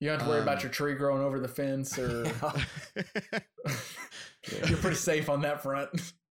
You 0.00 0.08
don't 0.08 0.18
have 0.18 0.26
to 0.26 0.30
worry 0.30 0.40
Um, 0.42 0.48
about 0.48 0.62
your 0.62 0.72
tree 0.72 0.94
growing 0.94 1.22
over 1.22 1.38
the 1.38 1.46
fence, 1.48 1.98
or 1.98 2.24
you're 4.68 4.78
pretty 4.78 4.96
safe 4.96 5.28
on 5.28 5.42
that 5.42 5.62
front. 5.62 5.90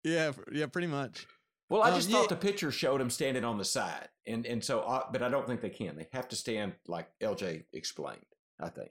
yeah, 0.02 0.32
yeah, 0.52 0.66
pretty 0.66 0.88
much. 0.88 1.26
well, 1.70 1.82
I 1.82 1.88
Um, 1.90 1.94
just 1.96 2.08
yeah. 2.10 2.18
thought 2.18 2.28
the 2.28 2.36
picture 2.36 2.70
showed 2.70 3.00
him 3.00 3.10
standing 3.10 3.44
on 3.44 3.56
the 3.58 3.64
side, 3.64 4.08
and 4.26 4.44
and 4.46 4.62
so, 4.62 4.80
uh, 4.80 5.04
but 5.10 5.22
I 5.22 5.28
don't 5.28 5.46
think 5.46 5.60
they 5.62 5.70
can. 5.70 5.96
They 5.96 6.08
have 6.12 6.28
to 6.28 6.36
stand 6.36 6.74
like 6.86 7.08
LJ 7.22 7.64
explained. 7.72 8.26
I 8.60 8.68
think. 8.68 8.90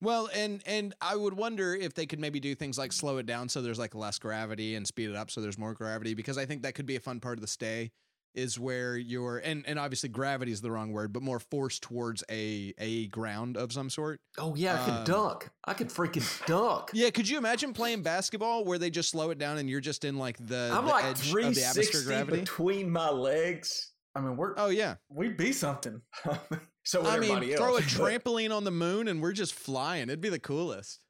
Well, 0.00 0.28
and 0.34 0.62
and 0.66 0.94
I 1.00 1.16
would 1.16 1.34
wonder 1.34 1.74
if 1.74 1.94
they 1.94 2.06
could 2.06 2.20
maybe 2.20 2.40
do 2.40 2.54
things 2.54 2.78
like 2.78 2.92
slow 2.92 3.18
it 3.18 3.26
down 3.26 3.48
so 3.48 3.60
there's 3.62 3.78
like 3.78 3.94
less 3.94 4.18
gravity 4.18 4.74
and 4.76 4.86
speed 4.86 5.10
it 5.10 5.16
up 5.16 5.30
so 5.30 5.40
there's 5.40 5.58
more 5.58 5.74
gravity 5.74 6.14
because 6.14 6.38
I 6.38 6.46
think 6.46 6.62
that 6.62 6.74
could 6.74 6.86
be 6.86 6.96
a 6.96 7.00
fun 7.00 7.20
part 7.20 7.36
of 7.38 7.40
the 7.42 7.48
stay 7.48 7.90
is 8.34 8.58
where 8.60 8.96
you're 8.96 9.38
and 9.38 9.64
and 9.66 9.78
obviously 9.78 10.08
gravity 10.08 10.52
is 10.52 10.60
the 10.60 10.70
wrong 10.70 10.92
word 10.92 11.12
but 11.12 11.22
more 11.22 11.40
force 11.40 11.80
towards 11.80 12.22
a 12.30 12.72
a 12.78 13.06
ground 13.08 13.56
of 13.56 13.72
some 13.72 13.90
sort. 13.90 14.20
Oh 14.36 14.54
yeah, 14.54 14.80
I 14.80 14.84
could 14.84 14.94
Um, 14.94 15.04
dunk. 15.04 15.50
I 15.64 15.74
could 15.74 15.88
freaking 15.88 16.46
dunk. 16.46 16.90
Yeah, 16.92 17.10
could 17.10 17.28
you 17.28 17.38
imagine 17.38 17.72
playing 17.72 18.02
basketball 18.02 18.64
where 18.64 18.78
they 18.78 18.90
just 18.90 19.10
slow 19.10 19.30
it 19.30 19.38
down 19.38 19.58
and 19.58 19.68
you're 19.68 19.80
just 19.80 20.04
in 20.04 20.18
like 20.18 20.36
the, 20.46 20.70
I'm 20.72 20.84
the 20.84 20.90
like 20.92 21.04
edge 21.06 21.26
of 21.26 21.32
the 21.32 21.40
atmosphere 21.40 22.02
360 22.02 22.04
gravity? 22.04 22.40
between 22.40 22.90
my 22.90 23.10
legs. 23.10 23.92
I 24.14 24.20
mean, 24.20 24.36
we're 24.36 24.54
Oh 24.56 24.68
yeah. 24.68 24.96
we'd 25.08 25.36
be 25.36 25.52
something. 25.52 26.00
So 26.88 27.02
would 27.02 27.10
I 27.10 27.18
mean, 27.18 27.30
everybody 27.32 27.54
throw 27.54 27.76
a 27.76 27.82
else. 27.82 27.84
trampoline 27.94 28.50
on 28.50 28.64
the 28.64 28.70
moon 28.70 29.08
and 29.08 29.20
we're 29.20 29.32
just 29.32 29.52
flying. 29.52 30.04
It'd 30.04 30.22
be 30.22 30.30
the 30.30 30.38
coolest. 30.38 31.00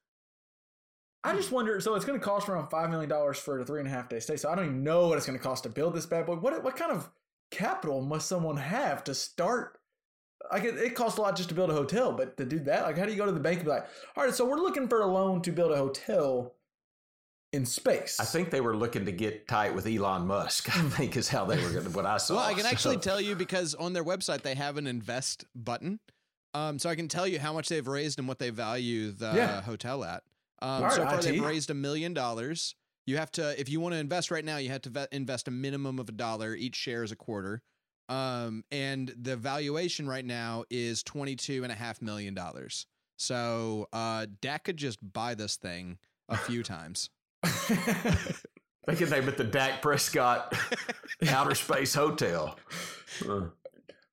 I 1.22 1.36
just 1.36 1.52
wonder. 1.52 1.80
So 1.80 1.94
it's 1.94 2.04
going 2.04 2.18
to 2.18 2.24
cost 2.24 2.48
around 2.48 2.68
five 2.68 2.90
million 2.90 3.08
dollars 3.08 3.38
for 3.38 3.60
a 3.60 3.64
three 3.64 3.78
and 3.78 3.86
a 3.86 3.90
half 3.92 4.08
day 4.08 4.18
stay. 4.18 4.36
So 4.36 4.50
I 4.50 4.56
don't 4.56 4.64
even 4.64 4.82
know 4.82 5.06
what 5.06 5.18
it's 5.18 5.26
going 5.26 5.38
to 5.38 5.42
cost 5.42 5.62
to 5.62 5.68
build 5.68 5.94
this 5.94 6.04
bad 6.04 6.26
boy. 6.26 6.34
What 6.34 6.64
what 6.64 6.74
kind 6.74 6.90
of 6.90 7.08
capital 7.52 8.02
must 8.02 8.26
someone 8.26 8.56
have 8.56 9.04
to 9.04 9.14
start? 9.14 9.78
Like 10.50 10.64
it, 10.64 10.76
it 10.78 10.96
costs 10.96 11.16
a 11.16 11.22
lot 11.22 11.36
just 11.36 11.48
to 11.50 11.54
build 11.54 11.70
a 11.70 11.74
hotel, 11.74 12.10
but 12.10 12.36
to 12.38 12.44
do 12.44 12.58
that, 12.60 12.82
like 12.82 12.98
how 12.98 13.04
do 13.04 13.12
you 13.12 13.16
go 13.16 13.26
to 13.26 13.30
the 13.30 13.38
bank 13.38 13.58
and 13.58 13.66
be 13.66 13.70
like, 13.70 13.86
all 14.16 14.24
right, 14.24 14.34
so 14.34 14.44
we're 14.44 14.56
looking 14.56 14.88
for 14.88 15.02
a 15.02 15.06
loan 15.06 15.42
to 15.42 15.52
build 15.52 15.70
a 15.70 15.76
hotel 15.76 16.56
in 17.52 17.64
space? 17.66 18.18
I 18.20 18.24
think 18.24 18.50
they 18.50 18.60
were 18.60 18.76
looking 18.76 19.04
to 19.06 19.12
get 19.12 19.48
tight 19.48 19.74
with 19.74 19.86
Elon 19.86 20.26
Musk. 20.26 20.74
I 20.76 20.82
think 20.90 21.16
is 21.16 21.28
how 21.28 21.44
they 21.44 21.62
were 21.62 21.70
going 21.70 21.84
to. 21.84 21.90
What 21.90 22.06
I 22.06 22.18
saw. 22.18 22.36
Well, 22.36 22.44
I 22.44 22.54
can 22.54 22.66
actually 22.66 22.96
So- 22.96 23.00
tell 23.00 23.20
you 23.20 23.34
because 23.34 23.74
on 23.74 23.92
their 23.92 24.04
website 24.04 24.42
they 24.42 24.54
have 24.54 24.76
an 24.76 24.86
invest 24.86 25.44
button. 25.54 26.00
Um, 26.54 26.78
so 26.78 26.88
I 26.88 26.94
can 26.96 27.08
tell 27.08 27.26
you 27.26 27.38
how 27.38 27.52
much 27.52 27.68
they've 27.68 27.86
raised 27.86 28.18
and 28.18 28.26
what 28.26 28.38
they 28.38 28.50
value 28.50 29.12
the 29.12 29.32
Yeah. 29.34 29.60
hotel 29.62 30.02
at. 30.04 30.24
Um, 30.60 30.84
All 30.84 30.90
so 30.90 31.02
right, 31.02 31.12
far 31.12 31.22
they've 31.22 31.42
raised 31.42 31.70
a 31.70 31.74
million 31.74 32.14
dollars. 32.14 32.74
You 33.06 33.16
have 33.18 33.30
to, 33.32 33.58
if 33.60 33.68
you 33.68 33.80
want 33.80 33.92
to 33.94 33.98
invest 33.98 34.30
right 34.30 34.44
now, 34.44 34.56
you 34.56 34.70
have 34.70 34.82
to 34.82 34.90
ve- 34.90 35.06
invest 35.12 35.46
a 35.48 35.50
minimum 35.50 35.98
of 35.98 36.08
a 36.08 36.12
dollar. 36.12 36.54
Each 36.54 36.74
share 36.76 37.02
is 37.04 37.12
a 37.12 37.16
quarter. 37.16 37.62
Um, 38.08 38.64
and 38.70 39.14
the 39.16 39.36
valuation 39.36 40.08
right 40.08 40.24
now 40.24 40.64
is 40.70 41.02
twenty-two 41.02 41.62
and 41.62 41.70
a 41.70 41.74
half 41.74 42.00
million 42.02 42.34
dollars. 42.34 42.86
So 43.18 43.88
uh, 43.92 44.26
Dak 44.40 44.64
could 44.64 44.78
just 44.78 44.98
buy 45.12 45.34
this 45.34 45.56
thing 45.56 45.98
a 46.28 46.36
few 46.36 46.62
times. 46.74 47.10
They 48.86 48.96
could 48.96 49.10
name 49.10 49.28
it 49.28 49.36
the 49.36 49.44
Dak 49.44 49.82
Prescott 49.82 50.56
Outer 51.28 51.54
Space 51.54 51.92
Hotel. 51.94 52.58
Uh, 53.28 53.48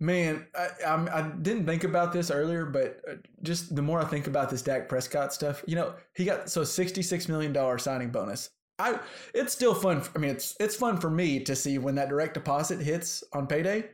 Man, 0.01 0.45
I, 0.53 0.67
I'm, 0.86 1.07
I 1.07 1.21
didn't 1.41 1.65
think 1.65 1.86
about 1.86 2.11
this 2.11 2.30
earlier, 2.30 2.65
but 2.65 2.99
uh, 3.09 3.13
just 3.41 3.73
the 3.73 3.82
more 3.82 4.01
I 4.01 4.03
think 4.03 4.28
about 4.28 4.49
this 4.49 4.61
Dak 4.61 4.89
Prescott 4.89 5.34
stuff, 5.34 5.63
you 5.65 5.78
know, 5.78 5.93
he 6.13 6.26
got 6.26 6.49
so 6.49 6.65
sixty-six 6.65 7.30
million 7.30 7.53
dollar 7.53 7.78
signing 7.78 8.09
bonus. 8.09 8.49
I, 8.78 8.99
it's 9.34 9.53
still 9.53 9.73
fun. 9.73 10.03
I 10.13 10.19
mean, 10.19 10.32
it's 10.32 10.57
it's 10.59 10.76
fun 10.76 10.97
for 10.99 11.09
me 11.09 11.39
to 11.45 11.55
see 11.55 11.78
when 11.78 11.95
that 11.95 12.09
direct 12.09 12.34
deposit 12.34 12.82
hits 12.82 13.23
on 13.32 13.47
payday. 13.47 13.86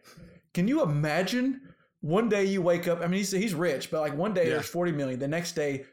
Can 0.56 0.68
you 0.68 0.82
imagine 0.82 1.62
one 2.00 2.28
day 2.28 2.46
you 2.46 2.64
wake 2.64 2.88
up? 2.88 3.02
I 3.02 3.04
mean, 3.04 3.20
he's 3.20 3.30
he's 3.30 3.54
rich, 3.54 3.92
but 3.92 4.02
like 4.02 4.18
one 4.18 4.34
day 4.34 4.46
Yeah. 4.48 4.54
there's 4.54 4.66
forty 4.68 4.92
million, 4.92 5.20
the 5.20 5.28
next 5.28 5.52
day 5.52 5.86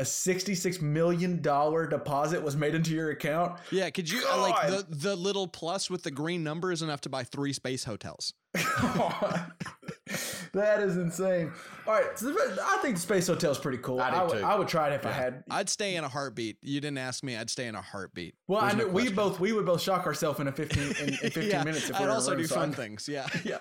a 0.00 0.04
sixty-six 0.04 0.80
million 0.80 1.42
dollar 1.42 1.86
deposit 1.86 2.42
was 2.42 2.56
made 2.56 2.74
into 2.74 2.92
your 2.92 3.10
account. 3.10 3.60
Yeah, 3.70 3.90
could 3.90 4.10
you 4.10 4.22
uh, 4.26 4.40
like 4.40 4.68
the 4.68 4.86
the 4.88 5.14
little 5.14 5.46
plus 5.46 5.90
with 5.90 6.02
the 6.02 6.10
green 6.10 6.42
number 6.42 6.72
is 6.72 6.80
enough 6.80 7.02
to 7.02 7.10
buy 7.10 7.22
three 7.22 7.52
space 7.52 7.84
hotels. 7.84 8.32
that 10.52 10.80
is 10.80 10.96
insane. 10.96 11.52
All 11.86 11.94
right, 11.94 12.18
so 12.18 12.34
I 12.62 12.78
think 12.82 12.96
the 12.96 13.00
space 13.00 13.26
hotel 13.26 13.50
is 13.50 13.58
pretty 13.58 13.78
cool. 13.78 14.00
I 14.00 14.08
I, 14.08 14.10
do 14.10 14.32
would, 14.32 14.38
too. 14.40 14.44
I 14.44 14.54
would 14.56 14.68
try 14.68 14.90
it 14.90 14.94
if 14.94 15.06
I 15.06 15.10
had. 15.12 15.44
I'd 15.50 15.68
stay 15.68 15.96
in 15.96 16.04
a 16.04 16.08
heartbeat. 16.08 16.58
You 16.62 16.80
didn't 16.80 16.98
ask 16.98 17.22
me. 17.24 17.36
I'd 17.36 17.50
stay 17.50 17.66
in 17.66 17.74
a 17.74 17.80
heartbeat. 17.82 18.34
Well, 18.48 18.60
I 18.60 18.74
There's 18.74 18.86
no 18.88 18.92
we 18.92 19.10
both 19.10 19.40
we 19.40 19.52
would 19.52 19.66
both 19.66 19.80
shock 19.80 20.06
ourselves 20.06 20.40
in 20.40 20.48
a 20.48 20.52
fifteen 20.52 20.88
in, 21.00 21.08
in 21.10 21.14
fifteen 21.30 21.50
Yeah, 21.50 21.64
minutes. 21.64 21.88
If 21.90 21.96
I'd 21.96 22.00
we 22.02 22.06
were 22.06 22.12
also 22.12 22.32
do 22.32 22.38
room, 22.38 22.46
so 22.46 22.54
fun 22.54 22.70
I- 22.70 22.74
things. 22.74 23.08
Yeah. 23.08 23.26
Yeah. 23.44 23.58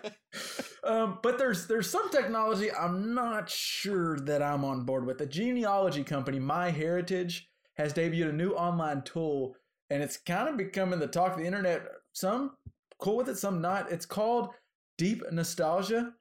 Um, 0.83 1.19
but 1.23 1.37
there's 1.37 1.67
there's 1.67 1.89
some 1.89 2.09
technology 2.09 2.71
I'm 2.71 3.13
not 3.13 3.49
sure 3.49 4.19
that 4.21 4.41
I'm 4.41 4.63
on 4.63 4.83
board 4.85 5.05
with. 5.05 5.17
The 5.17 5.25
genealogy 5.25 6.03
company 6.03 6.39
MyHeritage 6.39 7.41
has 7.75 7.93
debuted 7.93 8.29
a 8.29 8.33
new 8.33 8.51
online 8.51 9.01
tool, 9.03 9.55
and 9.89 10.03
it's 10.03 10.17
kind 10.17 10.47
of 10.49 10.57
becoming 10.57 10.99
the 10.99 11.07
talk 11.07 11.33
of 11.33 11.39
the 11.39 11.45
internet. 11.45 11.87
Some 12.13 12.51
cool 12.99 13.17
with 13.17 13.29
it, 13.29 13.37
some 13.37 13.61
not. 13.61 13.91
It's 13.91 14.05
called 14.05 14.49
Deep 14.97 15.23
Nostalgia, 15.31 16.13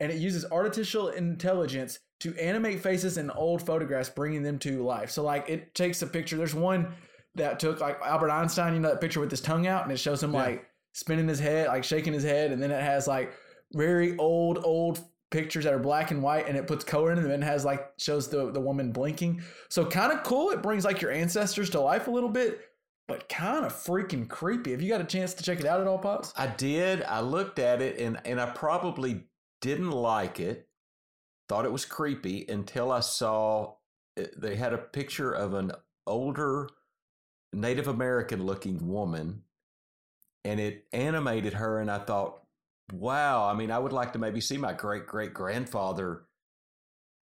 and 0.00 0.10
it 0.10 0.18
uses 0.18 0.44
artificial 0.50 1.08
intelligence 1.08 1.98
to 2.20 2.34
animate 2.36 2.80
faces 2.80 3.18
in 3.18 3.30
old 3.30 3.64
photographs, 3.64 4.08
bringing 4.08 4.42
them 4.42 4.58
to 4.60 4.82
life. 4.82 5.10
So 5.10 5.22
like 5.22 5.48
it 5.48 5.74
takes 5.74 6.02
a 6.02 6.06
picture. 6.06 6.36
There's 6.36 6.54
one 6.54 6.94
that 7.34 7.58
took 7.58 7.80
like 7.80 8.00
Albert 8.00 8.30
Einstein, 8.30 8.74
you 8.74 8.80
know, 8.80 8.90
that 8.90 9.00
picture 9.00 9.20
with 9.20 9.30
his 9.30 9.40
tongue 9.40 9.66
out, 9.66 9.82
and 9.82 9.92
it 9.92 9.98
shows 9.98 10.22
him 10.22 10.32
like 10.32 10.66
spinning 10.92 11.28
his 11.28 11.40
head, 11.40 11.68
like 11.68 11.84
shaking 11.84 12.12
his 12.12 12.24
head, 12.24 12.52
and 12.52 12.62
then 12.62 12.70
it 12.70 12.80
has 12.80 13.06
like 13.06 13.34
very 13.72 14.16
old, 14.18 14.60
old 14.64 15.00
pictures 15.30 15.64
that 15.64 15.74
are 15.74 15.78
black 15.80 16.12
and 16.12 16.22
white, 16.22 16.48
and 16.48 16.56
it 16.56 16.66
puts 16.66 16.84
color 16.84 17.10
in, 17.10 17.20
them 17.20 17.30
and 17.30 17.42
has 17.42 17.64
like 17.64 17.92
shows 17.98 18.28
the 18.28 18.50
the 18.52 18.60
woman 18.60 18.92
blinking. 18.92 19.42
So 19.68 19.84
kind 19.84 20.12
of 20.12 20.22
cool. 20.22 20.50
It 20.50 20.62
brings 20.62 20.84
like 20.84 21.02
your 21.02 21.10
ancestors 21.10 21.70
to 21.70 21.80
life 21.80 22.06
a 22.06 22.10
little 22.10 22.30
bit, 22.30 22.60
but 23.08 23.28
kind 23.28 23.64
of 23.64 23.72
freaking 23.72 24.28
creepy. 24.28 24.70
Have 24.70 24.80
you 24.80 24.88
got 24.88 25.00
a 25.00 25.04
chance 25.04 25.34
to 25.34 25.42
check 25.42 25.60
it 25.60 25.66
out 25.66 25.80
at 25.80 25.86
all, 25.86 25.98
pops? 25.98 26.32
I 26.36 26.46
did. 26.46 27.02
I 27.02 27.20
looked 27.20 27.58
at 27.58 27.82
it 27.82 27.98
and 27.98 28.20
and 28.24 28.40
I 28.40 28.46
probably 28.46 29.24
didn't 29.64 29.92
like 29.92 30.40
it. 30.40 30.68
Thought 31.48 31.64
it 31.64 31.72
was 31.72 31.86
creepy 31.86 32.44
until 32.50 32.92
I 32.92 33.00
saw 33.00 33.76
uh, 34.20 34.24
they 34.36 34.56
had 34.56 34.74
a 34.74 34.78
picture 34.78 35.32
of 35.32 35.54
an 35.54 35.72
older 36.06 36.68
Native 37.54 37.88
American 37.88 38.44
looking 38.44 38.88
woman 38.88 39.42
and 40.44 40.60
it 40.60 40.84
animated 40.92 41.54
her 41.54 41.80
and 41.80 41.90
I 41.90 41.98
thought, 41.98 42.42
wow, 42.92 43.48
I 43.48 43.54
mean, 43.54 43.70
I 43.70 43.78
would 43.78 43.92
like 43.92 44.12
to 44.12 44.18
maybe 44.18 44.42
see 44.42 44.58
my 44.58 44.74
great 44.74 45.06
great 45.06 45.32
grandfather 45.32 46.26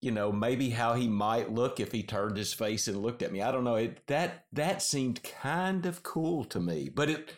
you 0.00 0.10
know, 0.10 0.30
maybe 0.30 0.68
how 0.68 0.92
he 0.92 1.08
might 1.08 1.50
look 1.50 1.80
if 1.80 1.90
he 1.90 2.02
turned 2.02 2.36
his 2.36 2.52
face 2.52 2.88
and 2.88 3.00
looked 3.00 3.22
at 3.22 3.32
me. 3.32 3.40
I 3.40 3.50
don't 3.50 3.64
know. 3.64 3.76
It 3.76 4.06
that 4.08 4.44
that 4.52 4.82
seemed 4.82 5.22
kind 5.22 5.86
of 5.86 6.02
cool 6.02 6.44
to 6.46 6.60
me, 6.60 6.90
but 6.94 7.08
it 7.08 7.32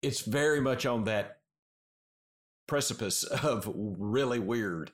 it's 0.00 0.22
very 0.22 0.60
much 0.60 0.86
on 0.86 1.04
that 1.04 1.37
precipice 2.68 3.24
of 3.42 3.68
really 3.74 4.38
weird 4.38 4.92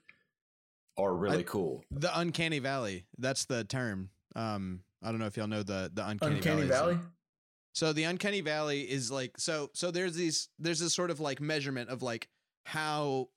or 0.96 1.14
really 1.14 1.40
I- 1.40 1.42
cool. 1.42 1.84
The 1.90 2.18
uncanny 2.18 2.60
valley. 2.60 3.04
That's 3.18 3.44
the 3.44 3.64
term. 3.64 4.08
Um, 4.34 4.80
I 5.02 5.10
don't 5.10 5.18
know 5.20 5.26
if 5.26 5.36
y'all 5.36 5.46
know 5.46 5.62
the 5.62 5.90
the 5.92 6.08
uncanny, 6.08 6.36
Uncanny 6.36 6.62
valley. 6.62 6.94
Valley. 6.94 7.06
So 7.74 7.92
the 7.92 8.04
uncanny 8.04 8.40
valley 8.40 8.82
is 8.82 9.10
like 9.10 9.32
so 9.36 9.68
so 9.74 9.90
there's 9.90 10.14
these 10.14 10.48
there's 10.58 10.78
this 10.80 10.94
sort 10.94 11.10
of 11.10 11.20
like 11.20 11.40
measurement 11.40 11.90
of 11.90 12.02
like 12.02 12.28
how 12.64 13.28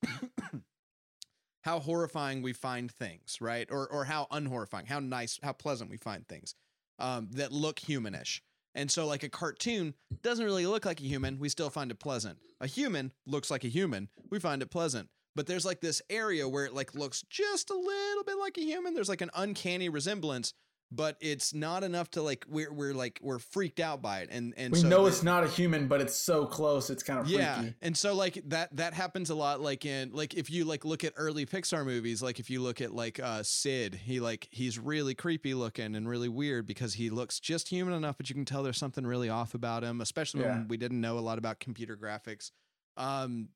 how 1.64 1.80
horrifying 1.80 2.42
we 2.42 2.54
find 2.54 2.92
things, 2.92 3.38
right? 3.42 3.68
Or 3.70 3.88
or 3.92 4.06
how 4.06 4.28
unhorrifying, 4.32 4.86
how 4.86 5.00
nice, 5.00 5.40
how 5.44 5.54
pleasant 5.54 5.90
we 5.90 5.98
find 5.98 6.28
things 6.28 6.56
um, 7.00 7.30
that 7.32 7.52
look 7.52 7.80
humanish. 7.80 8.42
And 8.78 8.92
so 8.92 9.08
like 9.08 9.24
a 9.24 9.30
cartoon 9.30 9.96
doesn't 10.22 10.46
really 10.46 10.68
look 10.68 10.86
like 10.86 11.02
a 11.02 11.04
human, 11.04 11.40
we 11.40 11.50
still 11.50 11.72
find 11.72 11.90
it 11.90 12.00
pleasant. 12.00 12.38
A 12.62 12.68
human 12.68 13.12
looks 13.26 13.50
like 13.50 13.64
a 13.64 13.70
human, 13.70 14.08
we 14.30 14.40
find 14.40 14.62
it 14.62 14.70
pleasant. 14.70 15.10
But 15.36 15.48
there's 15.48 15.66
like 15.66 15.82
this 15.82 16.00
area 16.12 16.48
where 16.48 16.66
it 16.66 16.76
like 16.76 16.94
looks 16.94 17.24
just 17.28 17.72
a 17.72 17.76
little 17.76 18.24
bit 18.24 18.38
like 18.38 18.56
a 18.60 18.62
human. 18.62 18.94
There's 18.94 19.10
like 19.10 19.22
an 19.22 19.32
uncanny 19.36 19.90
resemblance, 19.90 20.54
but 20.90 21.18
it's 21.20 21.54
not 21.54 21.84
enough 21.84 22.10
to 22.12 22.22
like 22.22 22.46
we're 22.48 22.72
we're 22.72 22.94
like 22.94 23.20
we're 23.22 23.40
freaked 23.40 23.80
out 23.82 24.02
by 24.02 24.20
it. 24.22 24.30
And 24.32 24.54
and 24.56 24.72
We 24.72 24.80
so 24.80 24.88
know 24.88 25.06
it's 25.06 25.22
not 25.22 25.44
a 25.44 25.48
human, 25.48 25.88
but 25.90 26.00
it's 26.00 26.16
so 26.16 26.46
close. 26.46 26.90
It's 26.90 27.04
kind 27.04 27.20
of 27.20 27.28
yeah 27.28 27.60
freaky. 27.60 27.76
and 27.82 27.98
so 27.98 28.16
like 28.16 28.42
that 28.48 28.74
that 28.78 28.94
happens 28.94 29.30
a 29.30 29.36
lot 29.36 29.60
like 29.60 29.86
in 29.86 30.12
like 30.14 30.34
if 30.36 30.50
you 30.50 30.64
like 30.64 30.86
look 30.86 31.04
at 31.04 31.12
early 31.18 31.46
pixar 31.46 31.86
movies 31.86 32.22
like 32.22 32.40
if 32.40 32.50
you 32.50 32.62
look 32.62 32.80
at 32.80 32.94
like 32.94 33.20
uh 33.20 33.44
sid 33.44 33.96
he 33.96 34.20
like 34.22 34.48
he's 34.52 34.80
really 34.80 35.14
creepy 35.14 35.54
looking 35.54 35.94
and 35.96 36.08
really 36.08 36.30
weird 36.30 36.66
because 36.66 36.94
he 36.94 37.10
looks 37.10 37.40
just 37.42 37.68
human 37.68 37.94
enough 37.94 38.18
but 38.18 38.30
you 38.30 38.36
can 38.36 38.46
tell 38.46 38.64
there's 38.64 38.78
something 38.78 39.06
really 39.06 39.28
off 39.30 39.54
about 39.54 39.84
him 39.84 40.00
especially 40.00 40.42
Yeah. 40.42 40.54
when 40.56 40.68
we 40.70 40.78
didn't 40.78 41.02
know 41.02 41.18
a 41.18 41.22
lot 41.22 41.38
about 41.38 41.60
computer 41.60 41.98
graphics 41.98 42.52
um 42.96 43.50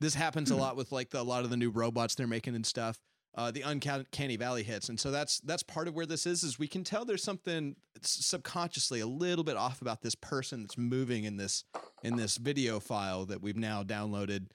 this 0.00 0.14
happens 0.14 0.50
Hmm. 0.50 0.56
a 0.56 0.58
lot 0.58 0.76
with 0.76 0.92
like 0.92 1.10
the, 1.10 1.20
a 1.20 1.22
lot 1.22 1.44
of 1.44 1.50
the 1.50 1.56
new 1.56 1.70
robots 1.70 2.14
they're 2.14 2.26
making 2.26 2.54
and 2.54 2.66
stuff 2.66 2.98
uh, 3.36 3.50
the 3.50 3.62
uncanny 3.62 4.36
valley 4.36 4.62
hits 4.62 4.88
and 4.88 4.98
so 4.98 5.10
that's 5.10 5.40
that's 5.40 5.62
part 5.62 5.88
of 5.88 5.94
where 5.94 6.06
this 6.06 6.26
is 6.26 6.42
is 6.42 6.58
we 6.58 6.68
can 6.68 6.84
tell 6.84 7.04
there's 7.04 7.22
something 7.22 7.74
subconsciously 8.02 9.00
a 9.00 9.06
little 9.06 9.44
bit 9.44 9.56
off 9.56 9.82
about 9.82 10.02
this 10.02 10.14
person 10.14 10.62
that's 10.62 10.78
moving 10.78 11.24
in 11.24 11.36
this 11.36 11.64
in 12.02 12.16
this 12.16 12.36
video 12.36 12.78
file 12.78 13.24
that 13.26 13.42
we've 13.42 13.56
now 13.56 13.82
downloaded 13.82 14.46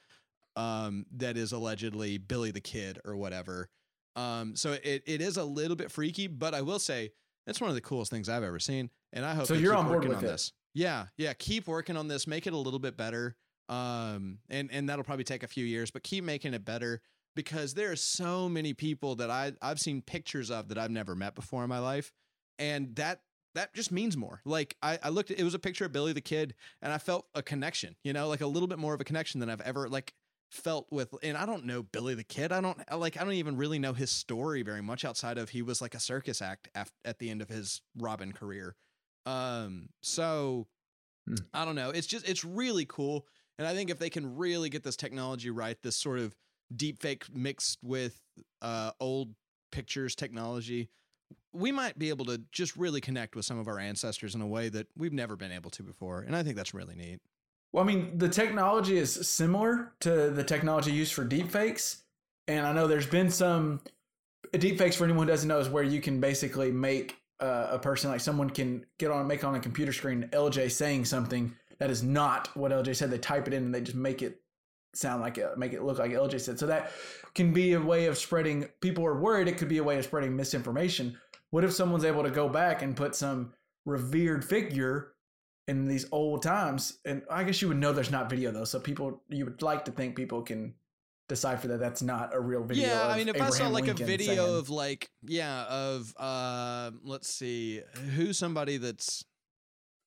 um, 0.55 1.05
that 1.15 1.37
is 1.37 1.51
allegedly 1.51 2.17
Billy 2.17 2.51
the 2.51 2.61
Kid 2.61 2.99
or 3.05 3.15
whatever. 3.15 3.69
Um, 4.15 4.55
so 4.55 4.73
it, 4.73 5.03
it 5.05 5.21
is 5.21 5.37
a 5.37 5.43
little 5.43 5.75
bit 5.77 5.91
freaky, 5.91 6.27
but 6.27 6.53
I 6.53 6.61
will 6.61 6.79
say 6.79 7.11
it's 7.47 7.61
one 7.61 7.69
of 7.69 7.75
the 7.75 7.81
coolest 7.81 8.11
things 8.11 8.27
I've 8.27 8.43
ever 8.43 8.59
seen, 8.59 8.89
and 9.13 9.25
I 9.25 9.33
hope 9.33 9.47
So 9.47 9.53
you're 9.53 9.75
on 9.75 9.85
board 9.85 9.99
working 9.99 10.09
with 10.09 10.17
on 10.19 10.23
this. 10.25 10.51
Yeah, 10.73 11.05
yeah, 11.17 11.33
keep 11.33 11.67
working 11.67 11.95
on 11.95 12.07
this, 12.07 12.27
make 12.27 12.45
it 12.45 12.53
a 12.53 12.57
little 12.57 12.79
bit 12.79 12.97
better. 12.97 13.35
Um, 13.69 14.39
and 14.49 14.69
and 14.71 14.89
that'll 14.89 15.05
probably 15.05 15.23
take 15.23 15.43
a 15.43 15.47
few 15.47 15.63
years, 15.63 15.91
but 15.91 16.03
keep 16.03 16.23
making 16.23 16.53
it 16.53 16.65
better 16.65 17.01
because 17.39 17.73
there 17.73 17.89
are 17.89 17.95
so 17.95 18.49
many 18.49 18.73
people 18.73 19.15
that 19.15 19.29
I 19.29 19.53
I've 19.61 19.79
seen 19.79 20.01
pictures 20.01 20.51
of 20.51 20.67
that 20.67 20.77
I've 20.77 20.91
never 20.91 21.15
met 21.15 21.35
before 21.35 21.63
in 21.63 21.69
my 21.69 21.79
life, 21.79 22.11
and 22.57 22.93
that 22.97 23.21
that 23.55 23.73
just 23.73 23.93
means 23.93 24.17
more. 24.17 24.41
Like 24.43 24.75
I, 24.81 24.99
I 25.01 25.07
looked 25.07 25.31
at 25.31 25.39
it 25.39 25.43
was 25.45 25.53
a 25.53 25.59
picture 25.59 25.85
of 25.85 25.93
Billy 25.93 26.11
the 26.11 26.19
Kid, 26.19 26.53
and 26.81 26.91
I 26.91 26.97
felt 26.97 27.27
a 27.33 27.41
connection, 27.41 27.95
you 28.03 28.11
know, 28.11 28.27
like 28.27 28.41
a 28.41 28.47
little 28.47 28.67
bit 28.67 28.77
more 28.77 28.93
of 28.93 28.99
a 28.99 29.05
connection 29.05 29.39
than 29.39 29.49
I've 29.49 29.61
ever 29.61 29.87
like 29.87 30.13
felt 30.51 30.87
with. 30.91 31.15
And 31.23 31.37
I 31.37 31.45
don't 31.45 31.63
know 31.65 31.81
Billy 31.81 32.13
the 32.13 32.25
Kid. 32.25 32.51
I 32.51 32.59
don't 32.59 32.77
like 32.97 33.15
I 33.15 33.23
don't 33.23 33.33
even 33.33 33.55
really 33.55 33.79
know 33.79 33.93
his 33.93 34.11
story 34.11 34.61
very 34.61 34.81
much 34.81 35.05
outside 35.05 35.37
of 35.37 35.49
he 35.49 35.61
was 35.61 35.81
like 35.81 35.95
a 35.95 35.99
circus 35.99 36.41
act 36.41 36.67
af- 36.75 36.91
at 37.05 37.19
the 37.19 37.29
end 37.29 37.41
of 37.41 37.47
his 37.47 37.81
Robin 37.97 38.33
career. 38.33 38.75
Um, 39.25 39.89
so 40.01 40.67
Hmm. 41.27 41.35
I 41.53 41.65
don't 41.65 41.75
know. 41.75 41.91
It's 41.91 42.07
just 42.07 42.27
it's 42.27 42.43
really 42.43 42.85
cool. 42.85 43.25
And 43.57 43.67
I 43.67 43.73
think 43.73 43.89
if 43.89 43.99
they 43.99 44.09
can 44.09 44.37
really 44.37 44.69
get 44.69 44.83
this 44.83 44.95
technology 44.95 45.49
right, 45.49 45.77
this 45.81 45.97
sort 45.97 46.19
of 46.19 46.35
deep 46.75 47.01
fake 47.01 47.25
mixed 47.33 47.79
with 47.83 48.19
uh, 48.61 48.91
old 48.99 49.33
pictures 49.71 50.15
technology, 50.15 50.89
we 51.53 51.71
might 51.71 51.97
be 51.97 52.09
able 52.09 52.25
to 52.25 52.41
just 52.51 52.75
really 52.75 53.01
connect 53.01 53.35
with 53.35 53.45
some 53.45 53.59
of 53.59 53.67
our 53.67 53.79
ancestors 53.79 54.35
in 54.35 54.41
a 54.41 54.47
way 54.47 54.69
that 54.69 54.87
we've 54.97 55.13
never 55.13 55.35
been 55.35 55.51
able 55.51 55.69
to 55.71 55.83
before. 55.83 56.21
And 56.21 56.35
I 56.35 56.43
think 56.43 56.55
that's 56.55 56.73
really 56.73 56.95
neat. 56.95 57.19
Well, 57.71 57.83
I 57.83 57.87
mean, 57.87 58.17
the 58.17 58.29
technology 58.29 58.97
is 58.97 59.27
similar 59.27 59.93
to 60.01 60.31
the 60.31 60.43
technology 60.43 60.91
used 60.91 61.13
for 61.13 61.25
deepfakes. 61.25 62.01
And 62.47 62.65
I 62.65 62.73
know 62.73 62.87
there's 62.87 63.05
been 63.05 63.29
some 63.29 63.81
deepfakes 64.53 64.95
for 64.95 65.03
anyone 65.03 65.27
who 65.27 65.33
doesn't 65.33 65.47
know 65.47 65.59
is 65.59 65.69
where 65.69 65.83
you 65.83 66.01
can 66.01 66.19
basically 66.19 66.71
make 66.71 67.17
uh, 67.39 67.67
a 67.71 67.79
person 67.79 68.09
like 68.09 68.21
someone 68.21 68.49
can 68.49 68.85
get 68.97 69.11
on 69.11 69.25
make 69.27 69.43
on 69.43 69.55
a 69.55 69.59
computer 69.59 69.93
screen 69.93 70.27
LJ 70.33 70.71
saying 70.71 71.05
something 71.05 71.55
that 71.77 71.89
is 71.89 72.03
not 72.03 72.49
what 72.57 72.71
LJ 72.71 72.95
said. 72.95 73.11
They 73.11 73.17
type 73.17 73.47
it 73.47 73.53
in 73.53 73.65
and 73.65 73.75
they 73.75 73.81
just 73.81 73.95
make 73.95 74.21
it 74.21 74.41
sound 74.93 75.21
like 75.21 75.37
it, 75.37 75.57
make 75.57 75.73
it 75.73 75.83
look 75.83 75.99
like 75.99 76.11
LJ 76.11 76.41
said. 76.41 76.59
So 76.59 76.67
that 76.67 76.91
can 77.35 77.53
be 77.53 77.73
a 77.73 77.81
way 77.81 78.05
of 78.05 78.17
spreading. 78.17 78.67
People 78.81 79.05
are 79.05 79.19
worried 79.19 79.47
it 79.47 79.57
could 79.57 79.69
be 79.69 79.77
a 79.77 79.83
way 79.83 79.97
of 79.97 80.05
spreading 80.05 80.35
misinformation. 80.35 81.17
What 81.51 81.63
if 81.63 81.71
someone's 81.73 82.05
able 82.05 82.23
to 82.23 82.29
go 82.29 82.47
back 82.49 82.81
and 82.81 82.95
put 82.95 83.15
some 83.15 83.53
revered 83.85 84.45
figure 84.45 85.13
in 85.67 85.87
these 85.87 86.05
old 86.11 86.43
times? 86.43 86.99
And 87.05 87.23
I 87.29 87.43
guess 87.43 87.61
you 87.61 87.67
would 87.69 87.77
know 87.77 87.93
there's 87.93 88.11
not 88.11 88.29
video 88.29 88.51
though, 88.51 88.65
so 88.65 88.79
people 88.79 89.23
you 89.29 89.45
would 89.45 89.61
like 89.61 89.85
to 89.85 89.91
think 89.91 90.15
people 90.15 90.41
can 90.41 90.75
decipher 91.27 91.67
that 91.67 91.79
that's 91.79 92.01
not 92.01 92.33
a 92.33 92.39
real 92.39 92.63
video. 92.63 92.87
yeah, 92.87 93.07
I 93.07 93.17
mean, 93.17 93.29
if 93.29 93.39
I 93.39 93.49
saw 93.51 93.67
like 93.67 93.85
Lincoln 93.85 94.03
a 94.03 94.07
video 94.07 94.35
saying- 94.35 94.57
of 94.57 94.69
like, 94.69 95.09
yeah, 95.23 95.63
of 95.65 96.13
uh, 96.17 96.91
let's 97.03 97.29
see, 97.29 97.81
who's 98.15 98.37
somebody 98.37 98.77
that's, 98.77 99.23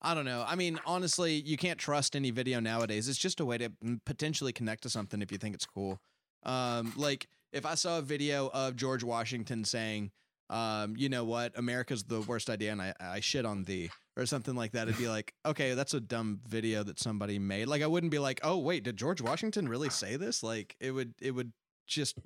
I 0.02 0.14
don't 0.14 0.24
know. 0.24 0.44
I 0.46 0.56
mean, 0.56 0.80
honestly, 0.84 1.34
you 1.34 1.56
can't 1.56 1.78
trust 1.78 2.16
any 2.16 2.30
video 2.30 2.60
nowadays. 2.60 3.08
It's 3.08 3.18
just 3.18 3.40
a 3.40 3.44
way 3.44 3.58
to 3.58 3.68
mm, 3.68 4.00
potentially 4.04 4.52
connect 4.52 4.82
to 4.82 4.90
something 4.90 5.22
if 5.22 5.30
you 5.30 5.38
think 5.38 5.54
it's 5.54 5.66
cool. 5.66 6.00
Um, 6.42 6.92
like 6.96 7.28
if 7.52 7.64
I 7.64 7.76
saw 7.76 7.98
a 7.98 8.02
video 8.02 8.50
of 8.52 8.74
George 8.74 9.04
Washington 9.04 9.64
saying, 9.64 10.10
um, 10.50 10.94
you 10.96 11.08
know 11.08 11.24
what, 11.24 11.56
America's 11.56 12.02
the 12.02 12.20
worst 12.20 12.50
idea, 12.50 12.72
and 12.72 12.82
I, 12.82 12.92
I 13.00 13.20
shit 13.20 13.46
on 13.46 13.62
thee, 13.64 13.90
or 14.16 14.26
something 14.26 14.54
like 14.54 14.72
that. 14.72 14.88
It'd 14.88 14.98
be 14.98 15.08
like, 15.08 15.32
okay, 15.46 15.74
that's 15.74 15.94
a 15.94 16.00
dumb 16.00 16.40
video 16.46 16.82
that 16.82 16.98
somebody 16.98 17.38
made. 17.38 17.68
Like, 17.68 17.82
I 17.82 17.86
wouldn't 17.86 18.12
be 18.12 18.18
like, 18.18 18.40
oh 18.42 18.58
wait, 18.58 18.82
did 18.84 18.96
George 18.96 19.22
Washington 19.22 19.68
really 19.68 19.88
say 19.88 20.16
this? 20.16 20.42
Like, 20.42 20.76
it 20.80 20.90
would, 20.90 21.14
it 21.22 21.30
would 21.30 21.52
just 21.86 22.18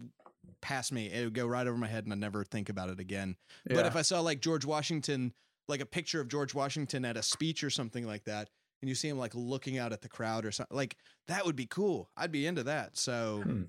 pass 0.61 0.91
me. 0.91 1.12
It 1.12 1.24
would 1.24 1.35
go 1.35 1.47
right 1.47 1.66
over 1.66 1.77
my 1.77 1.87
head, 1.87 2.05
and 2.05 2.12
I'd 2.12 2.18
never 2.18 2.45
think 2.45 2.68
about 2.68 2.89
it 2.89 3.01
again. 3.01 3.37
But 3.68 3.87
if 3.87 3.97
I 3.97 4.03
saw 4.03 4.20
like 4.20 4.41
George 4.41 4.64
Washington, 4.64 5.33
like 5.68 5.80
a 5.80 5.86
picture 5.86 6.20
of 6.20 6.28
George 6.28 6.54
Washington 6.54 7.04
at 7.04 7.16
a 7.16 7.22
speech 7.22 7.64
or 7.64 7.70
something 7.70 8.06
like 8.06 8.24
that, 8.24 8.48
and 8.82 8.88
you 8.88 8.94
see 8.94 9.08
him 9.08 9.18
like 9.18 9.34
looking 9.34 9.78
out 9.78 9.92
at 9.92 10.02
the 10.02 10.08
crowd 10.08 10.44
or 10.44 10.52
something, 10.52 10.76
like 10.76 10.96
that 11.28 11.44
would 11.46 11.56
be 11.56 11.66
cool. 11.66 12.10
I'd 12.16 12.32
be 12.32 12.46
into 12.46 12.64
that. 12.64 12.96
So. 12.96 13.42
Hmm. 13.44 13.62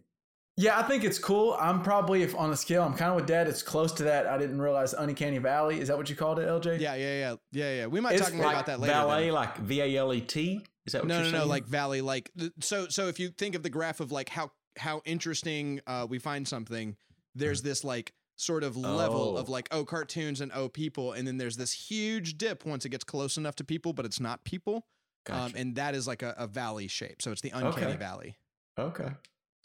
Yeah, 0.59 0.79
I 0.79 0.81
think 0.81 1.03
it's 1.03 1.19
cool. 1.19 1.55
I'm 1.59 1.83
probably 1.83 2.23
if 2.23 2.35
on 2.35 2.51
a 2.51 2.57
scale, 2.57 2.81
I'm 2.81 2.95
kind 2.95 3.11
of 3.11 3.15
with 3.17 3.27
Dad. 3.27 3.47
It's 3.47 3.61
close 3.61 3.91
to 3.93 4.03
that. 4.05 4.25
I 4.25 4.39
didn't 4.39 4.59
realize 4.59 4.93
uncanny 4.93 5.37
valley. 5.37 5.79
Is 5.79 5.87
that 5.87 5.97
what 5.97 6.09
you 6.09 6.15
called 6.15 6.39
it, 6.39 6.47
LJ? 6.47 6.79
Yeah, 6.79 6.95
yeah, 6.95 7.19
yeah, 7.19 7.35
yeah, 7.51 7.75
yeah. 7.75 7.85
We 7.85 7.99
might 7.99 8.15
It's 8.15 8.23
talk 8.23 8.33
more 8.33 8.47
like 8.47 8.55
about 8.55 8.65
that 8.65 8.79
later. 8.79 8.95
Valet, 8.95 9.25
then. 9.25 9.33
like 9.33 9.57
V 9.57 9.81
A 9.81 9.97
L 9.97 10.11
E 10.15 10.21
T. 10.21 10.65
Is 10.87 10.93
that 10.93 11.03
what 11.03 11.09
no, 11.09 11.15
you're 11.17 11.25
no, 11.25 11.29
saying? 11.29 11.43
no, 11.43 11.47
like 11.47 11.67
Valley, 11.67 12.01
like 12.01 12.31
so. 12.59 12.87
So 12.87 13.07
if 13.07 13.19
you 13.19 13.29
think 13.29 13.53
of 13.53 13.61
the 13.61 13.69
graph 13.69 13.99
of 13.99 14.11
like 14.11 14.29
how 14.29 14.49
how 14.77 15.03
interesting 15.05 15.79
uh, 15.85 16.07
we 16.09 16.17
find 16.17 16.47
something, 16.47 16.95
there's 17.35 17.61
this 17.61 17.83
like 17.83 18.13
sort 18.37 18.63
of 18.63 18.77
level 18.77 19.33
Oh. 19.35 19.39
of 19.41 19.49
like 19.49 19.67
oh 19.71 19.83
cartoons 19.83 20.39
and 20.41 20.51
oh 20.53 20.69
people, 20.69 21.11
and 21.13 21.27
then 21.27 21.37
there's 21.37 21.57
this 21.57 21.73
huge 21.73 22.37
dip 22.37 22.65
once 22.65 22.85
it 22.85 22.89
gets 22.89 23.03
close 23.03 23.35
enough 23.37 23.55
to 23.57 23.63
people, 23.63 23.91
but 23.93 24.05
it's 24.05 24.19
not 24.19 24.43
people, 24.45 24.87
um, 25.29 25.53
and 25.55 25.75
that 25.75 25.93
is 25.95 26.07
like 26.07 26.21
a, 26.23 26.33
a 26.37 26.47
valley 26.47 26.87
shape. 26.87 27.21
So 27.21 27.31
it's 27.31 27.41
the 27.41 27.49
uncanny 27.49 27.87
Okay. 27.87 27.97
valley. 27.97 28.37
okay. 28.79 29.09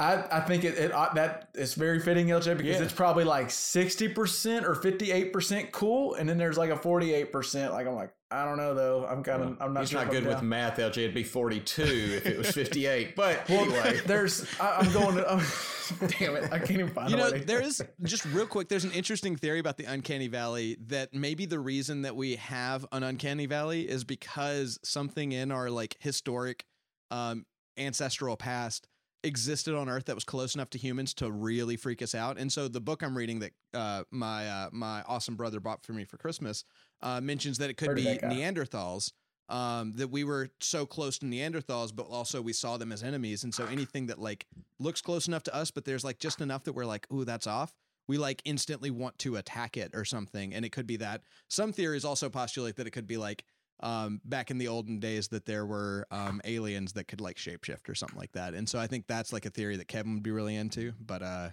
I, 0.00 0.24
I 0.32 0.40
think 0.40 0.64
it, 0.64 0.76
it 0.78 0.90
that 0.90 1.50
is 1.54 1.74
very 1.74 2.00
fitting, 2.00 2.26
LJ, 2.26 2.56
because 2.56 2.78
Yeah. 2.78 2.82
it's 2.82 2.92
probably 2.92 3.22
like 3.22 3.48
60% 3.48 4.64
or 4.64 4.74
58% 4.74 5.70
cool. 5.70 6.14
And 6.14 6.28
then 6.28 6.38
there's 6.38 6.58
like 6.58 6.70
a 6.70 6.76
48%. 6.76 7.70
Like, 7.70 7.86
I'm 7.86 7.94
like, 7.94 8.12
I 8.30 8.44
don't 8.44 8.56
know 8.56 8.74
though. 8.74 9.06
I'm 9.06 9.22
kind 9.22 9.42
of, 9.42 9.48
Well, 9.50 9.58
I'm 9.60 9.74
not 9.74 9.80
he's 9.80 9.90
sure 9.90 10.02
not 10.02 10.10
good 10.10 10.26
with 10.26 10.42
math, 10.42 10.78
LJ. 10.78 10.96
It'd 10.98 11.14
be 11.14 11.22
42 11.22 11.82
if 11.82 12.26
it 12.26 12.36
was 12.38 12.50
58. 12.52 13.14
But 13.14 13.48
Well, 13.48 13.60
anyway. 13.62 14.00
there's, 14.06 14.44
I, 14.58 14.78
I'm 14.78 14.92
going 14.92 15.16
to, 15.16 15.32
I'm, 15.32 15.38
damn 16.18 16.34
it. 16.36 16.44
I 16.52 16.58
can't 16.58 16.70
even 16.72 16.88
find 16.88 17.10
You 17.10 17.16
know, 17.18 17.30
there 17.30 17.60
is 17.60 17.80
just 18.02 18.24
real 18.26 18.46
quick. 18.46 18.68
There's 18.68 18.84
an 18.84 18.92
interesting 18.92 19.36
theory 19.36 19.60
about 19.60 19.76
the 19.76 19.84
uncanny 19.84 20.26
valley 20.28 20.78
that 20.88 21.14
maybe 21.14 21.46
the 21.46 21.60
reason 21.60 22.02
that 22.02 22.16
we 22.16 22.36
have 22.36 22.84
an 22.90 23.04
uncanny 23.04 23.46
valley 23.46 23.88
is 23.88 24.02
because 24.02 24.80
something 24.82 25.30
in 25.30 25.52
our 25.52 25.70
like 25.70 25.96
historic, 26.00 26.64
um, 27.12 27.44
ancestral 27.78 28.36
past 28.36 28.88
existed 29.24 29.74
on 29.74 29.88
Earth 29.88 30.06
that 30.06 30.14
was 30.14 30.24
close 30.24 30.54
enough 30.54 30.70
to 30.70 30.78
humans 30.78 31.14
to 31.14 31.30
really 31.30 31.76
freak 31.76 32.02
us 32.02 32.14
out. 32.14 32.38
And 32.38 32.52
so 32.52 32.68
the 32.68 32.80
book 32.80 33.02
I'm 33.02 33.16
reading 33.16 33.40
that 33.40 33.52
uh, 33.74 34.04
my 34.10 34.48
uh, 34.48 34.68
my 34.72 35.02
awesome 35.06 35.36
brother 35.36 35.60
bought 35.60 35.84
for 35.84 35.92
me 35.92 36.04
for 36.04 36.16
Christmas 36.16 36.64
uh, 37.02 37.20
mentions 37.20 37.58
that 37.58 37.70
it 37.70 37.76
could 37.76 37.88
Heard 37.88 37.96
be. 37.96 38.18
Neanderthals. 38.22 39.12
Um, 39.48 39.92
that 39.96 40.08
we 40.08 40.24
were 40.24 40.48
so 40.60 40.86
close 40.86 41.18
to 41.18 41.26
Neanderthals, 41.26 41.94
but 41.94 42.04
also 42.04 42.40
we 42.40 42.54
saw 42.54 42.78
them 42.78 42.90
as 42.90 43.02
enemies, 43.02 43.44
and 43.44 43.54
so 43.54 43.66
anything 43.66 44.06
that 44.06 44.18
like 44.18 44.46
looks 44.78 45.02
close 45.02 45.28
enough 45.28 45.42
to 45.42 45.54
us, 45.54 45.70
but 45.70 45.84
there's 45.84 46.04
like 46.04 46.18
just 46.18 46.40
enough 46.40 46.64
that 46.64 46.72
we're 46.72 46.86
like, 46.86 47.06
ooh, 47.12 47.24
that's 47.24 47.46
off. 47.46 47.74
We 48.08 48.16
like 48.16 48.40
instantly 48.46 48.90
want 48.90 49.18
to 49.18 49.36
attack 49.36 49.76
it 49.76 49.90
or 49.94 50.06
something, 50.06 50.54
and 50.54 50.64
it 50.64 50.70
could 50.70 50.86
be 50.86 50.96
that. 50.98 51.22
Some 51.48 51.72
theories 51.72 52.04
also 52.04 52.30
postulate 52.30 52.76
that 52.76 52.86
it 52.86 52.92
could 52.92 53.06
be 53.06 53.18
like 53.18 53.44
um, 53.82 54.20
back 54.24 54.50
in 54.50 54.58
the 54.58 54.68
olden 54.68 55.00
days 55.00 55.28
that 55.28 55.44
there 55.44 55.66
were 55.66 56.06
um, 56.10 56.40
aliens 56.44 56.92
that 56.94 57.08
could 57.08 57.20
like 57.20 57.36
shapeshift 57.36 57.88
or 57.88 57.94
something 57.94 58.18
like 58.18 58.32
that, 58.32 58.54
and 58.54 58.68
so 58.68 58.78
I 58.78 58.86
think 58.86 59.06
that's 59.06 59.32
like 59.32 59.46
a 59.46 59.50
theory 59.50 59.76
that 59.76 59.88
Kevin 59.88 60.14
would 60.14 60.22
be 60.22 60.30
really 60.30 60.56
into. 60.56 60.92
But 61.04 61.22
uh, 61.22 61.48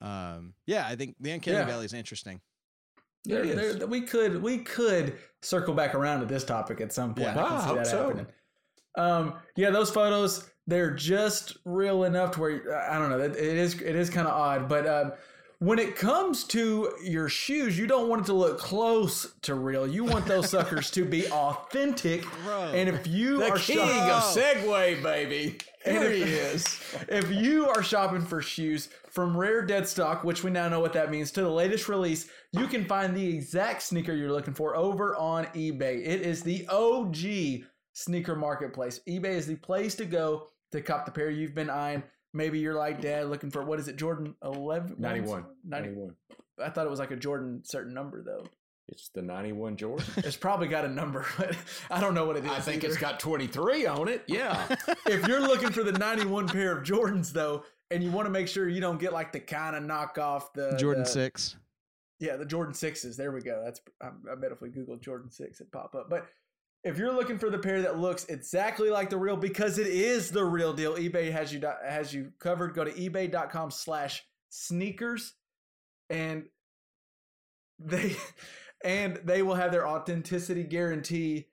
um, 0.00 0.54
yeah, 0.66 0.86
I 0.88 0.96
think 0.96 1.16
the 1.20 1.30
uncanny 1.32 1.56
Yeah. 1.58 1.64
valley 1.66 1.84
is 1.84 1.92
interesting. 1.94 2.40
There, 3.24 3.42
It 3.42 3.58
is. 3.58 3.76
there, 3.78 3.86
we 3.86 4.02
could 4.02 4.42
we 4.42 4.58
could 4.58 5.16
circle 5.42 5.72
back 5.74 5.94
around 5.94 6.20
to 6.20 6.26
this 6.26 6.44
topic 6.44 6.80
at 6.80 6.92
some 6.92 7.14
point. 7.14 7.34
Yeah. 7.34 7.42
I 7.44 7.56
I 7.56 7.62
hope 7.62 7.76
that 7.78 7.86
so. 7.86 8.02
happening. 8.08 8.26
Um, 8.96 9.34
yeah, 9.56 9.70
those 9.70 9.90
photos 9.90 10.48
they're 10.66 10.92
just 10.92 11.56
real 11.64 12.04
enough 12.04 12.32
to 12.32 12.40
where 12.40 12.90
I 12.90 12.98
don't 12.98 13.10
know. 13.10 13.18
It 13.20 13.32
it 13.36 13.56
is 13.56 13.74
it 13.80 13.96
is 13.96 14.10
kind 14.10 14.26
of 14.26 14.34
odd, 14.34 14.68
but 14.68 14.86
um, 14.86 15.12
when 15.58 15.78
it 15.78 15.96
comes 15.96 16.44
to 16.44 16.92
your 17.02 17.28
shoes, 17.28 17.78
you 17.78 17.86
don't 17.86 18.08
want 18.08 18.22
it 18.22 18.26
to 18.26 18.32
look 18.32 18.58
close 18.58 19.34
to 19.42 19.54
real. 19.54 19.86
You 19.86 20.04
want 20.04 20.26
those 20.26 20.50
suckers 20.50 20.90
to 20.92 21.04
be 21.04 21.26
authentic. 21.30 22.24
Bro. 22.44 22.72
And 22.74 22.88
if 22.88 23.06
you 23.06 23.38
the 23.38 23.50
are 23.52 23.58
king 23.58 23.78
shopping, 23.78 24.10
of 24.10 24.22
segue, 24.22 25.02
baby. 25.02 25.58
Here 25.84 26.02
if- 26.02 26.14
he 26.26 26.32
is. 26.34 26.80
if 27.08 27.30
you 27.30 27.68
are 27.68 27.82
shopping 27.82 28.22
for 28.22 28.42
shoes 28.42 28.88
from 29.10 29.36
rare 29.36 29.62
dead 29.62 29.86
stock, 29.86 30.24
which 30.24 30.42
we 30.42 30.50
now 30.50 30.68
know 30.68 30.80
what 30.80 30.92
that 30.94 31.10
means, 31.10 31.30
to 31.32 31.42
the 31.42 31.48
latest 31.48 31.88
release, 31.88 32.28
you 32.52 32.66
can 32.66 32.84
find 32.84 33.16
the 33.16 33.26
exact 33.26 33.82
sneaker 33.82 34.12
you're 34.12 34.32
looking 34.32 34.54
for 34.54 34.76
over 34.76 35.14
on 35.16 35.44
eBay. 35.46 36.04
It 36.06 36.22
is 36.22 36.42
the 36.42 36.66
OG 36.68 37.64
sneaker 37.92 38.34
marketplace. 38.34 39.00
eBay 39.08 39.34
is 39.34 39.46
the 39.46 39.56
place 39.56 39.94
to 39.96 40.04
go 40.04 40.48
to 40.72 40.80
cop 40.80 41.06
the 41.06 41.12
pair 41.12 41.30
you've 41.30 41.54
been 41.54 41.70
eyeing. 41.70 42.02
Maybe 42.34 42.58
you're 42.58 42.74
like 42.74 43.00
dad 43.00 43.28
looking 43.28 43.50
for 43.50 43.62
what 43.62 43.78
is 43.78 43.88
it, 43.88 43.96
Jordan 43.96 44.34
11? 44.42 44.96
91. 44.98 45.44
90, 45.64 45.88
91. 45.88 46.14
I 46.62 46.68
thought 46.68 46.84
it 46.84 46.90
was 46.90 46.98
like 46.98 47.12
a 47.12 47.16
Jordan 47.16 47.62
certain 47.64 47.94
number 47.94 48.22
though. 48.22 48.44
It's 48.88 49.08
the 49.08 49.22
91 49.22 49.76
Jordan. 49.76 50.04
It's 50.18 50.36
probably 50.36 50.68
got 50.68 50.84
a 50.84 50.88
number, 50.88 51.24
but 51.38 51.56
I 51.90 52.00
don't 52.00 52.12
know 52.12 52.26
what 52.26 52.36
it 52.36 52.44
is. 52.44 52.50
I 52.50 52.60
think 52.60 52.84
either. 52.84 52.92
it's 52.92 53.00
got 53.00 53.20
23 53.20 53.86
on 53.86 54.08
it. 54.08 54.24
Yeah. 54.26 54.66
if 55.06 55.26
you're 55.26 55.40
looking 55.40 55.70
for 55.70 55.82
the 55.82 55.92
91 55.92 56.48
pair 56.48 56.76
of 56.76 56.84
Jordans 56.84 57.32
though, 57.32 57.64
and 57.90 58.02
you 58.02 58.10
want 58.10 58.26
to 58.26 58.30
make 58.30 58.48
sure 58.48 58.68
you 58.68 58.80
don't 58.80 58.98
get 58.98 59.12
like 59.12 59.32
the 59.32 59.40
kind 59.40 59.76
of 59.76 59.84
knockoff 59.84 60.52
the 60.54 60.76
Jordan 60.76 61.04
the- 61.04 61.08
six. 61.08 61.56
Yeah, 62.20 62.36
the 62.36 62.46
Jordan 62.46 62.74
sixes. 62.74 63.16
There 63.16 63.32
we 63.32 63.40
go. 63.40 63.62
That's 63.64 63.80
I, 64.00 64.08
I 64.30 64.34
bet 64.36 64.52
if 64.52 64.60
we 64.62 64.70
Google 64.70 64.96
Jordan 64.96 65.30
six, 65.30 65.60
it'd 65.60 65.72
pop 65.72 65.94
up. 65.94 66.08
But 66.08 66.26
if 66.84 66.98
you're 66.98 67.12
looking 67.12 67.38
for 67.38 67.48
the 67.48 67.58
pair 67.58 67.82
that 67.82 67.98
looks 67.98 68.26
exactly 68.26 68.90
like 68.90 69.08
the 69.08 69.16
real, 69.16 69.36
because 69.36 69.78
it 69.78 69.86
is 69.86 70.30
the 70.30 70.44
real 70.44 70.72
deal, 70.74 70.94
eBay 70.94 71.32
has 71.32 71.52
you 71.52 71.60
has 71.84 72.12
you 72.12 72.32
covered. 72.38 72.74
Go 72.74 72.84
to 72.84 72.92
ebay.com/slash 72.92 74.22
sneakers, 74.50 75.32
and 76.10 76.44
they 77.78 78.16
and 78.84 79.16
they 79.24 79.42
will 79.42 79.54
have 79.54 79.72
their 79.72 79.88
authenticity 79.88 80.62
guarantee. 80.62 81.46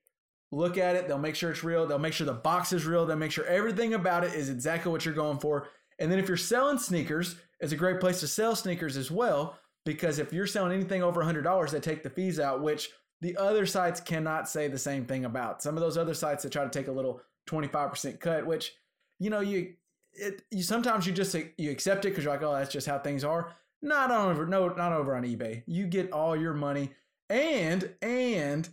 Look 0.51 0.77
at 0.77 0.97
it. 0.97 1.07
They'll 1.07 1.17
make 1.17 1.35
sure 1.35 1.51
it's 1.51 1.63
real. 1.63 1.87
They'll 1.87 1.97
make 1.97 2.11
sure 2.11 2.27
the 2.27 2.33
box 2.33 2.73
is 2.73 2.85
real. 2.85 3.05
They'll 3.05 3.15
make 3.15 3.31
sure 3.31 3.45
everything 3.45 3.93
about 3.93 4.25
it 4.25 4.33
is 4.33 4.49
exactly 4.49 4.91
what 4.91 5.05
you're 5.05 5.13
going 5.13 5.39
for. 5.39 5.69
And 5.97 6.11
then 6.11 6.19
if 6.19 6.27
you're 6.27 6.35
selling 6.35 6.77
sneakers, 6.77 7.37
it's 7.61 7.71
a 7.71 7.77
great 7.77 8.01
place 8.01 8.19
to 8.19 8.27
sell 8.27 8.53
sneakers 8.53 8.97
as 8.97 9.09
well 9.09 9.57
because 9.85 10.19
if 10.19 10.33
you're 10.33 10.47
selling 10.47 10.73
anything 10.73 11.03
over 11.03 11.23
$100, 11.23 11.71
they 11.71 11.79
take 11.79 12.03
the 12.03 12.09
fees 12.09 12.37
out, 12.37 12.61
which 12.61 12.89
the 13.21 13.37
other 13.37 13.65
sites 13.65 13.99
cannot 13.99 14.49
say 14.49 14.67
the 14.67 14.77
same 14.77 15.05
thing 15.05 15.25
about. 15.25 15.61
Some 15.61 15.77
of 15.77 15.81
those 15.81 15.97
other 15.97 16.13
sites 16.13 16.43
that 16.43 16.51
try 16.51 16.63
to 16.63 16.69
take 16.69 16.87
a 16.87 16.91
little 16.91 17.21
25% 17.47 18.19
cut, 18.19 18.45
which 18.45 18.73
you 19.19 19.29
know 19.29 19.39
you 19.39 19.73
it 20.13 20.41
you 20.51 20.63
sometimes 20.63 21.07
you 21.07 21.13
just 21.13 21.35
you 21.57 21.71
accept 21.71 22.05
it 22.05 22.09
because 22.09 22.23
you're 22.23 22.33
like, 22.33 22.43
oh, 22.43 22.53
that's 22.53 22.71
just 22.71 22.87
how 22.87 22.99
things 22.99 23.23
are. 23.23 23.53
Not 23.81 24.11
over 24.11 24.45
no 24.45 24.69
not 24.69 24.93
over 24.93 25.15
on 25.15 25.23
eBay. 25.23 25.63
You 25.65 25.87
get 25.87 26.11
all 26.11 26.35
your 26.35 26.53
money 26.53 26.91
and 27.29 27.89
and 28.01 28.67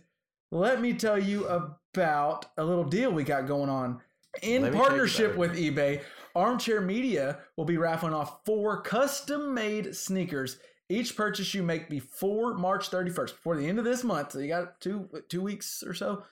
let 0.51 0.81
me 0.81 0.93
tell 0.93 1.17
you 1.17 1.45
about 1.45 2.47
a 2.57 2.63
little 2.63 2.83
deal 2.83 3.11
we 3.11 3.23
got 3.23 3.47
going 3.47 3.69
on 3.69 4.01
in 4.41 4.63
Let 4.63 4.73
me 4.73 4.77
tell 4.77 4.83
you 4.83 4.89
partnership 4.89 5.37
with 5.37 5.55
eBay. 5.55 6.01
Armchair 6.35 6.81
Media 6.81 7.39
will 7.57 7.65
be 7.65 7.77
raffling 7.77 8.13
off 8.13 8.45
four 8.45 8.81
custom 8.81 9.53
made 9.53 9.95
sneakers. 9.95 10.57
Each 10.89 11.15
purchase 11.15 11.53
you 11.53 11.61
make 11.61 11.87
before 11.89 12.55
March 12.55 12.89
31st, 12.89 13.27
before 13.27 13.55
the 13.55 13.67
end 13.67 13.77
of 13.79 13.85
this 13.85 14.03
month, 14.03 14.31
so 14.31 14.39
you 14.39 14.47
got 14.47 14.81
two 14.81 15.07
two 15.29 15.41
weeks 15.41 15.83
or 15.85 15.93
so 15.93 16.23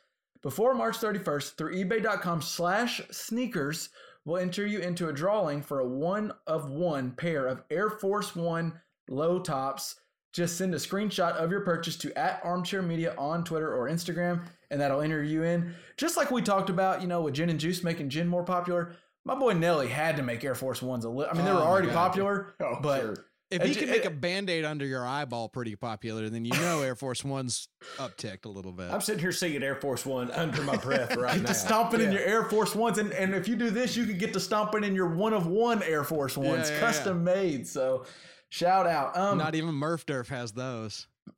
before 0.41 0.73
March 0.73 0.97
31st 0.97 1.55
through 1.55 1.75
ebay.com 1.75 2.41
slash 2.41 3.01
sneakers 3.11 3.89
will 4.25 4.37
enter 4.37 4.65
you 4.65 4.79
into 4.79 5.07
a 5.09 5.13
drawing 5.13 5.61
for 5.61 5.79
a 5.79 5.87
one 5.87 6.31
of 6.47 6.69
one 6.71 7.11
pair 7.11 7.47
of 7.47 7.63
Air 7.69 7.89
Force 7.89 8.35
One 8.35 8.73
low 9.07 9.39
tops. 9.39 9.95
Just 10.33 10.57
send 10.57 10.73
a 10.75 10.77
screenshot 10.77 11.31
of 11.33 11.49
your 11.49 11.61
purchase 11.61 11.95
to 11.97 12.15
at 12.17 12.41
armchair 12.43 12.81
media 12.81 13.15
on 13.17 13.43
Twitter 13.43 13.73
or 13.73 13.87
Instagram, 13.89 14.45
and 14.69 14.79
that'll 14.81 15.01
enter 15.01 15.23
you 15.23 15.43
in. 15.43 15.73
Just 15.97 16.17
like 16.17 16.29
we 16.29 16.41
talked 16.41 16.69
about, 16.69 17.01
you 17.01 17.07
know, 17.07 17.21
with 17.21 17.33
gin 17.33 17.49
and 17.49 17.59
juice 17.59 17.83
making 17.83 18.09
gin 18.09 18.27
more 18.27 18.43
popular. 18.43 18.95
My 19.25 19.33
boy 19.35 19.53
Nelly 19.53 19.87
had 19.87 20.15
to 20.17 20.23
make 20.23 20.43
Air 20.43 20.55
Force 20.55 20.81
Ones 20.81 21.05
a 21.05 21.09
little. 21.09 21.31
I 21.31 21.35
mean, 21.35 21.45
they 21.45 21.51
Oh 21.51 21.55
were 21.55 21.61
already 21.61 21.87
God. 21.87 21.95
popular, 21.95 22.53
Oh, 22.59 22.77
but 22.81 23.01
sure. 23.01 23.25
If 23.49 23.63
he 23.63 23.75
can 23.75 23.89
make 23.89 24.03
a 24.03 24.07
it- 24.07 24.19
band 24.19 24.49
aid 24.49 24.65
under 24.65 24.85
your 24.85 25.05
eyeball 25.05 25.47
pretty 25.47 25.75
popular, 25.75 26.29
then 26.29 26.43
you 26.43 26.51
know 26.51 26.81
Air 26.81 26.95
Force 26.95 27.23
One's 27.23 27.69
upticked 27.97 28.45
a 28.45 28.49
little 28.49 28.73
bit. 28.73 28.91
I'm 28.91 28.99
sitting 28.99 29.21
here 29.21 29.31
singing 29.31 29.63
Air 29.63 29.75
Force 29.75 30.05
One 30.05 30.29
under 30.31 30.61
my 30.63 30.75
breath 30.75 31.15
right 31.15 31.33
get 31.35 31.43
now. 31.43 31.47
to 31.47 31.53
stomping 31.53 32.01
in 32.01 32.11
your 32.11 32.21
Air 32.21 32.43
Force 32.43 32.75
Ones, 32.75 32.97
and, 32.97 33.13
and 33.13 33.33
if 33.33 33.47
you 33.47 33.55
do 33.55 33.69
this, 33.69 33.95
you 33.95 34.05
can 34.05 34.17
get 34.17 34.33
to 34.33 34.39
stomping 34.39 34.83
in 34.83 34.95
your 34.95 35.07
one 35.07 35.33
of 35.33 35.47
one 35.47 35.81
Air 35.83 36.03
Force 36.03 36.35
Ones, 36.37 36.69
yeah, 36.69 36.75
yeah. 36.75 36.79
custom 36.81 37.23
made. 37.23 37.67
So, 37.67 38.05
shout 38.49 38.85
out. 38.85 39.15
Um, 39.15 39.37
Not 39.37 39.55
even 39.55 39.73
Murph 39.73 40.05
Durf 40.05 40.27
has 40.27 40.51
those. 40.51 41.07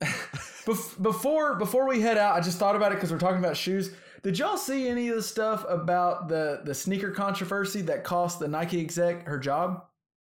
before 1.00 1.56
before 1.56 1.88
we 1.88 2.00
head 2.00 2.18
out, 2.18 2.36
I 2.36 2.40
just 2.40 2.58
thought 2.58 2.76
about 2.76 2.92
it 2.92 2.96
because 2.96 3.12
we're 3.12 3.18
talking 3.18 3.38
about 3.38 3.56
shoes. 3.56 3.92
Did 4.22 4.38
y'all 4.38 4.56
see 4.56 4.88
any 4.88 5.08
of 5.08 5.16
the 5.16 5.22
stuff 5.22 5.64
about 5.68 6.28
the 6.28 6.60
the 6.64 6.74
sneaker 6.74 7.10
controversy 7.10 7.82
that 7.82 8.04
cost 8.04 8.38
the 8.38 8.48
Nike 8.48 8.80
exec 8.80 9.26
her 9.26 9.38
job? 9.38 9.84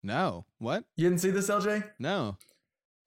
No. 0.03 0.45
What? 0.59 0.83
You 0.95 1.09
didn't 1.09 1.21
see 1.21 1.31
this, 1.31 1.49
LJ? 1.49 1.89
No. 1.97 2.37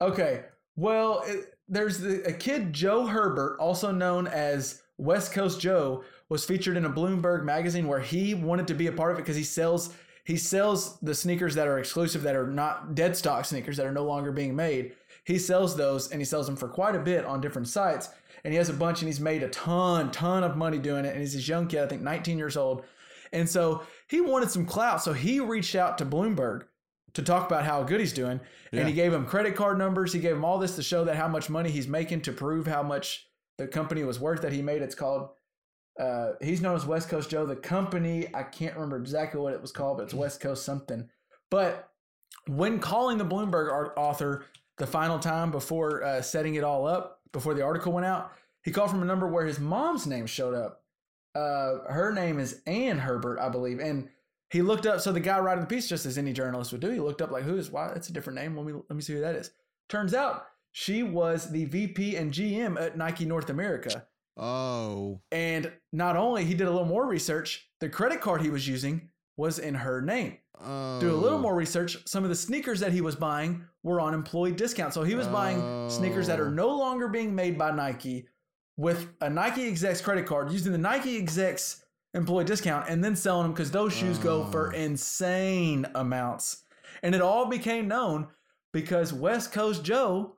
Okay. 0.01 0.45
Well, 0.75 1.23
it, 1.25 1.53
there's 1.67 1.99
the, 1.99 2.23
a 2.27 2.33
kid, 2.33 2.73
Joe 2.73 3.05
Herbert, 3.05 3.57
also 3.59 3.91
known 3.91 4.27
as 4.27 4.81
West 4.97 5.31
Coast 5.31 5.61
Joe, 5.61 6.03
was 6.29 6.43
featured 6.43 6.77
in 6.77 6.85
a 6.85 6.89
Bloomberg 6.89 7.43
magazine 7.43 7.87
where 7.87 7.99
he 7.99 8.33
wanted 8.33 8.67
to 8.67 8.73
be 8.73 8.87
a 8.87 8.91
part 8.91 9.11
of 9.11 9.17
it 9.17 9.21
because 9.21 9.35
he 9.35 9.43
sells 9.43 9.93
he 10.27 10.35
sells 10.35 10.99
the 10.99 11.15
sneakers 11.15 11.55
that 11.55 11.69
are 11.69 11.79
exclusive, 11.79 12.21
that 12.23 12.35
are 12.35 12.47
not 12.47 12.95
dead 12.95 13.15
stock 13.15 13.45
sneakers 13.45 13.77
that 13.77 13.85
are 13.85 13.93
no 13.93 14.03
longer 14.03 14.33
being 14.33 14.57
made. 14.57 14.91
He 15.23 15.39
sells 15.39 15.77
those 15.77 16.11
and 16.11 16.19
he 16.19 16.25
sells 16.25 16.47
them 16.47 16.57
for 16.57 16.67
quite 16.67 16.95
a 16.95 16.99
bit 16.99 17.23
on 17.23 17.39
different 17.39 17.69
sites. 17.69 18.09
And 18.43 18.53
he 18.53 18.57
has 18.57 18.67
a 18.67 18.73
bunch 18.73 19.01
and 19.01 19.07
he's 19.07 19.21
made 19.21 19.41
a 19.41 19.47
ton, 19.47 20.11
ton 20.11 20.43
of 20.43 20.57
money 20.57 20.79
doing 20.79 21.05
it. 21.05 21.13
And 21.13 21.21
he's 21.21 21.33
this 21.33 21.47
young 21.47 21.67
kid, 21.67 21.79
I 21.81 21.87
think 21.87 22.01
19 22.01 22.37
years 22.37 22.57
old. 22.57 22.83
And 23.31 23.47
so 23.49 23.83
he 24.09 24.19
wanted 24.19 24.51
some 24.51 24.65
clout. 24.65 25.01
So 25.01 25.13
he 25.13 25.39
reached 25.39 25.75
out 25.75 25.97
to 25.99 26.05
Bloomberg 26.05 26.63
to 27.17 27.23
talk 27.23 27.47
about 27.47 27.65
how 27.65 27.81
good 27.81 27.99
he's 27.99 28.13
doing. 28.13 28.39
And 28.71 28.87
he 28.87 28.93
gave 28.93 29.11
him 29.11 29.25
credit 29.25 29.55
card 29.55 29.79
numbers. 29.79 30.13
He 30.13 30.19
gave 30.19 30.35
him 30.35 30.45
all 30.45 30.59
this 30.59 30.75
to 30.75 30.83
show 30.83 31.03
that 31.05 31.15
how 31.15 31.27
much 31.27 31.49
money 31.49 31.71
he's 31.71 31.87
making 31.87 32.21
to 32.21 32.31
prove 32.31 32.67
how 32.67 32.83
much 32.83 33.27
the 33.57 33.65
company 33.67 34.03
was 34.03 34.19
worth 34.19 34.43
that 34.43 34.53
he 34.53 34.61
made. 34.61 34.83
It's 34.83 34.93
called, 34.93 35.29
uh, 35.99 36.33
he's 36.41 36.61
known 36.61 36.75
as 36.75 36.85
West 36.85 37.09
Coast 37.09 37.31
Joe. 37.31 37.47
The 37.47 37.55
company, 37.55 38.27
I 38.35 38.43
can't 38.43 38.75
remember 38.75 38.97
exactly 38.97 39.41
what 39.41 39.55
it 39.55 39.61
was 39.61 39.71
called, 39.71 39.97
but 39.97 40.03
it's 40.03 40.13
West 40.13 40.41
Coast 40.41 40.63
something. 40.63 41.09
But 41.49 41.89
when 42.45 42.77
calling 42.77 43.17
the 43.17 43.25
Bloomberg 43.25 43.71
art- 43.71 43.93
author 43.97 44.45
the 44.77 44.85
final 44.85 45.17
time 45.17 45.49
before 45.49 46.03
uh, 46.03 46.21
setting 46.21 46.53
it 46.53 46.63
all 46.63 46.85
up, 46.85 47.21
before 47.31 47.55
the 47.55 47.63
article 47.63 47.93
went 47.93 48.05
out, 48.05 48.31
he 48.63 48.69
called 48.69 48.91
from 48.91 49.01
a 49.01 49.05
number 49.05 49.27
where 49.27 49.47
his 49.47 49.59
mom's 49.59 50.05
name 50.05 50.27
showed 50.27 50.53
up. 50.53 50.83
Uh, 51.33 51.91
her 51.91 52.11
name 52.13 52.37
is 52.37 52.61
Ann 52.67 52.99
Herbert, 52.99 53.39
I 53.39 53.49
believe. 53.49 53.79
And 53.79 54.09
he 54.49 54.61
looked 54.61 54.85
up, 54.85 55.01
so 55.01 55.11
the 55.11 55.19
guy 55.19 55.39
writing 55.39 55.61
the 55.61 55.67
piece, 55.67 55.89
just 55.89 56.05
as 56.05 56.17
any 56.17 56.33
journalist 56.33 56.71
would 56.71 56.81
do, 56.81 56.89
he 56.89 56.99
looked 56.99 57.21
up 57.21 57.31
like, 57.31 57.43
who 57.43 57.57
is, 57.57 57.69
why, 57.69 57.87
that's 57.89 58.09
a 58.09 58.13
different 58.13 58.39
name. 58.39 58.55
Let 58.55 58.65
me, 58.65 58.73
let 58.73 58.95
me 58.95 59.01
see 59.01 59.13
who 59.13 59.21
that 59.21 59.35
is. 59.35 59.51
Turns 59.89 60.13
out 60.13 60.45
she 60.71 61.03
was 61.03 61.51
the 61.51 61.65
VP 61.65 62.15
and 62.15 62.31
GM 62.31 62.79
at 62.79 62.97
Nike 62.97 63.25
North 63.25 63.49
America. 63.49 64.05
Oh. 64.37 65.21
And 65.31 65.71
not 65.91 66.15
only 66.15 66.45
he 66.45 66.53
did 66.53 66.67
a 66.67 66.71
little 66.71 66.85
more 66.85 67.07
research, 67.07 67.69
the 67.79 67.89
credit 67.89 68.21
card 68.21 68.41
he 68.41 68.49
was 68.49 68.67
using 68.67 69.09
was 69.35 69.59
in 69.59 69.73
her 69.75 70.01
name. 70.01 70.37
Oh. 70.63 70.99
Do 70.99 71.11
a 71.11 71.15
little 71.15 71.39
oh. 71.39 71.41
more 71.41 71.55
research. 71.55 71.97
Some 72.07 72.23
of 72.23 72.29
the 72.29 72.35
sneakers 72.35 72.79
that 72.79 72.91
he 72.91 73.01
was 73.01 73.15
buying 73.15 73.63
were 73.83 73.99
on 73.99 74.13
employee 74.13 74.51
discount. 74.51 74.93
So 74.93 75.03
he 75.03 75.15
was 75.15 75.27
buying 75.27 75.89
sneakers 75.89 76.27
that 76.27 76.39
are 76.39 76.47
Oh. 76.47 76.51
no 76.51 76.69
longer 76.69 77.07
being 77.07 77.35
made 77.35 77.57
by 77.57 77.71
Nike 77.71 78.27
with 78.77 79.07
a 79.21 79.29
Nike 79.29 79.67
exec's 79.67 80.01
credit 80.01 80.25
card 80.25 80.51
using 80.51 80.71
the 80.71 80.77
Nike 80.77 81.17
exec's 81.17 81.83
employee 82.13 82.45
discount 82.45 82.87
and 82.89 83.03
then 83.03 83.15
selling 83.15 83.43
them 83.43 83.51
because 83.53 83.71
those 83.71 83.93
shoes 83.93 84.17
go 84.17 84.45
for 84.45 84.73
Oh. 84.73 84.77
insane 84.77 85.85
amounts. 85.95 86.63
And 87.03 87.13
it 87.13 87.21
all 87.21 87.45
became 87.47 87.87
known 87.87 88.27
because 88.73 89.13
West 89.13 89.51
Coast 89.51 89.83
Joe 89.83 90.37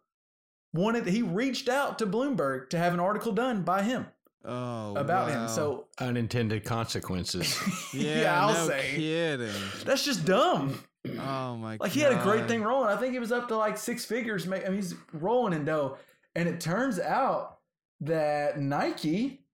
wanted 0.73 1.07
he 1.07 1.21
reached 1.21 1.69
out 1.69 1.97
to 1.99 2.05
Bloomberg 2.05 2.69
to 2.69 2.77
have 2.77 2.93
an 2.93 2.99
article 2.99 3.31
done 3.31 3.63
by 3.63 3.81
him 3.83 4.07
Oh. 4.45 4.95
about 4.95 5.27
wow. 5.29 5.43
him. 5.43 5.47
So 5.49 5.87
Unintended 5.99 6.63
consequences. 6.65 7.57
yeah, 7.93 8.21
yeah, 8.21 8.41
I'll 8.45 8.53
no 8.53 8.67
say. 8.67 8.91
kidding. 8.95 9.51
that's 9.85 10.03
just 10.05 10.25
dumb. 10.25 10.83
Oh 11.17 11.55
my. 11.55 11.77
God. 11.77 11.81
Like 11.83 11.91
he 11.91 12.01
had 12.01 12.11
a 12.11 12.21
great 12.23 12.47
thing 12.47 12.61
rolling. 12.61 12.89
I 12.89 12.99
think 12.99 13.13
he 13.13 13.19
was 13.19 13.31
up 13.31 13.47
to 13.49 13.55
like 13.57 13.77
six 13.77 14.03
figures. 14.05 14.45
ma- 14.45 14.57
I 14.57 14.65
mean, 14.65 14.75
he's 14.75 14.95
rolling 15.13 15.53
in 15.53 15.65
dough. 15.65 15.97
And 16.35 16.47
it 16.49 16.59
turns 16.59 16.99
out 16.99 17.59
that 18.01 18.59
Nike 18.59 19.45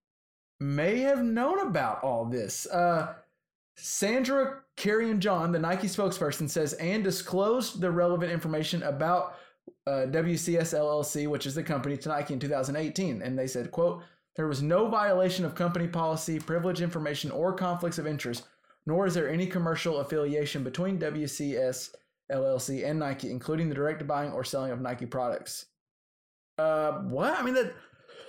may 0.59 0.99
have 0.99 1.23
known 1.23 1.67
about 1.67 2.03
all 2.03 2.25
this. 2.25 2.65
Uh, 2.67 3.13
Sandra 3.75 4.61
Carreon-John, 4.77 5.51
the 5.51 5.59
Nike 5.59 5.87
spokesperson, 5.87 6.49
says 6.49 6.73
and 6.73 7.03
disclosed 7.03 7.81
the 7.81 7.91
relevant 7.91 8.31
information 8.31 8.83
about 8.83 9.35
uh, 9.87 10.07
WCS 10.07 10.73
LLC, 10.73 11.27
which 11.27 11.45
is 11.45 11.55
the 11.55 11.63
company 11.63 11.97
to 11.97 12.09
Nike 12.09 12.33
in 12.33 12.39
2018. 12.39 13.21
And 13.21 13.37
they 13.37 13.47
said, 13.47 13.71
quote, 13.71 14.01
there 14.35 14.47
was 14.47 14.61
no 14.61 14.87
violation 14.87 15.45
of 15.45 15.55
company 15.55 15.87
policy, 15.87 16.39
privilege 16.39 16.81
information, 16.81 17.31
or 17.31 17.53
conflicts 17.53 17.97
of 17.97 18.07
interest, 18.07 18.43
nor 18.85 19.05
is 19.05 19.13
there 19.13 19.29
any 19.29 19.47
commercial 19.47 19.99
affiliation 19.99 20.63
between 20.63 20.99
WCS 20.99 21.91
LLC 22.31 22.85
and 22.85 22.99
Nike, 22.99 23.29
including 23.29 23.69
the 23.69 23.75
direct 23.75 24.05
buying 24.07 24.31
or 24.31 24.43
selling 24.43 24.71
of 24.71 24.81
Nike 24.81 25.05
products. 25.05 25.67
Uh, 26.57 26.99
what? 27.03 27.37
I 27.37 27.43
mean 27.43 27.53
that 27.55 27.73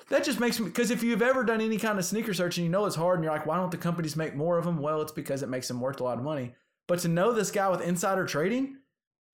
that 0.08 0.24
just 0.24 0.38
makes 0.40 0.60
me 0.60 0.66
because 0.66 0.90
if 0.90 1.02
you've 1.02 1.22
ever 1.22 1.42
done 1.44 1.60
any 1.60 1.78
kind 1.78 1.98
of 1.98 2.04
sneaker 2.04 2.32
search 2.32 2.58
and 2.58 2.64
you 2.64 2.70
know 2.70 2.86
it's 2.86 2.96
hard 2.96 3.16
and 3.16 3.24
you're 3.24 3.32
like, 3.32 3.46
why 3.46 3.56
don't 3.56 3.70
the 3.70 3.76
companies 3.76 4.16
make 4.16 4.34
more 4.34 4.58
of 4.58 4.64
them? 4.64 4.78
Well, 4.78 5.02
it's 5.02 5.12
because 5.12 5.42
it 5.42 5.48
makes 5.48 5.68
them 5.68 5.80
worth 5.80 6.00
a 6.00 6.04
lot 6.04 6.18
of 6.18 6.24
money. 6.24 6.54
But 6.86 7.00
to 7.00 7.08
know 7.08 7.32
this 7.32 7.50
guy 7.50 7.68
with 7.68 7.80
insider 7.80 8.24
trading 8.24 8.76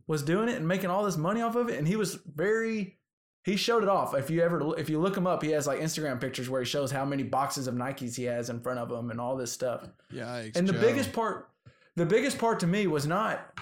was 0.06 0.22
doing 0.22 0.48
it 0.48 0.56
and 0.56 0.66
making 0.66 0.90
all 0.90 1.04
this 1.04 1.16
money 1.16 1.42
off 1.42 1.56
of 1.56 1.68
it, 1.68 1.78
and 1.78 1.86
he 1.86 1.96
was 1.96 2.18
very 2.26 2.98
he 3.44 3.56
showed 3.56 3.82
it 3.82 3.88
off. 3.88 4.14
If 4.14 4.30
you 4.30 4.40
ever 4.42 4.78
if 4.78 4.88
you 4.88 5.00
look 5.00 5.16
him 5.16 5.26
up, 5.26 5.42
he 5.42 5.50
has 5.50 5.66
like 5.66 5.80
Instagram 5.80 6.20
pictures 6.20 6.48
where 6.48 6.62
he 6.62 6.66
shows 6.66 6.90
how 6.90 7.04
many 7.04 7.22
boxes 7.22 7.66
of 7.66 7.74
Nikes 7.74 8.16
he 8.16 8.24
has 8.24 8.48
in 8.50 8.60
front 8.60 8.78
of 8.78 8.90
him 8.90 9.10
and 9.10 9.20
all 9.20 9.36
this 9.36 9.52
stuff. 9.52 9.88
Yikes. 10.12 10.56
And 10.56 10.68
the 10.68 10.72
Joe. 10.72 10.80
biggest 10.80 11.12
part, 11.12 11.50
the 11.96 12.06
biggest 12.06 12.38
part 12.38 12.60
to 12.60 12.66
me 12.66 12.86
was 12.86 13.06
not 13.06 13.58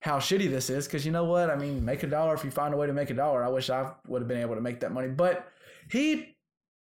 how 0.00 0.18
shitty 0.18 0.50
this 0.50 0.68
is, 0.68 0.86
because 0.86 1.06
you 1.06 1.12
know 1.12 1.24
what? 1.24 1.48
I 1.48 1.56
mean, 1.56 1.84
make 1.84 2.02
a 2.02 2.08
dollar 2.08 2.34
if 2.34 2.44
you 2.44 2.50
find 2.50 2.74
a 2.74 2.76
way 2.76 2.86
to 2.86 2.92
make 2.92 3.10
a 3.10 3.14
dollar. 3.14 3.42
I 3.42 3.48
wish 3.48 3.70
I 3.70 3.92
would 4.06 4.20
have 4.20 4.28
been 4.28 4.40
able 4.40 4.56
to 4.56 4.60
make 4.60 4.80
that 4.80 4.92
money, 4.92 5.08
but 5.08 5.48
he 5.90 6.36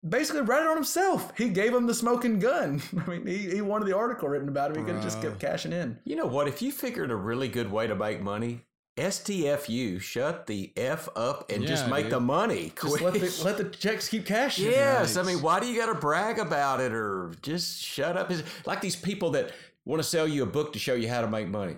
basically 0.08 0.42
read 0.42 0.62
it 0.62 0.68
on 0.68 0.76
himself. 0.76 1.32
He 1.36 1.48
gave 1.48 1.74
him 1.74 1.86
the 1.86 1.94
smoking 1.94 2.38
gun. 2.38 2.82
I 3.06 3.10
mean, 3.10 3.26
he, 3.26 3.50
he 3.50 3.60
wanted 3.60 3.86
the 3.86 3.96
article 3.96 4.28
written 4.28 4.48
about 4.48 4.70
him. 4.70 4.78
He 4.78 4.84
could 4.84 4.94
have 4.94 5.04
just 5.04 5.20
kept 5.20 5.38
cashing 5.38 5.72
in. 5.72 5.98
you 6.04 6.16
know 6.16 6.26
what? 6.26 6.48
If 6.48 6.62
you 6.62 6.72
figured 6.72 7.10
a 7.10 7.16
really 7.16 7.48
good 7.48 7.70
way 7.70 7.86
to 7.86 7.94
make 7.94 8.20
money, 8.20 8.62
STFU, 8.96 10.00
shut 10.00 10.46
the 10.46 10.72
F 10.76 11.08
up 11.14 11.50
and 11.50 11.66
just 11.66 11.88
make 11.88 12.04
dude. 12.04 12.12
the 12.12 12.20
money. 12.20 12.72
Just 12.80 13.00
let 13.02 13.12
the, 13.12 13.42
let 13.44 13.58
the 13.58 13.64
checks 13.64 14.08
keep 14.08 14.24
cashing. 14.24 14.70
Yes, 14.70 15.18
I 15.18 15.22
mean, 15.22 15.42
why 15.42 15.60
do 15.60 15.66
you 15.66 15.78
got 15.78 15.92
to 15.92 15.98
brag 15.98 16.38
about 16.38 16.80
it 16.80 16.92
or 16.92 17.32
just 17.42 17.82
shut 17.82 18.16
up? 18.16 18.30
It's 18.30 18.42
like 18.64 18.80
these 18.80 18.96
people 18.96 19.32
that 19.32 19.52
want 19.84 20.00
to 20.02 20.08
sell 20.08 20.26
you 20.26 20.42
a 20.42 20.46
book 20.46 20.72
to 20.72 20.78
show 20.78 20.94
you 20.94 21.10
how 21.10 21.20
to 21.20 21.28
make 21.28 21.46
money. 21.48 21.76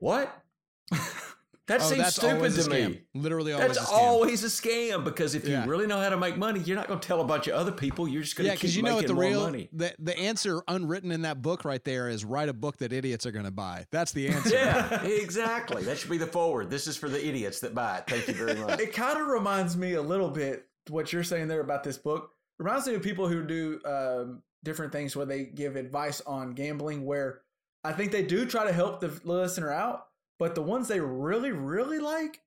What? 0.00 0.42
That 1.70 1.80
Oh, 1.82 1.84
seems 1.84 1.98
that's 2.02 2.16
stupid 2.16 2.52
to 2.52 2.68
me. 2.70 3.00
Literally 3.14 3.52
always 3.52 3.76
That's 3.76 3.88
a 3.88 3.92
scam. 3.92 3.96
always 3.96 4.42
a 4.42 4.48
scam 4.48 5.04
because 5.04 5.36
if 5.36 5.46
Yeah. 5.46 5.64
you 5.64 5.70
really 5.70 5.86
know 5.86 6.00
how 6.00 6.08
to 6.08 6.16
make 6.16 6.36
money, 6.36 6.58
you're 6.60 6.76
not 6.76 6.88
going 6.88 6.98
to 6.98 7.06
tell 7.06 7.20
a 7.20 7.24
bunch 7.24 7.46
of 7.46 7.54
other 7.54 7.70
people. 7.70 8.08
You're 8.08 8.22
just 8.22 8.34
going 8.34 8.46
to 8.50 8.56
keep 8.56 8.60
because 8.60 8.76
you 8.76 8.82
know 8.82 8.96
what 8.96 9.02
making 9.02 9.16
the 9.16 9.22
more 9.22 9.30
real 9.30 9.40
money. 9.44 9.68
the 9.72 9.94
the 10.00 10.18
answer 10.18 10.62
unwritten 10.66 11.12
in 11.12 11.22
that 11.22 11.42
book 11.42 11.64
right 11.64 11.82
there 11.84 12.08
is 12.08 12.24
write 12.24 12.48
a 12.48 12.52
book 12.52 12.78
that 12.78 12.92
idiots 12.92 13.24
are 13.24 13.30
going 13.30 13.44
to 13.44 13.52
buy. 13.52 13.86
That's 13.92 14.10
the 14.10 14.28
answer. 14.30 14.50
Yeah, 14.54 15.02
exactly. 15.04 15.84
That 15.84 15.96
should 15.98 16.10
be 16.10 16.18
the 16.18 16.26
forward. 16.26 16.70
This 16.70 16.88
is 16.88 16.96
for 16.96 17.08
the 17.08 17.24
idiots 17.24 17.60
that 17.60 17.72
buy 17.72 17.98
it. 17.98 18.04
Thank 18.08 18.26
you 18.26 18.34
very 18.34 18.56
much. 18.56 18.80
It 18.80 18.92
kind 18.92 19.20
of 19.20 19.28
reminds 19.28 19.76
me 19.76 19.92
a 19.94 20.02
little 20.02 20.30
bit 20.30 20.66
what 20.88 21.12
you're 21.12 21.22
saying 21.22 21.46
there 21.46 21.60
about 21.60 21.84
this 21.84 21.98
book. 21.98 22.32
Reminds 22.58 22.86
me 22.88 22.94
of 22.94 23.02
people 23.02 23.28
who 23.28 23.44
do 23.44 23.80
um, 23.84 24.42
different 24.64 24.90
things 24.92 25.14
where 25.14 25.24
they 25.26 25.44
give 25.44 25.76
advice 25.76 26.20
on 26.22 26.54
gambling. 26.54 27.04
Where 27.06 27.42
I 27.84 27.92
think 27.92 28.10
they 28.10 28.22
do 28.24 28.44
try 28.44 28.64
to 28.66 28.72
help 28.72 29.00
the 29.00 29.08
listener 29.24 29.70
out, 29.70 30.06
but 30.40 30.56
the 30.56 30.62
ones 30.62 30.88
they 30.88 30.98
really, 30.98 31.52
really 31.52 32.00
like, 32.00 32.40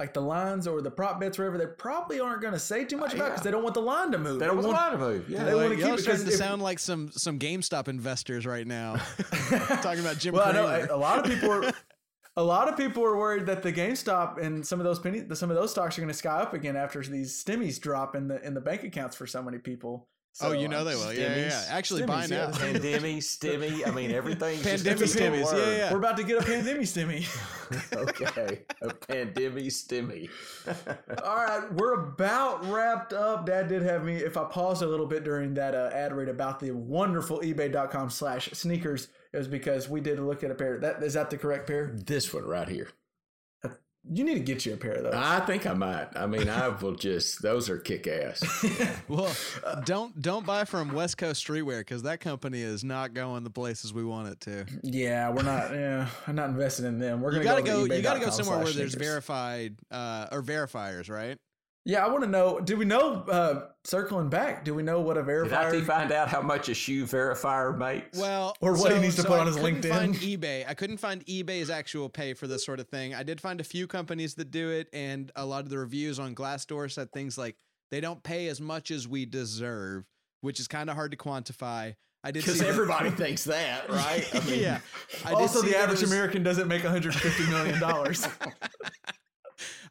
like 0.00 0.14
the 0.14 0.20
lines 0.22 0.66
or 0.66 0.80
the 0.80 0.90
prop 0.90 1.20
bets, 1.20 1.38
whatever, 1.38 1.58
they 1.58 1.66
probably 1.66 2.18
aren't 2.20 2.40
going 2.40 2.54
to 2.54 2.58
say 2.58 2.84
too 2.84 2.96
much 2.96 3.12
uh, 3.12 3.16
about 3.16 3.24
Yeah. 3.24 3.28
because 3.30 3.44
they 3.44 3.50
don't 3.50 3.62
want 3.62 3.74
the 3.74 3.82
line 3.82 4.10
to 4.12 4.18
move. 4.18 4.38
They 4.40 4.46
don't 4.46 4.56
want 4.56 4.66
the 4.68 4.72
line 4.72 4.92
to 4.92 4.98
move. 4.98 5.28
Yeah. 5.28 5.44
They 5.44 5.54
Like, 5.54 5.70
wanna 5.70 5.76
keep 5.76 5.98
it 5.98 6.02
starting 6.02 6.24
to 6.26 6.30
if- 6.32 6.38
sound 6.38 6.62
like 6.62 6.78
some 6.78 7.10
some 7.12 7.38
GameStop 7.38 7.86
investors 7.88 8.46
right 8.46 8.66
now. 8.66 8.96
Talking 9.82 10.00
about 10.00 10.18
Jim 10.18 10.34
Well, 10.34 10.48
I 10.48 10.52
know 10.52 10.86
a 10.90 10.96
lot 10.96 11.18
of 11.20 11.24
people 11.26 11.50
are. 11.52 11.72
A 12.36 12.42
lot 12.44 12.68
of 12.68 12.76
people 12.76 13.02
are 13.04 13.16
worried 13.16 13.46
that 13.46 13.64
the 13.64 13.72
GameStop 13.72 14.38
and 14.40 14.64
some 14.64 14.78
of 14.78 14.84
those 14.84 15.00
penny, 15.00 15.24
some 15.34 15.50
of 15.50 15.56
those 15.56 15.72
stocks 15.72 15.98
are 15.98 16.02
going 16.02 16.08
to 16.12 16.14
sky 16.16 16.38
up 16.40 16.54
again 16.54 16.76
after 16.76 17.02
these 17.02 17.42
stimmies 17.42 17.80
drop 17.80 18.14
in 18.14 18.28
the 18.28 18.40
in 18.46 18.54
the 18.54 18.60
bank 18.60 18.84
accounts 18.84 19.16
for 19.16 19.26
so 19.26 19.42
many 19.42 19.58
people. 19.58 20.06
Oh, 20.42 20.52
you 20.52 20.68
know 20.68 20.80
uh, 20.80 20.84
they 20.84 20.94
will. 20.94 21.12
Yeah, 21.12 21.36
yeah, 21.36 21.46
yeah. 21.46 21.64
Actually, 21.70 22.02
Stimmies, 22.02 22.06
buy 22.06 22.26
now. 22.26 22.46
the 22.46 22.58
Pandemic, 22.58 23.16
stimmy. 23.16 23.86
I 23.86 23.90
mean, 23.90 24.10
everything. 24.10 24.60
Pandemic 24.60 25.08
stimmies, 25.08 25.52
yeah, 25.52 25.76
yeah. 25.76 25.92
We're 25.92 25.98
about 25.98 26.16
to 26.18 26.24
get 26.24 26.42
a 26.42 26.44
pandemic 26.44 26.82
stimmy. 26.82 27.26
okay, 27.96 28.60
a 28.82 28.94
pandemic 28.94 29.64
stimmy. 29.64 30.30
All 31.24 31.36
right, 31.36 31.72
we're 31.74 31.94
about 31.94 32.64
wrapped 32.66 33.12
up. 33.12 33.46
Dad 33.46 33.68
did 33.68 33.82
have 33.82 34.04
me. 34.04 34.16
If 34.16 34.36
I 34.36 34.44
paused 34.44 34.82
a 34.82 34.86
little 34.86 35.06
bit 35.06 35.24
during 35.24 35.54
that 35.54 35.74
uh, 35.74 35.90
ad 35.92 36.12
read 36.12 36.28
about 36.28 36.60
the 36.60 36.70
wonderful 36.70 37.40
eBay.com 37.40 38.10
slash 38.10 38.50
sneakers, 38.52 39.08
it 39.32 39.38
was 39.38 39.48
because 39.48 39.88
we 39.88 40.00
did 40.00 40.18
look 40.18 40.42
at 40.44 40.50
a 40.50 40.54
pair. 40.54 40.78
That 40.78 41.02
is 41.02 41.14
that 41.14 41.30
the 41.30 41.38
correct 41.38 41.66
pair? 41.66 41.92
this 41.94 42.32
one 42.32 42.44
right 42.44 42.68
here. 42.68 42.88
You 44.10 44.24
need 44.24 44.34
to 44.34 44.40
get 44.40 44.64
you 44.64 44.72
a 44.74 44.76
pair 44.76 44.92
of 44.94 45.04
those. 45.04 45.14
I 45.14 45.40
think 45.40 45.66
I 45.66 45.74
might. 45.74 46.08
I 46.16 46.26
mean, 46.26 46.48
I 46.48 46.68
will 46.68 46.94
just. 46.94 47.42
Those 47.42 47.68
are 47.68 47.78
kick 47.78 48.06
ass. 48.06 48.42
Well, 49.08 49.34
don't 49.84 50.20
don't 50.20 50.44
buy 50.46 50.64
from 50.64 50.92
West 50.92 51.18
Coast 51.18 51.46
Streetwear 51.46 51.80
because 51.80 52.02
that 52.04 52.20
company 52.20 52.60
is 52.62 52.84
not 52.84 53.14
going 53.14 53.44
the 53.44 53.50
places 53.50 53.92
we 53.92 54.04
want 54.04 54.28
it 54.28 54.40
to. 54.42 54.66
yeah, 54.82 55.30
we're 55.30 55.42
not. 55.42 55.70
Yeah, 55.72 56.08
I'm 56.26 56.34
not 56.34 56.50
invested 56.50 56.84
in 56.86 56.98
them. 56.98 57.20
We're 57.20 57.32
You 57.32 57.42
gonna 57.42 57.62
gotta 57.62 57.62
go. 57.62 57.86
to 57.86 57.96
You 57.96 58.02
gotta 58.02 58.20
go 58.20 58.30
somewhere 58.30 58.56
where 58.58 58.66
slash 58.66 58.76
there's 58.76 58.92
sneakers. 58.92 59.08
verified 59.08 59.76
uh, 59.90 60.26
or 60.32 60.42
verifiers, 60.42 61.08
right? 61.10 61.38
Yeah, 61.88 62.04
I 62.04 62.08
want 62.10 62.22
to 62.22 62.28
know. 62.28 62.60
Do 62.60 62.76
we 62.76 62.84
know? 62.84 63.22
Uh, 63.22 63.68
circling 63.84 64.28
back, 64.28 64.62
do 64.62 64.74
we 64.74 64.82
know 64.82 65.00
what 65.00 65.16
a 65.16 65.22
verifier? 65.22 65.70
Did 65.72 65.82
I 65.84 65.84
find 65.86 66.12
out 66.12 66.28
how 66.28 66.42
much 66.42 66.68
a 66.68 66.74
shoe 66.74 67.06
verifier 67.06 67.74
makes? 67.78 68.18
Well, 68.18 68.54
Or 68.60 68.76
what 68.76 68.92
he 68.92 68.98
needs 68.98 69.16
to 69.16 69.22
put 69.22 69.32
I 69.32 69.38
on 69.38 69.46
his 69.46 69.56
LinkedIn. 69.56 69.88
Find 69.88 70.14
eBay. 70.16 70.68
I 70.68 70.74
couldn't 70.74 70.98
find 70.98 71.24
eBay's 71.24 71.70
actual 71.70 72.10
pay 72.10 72.34
for 72.34 72.46
this 72.46 72.62
sort 72.62 72.78
of 72.78 72.88
thing. 72.88 73.14
I 73.14 73.22
did 73.22 73.40
find 73.40 73.58
a 73.58 73.64
few 73.64 73.86
companies 73.86 74.34
that 74.34 74.50
do 74.50 74.68
it, 74.68 74.88
and 74.92 75.32
a 75.34 75.46
lot 75.46 75.64
of 75.64 75.70
the 75.70 75.78
reviews 75.78 76.18
on 76.18 76.34
Glassdoor 76.34 76.92
said 76.92 77.10
things 77.10 77.38
like 77.38 77.56
they 77.90 78.02
don't 78.02 78.22
pay 78.22 78.48
as 78.48 78.60
much 78.60 78.90
as 78.90 79.08
we 79.08 79.24
deserve, 79.24 80.04
which 80.42 80.60
is 80.60 80.68
kind 80.68 80.90
of 80.90 80.94
hard 80.96 81.12
to 81.12 81.16
quantify. 81.16 81.94
I 82.22 82.32
did 82.32 82.40
because 82.40 82.58
see 82.58 82.64
that- 82.66 82.68
everybody 82.70 83.08
thinks 83.12 83.44
that, 83.44 83.88
right? 83.88 84.28
I 84.34 84.40
mean, 84.44 84.60
yeah. 84.62 84.80
I 85.24 85.32
also, 85.32 85.62
the 85.62 85.74
average 85.78 86.02
was- 86.02 86.12
American 86.12 86.42
doesn't 86.42 86.68
make 86.68 86.82
150 86.82 87.46
million 87.50 87.80
dollars. 87.80 88.28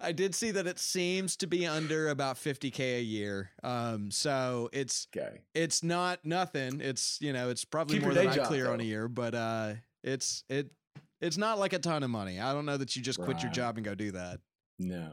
I 0.08 0.14
did 0.14 0.34
see 0.34 0.52
that 0.52 0.68
it 0.68 0.80
seems 0.80 1.36
to 1.38 1.48
be 1.48 1.68
under 1.68 2.08
about 2.08 2.38
50k 2.38 2.80
a 3.00 3.02
year. 3.02 3.52
Um, 3.62 4.10
so 4.10 4.70
it's 4.72 5.08
Okay. 5.16 5.42
it's 5.54 5.84
not 5.84 6.24
nothing. 6.24 6.80
It's 6.80 7.18
you 7.20 7.34
know 7.34 7.50
it's 7.50 7.66
probably 7.66 7.96
Keep 7.98 8.04
more 8.04 8.14
than 8.14 8.28
I 8.28 8.38
clear 8.38 8.72
on 8.72 8.80
a 8.80 8.84
year, 8.84 9.08
but 9.10 9.36
uh, 9.36 9.74
it's 10.04 10.44
it 10.50 10.72
it's 11.20 11.38
not 11.38 11.60
like 11.60 11.74
a 11.74 11.80
ton 11.80 12.04
of 12.04 12.10
money. 12.10 12.40
I 12.40 12.54
don't 12.54 12.66
know 12.66 12.78
that 12.78 12.96
you 12.96 13.02
just 13.02 13.20
quit 13.20 13.42
your 13.44 13.52
job 13.52 13.76
and 13.78 13.84
go 13.84 13.96
do 13.96 14.12
that. 14.12 14.40
No. 14.80 15.12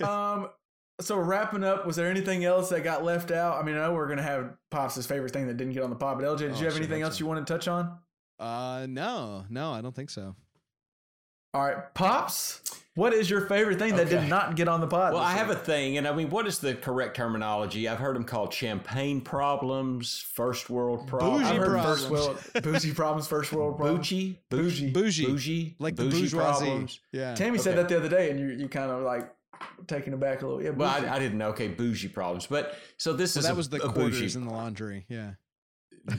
um, 0.06 0.50
so 1.00 1.16
wrapping 1.16 1.64
up, 1.64 1.86
was 1.86 1.96
there 1.96 2.10
anything 2.10 2.44
else 2.44 2.68
that 2.68 2.84
got 2.84 3.02
left 3.04 3.30
out? 3.30 3.60
I 3.60 3.64
mean, 3.64 3.76
I 3.76 3.86
know 3.86 3.94
we're 3.94 4.08
gonna 4.08 4.20
have 4.22 4.54
Pops' 4.70 5.06
favorite 5.06 5.32
thing 5.32 5.46
that 5.46 5.56
didn't 5.56 5.72
get 5.72 5.82
on 5.84 5.90
the 5.90 5.96
pod, 5.96 6.18
but 6.18 6.26
LJ, 6.26 6.38
did 6.38 6.52
Oh, 6.52 6.58
you 6.58 6.64
have 6.66 6.76
anything 6.76 7.00
else 7.00 7.14
so. 7.16 7.20
you 7.20 7.26
want 7.26 7.46
to 7.46 7.50
touch 7.50 7.66
on? 7.66 7.98
Uh, 8.38 8.86
no, 8.88 9.46
no, 9.48 9.72
I 9.72 9.80
don't 9.80 9.94
think 9.94 10.10
so. 10.10 10.34
All 11.54 11.62
right, 11.66 11.92
Pops, 11.92 12.62
what 12.94 13.12
is 13.12 13.28
your 13.28 13.42
favorite 13.42 13.78
thing 13.78 13.94
that 13.96 14.08
did 14.08 14.26
not 14.26 14.56
get 14.56 14.68
on 14.68 14.80
the 14.80 14.86
pod? 14.86 15.12
Well, 15.12 15.22
I 15.22 15.32
have 15.32 15.50
a 15.50 15.54
thing, 15.54 15.98
and 15.98 16.08
I 16.08 16.14
mean, 16.14 16.30
what 16.30 16.46
is 16.46 16.58
the 16.60 16.74
correct 16.74 17.14
terminology? 17.14 17.86
I've 17.86 17.98
heard 17.98 18.16
them 18.16 18.24
called 18.24 18.54
champagne 18.54 19.20
problems, 19.20 20.24
first 20.32 20.70
world 20.70 21.06
problems, 21.06 21.44
I've 21.46 21.56
Bougie 21.56 21.58
heard 21.58 21.70
problems. 21.72 22.00
first 22.00 22.10
world 22.10 22.38
bougie 22.62 22.92
problems, 22.94 23.26
first 23.26 23.52
world 23.52 23.76
problems. 23.76 23.98
bougie, 23.98 24.38
Bougie. 24.48 24.90
Bougie, 24.92 25.26
bougie, 25.26 25.76
like 25.78 25.94
the 25.96 26.04
bougie 26.04 26.20
bourgeoisie. 26.30 26.64
problems. 26.64 27.00
Yeah. 27.12 27.34
Tammy 27.34 27.58
said 27.58 27.76
that 27.76 27.88
the 27.90 27.98
other 27.98 28.08
day, 28.08 28.30
and 28.30 28.40
you 28.40 28.46
you 28.46 28.68
kind 28.68 28.90
of 28.90 29.02
like 29.02 29.30
taking 29.86 30.14
it 30.14 30.20
back 30.20 30.40
a 30.40 30.46
little. 30.46 30.62
Yeah, 30.62 30.70
Well. 30.70 30.88
I, 30.88 31.16
I 31.16 31.18
didn't 31.18 31.36
know. 31.36 31.48
Okay, 31.50 31.68
bougie 31.68 32.08
problems, 32.08 32.46
but 32.46 32.76
so 32.96 33.12
this 33.12 33.32
So 33.34 33.40
is 33.40 33.44
that 33.46 33.52
a- 33.52 33.56
was 33.56 33.68
the 33.68 33.76
a 33.82 33.92
quarters 33.92 34.20
bougie. 34.20 34.38
in 34.38 34.46
the 34.46 34.52
laundry. 34.52 35.04
Yeah. 35.10 35.32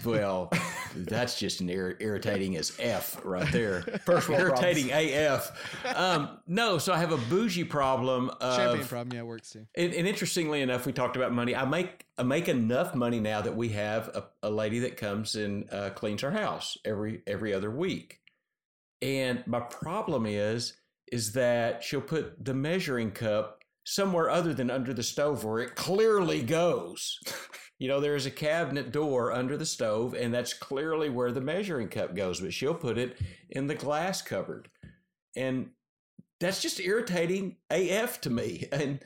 Well, 0.06 0.50
that's 0.96 1.38
just 1.38 1.62
an 1.62 1.70
ir- 1.70 1.98
irritating 2.00 2.56
as 2.58 2.74
F 2.80 3.20
right 3.24 3.52
there. 3.52 3.82
First 4.06 4.30
world 4.30 4.42
irritating 4.42 4.92
AF. 4.92 5.52
Um, 5.96 6.40
no, 6.48 6.78
so 6.78 6.94
I 6.94 6.98
have 6.98 7.12
a 7.12 7.18
bougie 7.18 7.64
problem. 7.64 8.30
Of, 8.42 8.56
Champagne 8.56 8.86
problem. 8.86 9.18
Yeah, 9.18 9.24
works 9.24 9.52
too. 9.52 9.66
And, 9.76 9.94
and 9.94 10.08
interestingly 10.08 10.62
enough, 10.62 10.86
we 10.86 10.94
talked 10.94 11.16
about 11.16 11.32
money. 11.32 11.56
I 11.56 11.66
make 11.66 12.06
I 12.18 12.24
make 12.24 12.48
enough 12.48 12.96
money 12.96 13.20
now 13.20 13.42
that 13.42 13.56
we 13.56 13.70
have 13.70 14.08
a, 14.10 14.26
a 14.44 14.50
lady 14.50 14.80
that 14.80 14.98
comes 14.98 15.36
and 15.36 15.72
uh, 15.74 15.90
cleans 15.92 16.24
our 16.24 16.32
house 16.32 16.78
every 16.86 17.22
every 17.28 17.54
other 17.54 17.72
week. 17.72 18.20
And 19.02 19.44
my 19.48 19.60
problem 19.60 20.26
is 20.26 20.74
is 21.12 21.34
that 21.34 21.84
she'll 21.84 22.02
put 22.02 22.44
the 22.44 22.54
measuring 22.54 23.12
cup 23.12 23.64
somewhere 23.86 24.30
other 24.30 24.54
than 24.54 24.72
under 24.72 24.94
the 24.94 25.04
stove 25.04 25.44
where 25.44 25.60
it 25.60 25.76
clearly 25.76 26.42
goes. 26.42 27.20
You 27.84 27.90
know, 27.90 28.00
there's 28.00 28.26
a 28.26 28.32
cabinet 28.32 28.94
door 28.94 29.34
under 29.34 29.58
the 29.58 29.66
stove, 29.66 30.14
and 30.14 30.34
that's 30.34 30.54
clearly 30.54 31.10
where 31.10 31.34
the 31.34 31.42
measuring 31.42 31.90
cup 31.90 32.16
goes, 32.16 32.40
but 32.40 32.54
she'll 32.54 32.74
put 32.74 32.98
it 32.98 33.20
in 33.50 33.68
the 33.68 33.76
glass 33.76 34.22
cupboard. 34.22 34.70
And 35.36 35.72
that's 36.40 36.62
just 36.62 36.80
irritating 36.80 37.58
AF 37.70 38.22
to 38.22 38.30
me. 38.30 38.70
And 38.72 39.00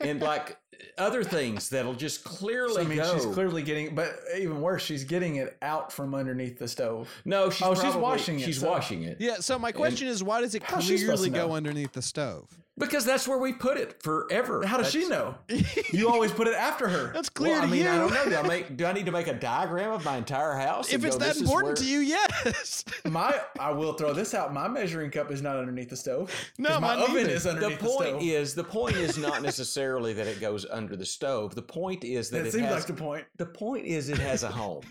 and 0.00 0.20
like 0.20 0.56
other 0.98 1.22
things 1.22 1.68
that'll 1.68 1.94
just 1.94 2.24
clearly 2.24 2.74
So, 2.74 2.80
I 2.80 2.84
mean, 2.84 2.98
go. 2.98 3.14
she's 3.14 3.26
clearly 3.26 3.62
getting, 3.62 3.94
but 3.94 4.10
even 4.36 4.60
worse, 4.60 4.82
she's 4.82 5.04
getting 5.04 5.36
it 5.36 5.56
out 5.62 5.92
from 5.92 6.12
underneath 6.12 6.58
the 6.58 6.66
stove. 6.66 7.08
no, 7.24 7.48
she's 7.48 7.64
Oh, 7.64 7.74
she's 7.76 7.94
washing 7.94 8.40
it, 8.40 8.44
She's 8.44 8.58
so- 8.58 8.68
washing 8.68 9.04
it. 9.04 9.18
Yeah. 9.20 9.36
So 9.36 9.56
my 9.56 9.70
question 9.70 10.08
is, 10.08 10.24
why 10.24 10.40
does 10.40 10.56
it 10.56 10.64
How's 10.64 10.82
she 10.82 10.98
supposed 10.98 11.20
clearly 11.20 11.30
to 11.30 11.36
know? 11.36 11.46
go 11.50 11.54
underneath 11.54 11.92
the 11.92 12.02
stove? 12.02 12.48
Because 12.78 13.06
that's 13.06 13.26
where 13.26 13.38
we 13.38 13.54
put 13.54 13.78
it 13.78 14.02
forever. 14.02 14.66
How 14.66 14.76
does 14.76 14.90
she 14.90 15.08
know? 15.08 15.34
you 15.92 16.10
always 16.10 16.30
put 16.30 16.46
it 16.46 16.52
after 16.54 16.88
her. 16.88 17.10
That's 17.14 17.30
clear 17.30 17.54
Well, 17.54 17.62
I 17.62 17.66
mean, 17.66 17.84
you. 17.84 17.88
I 17.90 17.96
don't 17.96 18.12
know. 18.12 18.28
Do 18.28 18.36
I 18.36 18.42
make? 18.42 18.76
Do 18.76 18.84
I 18.84 18.92
need 18.92 19.06
to 19.06 19.12
make 19.12 19.28
a 19.28 19.32
diagram 19.32 19.92
of 19.92 20.04
my 20.04 20.18
entire 20.18 20.52
house? 20.54 20.92
If 20.92 21.02
it's 21.02 21.16
go, 21.16 21.24
that 21.24 21.38
important 21.38 21.78
to 21.78 21.86
you, 21.86 22.00
yes. 22.00 22.84
My, 23.06 23.40
I 23.58 23.70
will 23.70 23.94
throw 23.94 24.12
this 24.12 24.34
out. 24.34 24.52
My 24.52 24.68
measuring 24.68 25.10
cup 25.10 25.30
is 25.30 25.40
not 25.40 25.56
underneath 25.56 25.88
the 25.88 25.96
stove. 25.96 26.30
No, 26.58 26.78
my 26.78 26.96
oven 26.96 27.28
is 27.30 27.44
The 27.44 27.50
underneath 27.50 27.78
the, 27.78 27.86
point 27.86 28.08
stove. 28.08 28.22
is, 28.22 28.54
the 28.54 28.64
point 28.64 28.96
is 28.96 29.16
not 29.16 29.40
necessarily 29.50 30.12
that 30.12 30.26
it 30.26 30.38
goes 30.40 30.66
under 30.66 30.96
the 30.96 31.06
stove. 31.06 31.54
The 31.54 31.62
point 31.62 32.04
is 32.04 32.28
that 32.28 32.38
That 32.40 32.46
it 32.48 32.52
seems 32.52 32.64
has, 32.66 32.74
like 32.74 32.86
the 32.86 32.92
point. 33.02 33.24
The 33.38 33.46
point 33.46 33.86
is 33.86 34.10
it 34.10 34.18
has 34.18 34.42
a 34.42 34.48
home. 34.50 34.82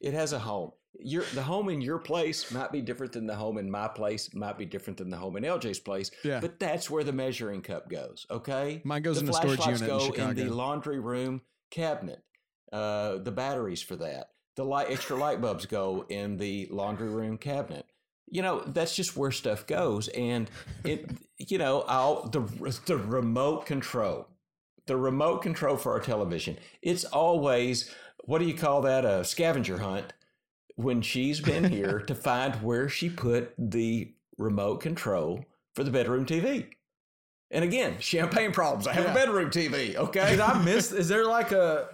it 0.00 0.14
has 0.14 0.32
a 0.32 0.38
home. 0.38 0.70
Your 1.00 1.24
the 1.34 1.42
home 1.42 1.68
in 1.68 1.80
your 1.80 1.98
place 1.98 2.50
might 2.50 2.72
be 2.72 2.80
different 2.80 3.12
than 3.12 3.26
the 3.26 3.34
home 3.34 3.58
in 3.58 3.70
my 3.70 3.88
place, 3.88 4.34
might 4.34 4.58
be 4.58 4.64
different 4.64 4.98
than 4.98 5.10
the 5.10 5.16
home 5.16 5.36
in 5.36 5.44
LJ's 5.44 5.78
place. 5.78 6.10
Yeah. 6.24 6.40
But 6.40 6.58
that's 6.58 6.90
where 6.90 7.04
the 7.04 7.12
measuring 7.12 7.62
cup 7.62 7.88
goes. 7.88 8.26
Okay. 8.30 8.80
Mine 8.84 9.02
goes 9.02 9.16
the 9.16 9.24
in 9.24 9.30
a 9.30 9.32
storage 9.32 9.66
unit 9.66 9.82
in 9.82 9.86
go 9.86 10.14
in 10.14 10.36
the 10.36 10.50
laundry 10.50 10.98
room 10.98 11.42
cabinet. 11.70 12.22
Uh, 12.72 13.18
the 13.18 13.30
batteries 13.30 13.82
for 13.82 13.96
that. 13.96 14.30
The 14.56 14.64
light 14.64 14.90
extra 14.90 15.16
light 15.16 15.40
bulbs 15.40 15.66
go 15.66 16.06
in 16.08 16.36
the 16.38 16.68
laundry 16.70 17.08
room 17.08 17.38
cabinet. 17.38 17.86
You 18.28 18.42
know, 18.42 18.60
that's 18.60 18.96
just 18.96 19.16
where 19.16 19.30
stuff 19.30 19.66
goes. 19.66 20.08
And 20.08 20.50
it 20.84 21.10
you 21.38 21.58
know, 21.58 21.84
I'll 21.86 22.28
the 22.28 22.40
the 22.86 22.96
remote 22.96 23.66
control. 23.66 24.28
The 24.86 24.96
remote 24.96 25.42
control 25.42 25.76
for 25.76 25.92
our 25.92 26.00
television. 26.00 26.58
It's 26.80 27.04
always 27.04 27.94
what 28.24 28.38
do 28.38 28.44
you 28.44 28.54
call 28.54 28.82
that? 28.82 29.04
A 29.04 29.24
scavenger 29.24 29.78
hunt 29.78 30.12
when 30.76 31.02
she's 31.02 31.40
been 31.40 31.64
here 31.64 32.00
to 32.00 32.14
find 32.28 32.54
where 32.62 32.88
she 32.88 33.10
put 33.10 33.52
the 33.58 34.12
remote 34.38 34.80
control 34.80 35.44
for 35.74 35.82
the 35.84 35.90
bedroom 35.90 36.24
TV. 36.26 36.66
And 37.52 37.62
again, 37.62 37.94
champagne 38.00 38.50
problems. 38.50 38.88
I 38.88 38.92
have 38.92 39.04
Yeah. 39.04 39.12
a 39.12 39.14
bedroom 39.14 39.50
TV. 39.50 39.94
Okay. 39.94 40.30
Did 40.30 40.40
I 40.40 40.60
miss? 40.64 40.90
Is 40.90 41.06
there 41.06 41.24
like 41.24 41.52
a 41.52 41.90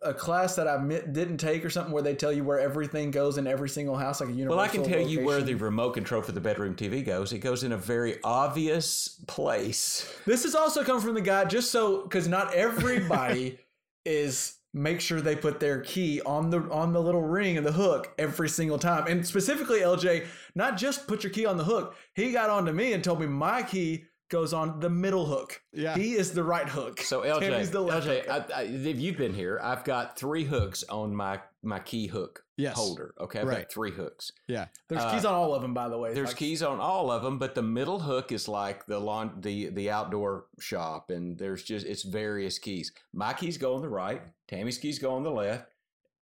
a 0.00 0.14
class 0.14 0.56
that 0.56 0.66
I 0.66 0.78
didn't 0.82 1.36
take 1.36 1.62
or 1.62 1.68
something 1.68 1.92
where 1.92 2.02
they 2.02 2.14
tell 2.14 2.32
you 2.32 2.42
where 2.42 2.58
everything 2.58 3.10
goes 3.10 3.36
in 3.36 3.46
every 3.46 3.68
single 3.68 3.96
house, 3.96 4.20
like 4.22 4.30
a 4.30 4.32
universal? 4.32 4.56
Well, 4.56 4.64
I 4.64 4.68
can 4.68 4.82
tell 4.82 5.06
you 5.06 5.22
where 5.22 5.42
the 5.42 5.54
remote 5.56 5.90
control 5.92 6.22
for 6.22 6.32
the 6.32 6.40
bedroom 6.40 6.74
TV 6.74 7.04
goes. 7.04 7.34
It 7.34 7.40
goes 7.40 7.64
in 7.64 7.72
a 7.72 7.76
very 7.76 8.18
obvious 8.24 9.20
place. 9.26 10.10
This 10.24 10.46
is 10.46 10.54
also 10.54 10.82
coming 10.82 11.02
from 11.02 11.14
the 11.14 11.20
guy, 11.20 11.44
just 11.44 11.70
so 11.70 12.02
because 12.04 12.26
not 12.26 12.54
everybody 12.54 13.58
is 14.06 14.54
make 14.74 15.00
sure 15.00 15.20
they 15.20 15.36
put 15.36 15.60
their 15.60 15.80
key 15.80 16.20
on 16.26 16.50
the 16.50 16.60
on 16.70 16.92
the 16.92 17.00
little 17.00 17.22
ring 17.22 17.56
and 17.56 17.64
the 17.64 17.72
hook 17.72 18.12
every 18.18 18.48
single 18.48 18.78
time. 18.78 19.06
And 19.06 19.26
specifically, 19.26 19.80
LJ, 19.80 20.26
not 20.54 20.76
just 20.76 21.06
put 21.06 21.22
your 21.22 21.32
key 21.32 21.46
on 21.46 21.56
the 21.56 21.64
hook. 21.64 21.96
He 22.14 22.32
got 22.32 22.50
on 22.50 22.66
to 22.66 22.72
me 22.72 22.92
and 22.92 23.02
told 23.02 23.20
me 23.20 23.26
my 23.26 23.62
key 23.62 24.04
goes 24.28 24.52
on 24.52 24.80
the 24.80 24.90
middle 24.90 25.26
hook. 25.26 25.62
Yeah. 25.72 25.94
he 25.94 26.14
is 26.14 26.32
the 26.32 26.42
right 26.42 26.68
hook. 26.68 27.00
So 27.00 27.22
LJ, 27.22 27.40
Tammy's 27.40 27.70
the 27.70 27.80
left 27.80 28.06
LJ. 28.06 28.28
I, 28.28 28.44
I, 28.54 28.62
if 28.62 28.98
you've 28.98 29.16
been 29.16 29.34
here, 29.34 29.60
I've 29.62 29.84
got 29.84 30.18
three 30.18 30.44
hooks 30.44 30.84
on 30.88 31.14
my 31.14 31.40
my 31.62 31.78
key 31.78 32.08
hook 32.08 32.43
Yes. 32.56 32.76
holder. 32.76 33.14
Okay, 33.20 33.40
I've 33.40 33.46
Right. 33.46 33.58
got 33.58 33.72
three 33.72 33.90
hooks. 33.90 34.30
Yeah. 34.46 34.66
There's 34.88 35.02
uh, 35.02 35.10
keys 35.12 35.24
on 35.24 35.34
all 35.34 35.54
of 35.54 35.62
them, 35.62 35.74
by 35.74 35.88
the 35.88 35.98
way. 35.98 36.14
There's 36.14 36.28
Like, 36.28 36.36
keys 36.36 36.62
on 36.62 36.78
all 36.80 37.10
of 37.10 37.22
them, 37.22 37.38
but 37.38 37.54
the 37.54 37.62
middle 37.62 37.98
hook 37.98 38.30
is 38.30 38.46
like 38.48 38.86
the 38.86 38.98
lawn, 39.00 39.38
the 39.40 39.70
the 39.70 39.90
outdoor 39.90 40.46
shop, 40.60 41.10
and 41.10 41.36
there's 41.36 41.62
just 41.64 41.84
it's 41.86 42.02
various 42.02 42.58
keys. 42.58 42.92
My 43.12 43.32
keys 43.32 43.58
go 43.58 43.74
on 43.74 43.82
the 43.82 43.88
right. 43.88 44.22
Tammy's 44.46 44.78
keys 44.78 44.98
go 44.98 45.14
on 45.14 45.22
the 45.24 45.30
left. 45.30 45.68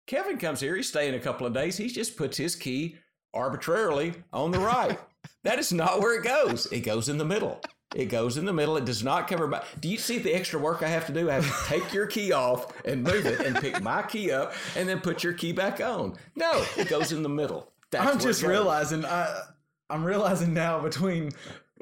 Kevin 0.07 0.39
comes 0.39 0.61
here. 0.61 0.77
He's 0.77 0.89
staying 0.89 1.15
a 1.15 1.21
couple 1.21 1.47
of 1.47 1.53
days. 1.53 1.77
He 1.77 1.89
just 1.89 2.17
puts 2.17 2.37
his 2.37 2.55
key 2.57 2.97
arbitrarily 3.35 4.15
on 4.33 4.51
the 4.53 4.59
right. 4.59 4.99
that 5.45 5.59
is 5.59 5.73
not 5.73 6.01
where 6.01 6.19
it 6.19 6.25
goes. 6.25 6.67
It 6.73 6.81
goes 6.81 7.09
in 7.09 7.19
the 7.19 7.25
middle. 7.25 7.61
It 7.97 8.11
goes 8.11 8.37
in 8.37 8.45
the 8.45 8.53
middle. 8.53 8.77
It 8.77 8.85
does 8.85 9.03
not 9.03 9.27
cover 9.27 9.49
my. 9.49 9.63
Do 9.81 9.89
you 9.89 9.97
see 9.97 10.19
the 10.19 10.35
extra 10.35 10.61
work 10.61 10.83
I 10.83 10.89
have 10.89 11.07
to 11.07 11.15
do? 11.15 11.31
I 11.31 11.35
have 11.35 11.47
to 11.47 11.67
take 11.67 11.95
your 11.95 12.07
key 12.07 12.31
off 12.31 12.71
and 12.85 13.03
move 13.03 13.25
it, 13.25 13.41
and 13.41 13.57
pick 13.57 13.83
my 13.83 14.03
key 14.03 14.31
up, 14.31 14.53
and 14.77 14.87
then 14.87 15.01
put 15.01 15.25
your 15.25 15.33
key 15.33 15.53
back 15.53 15.81
on. 15.81 16.15
No, 16.35 16.63
it 16.77 16.89
goes 16.89 17.13
in 17.13 17.23
the 17.23 17.31
middle. 17.31 17.73
That's 17.91 18.07
I'm 18.07 18.21
just 18.21 18.43
realizing 18.43 19.07
I 19.07 19.45
I'm 19.89 20.05
realizing 20.05 20.53
now 20.53 20.79
between 20.79 21.31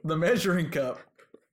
the 0.05 0.17
measuring 0.17 0.71
cup, 0.71 1.01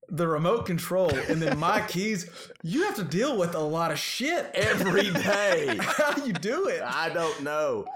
the 0.10 0.28
remote 0.28 0.68
control, 0.68 1.10
and 1.10 1.42
then 1.42 1.58
my 1.58 1.82
keys, 1.88 2.30
you 2.62 2.84
have 2.84 2.96
to 2.98 3.04
deal 3.04 3.40
with 3.40 3.56
a 3.56 3.60
lot 3.60 3.90
of 3.90 3.98
shit 3.98 4.52
every 4.54 5.10
day. 5.10 5.76
How 5.82 6.24
you 6.24 6.34
do 6.34 6.68
it? 6.68 6.84
I 6.86 7.10
don't 7.10 7.42
know. 7.42 7.88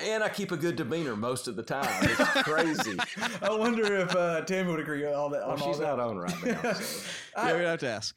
And 0.00 0.22
I 0.24 0.28
keep 0.28 0.50
a 0.52 0.56
good 0.56 0.76
demeanor 0.76 1.16
most 1.16 1.48
of 1.48 1.56
the 1.56 1.62
time. 1.62 1.86
It's 2.02 2.30
crazy. 2.42 2.98
I 3.42 3.50
wonder 3.50 3.94
if 3.98 4.16
uh, 4.16 4.40
Tammy 4.42 4.70
would 4.70 4.80
agree 4.80 5.04
with 5.04 5.14
all 5.14 5.28
that. 5.30 5.42
well, 5.42 5.50
on 5.52 5.60
all 5.60 5.68
she's 5.68 5.78
that. 5.78 5.96
not 5.96 6.00
on 6.00 6.16
right 6.16 6.44
now. 6.44 6.72
so. 6.72 7.10
Yeah, 7.36 7.56
we'd 7.56 7.64
have 7.64 7.80
to 7.80 7.88
ask. 7.88 8.14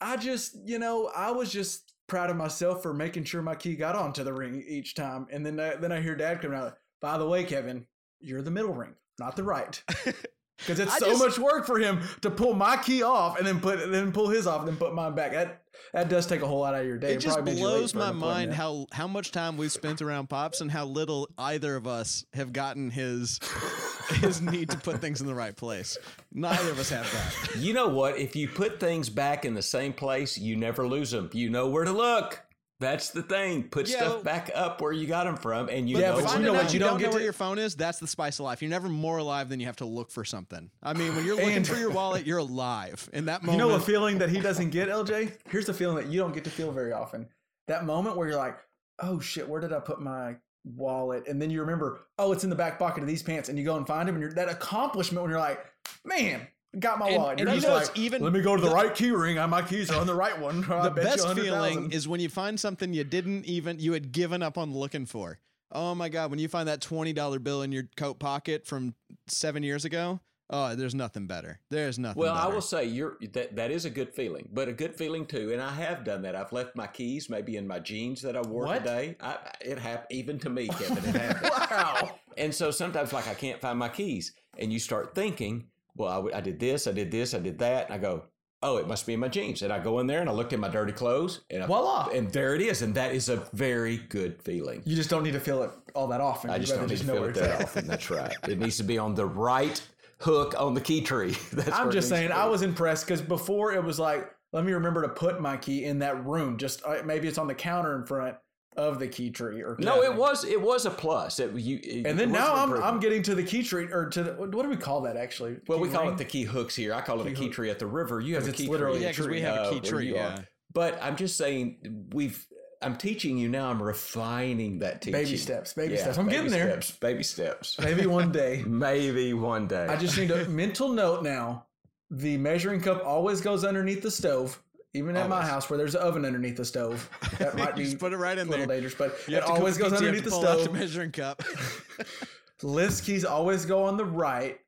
I 0.00 0.16
just, 0.16 0.56
you 0.64 0.78
know, 0.78 1.10
I 1.14 1.30
was 1.30 1.52
just 1.52 1.92
proud 2.06 2.30
of 2.30 2.36
myself 2.36 2.82
for 2.82 2.92
making 2.94 3.24
sure 3.24 3.42
my 3.42 3.54
key 3.54 3.76
got 3.76 3.94
onto 3.94 4.24
the 4.24 4.32
ring 4.32 4.64
each 4.66 4.94
time. 4.94 5.26
And 5.30 5.44
then, 5.44 5.60
I, 5.60 5.76
then 5.76 5.92
I 5.92 6.00
hear 6.00 6.16
Dad 6.16 6.40
coming 6.40 6.58
out. 6.58 6.76
By 7.00 7.18
the 7.18 7.28
way, 7.28 7.44
Kevin, 7.44 7.86
you're 8.18 8.42
the 8.42 8.50
middle 8.50 8.72
ring, 8.74 8.94
not 9.18 9.36
the 9.36 9.44
right. 9.44 9.82
Because 10.60 10.78
it's 10.80 10.92
I 10.94 10.98
so 10.98 11.06
just- 11.06 11.18
much 11.18 11.38
work 11.38 11.66
for 11.66 11.78
him 11.78 12.00
to 12.22 12.30
pull 12.30 12.54
my 12.54 12.76
key 12.76 13.02
off 13.02 13.38
and 13.38 13.46
then 13.46 13.60
put 13.60 13.90
then 13.90 14.12
pull 14.12 14.28
his 14.28 14.46
off 14.46 14.60
and 14.60 14.68
then 14.68 14.76
put 14.76 14.94
mine 14.94 15.14
back. 15.14 15.32
That 15.32 15.62
that 15.92 16.08
does 16.08 16.26
take 16.26 16.42
a 16.42 16.46
whole 16.46 16.60
lot 16.60 16.74
out 16.74 16.82
of 16.82 16.86
your 16.86 16.98
day. 16.98 17.14
It 17.14 17.18
just 17.20 17.36
probably 17.36 17.54
made 17.54 17.60
you 17.60 17.66
blows 17.66 17.94
my 17.94 18.12
mind 18.12 18.52
how 18.54 18.86
how 18.92 19.08
much 19.08 19.32
time 19.32 19.56
we've 19.56 19.72
spent 19.72 20.02
around 20.02 20.28
pops 20.28 20.60
and 20.60 20.70
how 20.70 20.84
little 20.84 21.28
either 21.38 21.74
of 21.76 21.86
us 21.86 22.24
have 22.34 22.52
gotten 22.52 22.90
his 22.90 23.40
his 24.20 24.40
need 24.40 24.70
to 24.70 24.76
put 24.76 25.00
things 25.00 25.20
in 25.20 25.26
the 25.26 25.34
right 25.34 25.56
place. 25.56 25.96
Neither 26.32 26.70
of 26.70 26.78
us 26.78 26.90
have 26.90 27.10
that. 27.12 27.56
You 27.56 27.72
know 27.72 27.88
what? 27.88 28.18
If 28.18 28.36
you 28.36 28.48
put 28.48 28.78
things 28.78 29.08
back 29.08 29.44
in 29.44 29.54
the 29.54 29.62
same 29.62 29.92
place, 29.92 30.36
you 30.38 30.56
never 30.56 30.86
lose 30.86 31.10
them. 31.10 31.30
You 31.32 31.50
know 31.50 31.68
where 31.68 31.84
to 31.84 31.92
look. 31.92 32.40
That's 32.80 33.10
the 33.10 33.22
thing. 33.22 33.64
Put 33.64 33.88
Yeah, 33.88 33.96
stuff 33.98 34.24
back 34.24 34.50
up 34.54 34.80
where 34.80 34.90
you 34.92 35.06
got 35.06 35.24
them 35.24 35.36
from, 35.36 35.68
and 35.68 35.88
you 35.88 35.98
Yeah, 35.98 36.10
know. 36.12 36.22
but 36.22 36.32
you 36.38 36.44
know 36.44 36.52
what? 36.54 36.66
you 36.68 36.72
You 36.74 36.78
don't, 36.80 36.88
don't 36.88 36.94
know 36.94 36.98
get 36.98 37.10
where 37.10 37.18
to- 37.20 37.24
your 37.24 37.32
phone 37.34 37.58
is. 37.58 37.76
That's 37.76 37.98
the 37.98 38.06
spice 38.06 38.38
of 38.38 38.44
life. 38.46 38.62
You're 38.62 38.70
never 38.70 38.88
more 38.88 39.18
alive 39.18 39.48
than 39.50 39.60
you 39.60 39.66
have 39.66 39.76
to 39.76 39.84
look 39.84 40.10
for 40.10 40.24
something. 40.24 40.70
I 40.82 40.94
mean, 40.94 41.14
when 41.14 41.24
you're 41.26 41.36
looking 41.36 41.56
And- 41.58 41.66
for 41.68 41.76
your 41.76 41.90
wallet, 41.90 42.26
you're 42.26 42.38
alive. 42.38 43.08
In 43.12 43.26
that 43.26 43.42
moment. 43.42 43.62
You 43.62 43.68
know 43.68 43.74
a 43.76 43.80
feeling 43.80 44.18
that 44.18 44.30
he 44.30 44.40
doesn't 44.40 44.70
get, 44.70 44.88
LJ? 44.88 45.30
Here's 45.50 45.66
the 45.66 45.74
feeling 45.74 45.96
that 45.96 46.06
you 46.06 46.18
don't 46.18 46.32
get 46.32 46.44
to 46.44 46.50
feel 46.50 46.72
very 46.72 46.92
often. 46.92 47.28
That 47.68 47.84
moment 47.84 48.16
where 48.16 48.26
you're 48.26 48.38
like, 48.38 48.58
oh 49.00 49.20
shit, 49.20 49.46
where 49.48 49.60
did 49.60 49.72
I 49.72 49.80
put 49.80 50.00
my 50.00 50.36
wallet? 50.64 51.28
And 51.28 51.40
then 51.40 51.50
you 51.50 51.60
remember, 51.60 52.00
oh, 52.18 52.32
it's 52.32 52.44
in 52.44 52.50
the 52.50 52.56
back 52.56 52.78
pocket 52.78 53.02
of 53.02 53.06
these 53.08 53.22
pants, 53.22 53.48
and 53.50 53.58
you 53.58 53.64
go 53.64 53.76
and 53.76 53.86
find 53.86 54.08
him, 54.08 54.14
and 54.14 54.22
you're 54.22 54.32
that 54.34 54.48
accomplishment 54.48 55.22
when 55.22 55.30
you're 55.30 55.38
like, 55.40 55.64
man, 56.04 56.46
got 56.78 56.98
my 56.98 57.08
And- 57.08 57.16
wallet. 57.16 57.40
and 57.40 57.48
You're 57.48 57.56
just 57.56 57.66
know 57.66 57.74
like, 57.74 57.98
even- 57.98 58.22
let 58.22 58.32
me 58.32 58.40
go 58.40 58.56
to 58.56 58.62
the, 58.62 58.68
the- 58.68 58.74
right 58.74 58.94
key 58.94 59.10
ring. 59.10 59.36
My 59.50 59.62
keys 59.62 59.90
are 59.90 60.00
on 60.00 60.06
the 60.06 60.14
right 60.14 60.38
one. 60.38 60.60
The 60.68 60.90
best 60.90 61.24
100,000. 61.26 61.36
feeling 61.36 61.92
is 61.92 62.06
when 62.06 62.20
you 62.20 62.28
find 62.28 62.58
something 62.58 62.92
you 62.92 63.04
didn't 63.04 63.44
even 63.46 63.78
you 63.80 63.92
had 63.92 64.12
given 64.12 64.42
up 64.42 64.56
on 64.58 64.72
looking 64.72 65.06
for. 65.06 65.38
Oh 65.72 65.94
my 65.94 66.08
god, 66.08 66.30
when 66.30 66.38
you 66.40 66.48
find 66.48 66.68
that 66.68 66.80
twenty 66.80 67.12
dollar 67.12 67.38
bill 67.38 67.62
in 67.62 67.70
your 67.70 67.84
coat 67.96 68.18
pocket 68.18 68.66
from 68.66 68.94
seven 69.28 69.62
years 69.62 69.84
ago, 69.84 70.18
oh, 70.50 70.74
there's 70.74 70.96
nothing 70.96 71.28
better. 71.28 71.60
There's 71.70 71.96
nothing. 71.96 72.20
Well, 72.20 72.34
I 72.34 72.42
better. 72.42 72.54
will 72.54 72.60
say 72.60 72.84
you're 72.86 73.16
that 73.34 73.54
that 73.54 73.70
is 73.70 73.84
a 73.84 73.90
good 73.90 74.12
feeling, 74.12 74.48
but 74.52 74.66
a 74.68 74.72
good 74.72 74.96
feeling 74.96 75.26
too. 75.26 75.52
And 75.52 75.62
I 75.62 75.70
have 75.72 76.02
done 76.04 76.22
that. 76.22 76.34
I've 76.34 76.52
left 76.52 76.74
my 76.74 76.88
keys 76.88 77.30
maybe 77.30 77.56
in 77.56 77.68
my 77.68 77.78
jeans 77.78 78.20
that 78.22 78.36
I 78.36 78.40
wore 78.40 78.64
What? 78.64 78.78
today. 78.80 79.16
I, 79.20 79.36
it 79.60 79.78
happened 79.78 80.08
even 80.10 80.38
to 80.40 80.50
me, 80.50 80.66
Kevin. 80.78 80.98
It 80.98 81.14
happened. 81.16 81.50
wow. 81.70 82.18
And 82.36 82.52
so 82.52 82.72
sometimes, 82.72 83.12
like, 83.12 83.28
I 83.28 83.34
can't 83.34 83.60
find 83.60 83.78
my 83.78 83.88
keys, 83.90 84.32
and 84.58 84.72
you 84.72 84.80
start 84.80 85.14
thinking, 85.14 85.66
well, 86.00 86.30
I 86.34 86.40
did 86.40 86.58
this, 86.58 86.86
I 86.86 86.92
did 86.92 87.10
this, 87.10 87.34
I 87.34 87.38
did 87.38 87.58
that, 87.58 87.86
and 87.86 87.94
I 87.94 87.98
go, 87.98 88.24
oh, 88.62 88.76
it 88.76 88.86
must 88.86 89.06
be 89.06 89.14
in 89.14 89.20
my 89.20 89.28
jeans. 89.28 89.62
And 89.62 89.72
I 89.72 89.78
go 89.78 90.00
in 90.00 90.06
there 90.06 90.20
and 90.20 90.28
I 90.28 90.32
looked 90.32 90.52
at 90.52 90.58
my 90.58 90.68
dirty 90.68 90.92
clothes, 90.92 91.40
and 91.50 91.62
I, 91.62 91.66
Voila. 91.66 92.08
and 92.12 92.30
there 92.32 92.54
it 92.54 92.60
is, 92.60 92.82
and 92.82 92.94
that 92.94 93.14
is 93.14 93.28
a 93.28 93.36
very 93.52 93.98
good 94.08 94.40
feeling. 94.42 94.82
You 94.84 94.96
just 94.96 95.10
don't 95.10 95.22
need 95.22 95.32
to 95.32 95.40
feel 95.40 95.62
it 95.62 95.70
all 95.94 96.08
that 96.08 96.20
often. 96.20 96.50
I 96.50 96.58
just 96.58 96.74
don't 96.74 96.88
need 96.88 96.98
to 96.98 97.04
feel 97.04 97.24
it 97.24 97.34
that 97.34 97.50
at. 97.50 97.62
often. 97.62 97.86
That's 97.86 98.10
right. 98.10 98.34
It 98.48 98.58
needs 98.58 98.76
to 98.78 98.84
be 98.84 98.98
on 98.98 99.14
the 99.14 99.26
right 99.26 99.80
hook 100.18 100.54
on 100.58 100.74
the 100.74 100.80
key 100.80 101.00
tree. 101.00 101.36
That's 101.52 101.72
I'm 101.72 101.90
just 101.90 102.08
saying, 102.08 102.32
I 102.32 102.46
was 102.46 102.62
impressed 102.62 103.06
because 103.06 103.22
before 103.22 103.72
it 103.72 103.82
was 103.82 103.98
like, 103.98 104.30
let 104.52 104.64
me 104.64 104.72
remember 104.72 105.02
to 105.02 105.08
put 105.08 105.40
my 105.40 105.56
key 105.56 105.84
in 105.84 106.00
that 106.00 106.24
room. 106.26 106.58
Just 106.58 106.82
uh, 106.84 107.02
maybe 107.04 107.28
it's 107.28 107.38
on 107.38 107.46
the 107.46 107.54
counter 107.54 107.96
in 107.96 108.04
front 108.04 108.36
of 108.76 108.98
the 108.98 109.08
key 109.08 109.30
tree 109.30 109.62
or 109.62 109.76
No, 109.80 110.02
it 110.02 110.14
was 110.14 110.44
it 110.44 110.60
was 110.60 110.86
a 110.86 110.90
plus. 110.90 111.40
It, 111.40 111.52
you, 111.54 111.80
it- 111.82 112.06
And 112.06 112.18
then 112.18 112.30
was 112.30 112.40
now 112.40 112.54
I'm. 112.54 112.72
I'm 112.82 113.00
getting 113.00 113.22
to 113.24 113.34
the 113.34 113.42
key 113.42 113.62
tree 113.62 113.86
or 113.92 114.06
to 114.10 114.22
the 114.22 114.32
what 114.34 114.50
do 114.52 114.68
we 114.68 114.76
call 114.76 115.00
that 115.02 115.16
actually? 115.16 115.56
Well, 115.66 115.78
Key 115.78 115.82
we 115.82 115.90
call 115.90 116.04
ring? 116.04 116.12
it 116.12 116.18
the 116.18 116.24
key 116.24 116.44
hooks 116.44 116.76
here. 116.76 116.94
I 116.94 117.00
call 117.00 117.20
it 117.20 117.26
a 117.26 117.30
Key 117.30 117.34
key 117.36 117.44
hook. 117.46 117.52
tree 117.54 117.70
at 117.70 117.78
the 117.78 117.86
river. 117.86 118.20
You 118.20 118.34
have 118.34 118.44
'Cause 118.44 118.48
a 118.48 118.50
it's 118.52 118.60
key 118.60 118.68
literally 118.68 118.98
tree. 119.00 119.04
a 119.04 119.08
yeah, 119.08 119.12
because 119.12 119.26
we 119.26 119.32
tree, 119.32 119.40
have 119.42 119.66
a 119.66 119.70
key 119.70 119.80
tree. 119.80 120.06
you. 120.08 120.14
Yeah. 120.14 120.38
But 120.72 120.98
I'm 121.02 121.16
just 121.16 121.36
saying 121.36 122.06
we've. 122.12 122.46
I'm 122.82 122.96
teaching 122.96 123.36
you 123.36 123.48
now. 123.50 123.68
I'm 123.70 123.82
refining 123.82 124.78
that 124.78 125.02
teaching. 125.02 125.20
Baby 125.20 125.36
steps, 125.36 125.74
baby 125.74 125.94
Yeah, 125.94 126.00
steps. 126.02 126.16
I'm 126.18 126.24
baby 126.26 126.36
getting 126.36 126.50
there. 126.52 126.80
Steps, 126.80 126.90
baby 126.98 127.22
steps. 127.22 127.78
maybe 127.78 128.06
one 128.06 128.32
day. 128.42 128.62
Maybe 128.66 129.34
one 129.34 129.66
day. 129.66 129.86
I 129.86 129.96
just 129.96 130.16
need 130.16 130.30
a 130.30 130.48
mental 130.48 130.88
note 130.88 131.22
now. 131.22 131.66
The 132.10 132.38
measuring 132.38 132.80
cup 132.80 133.04
always 133.04 133.40
goes 133.42 133.64
underneath 133.64 134.00
the 134.02 134.10
stove. 134.10 134.62
Even 134.92 135.16
at 135.16 135.28
my 135.28 135.44
house 135.44 135.70
where 135.70 135.76
there's 135.76 135.94
an 135.94 136.00
oven 136.02 136.24
underneath 136.24 136.56
the 136.56 136.64
stove. 136.64 137.08
That 137.38 137.56
might 137.56 137.76
be 137.76 137.84
just 137.84 137.98
put 137.98 138.12
it 138.12 138.16
right 138.16 138.36
in 138.36 138.48
a 138.48 138.50
little 138.50 138.66
there. 138.66 138.76
dangerous, 138.76 138.94
but 138.94 139.16
You 139.28 139.36
it 139.36 139.44
always 139.44 139.78
goes 139.78 139.92
underneath 139.92 140.24
the 140.24 140.30
have 140.30 140.40
to 140.40 140.46
pull 140.46 140.48
out 140.48 140.60
stove. 140.60 140.72
the 140.72 140.78
measuring 140.80 141.12
cup. 141.12 141.42
Lift's 142.62 143.00
keys 143.00 143.24
always 143.24 143.64
go 143.64 143.84
on 143.84 143.96
the 143.96 144.04
right. 144.04 144.58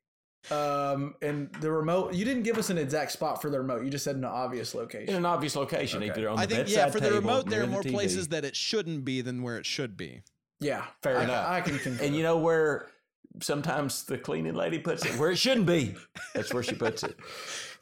Um, 0.51 1.15
and 1.23 1.53
the 1.61 1.71
remote, 1.71 2.15
you 2.15 2.25
didn't 2.25 2.43
give 2.43 2.59
us 2.59 2.71
an 2.71 2.79
exact 2.79 3.13
spot 3.13 3.41
for 3.43 3.49
the 3.51 3.59
remote. 3.61 3.85
You 3.85 3.91
just 3.91 4.05
said 4.05 4.17
an 4.17 4.25
obvious 4.25 4.75
location. 4.75 5.09
in 5.11 5.15
an 5.17 5.27
obvious 5.27 5.55
location, 5.57 6.03
either 6.03 6.29
on 6.29 6.37
the 6.37 6.43
I 6.43 6.47
think 6.47 6.61
bedside 6.61 6.77
yeah, 6.77 6.91
for 6.91 7.01
the 7.01 7.13
remote, 7.13 7.49
there 7.49 7.63
are 7.63 7.67
more 7.67 7.83
TV. 7.83 7.93
places 7.93 8.29
that 8.29 8.45
it 8.45 8.57
shouldn't 8.57 9.05
be 9.05 9.21
than 9.21 9.43
where 9.43 9.57
it 9.57 9.67
should 9.67 9.97
be. 9.97 10.23
Yeah, 10.61 10.85
Fair 11.03 11.19
I, 11.19 11.25
enough. 11.25 11.49
I 11.49 11.61
can 11.61 11.79
concur. 11.79 12.05
And 12.05 12.15
you 12.17 12.23
know 12.23 12.39
where 12.39 12.89
sometimes 13.41 14.05
the 14.05 14.19
cleaning 14.19 14.55
lady 14.55 14.79
puts 14.79 15.05
it? 15.05 15.19
Where 15.19 15.31
it 15.31 15.39
shouldn't 15.39 15.67
be. 15.67 15.95
That's 16.35 16.53
where 16.53 16.63
she 16.63 16.75
puts 16.75 17.03
it. 17.03 17.17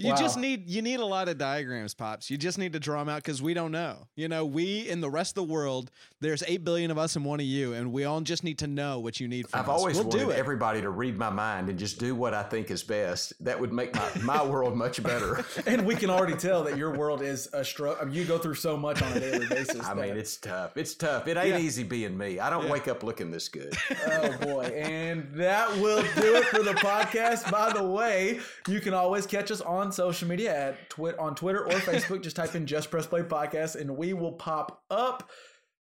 You 0.00 0.16
just 0.16 0.38
need 0.38 0.68
you 0.68 0.82
need 0.82 1.00
a 1.00 1.04
lot 1.06 1.28
of 1.28 1.38
diagrams, 1.38 1.94
pops. 1.94 2.30
You 2.30 2.36
just 2.38 2.58
need 2.58 2.72
to 2.72 2.80
draw 2.80 2.98
them 3.00 3.08
out 3.08 3.22
because 3.22 3.42
we 3.42 3.54
don't 3.54 3.72
know. 3.72 4.08
You 4.16 4.28
know, 4.28 4.44
we 4.46 4.88
in 4.88 5.00
the 5.00 5.10
rest 5.10 5.36
of 5.36 5.46
the 5.46 5.52
world, 5.52 5.90
there's 6.20 6.42
eight 6.46 6.64
billion 6.64 6.90
of 6.90 6.98
us 6.98 7.16
and 7.16 7.24
one 7.24 7.40
of 7.40 7.46
you, 7.46 7.72
and 7.74 7.92
we 7.92 8.04
all 8.04 8.20
just 8.20 8.44
need 8.44 8.58
to 8.58 8.66
know 8.66 8.98
what 9.00 9.20
you 9.20 9.28
need 9.28 9.48
from 9.48 9.60
I've 9.60 9.68
us. 9.68 9.78
always 9.78 9.96
we'll 9.96 10.06
wanted 10.06 10.24
do 10.26 10.32
everybody 10.32 10.80
to 10.80 10.90
read 10.90 11.16
my 11.18 11.30
mind 11.30 11.68
and 11.68 11.78
just 11.78 11.98
do 11.98 12.14
what 12.14 12.34
I 12.34 12.42
think 12.42 12.70
is 12.70 12.82
best. 12.82 13.32
That 13.44 13.60
would 13.60 13.72
make 13.72 13.94
my, 13.94 14.10
my 14.22 14.44
world 14.44 14.76
much 14.76 15.02
better. 15.02 15.44
and 15.66 15.86
we 15.86 15.94
can 15.94 16.10
already 16.10 16.36
tell 16.36 16.64
that 16.64 16.76
your 16.76 16.96
world 16.96 17.22
is 17.22 17.48
a 17.52 17.64
struggle. 17.64 18.08
you 18.08 18.24
go 18.24 18.38
through 18.38 18.54
so 18.54 18.76
much 18.76 19.02
on 19.02 19.12
a 19.12 19.20
daily 19.20 19.46
basis. 19.46 19.84
I 19.84 19.94
mean, 19.94 20.16
it's 20.16 20.36
tough. 20.36 20.76
It's 20.76 20.94
tough. 20.94 21.26
It 21.28 21.36
ain't 21.36 21.48
Yeah. 21.48 21.58
easy 21.58 21.82
being 21.82 22.16
me. 22.16 22.38
I 22.40 22.48
don't 22.50 22.68
wake 22.68 22.88
up 22.88 23.02
looking 23.02 23.30
this 23.30 23.48
good. 23.48 23.74
oh 24.06 24.36
boy. 24.38 24.64
And 24.64 25.28
that 25.34 25.70
will 25.78 26.02
do 26.20 26.36
it 26.36 26.44
for 26.46 26.62
the 26.62 26.72
podcast. 26.74 27.50
By 27.50 27.72
the 27.72 27.84
way, 27.84 28.40
you 28.68 28.80
can 28.80 28.94
always 28.94 29.26
catch 29.26 29.50
us 29.50 29.60
on 29.60 29.89
social 29.92 30.28
media 30.28 30.54
at 30.68 30.90
twit 30.90 31.18
on 31.18 31.34
Twitter 31.34 31.64
or 31.64 31.72
Facebook. 31.72 32.22
Just 32.22 32.36
type 32.36 32.54
in 32.54 32.66
Just 32.66 32.90
Press 32.90 33.06
Play 33.06 33.22
Podcast 33.22 33.80
and 33.80 33.96
we 33.96 34.12
will 34.12 34.32
pop 34.32 34.82
up. 34.90 35.30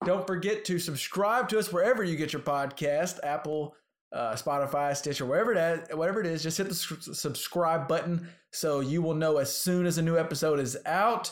Don't 0.04 0.26
forget 0.26 0.64
to 0.66 0.78
subscribe 0.78 1.48
to 1.48 1.58
us 1.58 1.72
wherever 1.72 2.04
you 2.04 2.16
get 2.16 2.32
your 2.32 2.42
podcast. 2.42 3.18
Apple 3.22 3.74
uh, 4.12 4.34
Spotify, 4.34 4.96
Stitch, 4.96 5.20
or 5.20 5.26
wherever 5.26 5.54
that 5.54 5.96
whatever 5.96 6.20
it 6.20 6.26
is. 6.26 6.42
Just 6.42 6.58
hit 6.58 6.68
the 6.68 6.74
subscribe 6.74 7.88
button 7.88 8.28
so 8.52 8.80
you 8.80 9.02
will 9.02 9.14
know 9.14 9.36
as 9.38 9.54
soon 9.54 9.86
as 9.86 9.98
a 9.98 10.02
new 10.02 10.16
episode 10.16 10.60
is 10.60 10.78
out. 10.86 11.30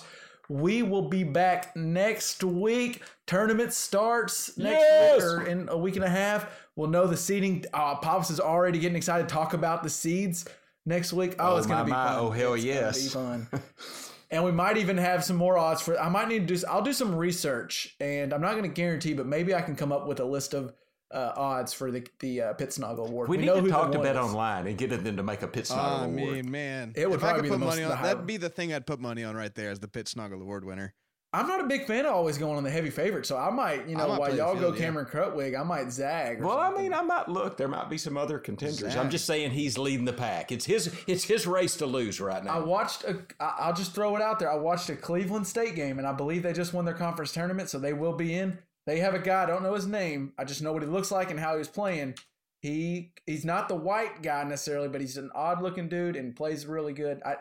We 0.48 0.82
will 0.82 1.08
be 1.08 1.24
back 1.24 1.74
next 1.74 2.44
week. 2.44 3.02
Tournament 3.26 3.72
starts 3.72 4.56
next 4.56 4.78
Yes! 4.80 5.22
week 5.22 5.24
or 5.24 5.46
in 5.46 5.68
a 5.68 5.76
week 5.76 5.96
and 5.96 6.04
a 6.04 6.08
half. 6.08 6.46
We'll 6.76 6.90
know 6.90 7.06
the 7.06 7.16
seeding. 7.16 7.64
Uh, 7.72 7.96
Pops 7.96 8.30
is 8.30 8.38
already 8.38 8.78
getting 8.78 8.96
excited 8.96 9.28
to 9.28 9.34
talk 9.34 9.54
about 9.54 9.82
the 9.82 9.90
seeds 9.90 10.44
next 10.86 11.12
week. 11.12 11.34
Oh, 11.38 11.54
Oh, 11.54 11.56
it's 11.58 11.66
gonna 11.66 11.84
be 11.84 11.90
my. 11.90 12.06
fun. 12.08 12.16
Oh, 12.18 12.30
hell 12.30 12.54
It's 12.54 12.64
gonna 12.64 12.74
yes. 12.76 13.02
be 13.02 13.08
fun. 13.10 13.48
and 14.30 14.44
we 14.44 14.52
might 14.52 14.76
even 14.78 14.96
have 14.96 15.22
some 15.24 15.36
more 15.36 15.58
odds 15.58 15.82
for. 15.82 16.00
I 16.00 16.08
might 16.08 16.28
need 16.28 16.48
to 16.48 16.54
do. 16.54 16.66
I'll 16.66 16.82
do 16.82 16.92
some 16.94 17.14
research, 17.14 17.94
and 18.00 18.32
I'm 18.32 18.40
not 18.40 18.52
going 18.52 18.62
to 18.62 18.68
guarantee, 18.68 19.12
but 19.12 19.26
maybe 19.26 19.54
I 19.54 19.60
can 19.62 19.76
come 19.76 19.92
up 19.92 20.06
with 20.06 20.20
a 20.20 20.24
list 20.24 20.54
of 20.54 20.72
uh, 21.12 21.32
odds 21.36 21.72
for 21.72 21.90
the 21.90 22.04
the 22.20 22.40
uh, 22.42 22.54
Pittsnogle 22.54 23.06
Award. 23.08 23.28
We, 23.28 23.36
need 23.36 23.46
know 23.46 23.56
to 23.56 23.60
who 23.60 23.68
talk 23.68 23.92
to 23.92 23.98
Bet 23.98 24.16
is. 24.16 24.20
Online 24.22 24.66
and 24.66 24.76
get 24.76 24.90
them 24.90 25.16
to 25.16 25.22
make 25.22 25.42
a 25.42 25.48
Pittsnogle 25.48 26.00
I 26.00 26.04
award. 26.04 26.14
mean, 26.14 26.50
man, 26.50 26.92
It 26.96 27.08
would 27.08 27.18
if 27.18 27.24
I 27.24 27.32
probably 27.32 27.42
could 27.42 27.42
be 27.42 27.48
the 27.50 27.54
put 27.54 27.60
most- 27.60 27.70
money 27.74 27.84
on, 27.84 27.90
the 27.90 27.96
high- 27.96 28.06
that'd 28.08 28.26
be 28.26 28.36
the 28.38 28.48
thing 28.48 28.72
I'd 28.74 28.86
put 28.86 28.98
money 29.00 29.22
on 29.22 29.36
right 29.36 29.54
there 29.54 29.70
as 29.70 29.78
the 29.80 29.88
Pittsnogle 29.88 30.40
Award 30.40 30.64
winner. 30.64 30.94
I'm 31.36 31.46
not 31.46 31.60
a 31.60 31.64
big 31.64 31.86
fan 31.86 32.06
of 32.06 32.14
always 32.14 32.38
going 32.38 32.56
on 32.56 32.64
the 32.64 32.70
heavy 32.70 32.88
favorite, 32.88 33.26
so 33.26 33.36
I 33.36 33.50
might, 33.50 33.86
you 33.86 33.94
know, 33.94 34.08
might 34.08 34.18
while 34.18 34.34
y'all 34.34 34.54
go 34.54 34.60
field, 34.60 34.76
yeah. 34.76 34.84
Cameron 34.86 35.06
Krutwig, 35.06 35.58
I 35.58 35.62
might 35.62 35.92
zag. 35.92 36.40
or 36.40 36.46
Well, 36.46 36.58
I 36.58 36.70
mean, 36.70 36.94
I 36.94 37.02
might 37.02 37.28
look. 37.28 37.58
There 37.58 37.68
might 37.68 37.90
be 37.90 37.98
some 37.98 38.16
other 38.16 38.38
contenders. 38.38 38.96
I'm 38.96 39.10
just 39.10 39.26
saying 39.26 39.50
he's 39.50 39.76
leading 39.76 40.06
the 40.06 40.14
pack. 40.14 40.50
It's 40.50 40.64
his. 40.64 40.94
It's 41.06 41.24
his 41.24 41.46
race 41.46 41.76
to 41.76 41.86
lose 41.86 42.20
right 42.20 42.42
now. 42.42 42.54
I 42.54 42.58
watched. 42.60 43.04
A, 43.04 43.18
I'll 43.38 43.74
just 43.74 43.92
throw 43.94 44.16
it 44.16 44.22
out 44.22 44.38
there. 44.38 44.50
I 44.50 44.56
watched 44.56 44.88
a 44.88 44.96
Cleveland 44.96 45.46
State 45.46 45.74
game, 45.74 45.98
and 45.98 46.06
I 46.06 46.12
believe 46.12 46.42
they 46.42 46.54
just 46.54 46.72
won 46.72 46.86
their 46.86 46.94
conference 46.94 47.32
tournament, 47.32 47.68
so 47.68 47.78
they 47.78 47.92
will 47.92 48.14
be 48.14 48.34
in. 48.34 48.58
They 48.86 49.00
have 49.00 49.14
a 49.14 49.18
guy. 49.18 49.42
I 49.42 49.46
don't 49.46 49.62
know 49.62 49.74
his 49.74 49.86
name. 49.86 50.32
I 50.38 50.44
just 50.44 50.62
know 50.62 50.72
what 50.72 50.82
he 50.82 50.88
looks 50.88 51.10
like 51.10 51.30
and 51.30 51.38
how 51.38 51.52
he 51.52 51.58
was 51.58 51.68
playing. 51.68 52.14
He 52.62 53.12
he's 53.26 53.44
not 53.44 53.68
the 53.68 53.76
white 53.76 54.22
guy 54.22 54.42
necessarily, 54.44 54.88
but 54.88 55.02
he's 55.02 55.18
an 55.18 55.30
odd 55.34 55.60
looking 55.60 55.88
dude 55.88 56.16
and 56.16 56.34
plays 56.34 56.66
really 56.66 56.94
good. 56.94 57.20
I 57.24 57.36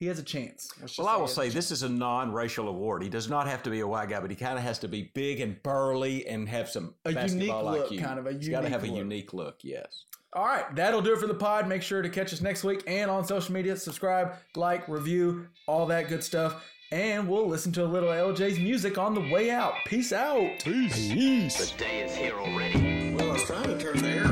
he 0.00 0.06
has 0.06 0.18
a 0.18 0.22
chance. 0.24 0.72
Well, 0.98 1.06
I 1.06 1.12
will 1.16 1.26
he 1.26 1.28
has 1.28 1.30
a 1.32 1.34
say 1.42 1.48
this 1.50 1.70
is 1.70 1.82
a 1.84 1.88
non-racial 1.88 2.66
award. 2.68 3.02
He 3.04 3.08
does 3.08 3.28
not 3.30 3.46
have 3.46 3.62
to 3.64 3.70
be 3.70 3.80
a 3.80 3.86
white 3.86 4.08
guy, 4.08 4.18
but 4.18 4.30
he 4.30 4.36
kind 4.36 4.58
of 4.58 4.64
has 4.64 4.78
to 4.80 4.88
be 4.88 5.12
big 5.14 5.40
and 5.40 5.62
burly 5.62 6.26
and 6.26 6.48
have 6.48 6.68
some 6.68 6.94
A 7.04 7.12
basketball 7.12 7.64
unique 7.74 7.90
look, 7.90 7.92
IQ. 7.92 8.02
kind 8.02 8.18
of 8.18 8.26
a 8.26 8.32
He's 8.32 8.48
got 8.48 8.62
to 8.62 8.66
unique 8.66 8.72
have 8.72 8.82
a 8.82 8.86
look. 8.86 8.96
unique 8.96 9.32
look. 9.34 9.58
Yes. 9.62 10.04
All 10.32 10.44
right, 10.46 10.74
that'll 10.76 11.02
do 11.02 11.12
it 11.12 11.18
for 11.20 11.26
the 11.26 11.34
pod. 11.34 11.68
Make 11.68 11.82
sure 11.82 12.02
to 12.02 12.08
catch 12.08 12.32
us 12.32 12.40
next 12.40 12.64
week 12.64 12.82
and 12.86 13.10
on 13.10 13.24
social 13.26 13.52
media. 13.52 13.76
Subscribe, 13.76 14.32
like, 14.56 14.88
review, 14.88 15.48
all 15.66 15.86
that 15.86 16.08
good 16.08 16.24
stuff. 16.24 16.64
And 16.92 17.28
we'll 17.28 17.46
listen 17.48 17.70
to 17.72 17.84
a 17.84 17.86
little 17.86 18.08
LJ's 18.08 18.58
music 18.58 18.96
on 18.98 19.14
the 19.14 19.28
way 19.32 19.50
out. 19.50 19.74
Peace 19.86 20.12
out. 20.12 20.50
Peace. 20.64 21.70
The 21.72 21.78
day 21.78 22.02
is 22.02 22.16
here 22.16 22.34
already. 22.34 23.14
Well, 23.14 23.30
I 23.30 23.32
was 23.34 23.42
trying 23.44 23.64
to 23.64 23.78
turn 23.78 23.98
the 23.98 24.08
air 24.08 24.24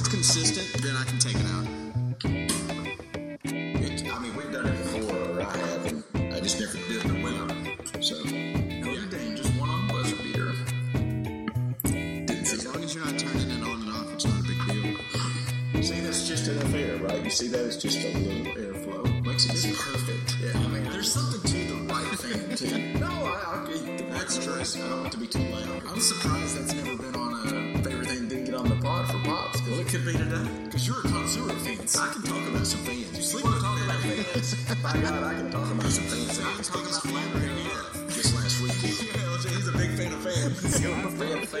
it's 0.00 0.08
consistent, 0.08 0.82
then 0.82 0.96
I 0.96 1.04
can 1.04 1.18
take 1.18 1.36
it 1.36 1.44
out. 1.44 1.66
It, 3.44 4.10
I 4.10 4.18
mean, 4.18 4.34
we've 4.34 4.50
done 4.50 4.66
it 4.66 4.78
before, 4.78 5.14
or 5.14 5.42
I 5.42 5.56
have, 5.58 5.86
and 6.14 6.34
I 6.34 6.40
just 6.40 6.58
never 6.58 6.78
did 6.88 7.02
the 7.02 7.22
winner. 7.22 7.48
So, 8.00 8.14
no 8.24 8.96
dang, 9.10 9.36
just 9.36 9.52
one 9.60 9.68
on 9.68 9.88
buzzer 9.88 10.16
beater. 10.16 10.52
As 12.32 12.66
long 12.66 12.82
as 12.82 12.94
you're 12.94 13.04
not 13.04 13.18
turning 13.18 13.50
it 13.50 13.62
on 13.62 13.82
and 13.82 13.90
off, 13.90 14.14
it's 14.14 14.24
not 14.24 14.40
a 14.40 14.42
big 14.42 14.60
deal. 14.68 15.82
See, 15.82 16.00
that's 16.00 16.26
just 16.26 16.48
enough 16.48 16.74
air, 16.74 16.96
right? 16.96 17.22
You 17.22 17.30
see 17.30 17.48
that 17.48 17.60
as 17.60 17.76
just 17.76 17.98
a 17.98 18.16
little 18.16 18.54
airflow. 18.54 19.26
Makes 19.26 19.44
it 19.44 19.50
just 19.50 19.78
perfect. 19.78 20.36
Yeah, 20.40 20.52
I 20.54 20.68
mean, 20.68 20.84
there's 20.84 21.12
something 21.12 21.42
to 21.42 21.74
the 21.74 21.92
right 21.92 22.18
fan, 22.18 22.56
too. 22.56 22.98
No, 23.00 23.06
I, 23.06 23.66
I, 23.68 24.08
that's 24.12 24.38
true. 24.42 24.54
I 24.54 24.88
don't 24.88 25.00
want 25.00 25.12
to 25.12 25.18
be 25.18 25.26
too 25.26 25.40
loud. 25.40 25.82
I'm 25.86 26.00
surprised 26.00 26.56
that's 26.56 26.72
never 26.72 26.99
could 29.90 30.06
be 30.06 30.12
today. 30.12 30.46
Because 30.64 30.86
you're 30.86 31.00
a 31.00 31.02
connoisseur 31.02 31.50
of 31.50 31.62
fans. 31.62 31.96
I 31.96 32.12
can 32.12 32.22
talk 32.22 32.48
about 32.48 32.64
some 32.64 32.78
fans. 32.80 33.16
You 33.16 33.22
sleep 33.24 33.44
on 33.44 33.60
talking 33.60 33.84
about 33.84 33.98
fans. 33.98 34.54
By 34.82 34.92
God, 34.92 35.24
I 35.24 35.34
can 35.34 35.50
talk 35.50 35.68
about 35.68 35.90
some 35.90 36.04
fans. 36.04 36.38
I 36.38 36.42
can 36.54 36.62
talk 36.62 36.82
about 36.86 37.02
Flannery 37.02 37.64
Garth 37.64 38.06
this 38.14 38.32
last 38.34 38.60
week. 38.62 38.70
Yeah, 39.42 39.56
he's 39.56 39.68
a 39.68 39.72
big 39.72 39.90
fan 39.92 40.12
of 40.12 40.20
fans. 40.20 40.84
I'm 40.84 41.06
a 41.06 41.10
fan 41.10 41.42
of 41.42 41.48
fans. 41.48 41.60